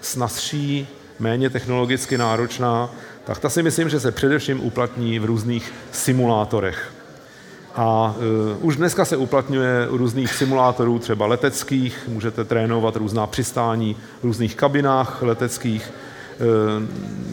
snazší, 0.00 0.88
méně 1.18 1.50
technologicky 1.50 2.18
náročná, 2.18 2.90
tak 3.24 3.38
ta 3.38 3.48
si 3.50 3.62
myslím, 3.62 3.88
že 3.88 4.00
se 4.00 4.12
především 4.12 4.60
uplatní 4.64 5.18
v 5.18 5.24
různých 5.24 5.72
simulátorech. 5.92 6.92
A 7.74 8.14
uh, 8.16 8.66
už 8.66 8.76
dneska 8.76 9.04
se 9.04 9.16
uplatňuje 9.16 9.88
u 9.88 9.96
různých 9.96 10.32
simulátorů, 10.32 10.98
třeba 10.98 11.26
leteckých, 11.26 12.08
můžete 12.08 12.44
trénovat 12.44 12.96
různá 12.96 13.26
přistání 13.26 13.96
v 14.20 14.24
různých 14.24 14.56
kabinách 14.56 15.22
leteckých, 15.22 15.92
Eh, 16.38 16.86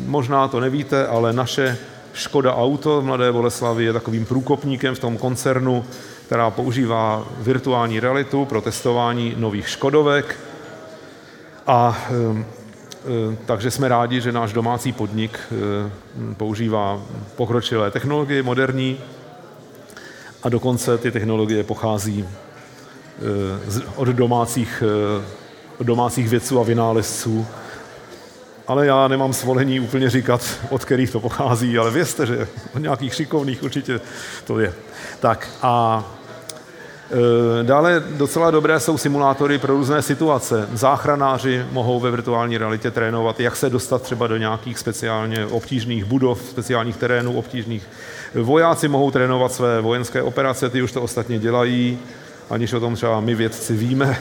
možná 0.05 0.47
to 0.47 0.59
nevíte, 0.59 1.07
ale 1.07 1.33
naše 1.33 1.77
Škoda 2.13 2.55
Auto 2.55 3.01
v 3.01 3.05
Mladé 3.05 3.31
Boleslavi 3.31 3.83
je 3.83 3.93
takovým 3.93 4.25
průkopníkem 4.25 4.95
v 4.95 4.99
tom 4.99 5.17
koncernu, 5.17 5.85
která 6.25 6.49
používá 6.49 7.25
virtuální 7.37 7.99
realitu 7.99 8.45
pro 8.45 8.61
testování 8.61 9.33
nových 9.37 9.69
Škodovek. 9.69 10.39
A 11.67 11.97
eh, 12.09 12.45
eh, 13.05 13.37
takže 13.45 13.71
jsme 13.71 13.87
rádi, 13.87 14.21
že 14.21 14.31
náš 14.31 14.53
domácí 14.53 14.91
podnik 14.91 15.39
používá 16.37 17.01
pokročilé 17.35 17.91
technologie, 17.91 18.43
moderní, 18.43 18.97
a 20.43 20.49
dokonce 20.49 20.97
ty 20.97 21.11
technologie 21.11 21.63
pochází 21.63 22.27
od 23.95 24.07
domácích, 24.07 24.83
od 25.79 25.87
domácích 25.87 26.29
vědců 26.29 26.59
a 26.59 26.63
vynálezců, 26.63 27.47
ale 28.67 28.85
já 28.85 29.07
nemám 29.07 29.33
svolení 29.33 29.79
úplně 29.79 30.09
říkat, 30.09 30.59
od 30.69 30.85
kterých 30.85 31.11
to 31.11 31.19
pochází, 31.19 31.77
ale 31.77 31.91
vězte, 31.91 32.25
že 32.25 32.47
od 32.75 32.79
nějakých 32.79 33.13
šikovných 33.13 33.63
určitě 33.63 34.01
to 34.45 34.59
je. 34.59 34.73
Tak 35.19 35.49
a 35.61 36.03
Dále 37.63 38.03
docela 38.09 38.51
dobré 38.51 38.79
jsou 38.79 38.97
simulátory 38.97 39.57
pro 39.57 39.73
různé 39.73 40.01
situace. 40.01 40.69
Záchranáři 40.73 41.65
mohou 41.71 41.99
ve 41.99 42.11
virtuální 42.11 42.57
realitě 42.57 42.91
trénovat, 42.91 43.39
jak 43.39 43.55
se 43.55 43.69
dostat 43.69 44.01
třeba 44.01 44.27
do 44.27 44.37
nějakých 44.37 44.79
speciálně 44.79 45.45
obtížných 45.45 46.05
budov, 46.05 46.41
speciálních 46.49 46.97
terénů 46.97 47.37
obtížných. 47.37 47.87
Vojáci 48.35 48.87
mohou 48.87 49.11
trénovat 49.11 49.51
své 49.51 49.81
vojenské 49.81 50.21
operace, 50.21 50.69
ty 50.69 50.81
už 50.81 50.91
to 50.91 51.01
ostatně 51.01 51.39
dělají, 51.39 51.99
aniž 52.49 52.73
o 52.73 52.79
tom 52.79 52.95
třeba 52.95 53.19
my 53.19 53.35
vědci 53.35 53.73
víme. 53.73 54.17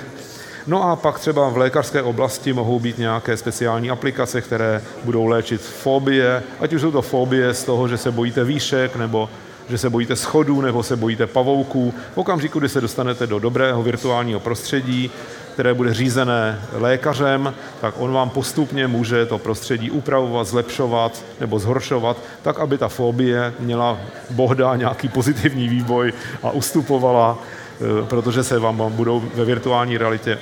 No 0.66 0.90
a 0.90 0.96
pak 0.96 1.18
třeba 1.18 1.48
v 1.48 1.56
lékařské 1.56 2.02
oblasti 2.02 2.52
mohou 2.52 2.80
být 2.80 2.98
nějaké 2.98 3.36
speciální 3.36 3.90
aplikace, 3.90 4.40
které 4.40 4.82
budou 5.04 5.26
léčit 5.26 5.60
fobie, 5.60 6.42
ať 6.60 6.72
už 6.72 6.80
jsou 6.80 6.90
to 6.90 7.02
fobie 7.02 7.54
z 7.54 7.64
toho, 7.64 7.88
že 7.88 7.96
se 7.96 8.10
bojíte 8.10 8.44
výšek, 8.44 8.96
nebo 8.96 9.28
že 9.68 9.78
se 9.78 9.90
bojíte 9.90 10.16
schodů, 10.16 10.60
nebo 10.60 10.82
se 10.82 10.96
bojíte 10.96 11.26
pavouků. 11.26 11.94
V 12.14 12.18
okamžiku, 12.18 12.58
kdy 12.58 12.68
se 12.68 12.80
dostanete 12.80 13.26
do 13.26 13.38
dobrého 13.38 13.82
virtuálního 13.82 14.40
prostředí, 14.40 15.10
které 15.52 15.74
bude 15.74 15.94
řízené 15.94 16.60
lékařem, 16.72 17.54
tak 17.80 17.94
on 17.98 18.12
vám 18.12 18.30
postupně 18.30 18.86
může 18.86 19.26
to 19.26 19.38
prostředí 19.38 19.90
upravovat, 19.90 20.46
zlepšovat 20.46 21.24
nebo 21.40 21.58
zhoršovat, 21.58 22.16
tak, 22.42 22.60
aby 22.60 22.78
ta 22.78 22.88
fobie 22.88 23.54
měla 23.58 23.98
bohda 24.30 24.76
nějaký 24.76 25.08
pozitivní 25.08 25.68
vývoj 25.68 26.12
a 26.42 26.50
ustupovala 26.50 27.38
Eh, 27.80 28.06
protože 28.06 28.44
se 28.44 28.58
vám 28.58 28.92
budou 28.92 29.22
ve 29.34 29.44
virtuální 29.44 29.98
realitě 29.98 30.38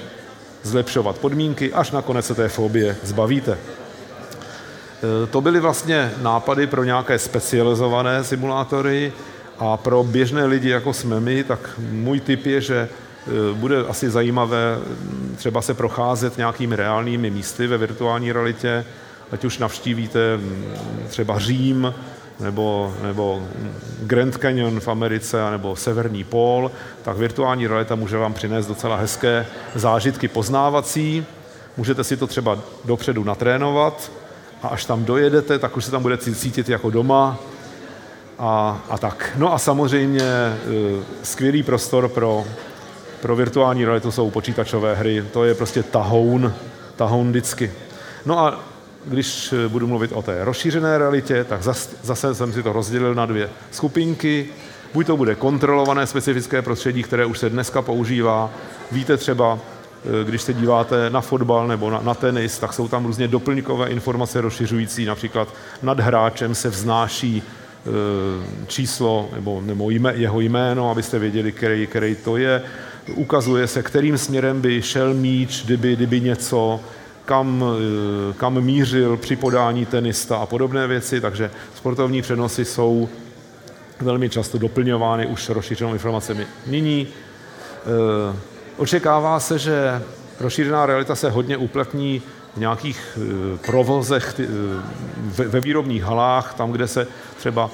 zlepšovat 0.63 1.19
podmínky, 1.19 1.73
až 1.73 1.91
nakonec 1.91 2.27
se 2.27 2.35
té 2.35 2.49
fobie 2.49 2.97
zbavíte. 3.03 3.59
Eh, 5.03 5.27
to 5.27 5.41
byly 5.41 5.61
vlastně 5.61 6.13
nápady 6.23 6.67
pro 6.67 6.85
nějaké 6.85 7.19
specializované 7.19 8.25
simulátory 8.25 9.13
a 9.59 9.77
pro 9.77 10.05
běžné 10.05 10.45
lidi, 10.45 10.69
jako 10.69 10.93
jsme 10.93 11.21
my, 11.21 11.45
tak 11.45 11.71
můj 11.91 12.21
tip 12.21 12.47
je, 12.47 12.61
že 12.61 12.89
eh, 12.89 13.31
bude 13.55 13.87
asi 13.87 14.11
zajímavé 14.11 14.77
hm, 14.77 15.35
třeba 15.37 15.63
se 15.63 15.75
procházet 15.75 16.37
nějakými 16.37 16.77
reálnými 16.77 17.31
místy 17.31 17.67
ve 17.67 17.79
virtuální 17.79 18.33
realitě, 18.33 18.85
ať 19.33 19.45
už 19.45 19.59
navštívíte 19.59 20.37
hm, 20.37 20.75
třeba 21.09 21.39
Řím, 21.39 21.95
nebo, 22.41 22.95
nebo 23.03 23.43
Grand 24.03 24.37
Canyon 24.37 24.81
v 24.81 24.89
Americe, 24.89 25.51
nebo 25.51 25.77
Severní 25.77 26.25
pól, 26.25 26.71
tak 27.03 27.17
virtuální 27.17 27.67
realita 27.67 27.95
může 27.95 28.17
vám 28.17 28.35
přinést 28.35 28.67
docela 28.67 28.97
hezké 28.97 29.47
zážitky 29.75 30.29
poznávací. 30.29 31.27
Můžete 31.77 32.05
si 32.05 32.17
to 32.17 32.27
třeba 32.27 32.59
dopředu 32.85 33.25
natrénovat 33.25 34.11
a 34.63 34.69
až 34.69 34.85
tam 34.85 35.05
dojedete, 35.05 35.59
tak 35.59 35.77
už 35.77 35.85
se 35.85 35.91
tam 35.91 36.03
budete 36.03 36.35
cítit 36.35 36.69
jako 36.69 36.91
doma 36.91 37.39
a, 38.39 38.83
a 38.91 38.99
tak. 38.99 39.33
No 39.37 39.55
a 39.55 39.59
samozřejmě 39.59 40.23
e, 40.23 40.57
skvělý 41.23 41.63
prostor 41.63 42.09
pro, 42.09 42.45
pro 43.21 43.37
virtuální 43.37 43.85
realitu 43.85 44.11
jsou 44.11 44.31
počítačové 44.31 44.95
hry. 44.95 45.25
To 45.33 45.45
je 45.45 45.55
prostě 45.55 45.83
tahoun, 45.83 46.55
tahoun 46.97 47.31
vždycky. 47.31 47.73
No 48.27 48.39
a 48.39 48.61
když 49.05 49.53
eh, 49.53 49.69
budu 49.69 49.87
mluvit 49.87 50.13
o 50.13 50.23
té 50.23 50.45
rozšířené 50.45 50.99
realitě, 50.99 51.45
tak 51.45 51.63
zase 52.03 52.35
jsem 52.35 52.53
si 52.53 52.63
to 52.63 52.73
rozdělil 52.73 53.15
na 53.15 53.27
dvě 53.27 53.51
skupinky. 53.71 54.47
Buď 54.95 55.07
to 55.07 55.17
bude 55.17 55.35
kontrolované 55.35 56.07
specifické 56.07 56.63
prostředí, 56.63 57.03
které 57.03 57.27
už 57.27 57.39
se 57.39 57.51
dneska 57.51 57.83
používá. 57.83 58.51
Víte 58.93 59.17
třeba, 59.17 59.59
když 60.25 60.43
se 60.43 60.55
díváte 60.55 61.11
na 61.11 61.21
fotbal 61.21 61.69
nebo 61.69 61.91
na, 61.91 62.01
na 62.01 62.15
tenis, 62.15 62.59
tak 62.59 62.73
jsou 62.73 62.89
tam 62.89 63.07
různě 63.07 63.29
doplňkové 63.29 63.89
informace 63.89 64.41
rozšiřující, 64.41 65.05
například 65.05 65.49
nad 65.83 66.01
hráčem 66.01 66.55
se 66.55 66.69
vznáší 66.69 67.43
eh, 67.43 67.91
číslo 68.67 69.29
nebo, 69.35 69.61
nebo 69.61 69.91
jmé, 69.91 70.13
jeho 70.17 70.41
jméno, 70.41 70.91
abyste 70.91 71.19
věděli, 71.19 71.53
který, 71.53 71.87
který 71.87 72.17
to 72.17 72.37
je. 72.37 72.63
Ukazuje 73.15 73.67
se, 73.67 73.83
kterým 73.83 74.19
směrem 74.19 74.61
by 74.61 74.83
šel 74.83 75.15
míč, 75.15 75.65
kdyby, 75.65 75.97
kdyby 75.97 76.21
něco, 76.21 76.81
kam, 77.25 77.65
kam 78.37 78.61
mířil 78.61 79.17
při 79.17 79.37
podání 79.37 79.87
tenista 79.87 80.37
a 80.37 80.47
podobné 80.47 80.87
věci, 80.87 81.21
takže 81.21 81.51
sportovní 81.75 82.23
přenosy 82.23 82.65
jsou 82.65 83.09
velmi 84.01 84.29
často 84.29 84.59
doplňovány 84.59 85.27
už 85.27 85.49
rozšířenou 85.49 85.93
informacemi. 85.93 86.47
Nyní 86.67 87.09
očekává 88.77 89.41
se, 89.41 89.59
že 89.59 90.03
rozšířená 90.41 90.87
realita 90.87 91.15
se 91.15 91.31
hodně 91.31 91.57
uplatní 91.57 92.23
v 92.57 92.61
nějakých 92.61 93.19
e, 93.19 93.59
provozech 93.67 94.41
e, 94.41 94.47
ve, 95.49 95.61
výrobních 95.61 96.03
halách, 96.03 96.55
tam, 96.55 96.73
kde 96.73 96.87
se 96.87 97.07
třeba 97.37 97.71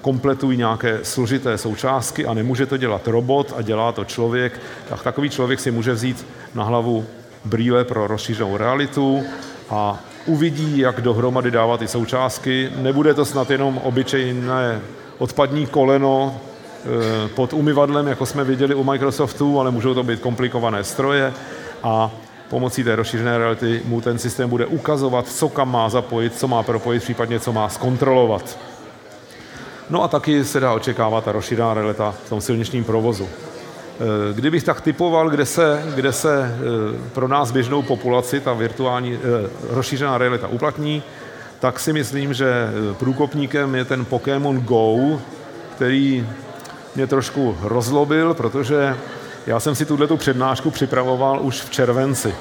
kompletují 0.00 0.58
nějaké 0.58 0.98
složité 1.02 1.58
součástky 1.58 2.26
a 2.26 2.34
nemůže 2.34 2.66
to 2.66 2.76
dělat 2.76 3.08
robot 3.08 3.54
a 3.56 3.62
dělá 3.62 3.92
to 3.92 4.04
člověk, 4.04 4.60
tak 4.88 5.02
takový 5.02 5.30
člověk 5.30 5.60
si 5.60 5.70
může 5.70 5.92
vzít 5.92 6.26
na 6.54 6.64
hlavu 6.64 7.06
brýle 7.44 7.84
pro 7.84 8.06
rozšířenou 8.06 8.56
realitu 8.56 9.22
a 9.70 9.98
uvidí, 10.26 10.78
jak 10.78 11.00
dohromady 11.00 11.50
dávat 11.50 11.80
ty 11.80 11.88
součástky. 11.88 12.70
Nebude 12.76 13.14
to 13.14 13.24
snad 13.24 13.50
jenom 13.50 13.78
obyčejné 13.78 14.80
odpadní 15.18 15.66
koleno 15.66 16.40
pod 17.34 17.52
umyvadlem, 17.52 18.06
jako 18.06 18.26
jsme 18.26 18.44
viděli 18.44 18.74
u 18.74 18.84
Microsoftu, 18.84 19.60
ale 19.60 19.70
můžou 19.70 19.94
to 19.94 20.02
být 20.02 20.20
komplikované 20.20 20.84
stroje 20.84 21.32
a 21.82 22.10
pomocí 22.48 22.84
té 22.84 22.96
rozšířené 22.96 23.38
reality 23.38 23.82
mu 23.84 24.00
ten 24.00 24.18
systém 24.18 24.50
bude 24.50 24.66
ukazovat, 24.66 25.28
co 25.28 25.48
kam 25.48 25.72
má 25.72 25.88
zapojit, 25.88 26.38
co 26.38 26.48
má 26.48 26.62
propojit, 26.62 27.02
případně 27.02 27.40
co 27.40 27.52
má 27.52 27.68
zkontrolovat. 27.68 28.58
No 29.90 30.02
a 30.02 30.08
taky 30.08 30.44
se 30.44 30.60
dá 30.60 30.72
očekávat 30.72 31.24
ta 31.24 31.32
rozšířená 31.32 31.74
realita 31.74 32.14
v 32.26 32.28
tom 32.28 32.40
silničním 32.40 32.84
provozu. 32.84 33.28
Eh, 33.28 34.34
kdybych 34.34 34.64
tak 34.64 34.80
typoval, 34.80 35.30
kde 35.30 35.46
se, 35.46 35.82
kde 35.94 36.12
se 36.12 36.44
eh, 36.44 37.10
pro 37.12 37.28
nás 37.28 37.50
běžnou 37.50 37.82
populaci 37.82 38.40
ta 38.40 38.52
virtuální 38.52 39.18
rozšířená 39.70 40.18
realita 40.18 40.48
uplatní, 40.48 41.02
tak 41.60 41.80
si 41.80 41.92
myslím, 41.92 42.34
že 42.34 42.46
eh, 42.48 42.94
průkopníkem 42.94 43.74
je 43.74 43.84
ten 43.84 44.04
Pokémon 44.04 44.60
Go, 44.60 45.20
který 45.76 46.26
mě 46.98 47.06
trošku 47.06 47.56
rozlobil, 47.62 48.34
protože 48.34 48.96
já 49.46 49.60
jsem 49.60 49.74
si 49.74 49.86
tuto 49.86 50.16
přednášku 50.16 50.70
připravoval 50.70 51.38
už 51.42 51.60
v 51.60 51.70
červenci. 51.70 52.34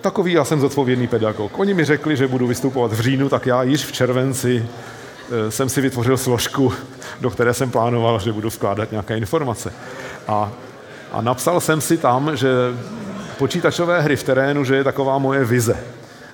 Takový 0.00 0.32
já 0.32 0.44
jsem 0.44 0.60
zodpovědný 0.60 1.06
pedagog. 1.06 1.58
Oni 1.58 1.74
mi 1.74 1.84
řekli, 1.84 2.16
že 2.16 2.28
budu 2.28 2.46
vystupovat 2.46 2.92
v 2.92 3.00
říjnu, 3.00 3.28
tak 3.28 3.46
já 3.46 3.62
již 3.62 3.84
v 3.84 3.92
červenci 3.92 4.66
eh, 4.66 5.50
jsem 5.50 5.68
si 5.68 5.80
vytvořil 5.80 6.16
složku, 6.16 6.72
do 7.20 7.30
které 7.30 7.54
jsem 7.54 7.70
plánoval, 7.70 8.18
že 8.20 8.32
budu 8.32 8.48
vkládat 8.48 8.90
nějaké 8.90 9.16
informace. 9.16 9.72
A, 10.28 10.52
a 11.12 11.20
napsal 11.20 11.60
jsem 11.60 11.80
si 11.80 11.96
tam, 11.96 12.36
že 12.36 12.48
počítačové 13.38 14.00
hry 14.00 14.16
v 14.16 14.22
terénu, 14.22 14.64
že 14.64 14.76
je 14.76 14.84
taková 14.84 15.18
moje 15.18 15.44
vize. 15.44 15.76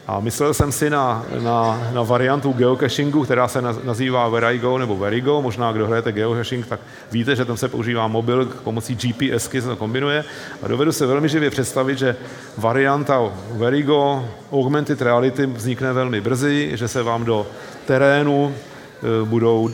A 0.09 0.21
myslel 0.21 0.55
jsem 0.55 0.73
si 0.73 0.91
na, 0.91 1.25
na, 1.43 1.89
na 1.93 2.03
variantu 2.03 2.53
geocachingu, 2.53 3.25
která 3.25 3.49
se 3.49 3.63
nazývá 3.63 4.29
Verigo 4.29 4.79
nebo 4.79 4.97
Verigo. 4.97 5.43
Možná, 5.43 5.73
kdo 5.73 5.87
hrajete 5.87 6.13
geocaching, 6.13 6.67
tak 6.67 6.81
víte, 7.13 7.37
že 7.37 7.45
tam 7.45 7.57
se 7.57 7.69
používá 7.69 8.07
mobil, 8.07 8.47
pomocí 8.65 8.95
GPSky 8.95 9.63
se 9.63 9.69
to 9.69 9.77
kombinuje. 9.77 10.25
A 10.63 10.69
dovedu 10.69 10.93
se 10.93 11.07
velmi 11.07 11.29
živě 11.29 11.51
představit, 11.51 11.99
že 11.99 12.17
varianta 12.57 13.21
Verigo 13.51 14.29
Augmented 14.53 15.03
Reality 15.03 15.47
vznikne 15.47 15.93
velmi 15.93 16.21
brzy, 16.21 16.71
že 16.75 16.89
se 16.89 17.03
vám 17.03 17.25
do 17.25 17.47
terénu 17.87 18.55
e, 18.55 19.25
budou 19.25 19.71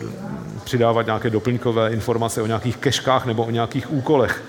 přidávat 0.64 1.06
nějaké 1.06 1.30
doplňkové 1.30 1.90
informace 1.92 2.42
o 2.42 2.46
nějakých 2.46 2.76
keškách 2.76 3.26
nebo 3.26 3.44
o 3.44 3.50
nějakých 3.50 3.92
úkolech. 3.92 4.42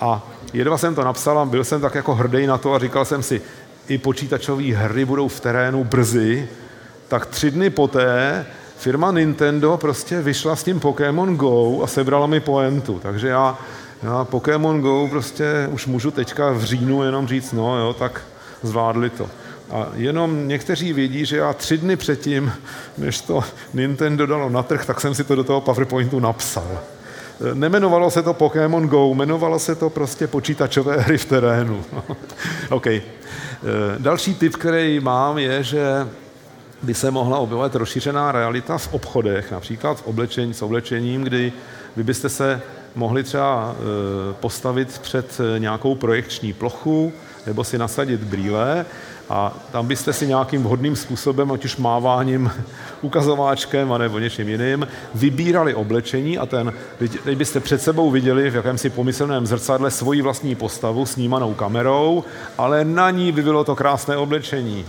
A 0.00 0.22
jedva 0.52 0.78
jsem 0.78 0.94
to 0.94 1.04
napsal 1.04 1.38
a 1.38 1.44
byl 1.44 1.64
jsem 1.64 1.80
tak 1.80 1.94
jako 1.94 2.14
hrdý 2.14 2.46
na 2.46 2.58
to 2.58 2.74
a 2.74 2.78
říkal 2.78 3.04
jsem 3.04 3.22
si, 3.22 3.42
i 3.88 3.98
počítačové 3.98 4.74
hry 4.74 5.04
budou 5.04 5.28
v 5.28 5.40
terénu 5.40 5.84
brzy, 5.84 6.48
tak 7.08 7.26
tři 7.26 7.50
dny 7.50 7.70
poté 7.70 8.46
firma 8.78 9.12
Nintendo 9.12 9.76
prostě 9.76 10.22
vyšla 10.22 10.56
s 10.56 10.64
tím 10.64 10.80
Pokémon 10.80 11.36
Go 11.36 11.82
a 11.82 11.86
sebrala 11.86 12.26
mi 12.26 12.40
poentu. 12.40 13.00
Takže 13.02 13.28
já, 13.28 13.58
já 14.02 14.24
Pokémon 14.24 14.80
Go 14.80 15.08
prostě 15.10 15.68
už 15.70 15.86
můžu 15.86 16.10
teďka 16.10 16.52
v 16.52 16.64
říjnu 16.64 17.02
jenom 17.02 17.28
říct, 17.28 17.52
no 17.52 17.78
jo, 17.78 17.92
tak 17.92 18.22
zvládli 18.62 19.10
to. 19.10 19.30
A 19.70 19.86
jenom 19.94 20.48
někteří 20.48 20.92
vědí, 20.92 21.26
že 21.26 21.36
já 21.36 21.52
tři 21.52 21.78
dny 21.78 21.96
předtím, 21.96 22.52
než 22.98 23.20
to 23.20 23.40
Nintendo 23.74 24.26
dalo 24.26 24.50
na 24.50 24.62
trh, 24.62 24.84
tak 24.84 25.00
jsem 25.00 25.14
si 25.14 25.24
to 25.24 25.34
do 25.34 25.44
toho 25.44 25.60
PowerPointu 25.60 26.20
napsal. 26.20 26.80
Nemenovalo 27.54 28.10
se 28.10 28.22
to 28.22 28.34
Pokémon 28.34 28.88
Go, 28.88 29.14
jmenovalo 29.14 29.58
se 29.58 29.74
to 29.74 29.90
prostě 29.90 30.26
počítačové 30.26 30.96
hry 30.96 31.18
v 31.18 31.24
terénu. 31.24 31.84
OK. 32.70 32.86
Eh, 32.86 33.02
další 33.98 34.34
tip, 34.34 34.56
který 34.56 35.00
mám, 35.00 35.38
je, 35.38 35.62
že 35.62 36.08
by 36.82 36.94
se 36.94 37.10
mohla 37.10 37.38
objevovat 37.38 37.74
rozšířená 37.74 38.32
realita 38.32 38.78
v 38.78 38.94
obchodech, 38.94 39.50
například 39.50 39.94
v 39.94 40.06
oblečení, 40.06 40.54
s 40.54 40.62
oblečením, 40.62 41.22
kdy 41.22 41.52
vy 41.96 42.02
byste 42.02 42.28
se 42.28 42.60
mohli 42.94 43.22
třeba 43.22 43.74
eh, 43.74 44.34
postavit 44.40 44.98
před 44.98 45.40
nějakou 45.58 45.94
projekční 45.94 46.52
plochu 46.52 47.12
nebo 47.46 47.64
si 47.64 47.78
nasadit 47.78 48.20
brýle 48.20 48.86
a 49.30 49.56
tam 49.72 49.86
byste 49.86 50.12
si 50.12 50.26
nějakým 50.26 50.62
vhodným 50.62 50.96
způsobem, 50.96 51.52
ať 51.52 51.64
už 51.64 51.76
máváním 51.76 52.50
ukazováčkem 53.02 53.92
a 53.92 53.98
nebo 53.98 54.18
něčím 54.18 54.48
jiným, 54.48 54.88
vybírali 55.14 55.74
oblečení 55.74 56.38
a 56.38 56.46
ten, 56.46 56.72
teď 56.98 57.36
byste 57.36 57.60
před 57.60 57.82
sebou 57.82 58.10
viděli 58.10 58.50
v 58.50 58.54
jakémsi 58.54 58.90
pomyslném 58.90 59.46
zrcadle 59.46 59.90
svoji 59.90 60.22
vlastní 60.22 60.54
postavu 60.54 61.06
snímanou 61.06 61.54
kamerou, 61.54 62.24
ale 62.58 62.84
na 62.84 63.10
ní 63.10 63.32
by 63.32 63.42
bylo 63.42 63.64
to 63.64 63.76
krásné 63.76 64.16
oblečení. 64.16 64.84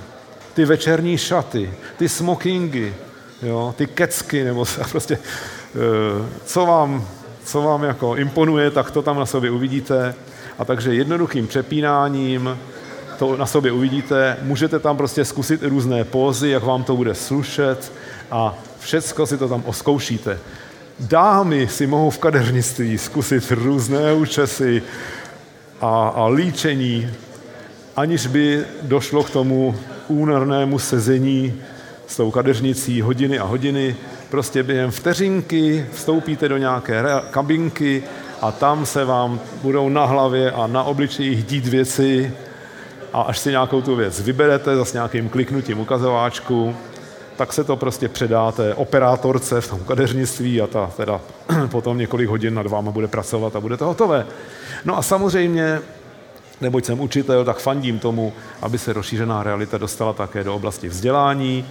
Ty 0.54 0.66
večerní 0.66 1.18
šaty, 1.18 1.74
ty 1.98 2.10
smokingy, 2.10 2.94
jo, 3.42 3.74
ty 3.78 3.88
kecky, 3.88 4.44
nebo 4.44 4.66
prostě, 4.92 5.18
eh, 5.76 6.26
co 6.46 6.66
vám, 6.66 7.08
co 7.44 7.62
vám 7.62 7.84
jako 7.84 8.16
imponuje, 8.16 8.72
tak 8.72 8.92
to 8.92 9.02
tam 9.02 9.20
na 9.20 9.26
sobě 9.26 9.52
uvidíte. 9.52 10.16
A 10.60 10.66
takže 10.66 10.94
jednoduchým 10.94 11.48
přepínáním 11.48 12.58
to 13.20 13.38
na 13.38 13.46
sobě 13.46 13.72
uvidíte. 13.72 14.38
Můžete 14.42 14.80
tam 14.80 14.98
prostě 14.98 15.26
zkusit 15.26 15.64
různé 15.64 16.04
pózy, 16.04 16.50
jak 16.50 16.64
vám 16.64 16.84
to 16.84 16.96
bude 16.96 17.16
slušet 17.16 17.92
a 18.32 18.58
všecko 18.80 19.26
si 19.26 19.38
to 19.38 19.48
tam 19.48 19.64
oskoušíte. 19.66 20.40
Dámy 21.00 21.68
si 21.68 21.88
mohou 21.88 22.10
v 22.10 22.18
kadeřnictví 22.18 22.98
zkusit 22.98 23.52
různé 23.52 24.14
účesy 24.14 24.84
a, 25.82 26.08
a 26.08 26.28
líčení, 26.28 27.10
aniž 27.96 28.28
by 28.28 28.66
došlo 28.82 29.24
k 29.24 29.30
tomu 29.30 29.76
únornému 30.08 30.80
sezení 30.80 31.54
s 32.08 32.18
tou 32.18 32.32
kadeřnicí 32.32 33.02
hodiny 33.02 33.40
a 33.40 33.44
hodiny. 33.44 33.96
Prostě 34.30 34.64
během 34.64 34.92
vteřinky 34.92 35.86
vstoupíte 35.94 36.50
do 36.50 36.58
nějaké 36.58 37.04
kabinky 37.32 38.04
a 38.42 38.52
tam 38.52 38.86
se 38.86 39.06
vám 39.06 39.40
budou 39.62 39.90
na 39.90 40.06
hlavě 40.06 40.52
a 40.52 40.68
na 40.68 40.84
obličejích 40.84 41.44
dít 41.46 41.68
věci, 41.68 42.32
a 43.14 43.22
až 43.22 43.40
si 43.40 43.52
nějakou 43.52 43.82
tu 43.82 43.96
věc 43.96 44.22
vyberete 44.22 44.76
zase 44.76 44.98
nějakým 44.98 45.30
kliknutím 45.30 45.80
ukazováčku, 45.80 46.76
tak 47.40 47.54
se 47.54 47.64
to 47.64 47.76
prostě 47.76 48.10
předáte 48.10 48.74
operátorce 48.74 49.62
v 49.62 49.70
tom 49.70 49.80
kadeřnictví 49.80 50.62
a 50.62 50.68
ta 50.68 50.92
teda 50.98 51.22
potom 51.72 51.98
několik 51.98 52.30
hodin 52.30 52.54
nad 52.54 52.68
váma 52.68 52.92
bude 52.92 53.08
pracovat 53.08 53.56
a 53.56 53.60
bude 53.60 53.78
to 53.78 53.86
hotové. 53.86 54.26
No 54.86 54.98
a 54.98 55.02
samozřejmě, 55.02 55.82
neboť 56.62 56.86
jsem 56.86 57.00
učitel, 57.00 57.46
tak 57.46 57.58
fandím 57.58 58.00
tomu, 58.00 58.34
aby 58.62 58.78
se 58.78 58.94
rozšířená 58.94 59.44
realita 59.44 59.78
dostala 59.78 60.14
také 60.14 60.44
do 60.44 60.56
oblasti 60.56 60.90
vzdělání. 60.90 61.66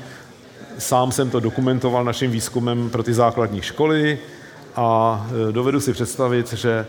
Sám 0.78 1.12
jsem 1.12 1.30
to 1.30 1.40
dokumentoval 1.40 2.04
naším 2.04 2.30
výzkumem 2.30 2.90
pro 2.90 3.02
ty 3.02 3.14
základní 3.14 3.62
školy 3.62 4.18
a 4.76 5.26
e, 5.48 5.52
dovedu 5.52 5.80
si 5.80 5.92
představit, 5.92 6.52
že 6.52 6.86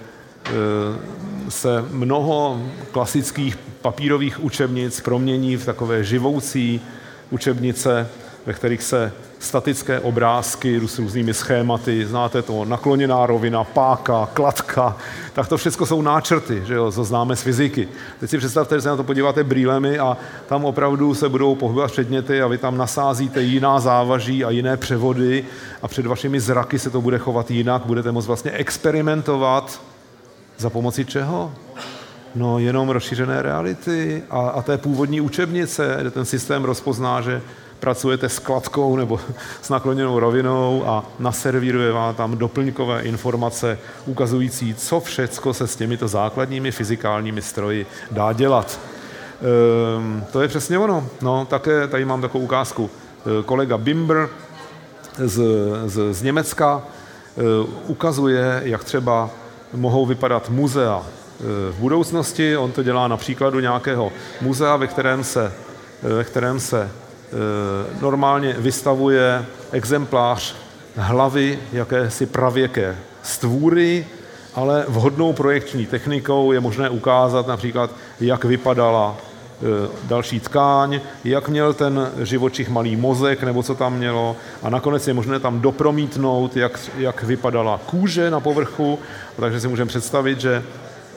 se 1.49 1.85
mnoho 1.91 2.61
klasických 2.91 3.57
papírových 3.81 4.43
učebnic 4.43 5.01
promění 5.01 5.57
v 5.57 5.65
takové 5.65 6.03
živoucí 6.03 6.81
učebnice, 7.29 8.07
ve 8.45 8.53
kterých 8.53 8.83
se 8.83 9.11
statické 9.39 9.99
obrázky 9.99 10.81
s 10.87 10.99
různými 10.99 11.33
schématy, 11.33 12.05
znáte 12.05 12.41
to, 12.41 12.65
nakloněná 12.65 13.25
rovina, 13.25 13.63
páka, 13.63 14.29
kladka, 14.33 14.97
tak 15.33 15.47
to 15.47 15.57
všechno 15.57 15.85
jsou 15.85 16.01
náčrty, 16.01 16.63
že 16.65 16.73
jo, 16.73 16.91
to 16.91 17.03
známe 17.03 17.35
z 17.35 17.41
fyziky. 17.41 17.87
Teď 18.19 18.29
si 18.29 18.37
představte, 18.37 18.75
že 18.75 18.81
se 18.81 18.89
na 18.89 18.95
to 18.95 19.03
podíváte 19.03 19.43
brýlemi 19.43 19.99
a 19.99 20.17
tam 20.47 20.65
opravdu 20.65 21.13
se 21.15 21.29
budou 21.29 21.55
pohybovat 21.55 21.91
předměty 21.91 22.41
a 22.41 22.47
vy 22.47 22.57
tam 22.57 22.77
nasázíte 22.77 23.41
jiná 23.41 23.79
závaží 23.79 24.45
a 24.45 24.49
jiné 24.49 24.77
převody 24.77 25.45
a 25.81 25.87
před 25.87 26.05
vašimi 26.05 26.39
zraky 26.39 26.79
se 26.79 26.89
to 26.89 27.01
bude 27.01 27.17
chovat 27.17 27.51
jinak, 27.51 27.85
budete 27.85 28.11
moct 28.11 28.27
vlastně 28.27 28.51
experimentovat 28.51 29.81
za 30.59 30.69
pomoci 30.69 31.05
čeho? 31.05 31.51
No 32.35 32.59
jenom 32.59 32.89
rozšířené 32.89 33.41
reality 33.41 34.23
a, 34.29 34.39
a 34.49 34.61
té 34.61 34.77
původní 34.77 35.21
učebnice, 35.21 35.97
kde 36.01 36.11
ten 36.11 36.25
systém 36.25 36.63
rozpozná, 36.63 37.21
že 37.21 37.41
pracujete 37.79 38.29
s 38.29 38.39
kladkou 38.39 38.95
nebo 38.95 39.19
s 39.61 39.69
nakloněnou 39.69 40.19
rovinou 40.19 40.83
a 40.87 41.05
naservíruje 41.19 41.91
vám 41.91 42.15
tam 42.15 42.37
doplňkové 42.37 43.01
informace 43.01 43.79
ukazující, 44.05 44.75
co 44.75 44.99
všecko 44.99 45.53
se 45.53 45.67
s 45.67 45.75
těmito 45.75 46.07
základními 46.07 46.71
fyzikálními 46.71 47.41
stroji 47.41 47.85
dá 48.11 48.33
dělat. 48.33 48.79
Ehm, 49.41 50.25
to 50.31 50.41
je 50.41 50.47
přesně 50.47 50.79
ono. 50.79 51.07
No, 51.21 51.45
také 51.45 51.87
tady 51.87 52.05
mám 52.05 52.21
takovou 52.21 52.43
ukázku. 52.43 52.89
Ehm, 53.25 53.43
kolega 53.43 53.77
Bimber 53.77 54.29
z, 55.17 55.41
z, 55.85 56.13
z 56.13 56.21
Německa 56.21 56.81
ehm, 57.37 57.73
ukazuje, 57.87 58.61
jak 58.63 58.83
třeba 58.83 59.29
mohou 59.73 60.05
vypadat 60.05 60.49
muzea 60.49 61.03
v 61.71 61.75
budoucnosti. 61.79 62.57
On 62.57 62.71
to 62.71 62.83
dělá 62.83 63.07
na 63.07 63.17
příkladu 63.17 63.59
nějakého 63.59 64.11
muzea, 64.41 64.75
ve 64.75 64.87
kterém 64.87 65.23
se, 65.23 65.53
ve 66.01 66.23
kterém 66.23 66.59
se 66.59 66.91
normálně 68.01 68.55
vystavuje 68.57 69.45
exemplář 69.71 70.55
hlavy 70.95 71.59
jakési 71.71 72.25
pravěké 72.25 72.97
stvůry, 73.23 74.07
ale 74.55 74.85
vhodnou 74.87 75.33
projekční 75.33 75.85
technikou 75.85 76.51
je 76.51 76.59
možné 76.59 76.89
ukázat 76.89 77.47
například, 77.47 77.91
jak 78.19 78.45
vypadala 78.45 79.17
další 80.03 80.39
tkáň, 80.39 81.01
jak 81.23 81.49
měl 81.49 81.73
ten 81.73 82.11
živočich 82.23 82.69
malý 82.69 82.95
mozek, 82.95 83.43
nebo 83.43 83.63
co 83.63 83.75
tam 83.75 83.97
mělo. 83.97 84.35
A 84.63 84.69
nakonec 84.69 85.07
je 85.07 85.13
možné 85.13 85.39
tam 85.39 85.59
dopromítnout, 85.59 86.57
jak, 86.57 86.79
jak 86.97 87.23
vypadala 87.23 87.81
kůže 87.85 88.31
na 88.31 88.39
povrchu. 88.39 88.99
Takže 89.39 89.59
si 89.59 89.67
můžeme 89.67 89.87
představit, 89.87 90.39
že 90.39 90.63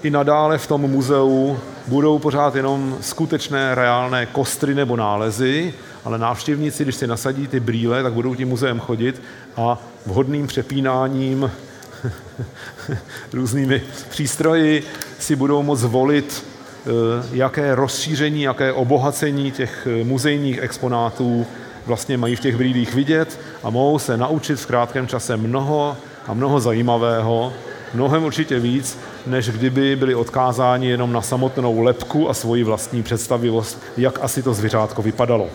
i 0.02 0.10
nadále 0.10 0.58
v 0.58 0.66
tom 0.66 0.80
muzeu 0.80 1.58
budou 1.86 2.18
pořád 2.18 2.54
jenom 2.54 2.96
skutečné 3.00 3.74
reálné 3.74 4.26
kostry 4.26 4.74
nebo 4.74 4.96
nálezy, 4.96 5.74
ale 6.04 6.18
návštěvníci, 6.18 6.82
když 6.82 6.96
si 6.96 7.06
nasadí 7.06 7.46
ty 7.46 7.60
brýle, 7.60 8.02
tak 8.02 8.12
budou 8.12 8.34
tím 8.34 8.48
muzeem 8.48 8.80
chodit 8.80 9.22
a 9.56 9.78
vhodným 10.06 10.46
přepínáním 10.46 11.50
různými 13.32 13.82
přístroji 14.10 14.84
si 15.18 15.36
budou 15.36 15.62
moct 15.62 15.82
volit 15.82 16.51
Eh, 16.51 16.51
jaké 17.32 17.74
rozšíření, 17.74 18.42
jaké 18.42 18.72
obohacení 18.72 19.50
těch 19.50 19.88
eh, 19.90 20.04
muzejních 20.04 20.58
exponátů 20.58 21.46
vlastně 21.86 22.18
mají 22.18 22.36
v 22.36 22.40
těch 22.40 22.56
brýlích 22.56 22.94
vidět 22.94 23.40
a 23.62 23.70
mohou 23.70 23.98
se 23.98 24.16
naučit 24.16 24.56
v 24.56 24.66
krátkém 24.66 25.06
čase 25.06 25.36
mnoho 25.36 25.96
a 26.26 26.34
mnoho 26.34 26.60
zajímavého, 26.60 27.52
mnohem 27.94 28.24
určitě 28.24 28.58
víc, 28.58 28.98
než 29.26 29.50
kdyby 29.50 29.96
byli 29.96 30.14
odkázáni 30.14 30.88
jenom 30.88 31.12
na 31.12 31.22
samotnou 31.22 31.80
lepku 31.80 32.30
a 32.30 32.34
svoji 32.34 32.64
vlastní 32.64 33.02
představivost, 33.02 33.82
jak 33.96 34.18
asi 34.22 34.42
to 34.42 34.54
zvířátko 34.54 35.02
vypadalo. 35.02 35.48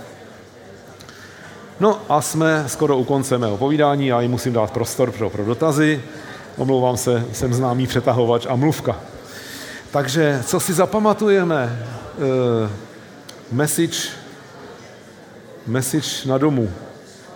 No 1.79 1.99
a 2.09 2.21
jsme 2.21 2.63
skoro 2.67 2.97
u 2.97 3.03
konce 3.03 3.37
mého 3.37 3.57
povídání, 3.57 4.07
já 4.07 4.21
jim 4.21 4.31
musím 4.31 4.53
dát 4.53 4.71
prostor 4.71 5.11
pro, 5.11 5.29
pro 5.29 5.45
dotazy. 5.45 6.01
Omlouvám 6.57 6.97
se, 6.97 7.25
jsem 7.31 7.53
známý 7.53 7.87
přetahovač 7.87 8.45
a 8.49 8.55
mluvka. 8.55 8.95
Takže 9.91 10.43
co 10.45 10.59
si 10.59 10.73
zapamatujeme? 10.73 11.85
Uh, 12.17 12.69
message, 13.51 13.97
message 15.67 16.25
na 16.25 16.37
domu. 16.37 16.69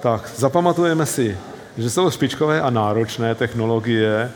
Tak, 0.02 0.32
zapamatujeme 0.36 1.06
si, 1.06 1.38
že 1.78 1.90
jsou 1.90 2.12
špičkové 2.12 2.62
a 2.62 2.70
náročné 2.70 3.36
technologie, 3.36 4.32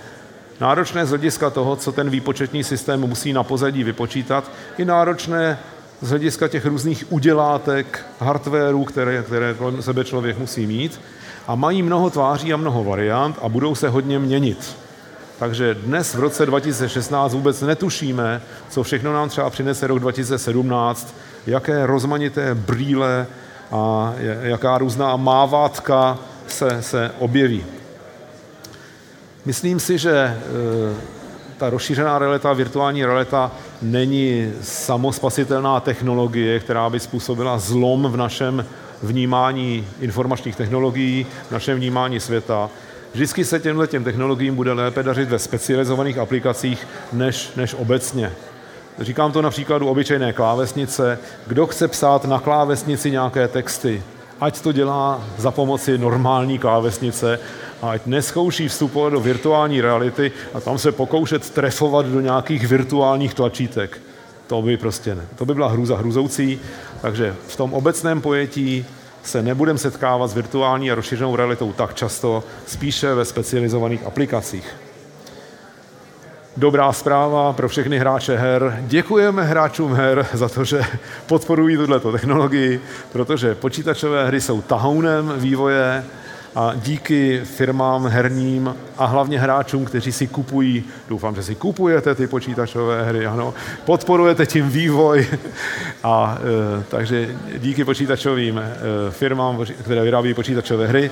náročné 0.60 1.06
z 1.06 1.10
hlediska 1.10 1.50
toho, 1.50 1.76
co 1.76 1.92
ten 1.92 2.10
výpočetní 2.10 2.64
systém 2.64 3.00
musí 3.00 3.34
na 3.34 3.44
pozadí 3.44 3.84
vypočítat, 3.84 4.52
i 4.78 4.86
náročné 4.86 5.60
z 6.02 6.10
hlediska 6.10 6.48
těch 6.48 6.66
různých 6.66 7.06
udělátek, 7.10 8.06
hardwareů, 8.20 8.84
které, 8.84 9.24
které 9.24 9.54
kolem 9.54 9.82
sebe 9.82 10.04
člověk 10.04 10.38
musí 10.38 10.68
mít 10.68 11.02
a 11.48 11.56
mají 11.56 11.84
mnoho 11.84 12.10
tváří 12.10 12.54
a 12.54 12.58
mnoho 12.58 12.84
variant 12.84 13.40
a 13.42 13.50
budou 13.50 13.76
se 13.76 13.90
hodně 13.90 14.20
měnit. 14.20 14.76
Takže 15.40 15.74
dnes 15.74 16.16
v 16.16 16.20
roce 16.20 16.46
2016 16.46 17.34
vůbec 17.34 17.62
netušíme, 17.62 18.42
co 18.70 18.84
všechno 18.84 19.14
nám 19.14 19.30
třeba 19.30 19.50
přinese 19.50 19.88
rok 19.88 20.00
2017, 20.00 21.16
jaké 21.48 21.86
rozmanité 21.86 22.56
brýle 22.56 23.28
a 23.72 24.14
jaká 24.42 24.78
různá 24.78 25.16
mávátka 25.16 26.18
se, 26.48 26.82
se 26.82 27.12
objeví. 27.20 27.66
Myslím 29.46 29.80
si, 29.80 29.98
že 29.98 30.12
e, 30.12 30.38
ta 31.58 31.70
rozšířená 31.70 32.20
realita, 32.20 32.54
virtuální 32.54 33.06
realita 33.06 33.52
není 33.82 34.54
samospasitelná 34.62 35.80
technologie, 35.80 36.60
která 36.60 36.90
by 36.90 37.00
způsobila 37.00 37.60
zlom 37.60 38.12
v 38.12 38.18
našem 38.18 38.66
vnímání 39.04 39.88
informačních 40.00 40.56
technologií, 40.56 41.26
v 41.48 41.52
našem 41.52 41.78
vnímání 41.78 42.20
světa. 42.20 42.70
Vždycky 43.16 43.46
se 43.46 43.60
těmhle 43.60 43.88
těm 43.88 44.04
technologiím 44.04 44.56
bude 44.56 44.74
lépe 44.74 45.04
dařit 45.04 45.30
ve 45.30 45.40
specializovaných 45.40 46.18
aplikacích 46.18 46.88
než, 47.14 47.52
než 47.56 47.74
obecně. 47.74 48.32
Říkám 49.00 49.32
to 49.32 49.42
na 49.42 49.50
příkladu 49.50 49.88
obyčejné 49.88 50.34
klávesnice. 50.34 51.20
Kdo 51.48 51.68
chce 51.68 51.88
psát 51.88 52.26
na 52.26 52.40
klávesnici 52.40 53.12
nějaké 53.12 53.48
texty, 53.48 54.04
ať 54.42 54.62
to 54.62 54.72
dělá 54.72 55.24
za 55.38 55.52
pomoci 55.52 55.98
normální 55.98 56.60
klávesnice 56.60 57.40
a 57.82 57.92
ať 57.92 58.06
neskouší 58.06 58.68
vstupovat 58.68 59.10
do 59.10 59.20
virtuální 59.20 59.82
reality 59.82 60.32
a 60.54 60.60
tam 60.60 60.78
se 60.78 60.92
pokoušet 60.92 61.50
trefovat 61.50 62.06
do 62.06 62.22
nějakých 62.22 62.68
virtuálních 62.68 63.34
tlačítek. 63.34 64.02
To 64.48 64.62
by 64.62 64.78
prostě 64.78 65.16
ne. 65.16 65.22
To 65.36 65.46
by 65.46 65.54
byla 65.54 65.68
hruza 65.68 65.98
hruzoucí. 65.98 66.60
Takže 67.02 67.36
v 67.48 67.56
tom 67.56 67.74
obecném 67.74 68.22
pojetí 68.22 68.86
se 69.28 69.42
nebudeme 69.42 69.80
setkávat 69.80 70.28
s 70.28 70.34
virtuální 70.34 70.92
a 70.92 70.96
rozšířenou 70.96 71.36
realitou 71.36 71.74
tak 71.74 71.94
často, 71.94 72.44
spíše 72.66 73.14
ve 73.14 73.26
specializovaných 73.26 74.06
aplikacích. 74.06 74.76
Dobrá 76.58 76.94
zpráva 76.94 77.54
pro 77.54 77.70
všechny 77.70 78.00
hráče 78.00 78.36
her. 78.36 78.80
Děkujeme 78.82 79.44
hráčům 79.44 79.94
her 79.94 80.28
za 80.34 80.50
to, 80.50 80.64
že 80.64 80.82
podporují 81.26 81.78
tuto 81.78 82.12
technologii, 82.12 82.82
protože 83.12 83.56
počítačové 83.56 84.28
hry 84.28 84.42
jsou 84.42 84.62
tahounem 84.62 85.34
vývoje 85.38 86.04
a 86.56 86.74
díky 86.76 87.42
firmám 87.44 88.08
herním 88.08 88.76
a 88.98 89.06
hlavně 89.06 89.40
hráčům, 89.40 89.86
kteří 89.86 90.12
si 90.12 90.28
kupují, 90.28 90.84
doufám, 91.10 91.36
že 91.36 91.44
si 91.44 91.56
kupujete 91.56 92.16
ty 92.16 92.28
počítačové 92.28 93.04
hry, 93.04 93.26
ano, 93.26 93.54
podporujete 93.86 94.46
tím 94.46 94.70
vývoj 94.70 95.28
a 96.04 96.38
e, 96.80 96.84
takže 96.90 97.36
díky 97.58 97.86
počítačovým 97.86 98.60
e, 98.60 98.72
firmám, 99.12 99.66
které 99.84 100.04
vyrábí 100.04 100.34
počítačové 100.34 100.88
hry, 100.88 101.12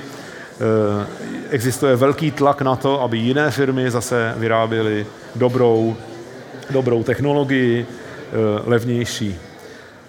existuje 1.50 1.96
velký 1.96 2.30
tlak 2.30 2.62
na 2.62 2.76
to, 2.76 3.02
aby 3.02 3.18
jiné 3.18 3.50
firmy 3.50 3.90
zase 3.90 4.34
vyráběly 4.36 5.06
dobrou, 5.34 5.96
dobrou 6.70 7.02
technologii, 7.02 7.86
e, 7.86 7.86
levnější. 8.70 9.38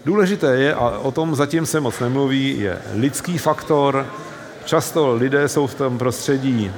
Důležité 0.05 0.55
je, 0.55 0.73
a 0.73 0.89
o 0.89 1.11
tom 1.11 1.35
zatím 1.35 1.65
se 1.65 1.79
moc 1.79 1.99
nemluví, 1.99 2.59
je 2.59 2.77
lidský 2.93 3.37
faktor, 3.37 4.05
Často 4.65 5.15
lidé 5.15 5.47
jsou 5.47 5.67
v 5.67 5.75
tom 5.75 5.97
prostředí 5.97 6.71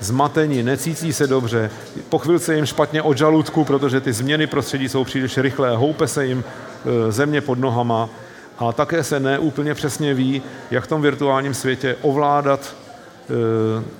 zmatení, 0.00 0.62
necítí 0.62 1.12
se 1.12 1.26
dobře, 1.26 1.70
po 2.08 2.18
chvilce 2.18 2.56
jim 2.56 2.66
špatně 2.66 3.02
od 3.02 3.18
žaludku, 3.18 3.64
protože 3.64 4.00
ty 4.00 4.12
změny 4.12 4.46
prostředí 4.46 4.88
jsou 4.88 5.04
příliš 5.04 5.38
rychlé, 5.38 5.76
houpe 5.76 6.08
se 6.08 6.26
jim 6.26 6.44
e, 6.44 7.12
země 7.12 7.40
pod 7.40 7.58
nohama. 7.58 8.08
A 8.58 8.72
také 8.72 9.04
se 9.04 9.20
neúplně 9.20 9.74
přesně 9.74 10.14
ví, 10.14 10.42
jak 10.70 10.84
v 10.84 10.86
tom 10.86 11.02
virtuálním 11.02 11.54
světě 11.54 11.96
ovládat 12.02 12.76
e, 13.30 13.98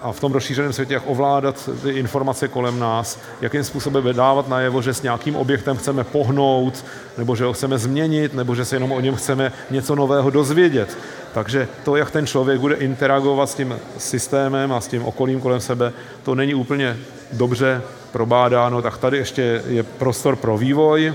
a 0.00 0.12
v 0.12 0.20
tom 0.20 0.32
rozšířeném 0.32 0.72
světě, 0.72 0.94
jak 0.94 1.02
ovládat 1.06 1.70
ty 1.82 1.90
informace 1.90 2.48
kolem 2.48 2.78
nás, 2.78 3.18
jakým 3.40 3.64
způsobem 3.64 4.16
dávat 4.16 4.48
najevo, 4.48 4.82
že 4.82 4.94
s 4.94 5.02
nějakým 5.02 5.36
objektem 5.36 5.76
chceme 5.76 6.04
pohnout, 6.04 6.84
nebo 7.18 7.36
že 7.36 7.44
ho 7.44 7.52
chceme 7.52 7.78
změnit, 7.78 8.34
nebo 8.34 8.54
že 8.54 8.64
se 8.64 8.76
jenom 8.76 8.92
o 8.92 9.00
něm 9.00 9.16
chceme 9.16 9.52
něco 9.70 9.94
nového 9.94 10.30
dozvědět. 10.30 10.98
Takže 11.38 11.68
to, 11.84 11.96
jak 11.96 12.10
ten 12.10 12.26
člověk 12.26 12.60
bude 12.60 12.74
interagovat 12.74 13.50
s 13.50 13.54
tím 13.54 13.78
systémem 13.98 14.72
a 14.72 14.80
s 14.80 14.88
tím 14.88 15.04
okolím 15.04 15.40
kolem 15.40 15.60
sebe, 15.60 15.92
to 16.22 16.34
není 16.34 16.54
úplně 16.54 16.96
dobře 17.32 17.82
probádáno, 18.12 18.82
tak 18.82 18.98
tady 18.98 19.16
ještě 19.16 19.62
je 19.66 19.82
prostor 19.82 20.36
pro 20.36 20.58
vývoj. 20.58 21.14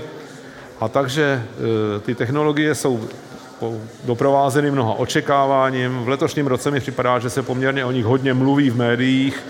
A 0.80 0.88
takže 0.88 1.42
e, 1.96 2.00
ty 2.00 2.14
technologie 2.14 2.74
jsou 2.74 3.00
doprovázeny 4.04 4.70
mnoha 4.70 4.94
očekáváním. 4.94 6.04
V 6.04 6.08
letošním 6.08 6.46
roce 6.46 6.70
mi 6.70 6.80
připadá, 6.80 7.18
že 7.18 7.30
se 7.30 7.42
poměrně 7.42 7.84
o 7.84 7.90
nich 7.90 8.04
hodně 8.04 8.34
mluví 8.34 8.70
v 8.70 8.76
médiích, 8.76 9.42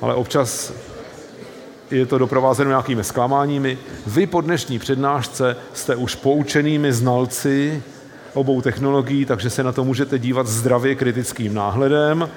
ale 0.00 0.14
občas 0.14 0.72
je 1.90 2.06
to 2.06 2.18
doprovázeno 2.18 2.70
nějakými 2.70 3.04
zklamáními. 3.04 3.78
Vy 4.06 4.26
po 4.26 4.40
dnešní 4.40 4.78
přednášce 4.78 5.56
jste 5.72 5.96
už 5.96 6.14
poučenými 6.14 6.92
znalci 6.92 7.82
obou 8.34 8.60
technologií, 8.60 9.24
takže 9.24 9.50
se 9.50 9.62
na 9.62 9.72
to 9.72 9.84
můžete 9.84 10.18
dívat 10.18 10.46
zdravě 10.46 10.94
kritickým 10.94 11.54
náhledem 11.54 12.28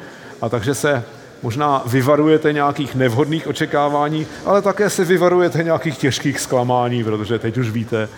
a 0.42 0.50
takže 0.50 0.76
se 0.76 1.04
možná 1.44 1.84
vyvarujete 1.86 2.54
nějakých 2.54 2.96
nevhodných 2.96 3.48
očekávání, 3.48 4.28
ale 4.46 4.62
také 4.62 4.90
se 4.90 5.06
vyvarujete 5.06 5.64
nějakých 5.64 5.98
těžkých 5.98 6.40
zklamání, 6.40 7.04
protože 7.04 7.40
teď 7.40 7.58
už 7.58 7.70
víte, 7.70 8.10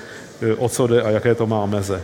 e, 0.42 0.54
o 0.54 0.70
co 0.70 0.88
jde 0.88 1.02
a 1.02 1.10
jaké 1.10 1.36
to 1.36 1.48
má 1.48 1.66
meze. 1.66 2.02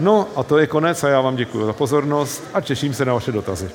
No 0.00 0.26
a 0.36 0.42
to 0.42 0.58
je 0.58 0.66
konec 0.66 1.04
a 1.04 1.08
já 1.08 1.20
vám 1.20 1.36
děkuji 1.36 1.66
za 1.66 1.72
pozornost 1.72 2.44
a 2.54 2.60
těším 2.60 2.94
se 2.94 3.04
na 3.04 3.14
vaše 3.14 3.32
dotazy. 3.32 3.70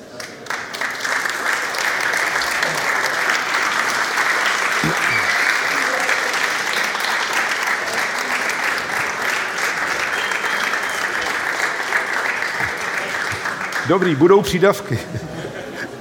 Dobrý, 13.88 14.14
budou 14.14 14.42
přídavky, 14.42 14.98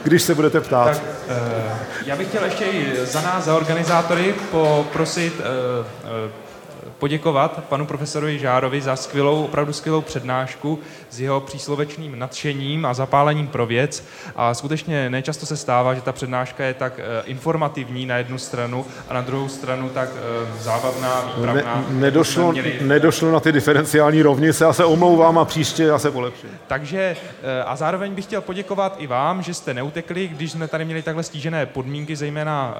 když 0.03 0.23
se 0.23 0.35
budete 0.35 0.61
ptát. 0.61 0.85
Tak, 0.85 1.01
uh, 1.27 1.77
já 2.05 2.15
bych 2.15 2.27
chtěl 2.27 2.43
ještě 2.45 2.65
za 3.03 3.21
nás, 3.21 3.45
za 3.45 3.55
organizátory, 3.55 4.35
poprosit 4.51 5.33
uh, 5.33 5.45
uh, 6.25 6.31
poděkovat 6.99 7.63
panu 7.69 7.85
profesorovi 7.85 8.39
Žárovi 8.39 8.81
za 8.81 8.95
skvělou, 8.95 9.45
opravdu 9.45 9.73
skvělou 9.73 10.01
přednášku 10.01 10.79
s 11.09 11.19
jeho 11.19 11.41
příslovečným 11.41 12.19
nadšením 12.19 12.85
a 12.85 12.93
zapálením 12.93 13.47
pro 13.47 13.65
věc. 13.65 14.03
A 14.35 14.53
skutečně 14.53 15.09
nečasto 15.09 15.45
se 15.45 15.57
stává, 15.57 15.93
že 15.93 16.01
ta 16.01 16.11
přednáška 16.11 16.63
je 16.63 16.73
tak 16.73 16.93
eh, 16.99 17.23
informativní 17.25 18.05
na 18.05 18.17
jednu 18.17 18.37
stranu 18.37 18.85
a 19.09 19.13
na 19.13 19.21
druhou 19.21 19.49
stranu 19.49 19.89
tak 19.89 20.09
eh, 20.15 20.63
zábavná, 20.63 21.33
výpravná. 21.35 21.85
Ne, 21.89 21.99
nedošlo, 21.99 22.51
měli... 22.51 22.79
nedošlo 22.81 23.31
na 23.31 23.39
ty 23.39 23.51
diferenciální 23.51 24.21
rovnice, 24.21 24.63
já 24.63 24.73
se 24.73 24.85
omlouvám 24.85 25.37
a 25.37 25.45
příště 25.45 25.83
já 25.83 25.99
se 25.99 26.11
polepším. 26.11 26.49
Takže 26.67 27.15
eh, 27.43 27.63
a 27.63 27.75
zároveň 27.75 28.13
bych 28.13 28.25
chtěl 28.25 28.41
poděkovat 28.41 28.95
i 28.97 29.07
vám, 29.07 29.41
že 29.41 29.53
jste 29.53 29.73
neutekli, 29.73 30.27
když 30.27 30.51
jsme 30.51 30.67
tady 30.67 30.85
měli 30.85 31.01
takhle 31.01 31.23
stížené 31.23 31.65
podmínky, 31.65 32.15
zejména 32.15 32.75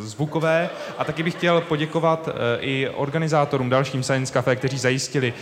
zvukové. 0.00 0.70
A 0.98 1.04
taky 1.04 1.22
bych 1.22 1.34
chtěl 1.34 1.60
poděkovat 1.60 2.28
i 2.60 2.87
organizátorům 2.90 3.70
dalším 3.70 4.02
Science 4.02 4.32
Café, 4.32 4.56
kteří 4.56 4.78
zajistili 4.78 5.34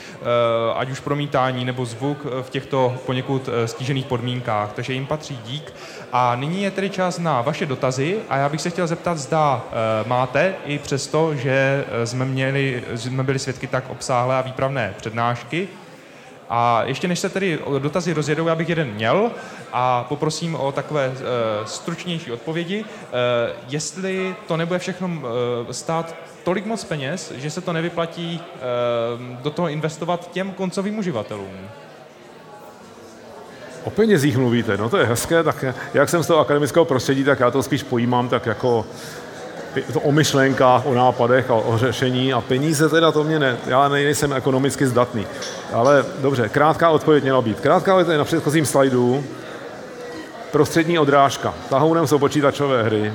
ať 0.77 0.91
už 0.91 1.01
promítání 1.01 1.65
nebo 1.65 1.85
zvuk 1.85 2.19
eh, 2.27 2.43
v 2.43 2.51
těchto 2.51 2.97
poněkud 3.07 3.49
eh, 3.49 3.69
stížených 3.69 4.07
podmínkách, 4.07 4.73
takže 4.73 4.93
jim 4.93 5.07
patří 5.07 5.39
dík. 5.45 5.73
A 6.13 6.37
nyní 6.37 6.63
je 6.63 6.71
tedy 6.71 6.91
čas 6.91 7.19
na 7.19 7.43
vaše 7.43 7.67
dotazy 7.67 8.19
a 8.29 8.37
já 8.37 8.49
bych 8.49 8.61
se 8.61 8.71
chtěl 8.71 8.87
zeptat, 8.87 9.19
zda 9.19 9.65
eh, 9.65 10.09
máte 10.09 10.55
i 10.65 10.79
přesto, 10.79 11.35
že 11.35 11.85
jsme, 12.05 12.25
měli, 12.25 12.85
jsme 12.95 13.23
byli 13.23 13.39
svědky 13.39 13.67
tak 13.67 13.91
obsáhlé 13.91 14.37
a 14.37 14.41
výpravné 14.41 14.95
přednášky, 14.97 15.69
a 16.49 16.83
ještě 16.85 17.09
než 17.09 17.19
se 17.19 17.29
tedy 17.29 17.59
dotazy 17.79 18.13
rozjedou, 18.13 18.47
já 18.47 18.55
bych 18.55 18.69
jeden 18.69 18.89
měl 18.89 19.31
a 19.73 20.05
poprosím 20.09 20.55
o 20.55 20.73
takové 20.73 21.09
uh, 21.09 21.15
stručnější 21.65 22.33
odpovědi. 22.33 22.85
Uh, 22.85 22.91
jestli 23.69 24.35
to 24.49 24.57
nebude 24.57 24.79
všechno 24.79 25.09
uh, 25.09 25.23
stát 25.71 26.15
tolik 26.47 26.67
moc 26.67 26.85
peněz, 26.85 27.33
že 27.37 27.51
se 27.51 27.61
to 27.61 27.73
nevyplatí 27.73 28.41
uh, 28.41 29.43
do 29.43 29.51
toho 29.51 29.69
investovat 29.69 30.31
těm 30.31 30.53
koncovým 30.53 30.99
uživatelům. 30.99 31.51
O 33.85 33.91
penězích 33.91 34.37
mluvíte, 34.37 34.77
no 34.77 34.89
to 34.89 34.97
je 34.97 35.05
hezké, 35.07 35.43
tak 35.43 35.65
jak 35.95 36.09
jsem 36.09 36.23
z 36.23 36.27
toho 36.27 36.41
akademického 36.41 36.85
prostředí, 36.85 37.25
tak 37.25 37.41
já 37.41 37.51
to 37.51 37.63
spíš 37.63 37.83
pojímám 37.83 38.29
tak 38.29 38.47
jako 38.47 38.87
to 39.93 40.01
o 40.01 40.13
myšlenkách, 40.13 40.87
o 40.87 40.95
nápadech 40.95 41.51
a 41.51 41.55
o 41.55 41.79
řešení 41.79 42.33
a 42.33 42.41
peníze 42.41 42.89
teda 42.89 43.13
to 43.13 43.25
mě 43.25 43.39
ne, 43.39 43.57
já 43.67 43.89
nejsem 43.89 44.33
ekonomicky 44.33 44.87
zdatný. 44.87 45.27
Ale 45.73 46.05
dobře, 46.19 46.49
krátká 46.49 46.91
odpověď 46.91 47.23
měla 47.23 47.43
být. 47.43 47.61
Krátká 47.61 47.95
odpověď 47.97 48.19
na 48.19 48.25
předchozím 48.25 48.67
slajdu, 48.67 49.25
prostřední 50.53 50.99
odrážka. 50.99 51.55
Tahounem 51.71 52.07
jsou 52.07 52.19
počítačové 52.19 52.83
hry 52.83 53.13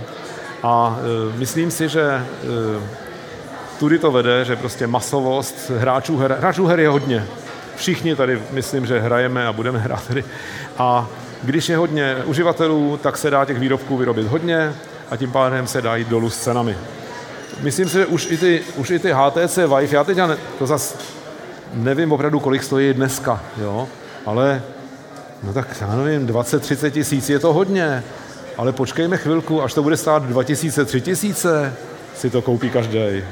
a 0.63 0.99
e, 1.33 1.37
myslím 1.37 1.71
si, 1.71 1.89
že 1.89 2.01
e, 2.01 2.25
tudy 3.81 3.99
to 3.99 4.11
vede, 4.11 4.45
že 4.45 4.55
prostě 4.55 4.87
masovost 4.87 5.71
hráčů 5.77 6.17
her, 6.17 6.35
hráčů 6.39 6.65
her 6.65 6.79
je 6.79 6.89
hodně. 6.89 7.25
Všichni 7.75 8.15
tady 8.15 8.41
myslím, 8.51 8.85
že 8.85 8.99
hrajeme 8.99 9.47
a 9.47 9.53
budeme 9.53 9.79
hrát 9.79 10.09
hry. 10.09 10.23
A 10.77 11.07
když 11.43 11.69
je 11.69 11.77
hodně 11.77 12.17
uživatelů, 12.25 12.99
tak 13.03 13.17
se 13.17 13.29
dá 13.29 13.45
těch 13.45 13.59
výrobků 13.59 13.97
vyrobit 13.97 14.27
hodně 14.27 14.73
a 15.11 15.17
tím 15.17 15.31
pádem 15.31 15.67
se 15.67 15.81
dají 15.81 16.05
dolů 16.05 16.29
s 16.29 16.37
cenami. 16.37 16.77
Myslím 17.61 17.89
si, 17.89 17.93
že 17.93 18.05
už 18.05 18.27
i 18.31 18.37
ty, 18.37 18.61
už 18.77 18.89
i 18.89 18.99
ty 18.99 19.11
HTC 19.11 19.57
Vive, 19.57 19.95
já 19.95 20.03
teď 20.03 20.17
ne, 20.17 20.37
to 20.59 20.67
zas 20.67 20.97
nevím 21.73 22.11
opravdu, 22.11 22.39
kolik 22.39 22.63
stojí 22.63 22.93
dneska, 22.93 23.41
jo, 23.61 23.87
ale 24.25 24.61
no 25.43 25.53
tak 25.53 25.67
já 25.81 25.95
nevím, 25.95 26.27
20-30 26.27 26.89
tisíc 26.89 27.29
je 27.29 27.39
to 27.39 27.53
hodně, 27.53 28.03
ale 28.57 28.71
počkejme 28.71 29.17
chvilku, 29.17 29.63
až 29.63 29.73
to 29.73 29.83
bude 29.83 29.97
stát 29.97 30.23
2000, 30.23 30.85
3000, 30.85 31.73
si 32.15 32.29
to 32.29 32.41
koupí 32.41 32.69
každý. 32.69 33.23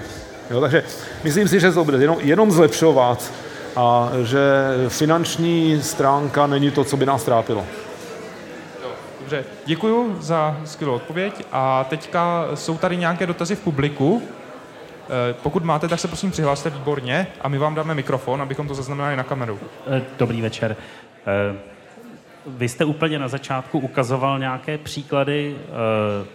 Jo, 0.49 0.61
takže 0.61 0.83
myslím 1.23 1.47
si, 1.47 1.59
že 1.59 1.71
to 1.71 1.85
bude 1.85 1.97
jenom, 1.97 2.17
jenom 2.19 2.51
zlepšovat 2.51 3.33
a 3.75 4.09
že 4.23 4.41
finanční 4.87 5.81
stránka 5.81 6.47
není 6.47 6.71
to, 6.71 6.83
co 6.83 6.97
by 6.97 7.05
nás 7.05 7.23
trápilo. 7.23 7.65
Dobře, 9.19 9.45
děkuji 9.65 10.15
za 10.19 10.57
skvělou 10.65 10.95
odpověď 10.95 11.45
a 11.51 11.83
teďka 11.83 12.47
jsou 12.53 12.77
tady 12.77 12.97
nějaké 12.97 13.27
dotazy 13.27 13.55
v 13.55 13.59
publiku. 13.59 14.21
Eh, 15.09 15.33
pokud 15.43 15.63
máte, 15.63 15.87
tak 15.87 15.99
se 15.99 16.07
prosím 16.07 16.31
přihlaste 16.31 16.69
výborně 16.69 17.27
a 17.41 17.47
my 17.47 17.57
vám 17.57 17.75
dáme 17.75 17.95
mikrofon, 17.95 18.41
abychom 18.41 18.67
to 18.67 18.73
zaznamenali 18.73 19.15
na 19.15 19.23
kameru. 19.23 19.59
Eh, 19.87 20.01
dobrý 20.17 20.41
večer. 20.41 20.75
Eh, 21.27 21.55
vy 22.47 22.69
jste 22.69 22.85
úplně 22.85 23.19
na 23.19 23.27
začátku 23.27 23.79
ukazoval 23.79 24.39
nějaké 24.39 24.77
příklady 24.77 25.55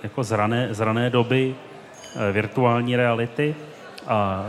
jako 0.02 0.24
z 0.24 0.32
rané, 0.32 0.68
z 0.70 0.80
rané 0.80 1.10
doby 1.10 1.54
virtuální 2.32 2.96
reality 2.96 3.54
a 4.06 4.44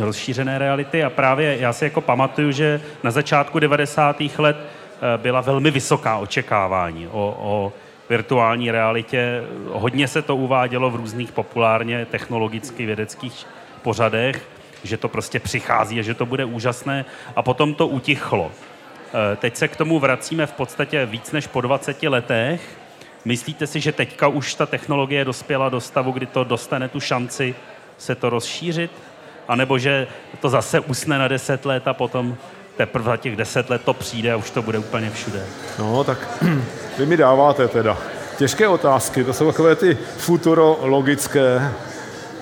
rozšířené 0.00 0.58
reality 0.58 1.04
a 1.04 1.10
právě 1.10 1.56
já 1.60 1.72
si 1.72 1.84
jako 1.84 2.00
pamatuju, 2.00 2.50
že 2.50 2.80
na 3.02 3.10
začátku 3.10 3.58
90. 3.58 4.16
let 4.38 4.56
Eh, 5.02 5.18
byla 5.18 5.40
velmi 5.40 5.70
vysoká 5.70 6.16
očekávání 6.16 7.08
o, 7.08 7.36
o 7.40 7.72
virtuální 8.08 8.70
realitě. 8.70 9.42
Hodně 9.72 10.08
se 10.08 10.22
to 10.22 10.36
uvádělo 10.36 10.90
v 10.90 10.96
různých 10.96 11.32
populárně 11.32 12.06
technologicky 12.06 12.86
vědeckých 12.86 13.46
pořadech, 13.82 14.48
že 14.84 14.96
to 14.96 15.08
prostě 15.08 15.40
přichází 15.40 16.00
a 16.00 16.02
že 16.02 16.14
to 16.14 16.26
bude 16.26 16.44
úžasné 16.44 17.04
a 17.36 17.42
potom 17.42 17.74
to 17.74 17.86
utichlo. 17.86 18.52
Eh, 18.52 19.36
teď 19.36 19.56
se 19.56 19.68
k 19.68 19.76
tomu 19.76 19.98
vracíme 19.98 20.46
v 20.46 20.52
podstatě 20.52 21.06
víc 21.06 21.32
než 21.32 21.46
po 21.46 21.60
20 21.60 22.08
letech. 22.08 22.78
Myslíte 23.24 23.66
si, 23.66 23.80
že 23.80 23.92
teďka 23.92 24.28
už 24.28 24.54
ta 24.54 24.66
technologie 24.66 25.24
dospěla 25.24 25.68
do 25.68 25.80
stavu, 25.80 26.12
kdy 26.12 26.26
to 26.26 26.44
dostane 26.44 26.88
tu 26.88 27.00
šanci 27.00 27.54
se 27.98 28.14
to 28.14 28.30
rozšířit? 28.30 28.90
A 29.48 29.56
nebo 29.56 29.78
že 29.78 30.06
to 30.40 30.48
zase 30.48 30.80
usne 30.80 31.18
na 31.18 31.28
10 31.28 31.66
let 31.66 31.88
a 31.88 31.94
potom 31.94 32.36
teprve 32.76 33.04
za 33.04 33.16
těch 33.16 33.36
deset 33.36 33.70
let 33.70 33.82
to 33.84 33.94
přijde 33.94 34.32
a 34.32 34.36
už 34.36 34.50
to 34.50 34.62
bude 34.62 34.78
úplně 34.78 35.10
všude. 35.10 35.46
No, 35.78 36.04
tak 36.04 36.18
vy 36.98 37.06
mi 37.06 37.16
dáváte 37.16 37.68
teda 37.68 37.98
těžké 38.38 38.68
otázky, 38.68 39.24
to 39.24 39.32
jsou 39.32 39.46
takové 39.46 39.76
ty 39.76 39.98
futurologické. 40.16 41.72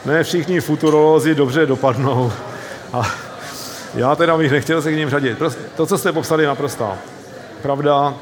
Ne 0.05 0.25
všichni 0.25 0.61
futurolozi 0.61 1.35
dobře 1.35 1.67
dopadnou. 1.67 2.33
A 2.93 3.11
já 3.95 4.17
teda 4.17 4.37
bych 4.37 4.53
nechtěl 4.53 4.83
se 4.83 4.93
k 4.93 4.97
ním 4.97 5.11
řadit. 5.11 5.39
To, 5.77 5.87
co 5.87 5.99
jste 5.99 6.13
popsali, 6.13 6.43
je 6.43 6.49
naprostá 6.49 6.99
pravda. 7.63 8.15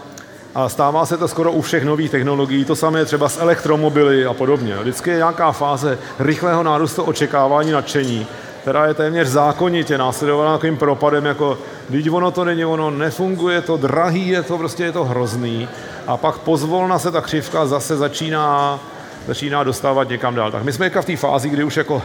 A 0.54 0.68
stává 0.68 1.06
se 1.06 1.16
to 1.16 1.28
skoro 1.28 1.52
u 1.52 1.60
všech 1.60 1.84
nových 1.84 2.10
technologií, 2.10 2.64
to 2.64 2.76
samé 2.76 3.04
třeba 3.04 3.28
s 3.28 3.40
elektromobily 3.40 4.26
a 4.26 4.34
podobně. 4.34 4.76
Vždycky 4.76 5.10
je 5.10 5.16
nějaká 5.16 5.52
fáze 5.52 5.98
rychlého 6.18 6.62
nárůstu 6.62 7.02
očekávání 7.02 7.72
nadšení 7.72 8.26
která 8.68 8.86
je 8.86 8.94
téměř 8.94 9.28
zákonitě 9.28 9.98
následovaná 9.98 10.52
takovým 10.52 10.76
propadem, 10.76 11.24
jako 11.24 11.58
když 11.88 12.08
ono 12.08 12.30
to 12.30 12.44
není, 12.44 12.64
ono 12.64 12.90
nefunguje, 12.90 13.60
to 13.60 13.76
drahý, 13.76 14.28
je 14.28 14.42
to 14.42 14.58
prostě 14.58 14.84
je 14.84 14.92
to 14.92 15.04
hrozný. 15.04 15.68
A 16.06 16.16
pak 16.16 16.38
pozvolna 16.38 16.98
se 16.98 17.10
ta 17.10 17.20
křivka 17.20 17.66
zase 17.66 17.96
začíná, 17.96 18.78
začíná 19.26 19.64
dostávat 19.64 20.08
někam 20.08 20.34
dál. 20.34 20.50
Tak 20.50 20.62
my 20.62 20.72
jsme 20.72 20.90
v 20.90 21.04
té 21.04 21.16
fázi, 21.16 21.48
kdy 21.48 21.64
už 21.64 21.76
jako 21.76 22.02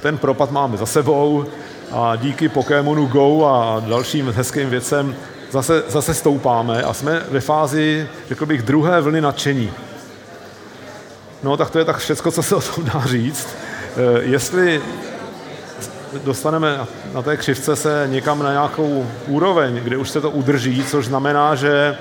ten 0.00 0.18
propad 0.18 0.50
máme 0.50 0.76
za 0.76 0.86
sebou 0.86 1.44
a 1.92 2.16
díky 2.16 2.48
Pokémonu 2.48 3.06
Go 3.06 3.46
a 3.46 3.82
dalším 3.86 4.32
hezkým 4.36 4.70
věcem 4.70 5.16
zase, 5.54 5.82
zase 5.88 6.14
stoupáme 6.14 6.82
a 6.82 6.94
jsme 6.94 7.22
ve 7.30 7.40
fázi, 7.40 8.08
řekl 8.28 8.46
bych, 8.46 8.62
druhé 8.62 9.00
vlny 9.00 9.20
nadšení. 9.20 9.70
No 11.42 11.56
tak 11.56 11.70
to 11.70 11.78
je 11.78 11.84
tak 11.84 11.98
všecko, 11.98 12.30
co 12.30 12.42
se 12.42 12.56
o 12.56 12.60
tom 12.60 12.84
dá 12.84 13.02
říct. 13.06 13.48
E, 13.96 14.22
jestli 14.22 14.82
dostaneme 16.24 16.86
na 17.14 17.22
té 17.22 17.36
křivce 17.36 17.76
se 17.76 18.08
někam 18.10 18.42
na 18.42 18.50
nějakou 18.50 19.06
úroveň, 19.26 19.80
kde 19.84 19.96
už 19.96 20.10
se 20.10 20.20
to 20.20 20.30
udrží, 20.30 20.84
což 20.84 21.06
znamená, 21.06 21.54
že, 21.54 21.96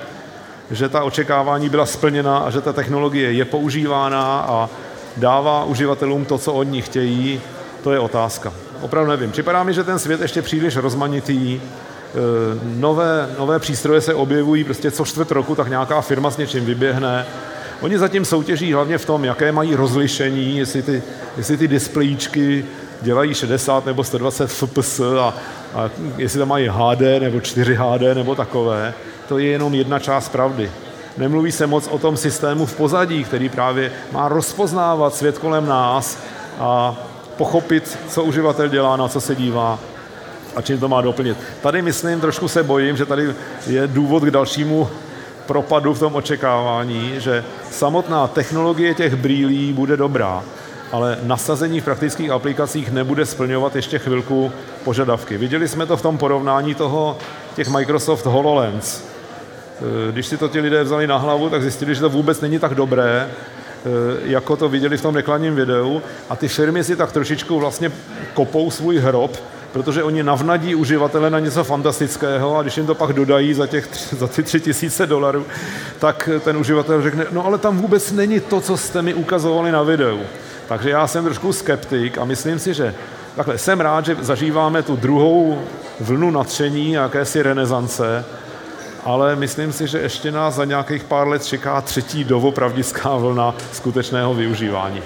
že 0.72 0.90
ta 0.90 1.04
očekávání 1.04 1.70
byla 1.70 1.86
splněna 1.86 2.38
a 2.38 2.50
že 2.50 2.62
ta 2.62 2.74
technologie 2.74 3.32
je 3.32 3.46
používána 3.46 4.46
a 4.50 4.70
dává 5.18 5.64
uživatelům 5.64 6.26
to, 6.26 6.38
co 6.38 6.54
od 6.54 6.64
ní 6.64 6.82
chtějí, 6.82 7.42
to 7.84 7.92
je 7.92 8.00
otázka. 8.00 8.54
Opravdu 8.82 9.12
nevím. 9.12 9.32
Připadá 9.32 9.64
mi, 9.64 9.74
že 9.74 9.84
ten 9.84 10.00
svět 10.00 10.22
ještě 10.22 10.42
příliš 10.42 10.76
rozmanitý, 10.76 11.62
nové, 12.64 13.30
nové 13.40 13.60
přístroje 13.60 14.02
se 14.02 14.14
objevují 14.14 14.64
prostě 14.64 14.92
co 14.92 15.06
čtvrt 15.06 15.32
roku, 15.32 15.56
tak 15.56 15.68
nějaká 15.70 16.02
firma 16.02 16.32
s 16.32 16.38
něčím 16.38 16.66
vyběhne 16.66 17.26
Oni 17.84 18.00
zatím 18.00 18.26
soutěží 18.26 18.74
hlavně 18.74 18.98
v 18.98 19.06
tom, 19.06 19.26
jaké 19.26 19.52
mají 19.52 19.76
rozlišení, 19.76 20.58
jestli 20.58 20.82
ty, 20.82 21.04
jestli 21.38 21.58
ty 21.58 21.68
displejíčky 21.68 22.66
dělají 23.02 23.34
60 23.34 23.86
nebo 23.86 24.04
120 24.04 24.48
fps 24.48 25.00
a, 25.00 25.34
a 25.74 25.90
jestli 26.18 26.40
tam 26.40 26.48
mají 26.48 26.68
HD 26.68 27.02
nebo 27.20 27.42
4 27.42 27.76
HD 27.76 28.02
nebo 28.14 28.36
takové. 28.36 28.94
To 29.28 29.38
je 29.38 29.46
jenom 29.46 29.74
jedna 29.74 30.00
část 30.00 30.30
pravdy. 30.30 30.72
Nemluví 31.18 31.52
se 31.52 31.68
moc 31.68 31.88
o 31.88 31.98
tom 31.98 32.18
systému 32.18 32.66
v 32.66 32.76
pozadí, 32.76 33.24
který 33.24 33.50
právě 33.50 33.92
má 34.12 34.30
rozpoznávat 34.30 35.16
svět 35.16 35.38
kolem 35.38 35.66
nás 35.66 36.18
a 36.60 36.96
pochopit, 37.38 37.98
co 38.08 38.24
uživatel 38.24 38.68
dělá, 38.68 38.98
na 38.98 39.08
co 39.08 39.22
se 39.22 39.36
dívá 39.36 39.80
a 40.56 40.62
čím 40.62 40.80
to 40.80 40.88
má 40.90 41.02
doplnit. 41.02 41.38
Tady 41.62 41.82
myslím, 41.82 42.22
trošku 42.22 42.48
se 42.48 42.64
bojím, 42.64 42.98
že 42.98 43.06
tady 43.06 43.34
je 43.68 43.88
důvod 43.88 44.24
k 44.24 44.32
dalšímu 44.32 44.90
propadu 45.46 45.94
v 45.94 46.00
tom 46.00 46.16
očekávání, 46.16 47.14
že 47.18 47.44
samotná 47.72 48.28
technologie 48.28 48.94
těch 48.94 49.16
brýlí 49.16 49.74
bude 49.74 49.98
dobrá, 49.98 50.44
ale 50.92 51.18
nasazení 51.24 51.82
v 51.82 51.84
praktických 51.84 52.30
aplikacích 52.30 52.92
nebude 52.92 53.26
splňovat 53.26 53.76
ještě 53.76 54.00
chvilku 54.00 54.52
požadavky. 54.84 55.38
Viděli 55.38 55.68
jsme 55.68 55.86
to 55.86 55.98
v 55.98 56.02
tom 56.02 56.18
porovnání 56.18 56.76
toho, 56.76 57.18
těch 57.56 57.70
Microsoft 57.70 58.26
HoloLens. 58.26 59.04
Eh, 59.04 60.12
když 60.12 60.28
si 60.28 60.38
to 60.38 60.48
ti 60.48 60.60
lidé 60.60 60.84
vzali 60.84 61.08
na 61.08 61.18
hlavu, 61.18 61.50
tak 61.50 61.62
zjistili, 61.62 61.96
že 61.96 62.02
to 62.02 62.10
vůbec 62.10 62.42
není 62.42 62.60
tak 62.60 62.76
dobré, 62.76 63.30
eh, 63.30 63.90
jako 64.24 64.56
to 64.56 64.70
viděli 64.70 64.98
v 64.98 65.02
tom 65.02 65.16
reklamním 65.16 65.56
videu 65.56 66.02
a 66.30 66.36
ty 66.36 66.48
firmy 66.48 66.84
si 66.84 66.96
tak 66.96 67.12
trošičku 67.12 67.60
vlastně 67.60 67.92
kopou 68.34 68.72
svůj 68.72 68.98
hrob, 68.98 69.38
protože 69.74 70.04
oni 70.04 70.24
navnadí 70.24 70.76
uživatele 70.76 71.30
na 71.30 71.40
něco 71.40 71.64
fantastického 71.64 72.58
a 72.58 72.62
když 72.62 72.78
jim 72.78 72.86
to 72.86 72.96
pak 72.96 73.14
dodají 73.14 73.54
za, 73.54 73.68
těch, 73.68 73.88
za 74.18 74.28
ty 74.28 74.44
tři 74.44 74.60
tisíce 74.60 75.08
dolarů, 75.08 75.46
tak 76.00 76.30
ten 76.44 76.58
uživatel 76.58 77.02
řekne, 77.02 77.26
no 77.32 77.46
ale 77.46 77.58
tam 77.58 77.78
vůbec 77.78 78.12
není 78.12 78.40
to, 78.40 78.62
co 78.62 78.78
jste 78.78 79.02
mi 79.02 79.14
ukazovali 79.14 79.72
na 79.72 79.84
videu. 79.84 80.20
Takže 80.68 80.90
já 80.90 81.08
jsem 81.08 81.24
trošku 81.24 81.54
skeptik 81.54 82.18
a 82.18 82.26
myslím 82.26 82.60
si, 82.60 82.74
že 82.74 82.96
takhle 83.36 83.58
jsem 83.58 83.80
rád, 83.80 84.06
že 84.06 84.18
zažíváme 84.22 84.84
tu 84.84 84.96
druhou 84.96 85.62
vlnu 86.00 86.32
natření, 86.32 86.92
jakési 86.92 87.42
renesance, 87.42 88.26
ale 89.04 89.36
myslím 89.36 89.74
si, 89.74 89.88
že 89.88 90.00
ještě 90.00 90.32
nás 90.32 90.56
za 90.56 90.66
nějakých 90.66 91.04
pár 91.04 91.28
let 91.28 91.46
čeká 91.46 91.82
třetí 91.82 92.24
doopravdická 92.24 93.18
vlna 93.18 93.56
skutečného 93.72 94.34
využívání. 94.34 95.02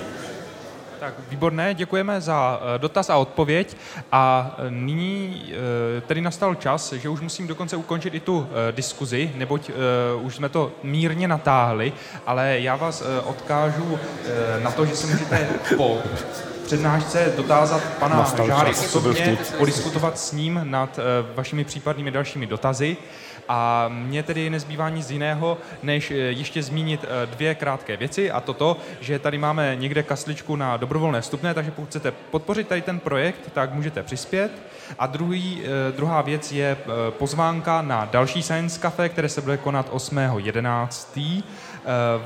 Tak 0.99 1.13
výborné, 1.29 1.73
děkujeme 1.73 2.21
za 2.21 2.59
eh, 2.61 2.79
dotaz 2.79 3.09
a 3.09 3.17
odpověď. 3.17 3.77
A 4.11 4.55
eh, 4.57 4.71
nyní 4.71 5.43
eh, 5.97 6.01
tedy 6.01 6.21
nastal 6.21 6.55
čas, 6.55 6.93
že 6.93 7.09
už 7.09 7.21
musím 7.21 7.47
dokonce 7.47 7.75
ukončit 7.75 8.13
i 8.13 8.19
tu 8.19 8.47
diskuzi, 8.71 9.31
neboť 9.35 9.71
už 10.21 10.35
jsme 10.35 10.49
to 10.49 10.71
mírně 10.83 11.27
natáhli, 11.27 11.93
ale 12.25 12.59
já 12.59 12.75
vás 12.75 13.03
odkážu 13.25 13.99
na 14.63 14.71
to, 14.71 14.85
že 14.85 14.95
se 14.95 15.07
můžete 15.07 15.47
po 15.77 15.97
přednášce 16.65 17.33
dotázat 17.37 17.81
pana 17.99 18.33
Žáry 18.45 18.71
osobně, 18.71 19.37
podiskutovat 19.57 20.19
s 20.19 20.31
ním 20.31 20.59
nad 20.63 20.99
vašimi 21.35 21.63
případnými 21.63 22.11
dalšími 22.11 22.45
dotazy. 22.45 22.97
A 23.49 23.87
mně 23.87 24.23
tedy 24.23 24.49
nezbývá 24.49 24.89
nic 24.89 25.11
jiného, 25.11 25.57
než 25.83 26.11
eh, 26.11 26.15
ještě 26.15 26.63
zmínit 26.63 27.05
eh, 27.05 27.25
dvě 27.25 27.55
krátké 27.55 27.97
věci 27.97 28.31
a 28.31 28.41
to 28.41 28.53
to, 28.53 28.77
že 29.01 29.19
tady 29.19 29.37
máme 29.37 29.75
někde 29.75 30.03
kasličku 30.03 30.55
na 30.55 30.77
dobrovolné 30.77 31.21
vstupné, 31.21 31.53
takže 31.53 31.71
pokud 31.71 31.89
chcete 31.89 32.11
podpořit 32.11 32.67
tady 32.67 32.81
ten 32.81 32.99
projekt, 32.99 33.39
tak 33.53 33.73
můžete 33.73 34.03
přispět. 34.03 34.51
A 34.99 35.07
druhý, 35.07 35.61
eh, 35.63 35.91
druhá 35.91 36.21
věc 36.21 36.51
je 36.51 36.77
pozvánka 37.09 37.81
na 37.81 38.05
další 38.05 38.43
Science 38.43 38.79
Cafe, 38.79 39.09
které 39.09 39.29
se 39.29 39.41
bude 39.41 39.57
konat 39.57 39.89
8.11 39.91 41.43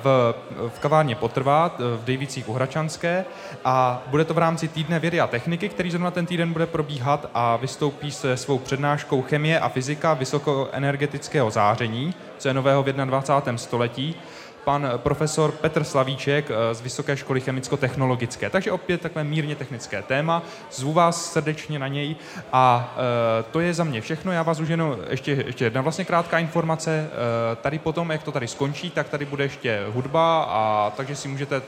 v, 0.04 0.36
v 0.70 0.80
kavárně 0.80 1.16
Potrvá 1.16 1.76
v 1.98 2.04
Dejvicích 2.06 2.50
u 2.50 2.54
Hračanské 2.54 3.26
a 3.66 4.04
bude 4.08 4.26
to 4.26 4.34
v 4.34 4.38
rámci 4.38 4.68
týdne 4.68 5.00
vědy 5.00 5.22
a 5.22 5.28
techniky, 5.28 5.70
který 5.70 5.92
zrovna 5.92 6.12
ten 6.12 6.26
týden 6.26 6.54
bude 6.54 6.66
probíhat 6.66 7.30
a 7.34 7.56
vystoupí 7.56 8.12
se 8.12 8.38
svou 8.38 8.60
přednáškou 8.60 9.22
chemie 9.22 9.60
a 9.60 9.70
fyzika 9.70 10.14
vysokoenergetického 10.14 11.52
záření, 11.52 12.14
co 12.38 12.48
je 12.48 12.54
nového 12.54 12.84
v 12.84 12.86
21. 12.86 13.58
století 13.58 14.16
pan 14.64 14.92
profesor 14.98 15.52
Petr 15.52 15.84
Slavíček 15.84 16.52
eh, 16.52 16.76
z 16.76 16.82
Vysoké 16.82 17.18
školy 17.18 17.42
chemicko-technologické. 17.42 18.50
Takže 18.50 18.72
opět 18.72 19.02
takové 19.02 19.24
mírně 19.24 19.56
technické 19.56 20.02
téma. 20.02 20.44
Zvu 20.72 20.94
vás 20.94 21.32
srdečně 21.32 21.80
na 21.80 21.88
něj 21.88 22.16
a 22.54 22.96
e, 23.40 23.44
to 23.44 23.60
je 23.60 23.74
za 23.74 23.84
mě 23.84 24.02
všechno. 24.02 24.32
Já 24.32 24.44
vás 24.44 24.60
už 24.60 24.70
jenom 24.70 24.98
ještě, 25.10 25.32
ještě 25.32 25.66
jedna 25.66 25.82
vlastně 25.82 26.06
krátká 26.06 26.40
informace. 26.40 27.10
Tady 27.62 27.80
potom, 27.80 28.12
jak 28.12 28.24
to 28.24 28.32
tady 28.32 28.48
skončí, 28.48 28.90
tak 28.90 29.10
tady 29.10 29.26
bude 29.26 29.44
ještě 29.44 29.86
hudba 29.94 30.44
a 30.44 30.94
takže 30.98 31.16
si 31.16 31.28
můžete 31.28 31.62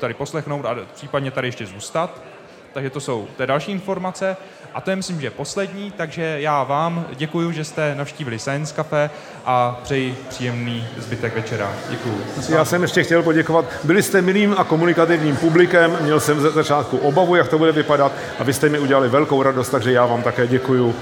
tady 0.00 0.14
poslechnout 0.14 0.66
a 0.66 0.76
případně 0.94 1.30
tady 1.30 1.48
ještě 1.48 1.66
zůstat. 1.66 2.31
Takže 2.72 2.90
to 2.90 3.00
jsou 3.00 3.28
té 3.36 3.46
další 3.46 3.72
informace. 3.72 4.36
A 4.74 4.80
to 4.80 4.90
je 4.90 4.96
myslím, 4.96 5.20
že 5.20 5.30
poslední, 5.30 5.90
takže 5.90 6.36
já 6.40 6.62
vám 6.62 7.06
děkuji, 7.12 7.52
že 7.52 7.64
jste 7.64 7.94
navštívili 7.94 8.38
Science 8.38 8.74
Cafe 8.74 9.10
a 9.44 9.80
přeji 9.82 10.16
příjemný 10.28 10.88
zbytek 10.96 11.34
večera. 11.34 11.72
Děkuji. 11.90 12.24
Já 12.48 12.64
jsem 12.64 12.82
ještě 12.82 13.04
chtěl 13.04 13.22
poděkovat. 13.22 13.64
Byli 13.84 14.02
jste 14.02 14.22
milým 14.22 14.54
a 14.58 14.64
komunikativním 14.64 15.36
publikem, 15.36 15.98
měl 16.00 16.20
jsem 16.20 16.40
ze 16.40 16.50
začátku 16.50 16.98
obavu, 16.98 17.36
jak 17.36 17.48
to 17.48 17.58
bude 17.58 17.72
vypadat 17.72 18.12
a 18.38 18.44
vy 18.44 18.52
jste 18.52 18.68
mi 18.68 18.78
udělali 18.78 19.08
velkou 19.08 19.42
radost, 19.42 19.68
takže 19.68 19.92
já 19.92 20.06
vám 20.06 20.22
také 20.22 20.46
děkuji 20.46 20.94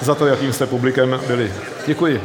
za 0.00 0.14
to, 0.14 0.26
jakým 0.26 0.52
jste 0.52 0.66
publikem 0.66 1.20
byli. 1.26 1.52
Děkuji. 1.86 2.22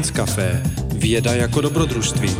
Science 0.00 0.12
Café. 0.12 0.62
Věda 0.94 1.34
jako 1.34 1.60
dobrodružství. 1.60 2.30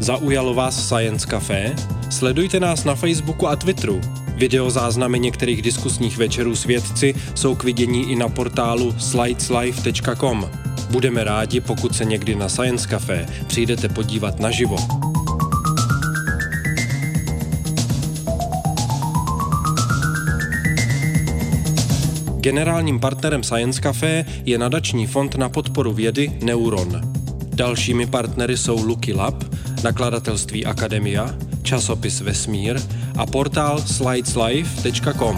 Zaujalo 0.00 0.54
vás 0.54 0.86
Science 0.86 1.26
Café? 1.26 1.74
Sledujte 2.10 2.60
nás 2.60 2.84
na 2.84 2.94
Facebooku 2.94 3.48
a 3.48 3.56
Twitteru. 3.56 4.00
Videozáznamy 4.34 5.18
některých 5.18 5.62
diskusních 5.62 6.18
večerů 6.18 6.56
s 6.56 6.64
vědci 6.64 7.14
jsou 7.34 7.54
k 7.54 7.64
vidění 7.64 8.12
i 8.12 8.16
na 8.16 8.28
portálu 8.28 8.94
slideslife.com. 8.98 10.50
Budeme 10.90 11.24
rádi, 11.24 11.60
pokud 11.60 11.96
se 11.96 12.04
někdy 12.04 12.34
na 12.34 12.48
Science 12.48 12.88
Café 12.88 13.26
přijdete 13.46 13.88
podívat 13.88 14.40
naživo. 14.40 14.76
Generálním 22.40 23.00
partnerem 23.00 23.42
Science 23.42 23.80
Café 23.80 24.24
je 24.44 24.58
nadační 24.58 25.06
fond 25.06 25.36
na 25.36 25.48
podporu 25.48 25.92
vědy 25.92 26.32
Neuron. 26.42 27.00
Dalšími 27.54 28.06
partnery 28.06 28.56
jsou 28.56 28.84
Lucky 28.84 29.12
Lab, 29.12 29.44
nakladatelství 29.84 30.66
Akademia, 30.66 31.34
časopis 31.62 32.20
Vesmír 32.20 32.80
a 33.16 33.26
portál 33.26 33.82
slideslife.com. 33.86 35.36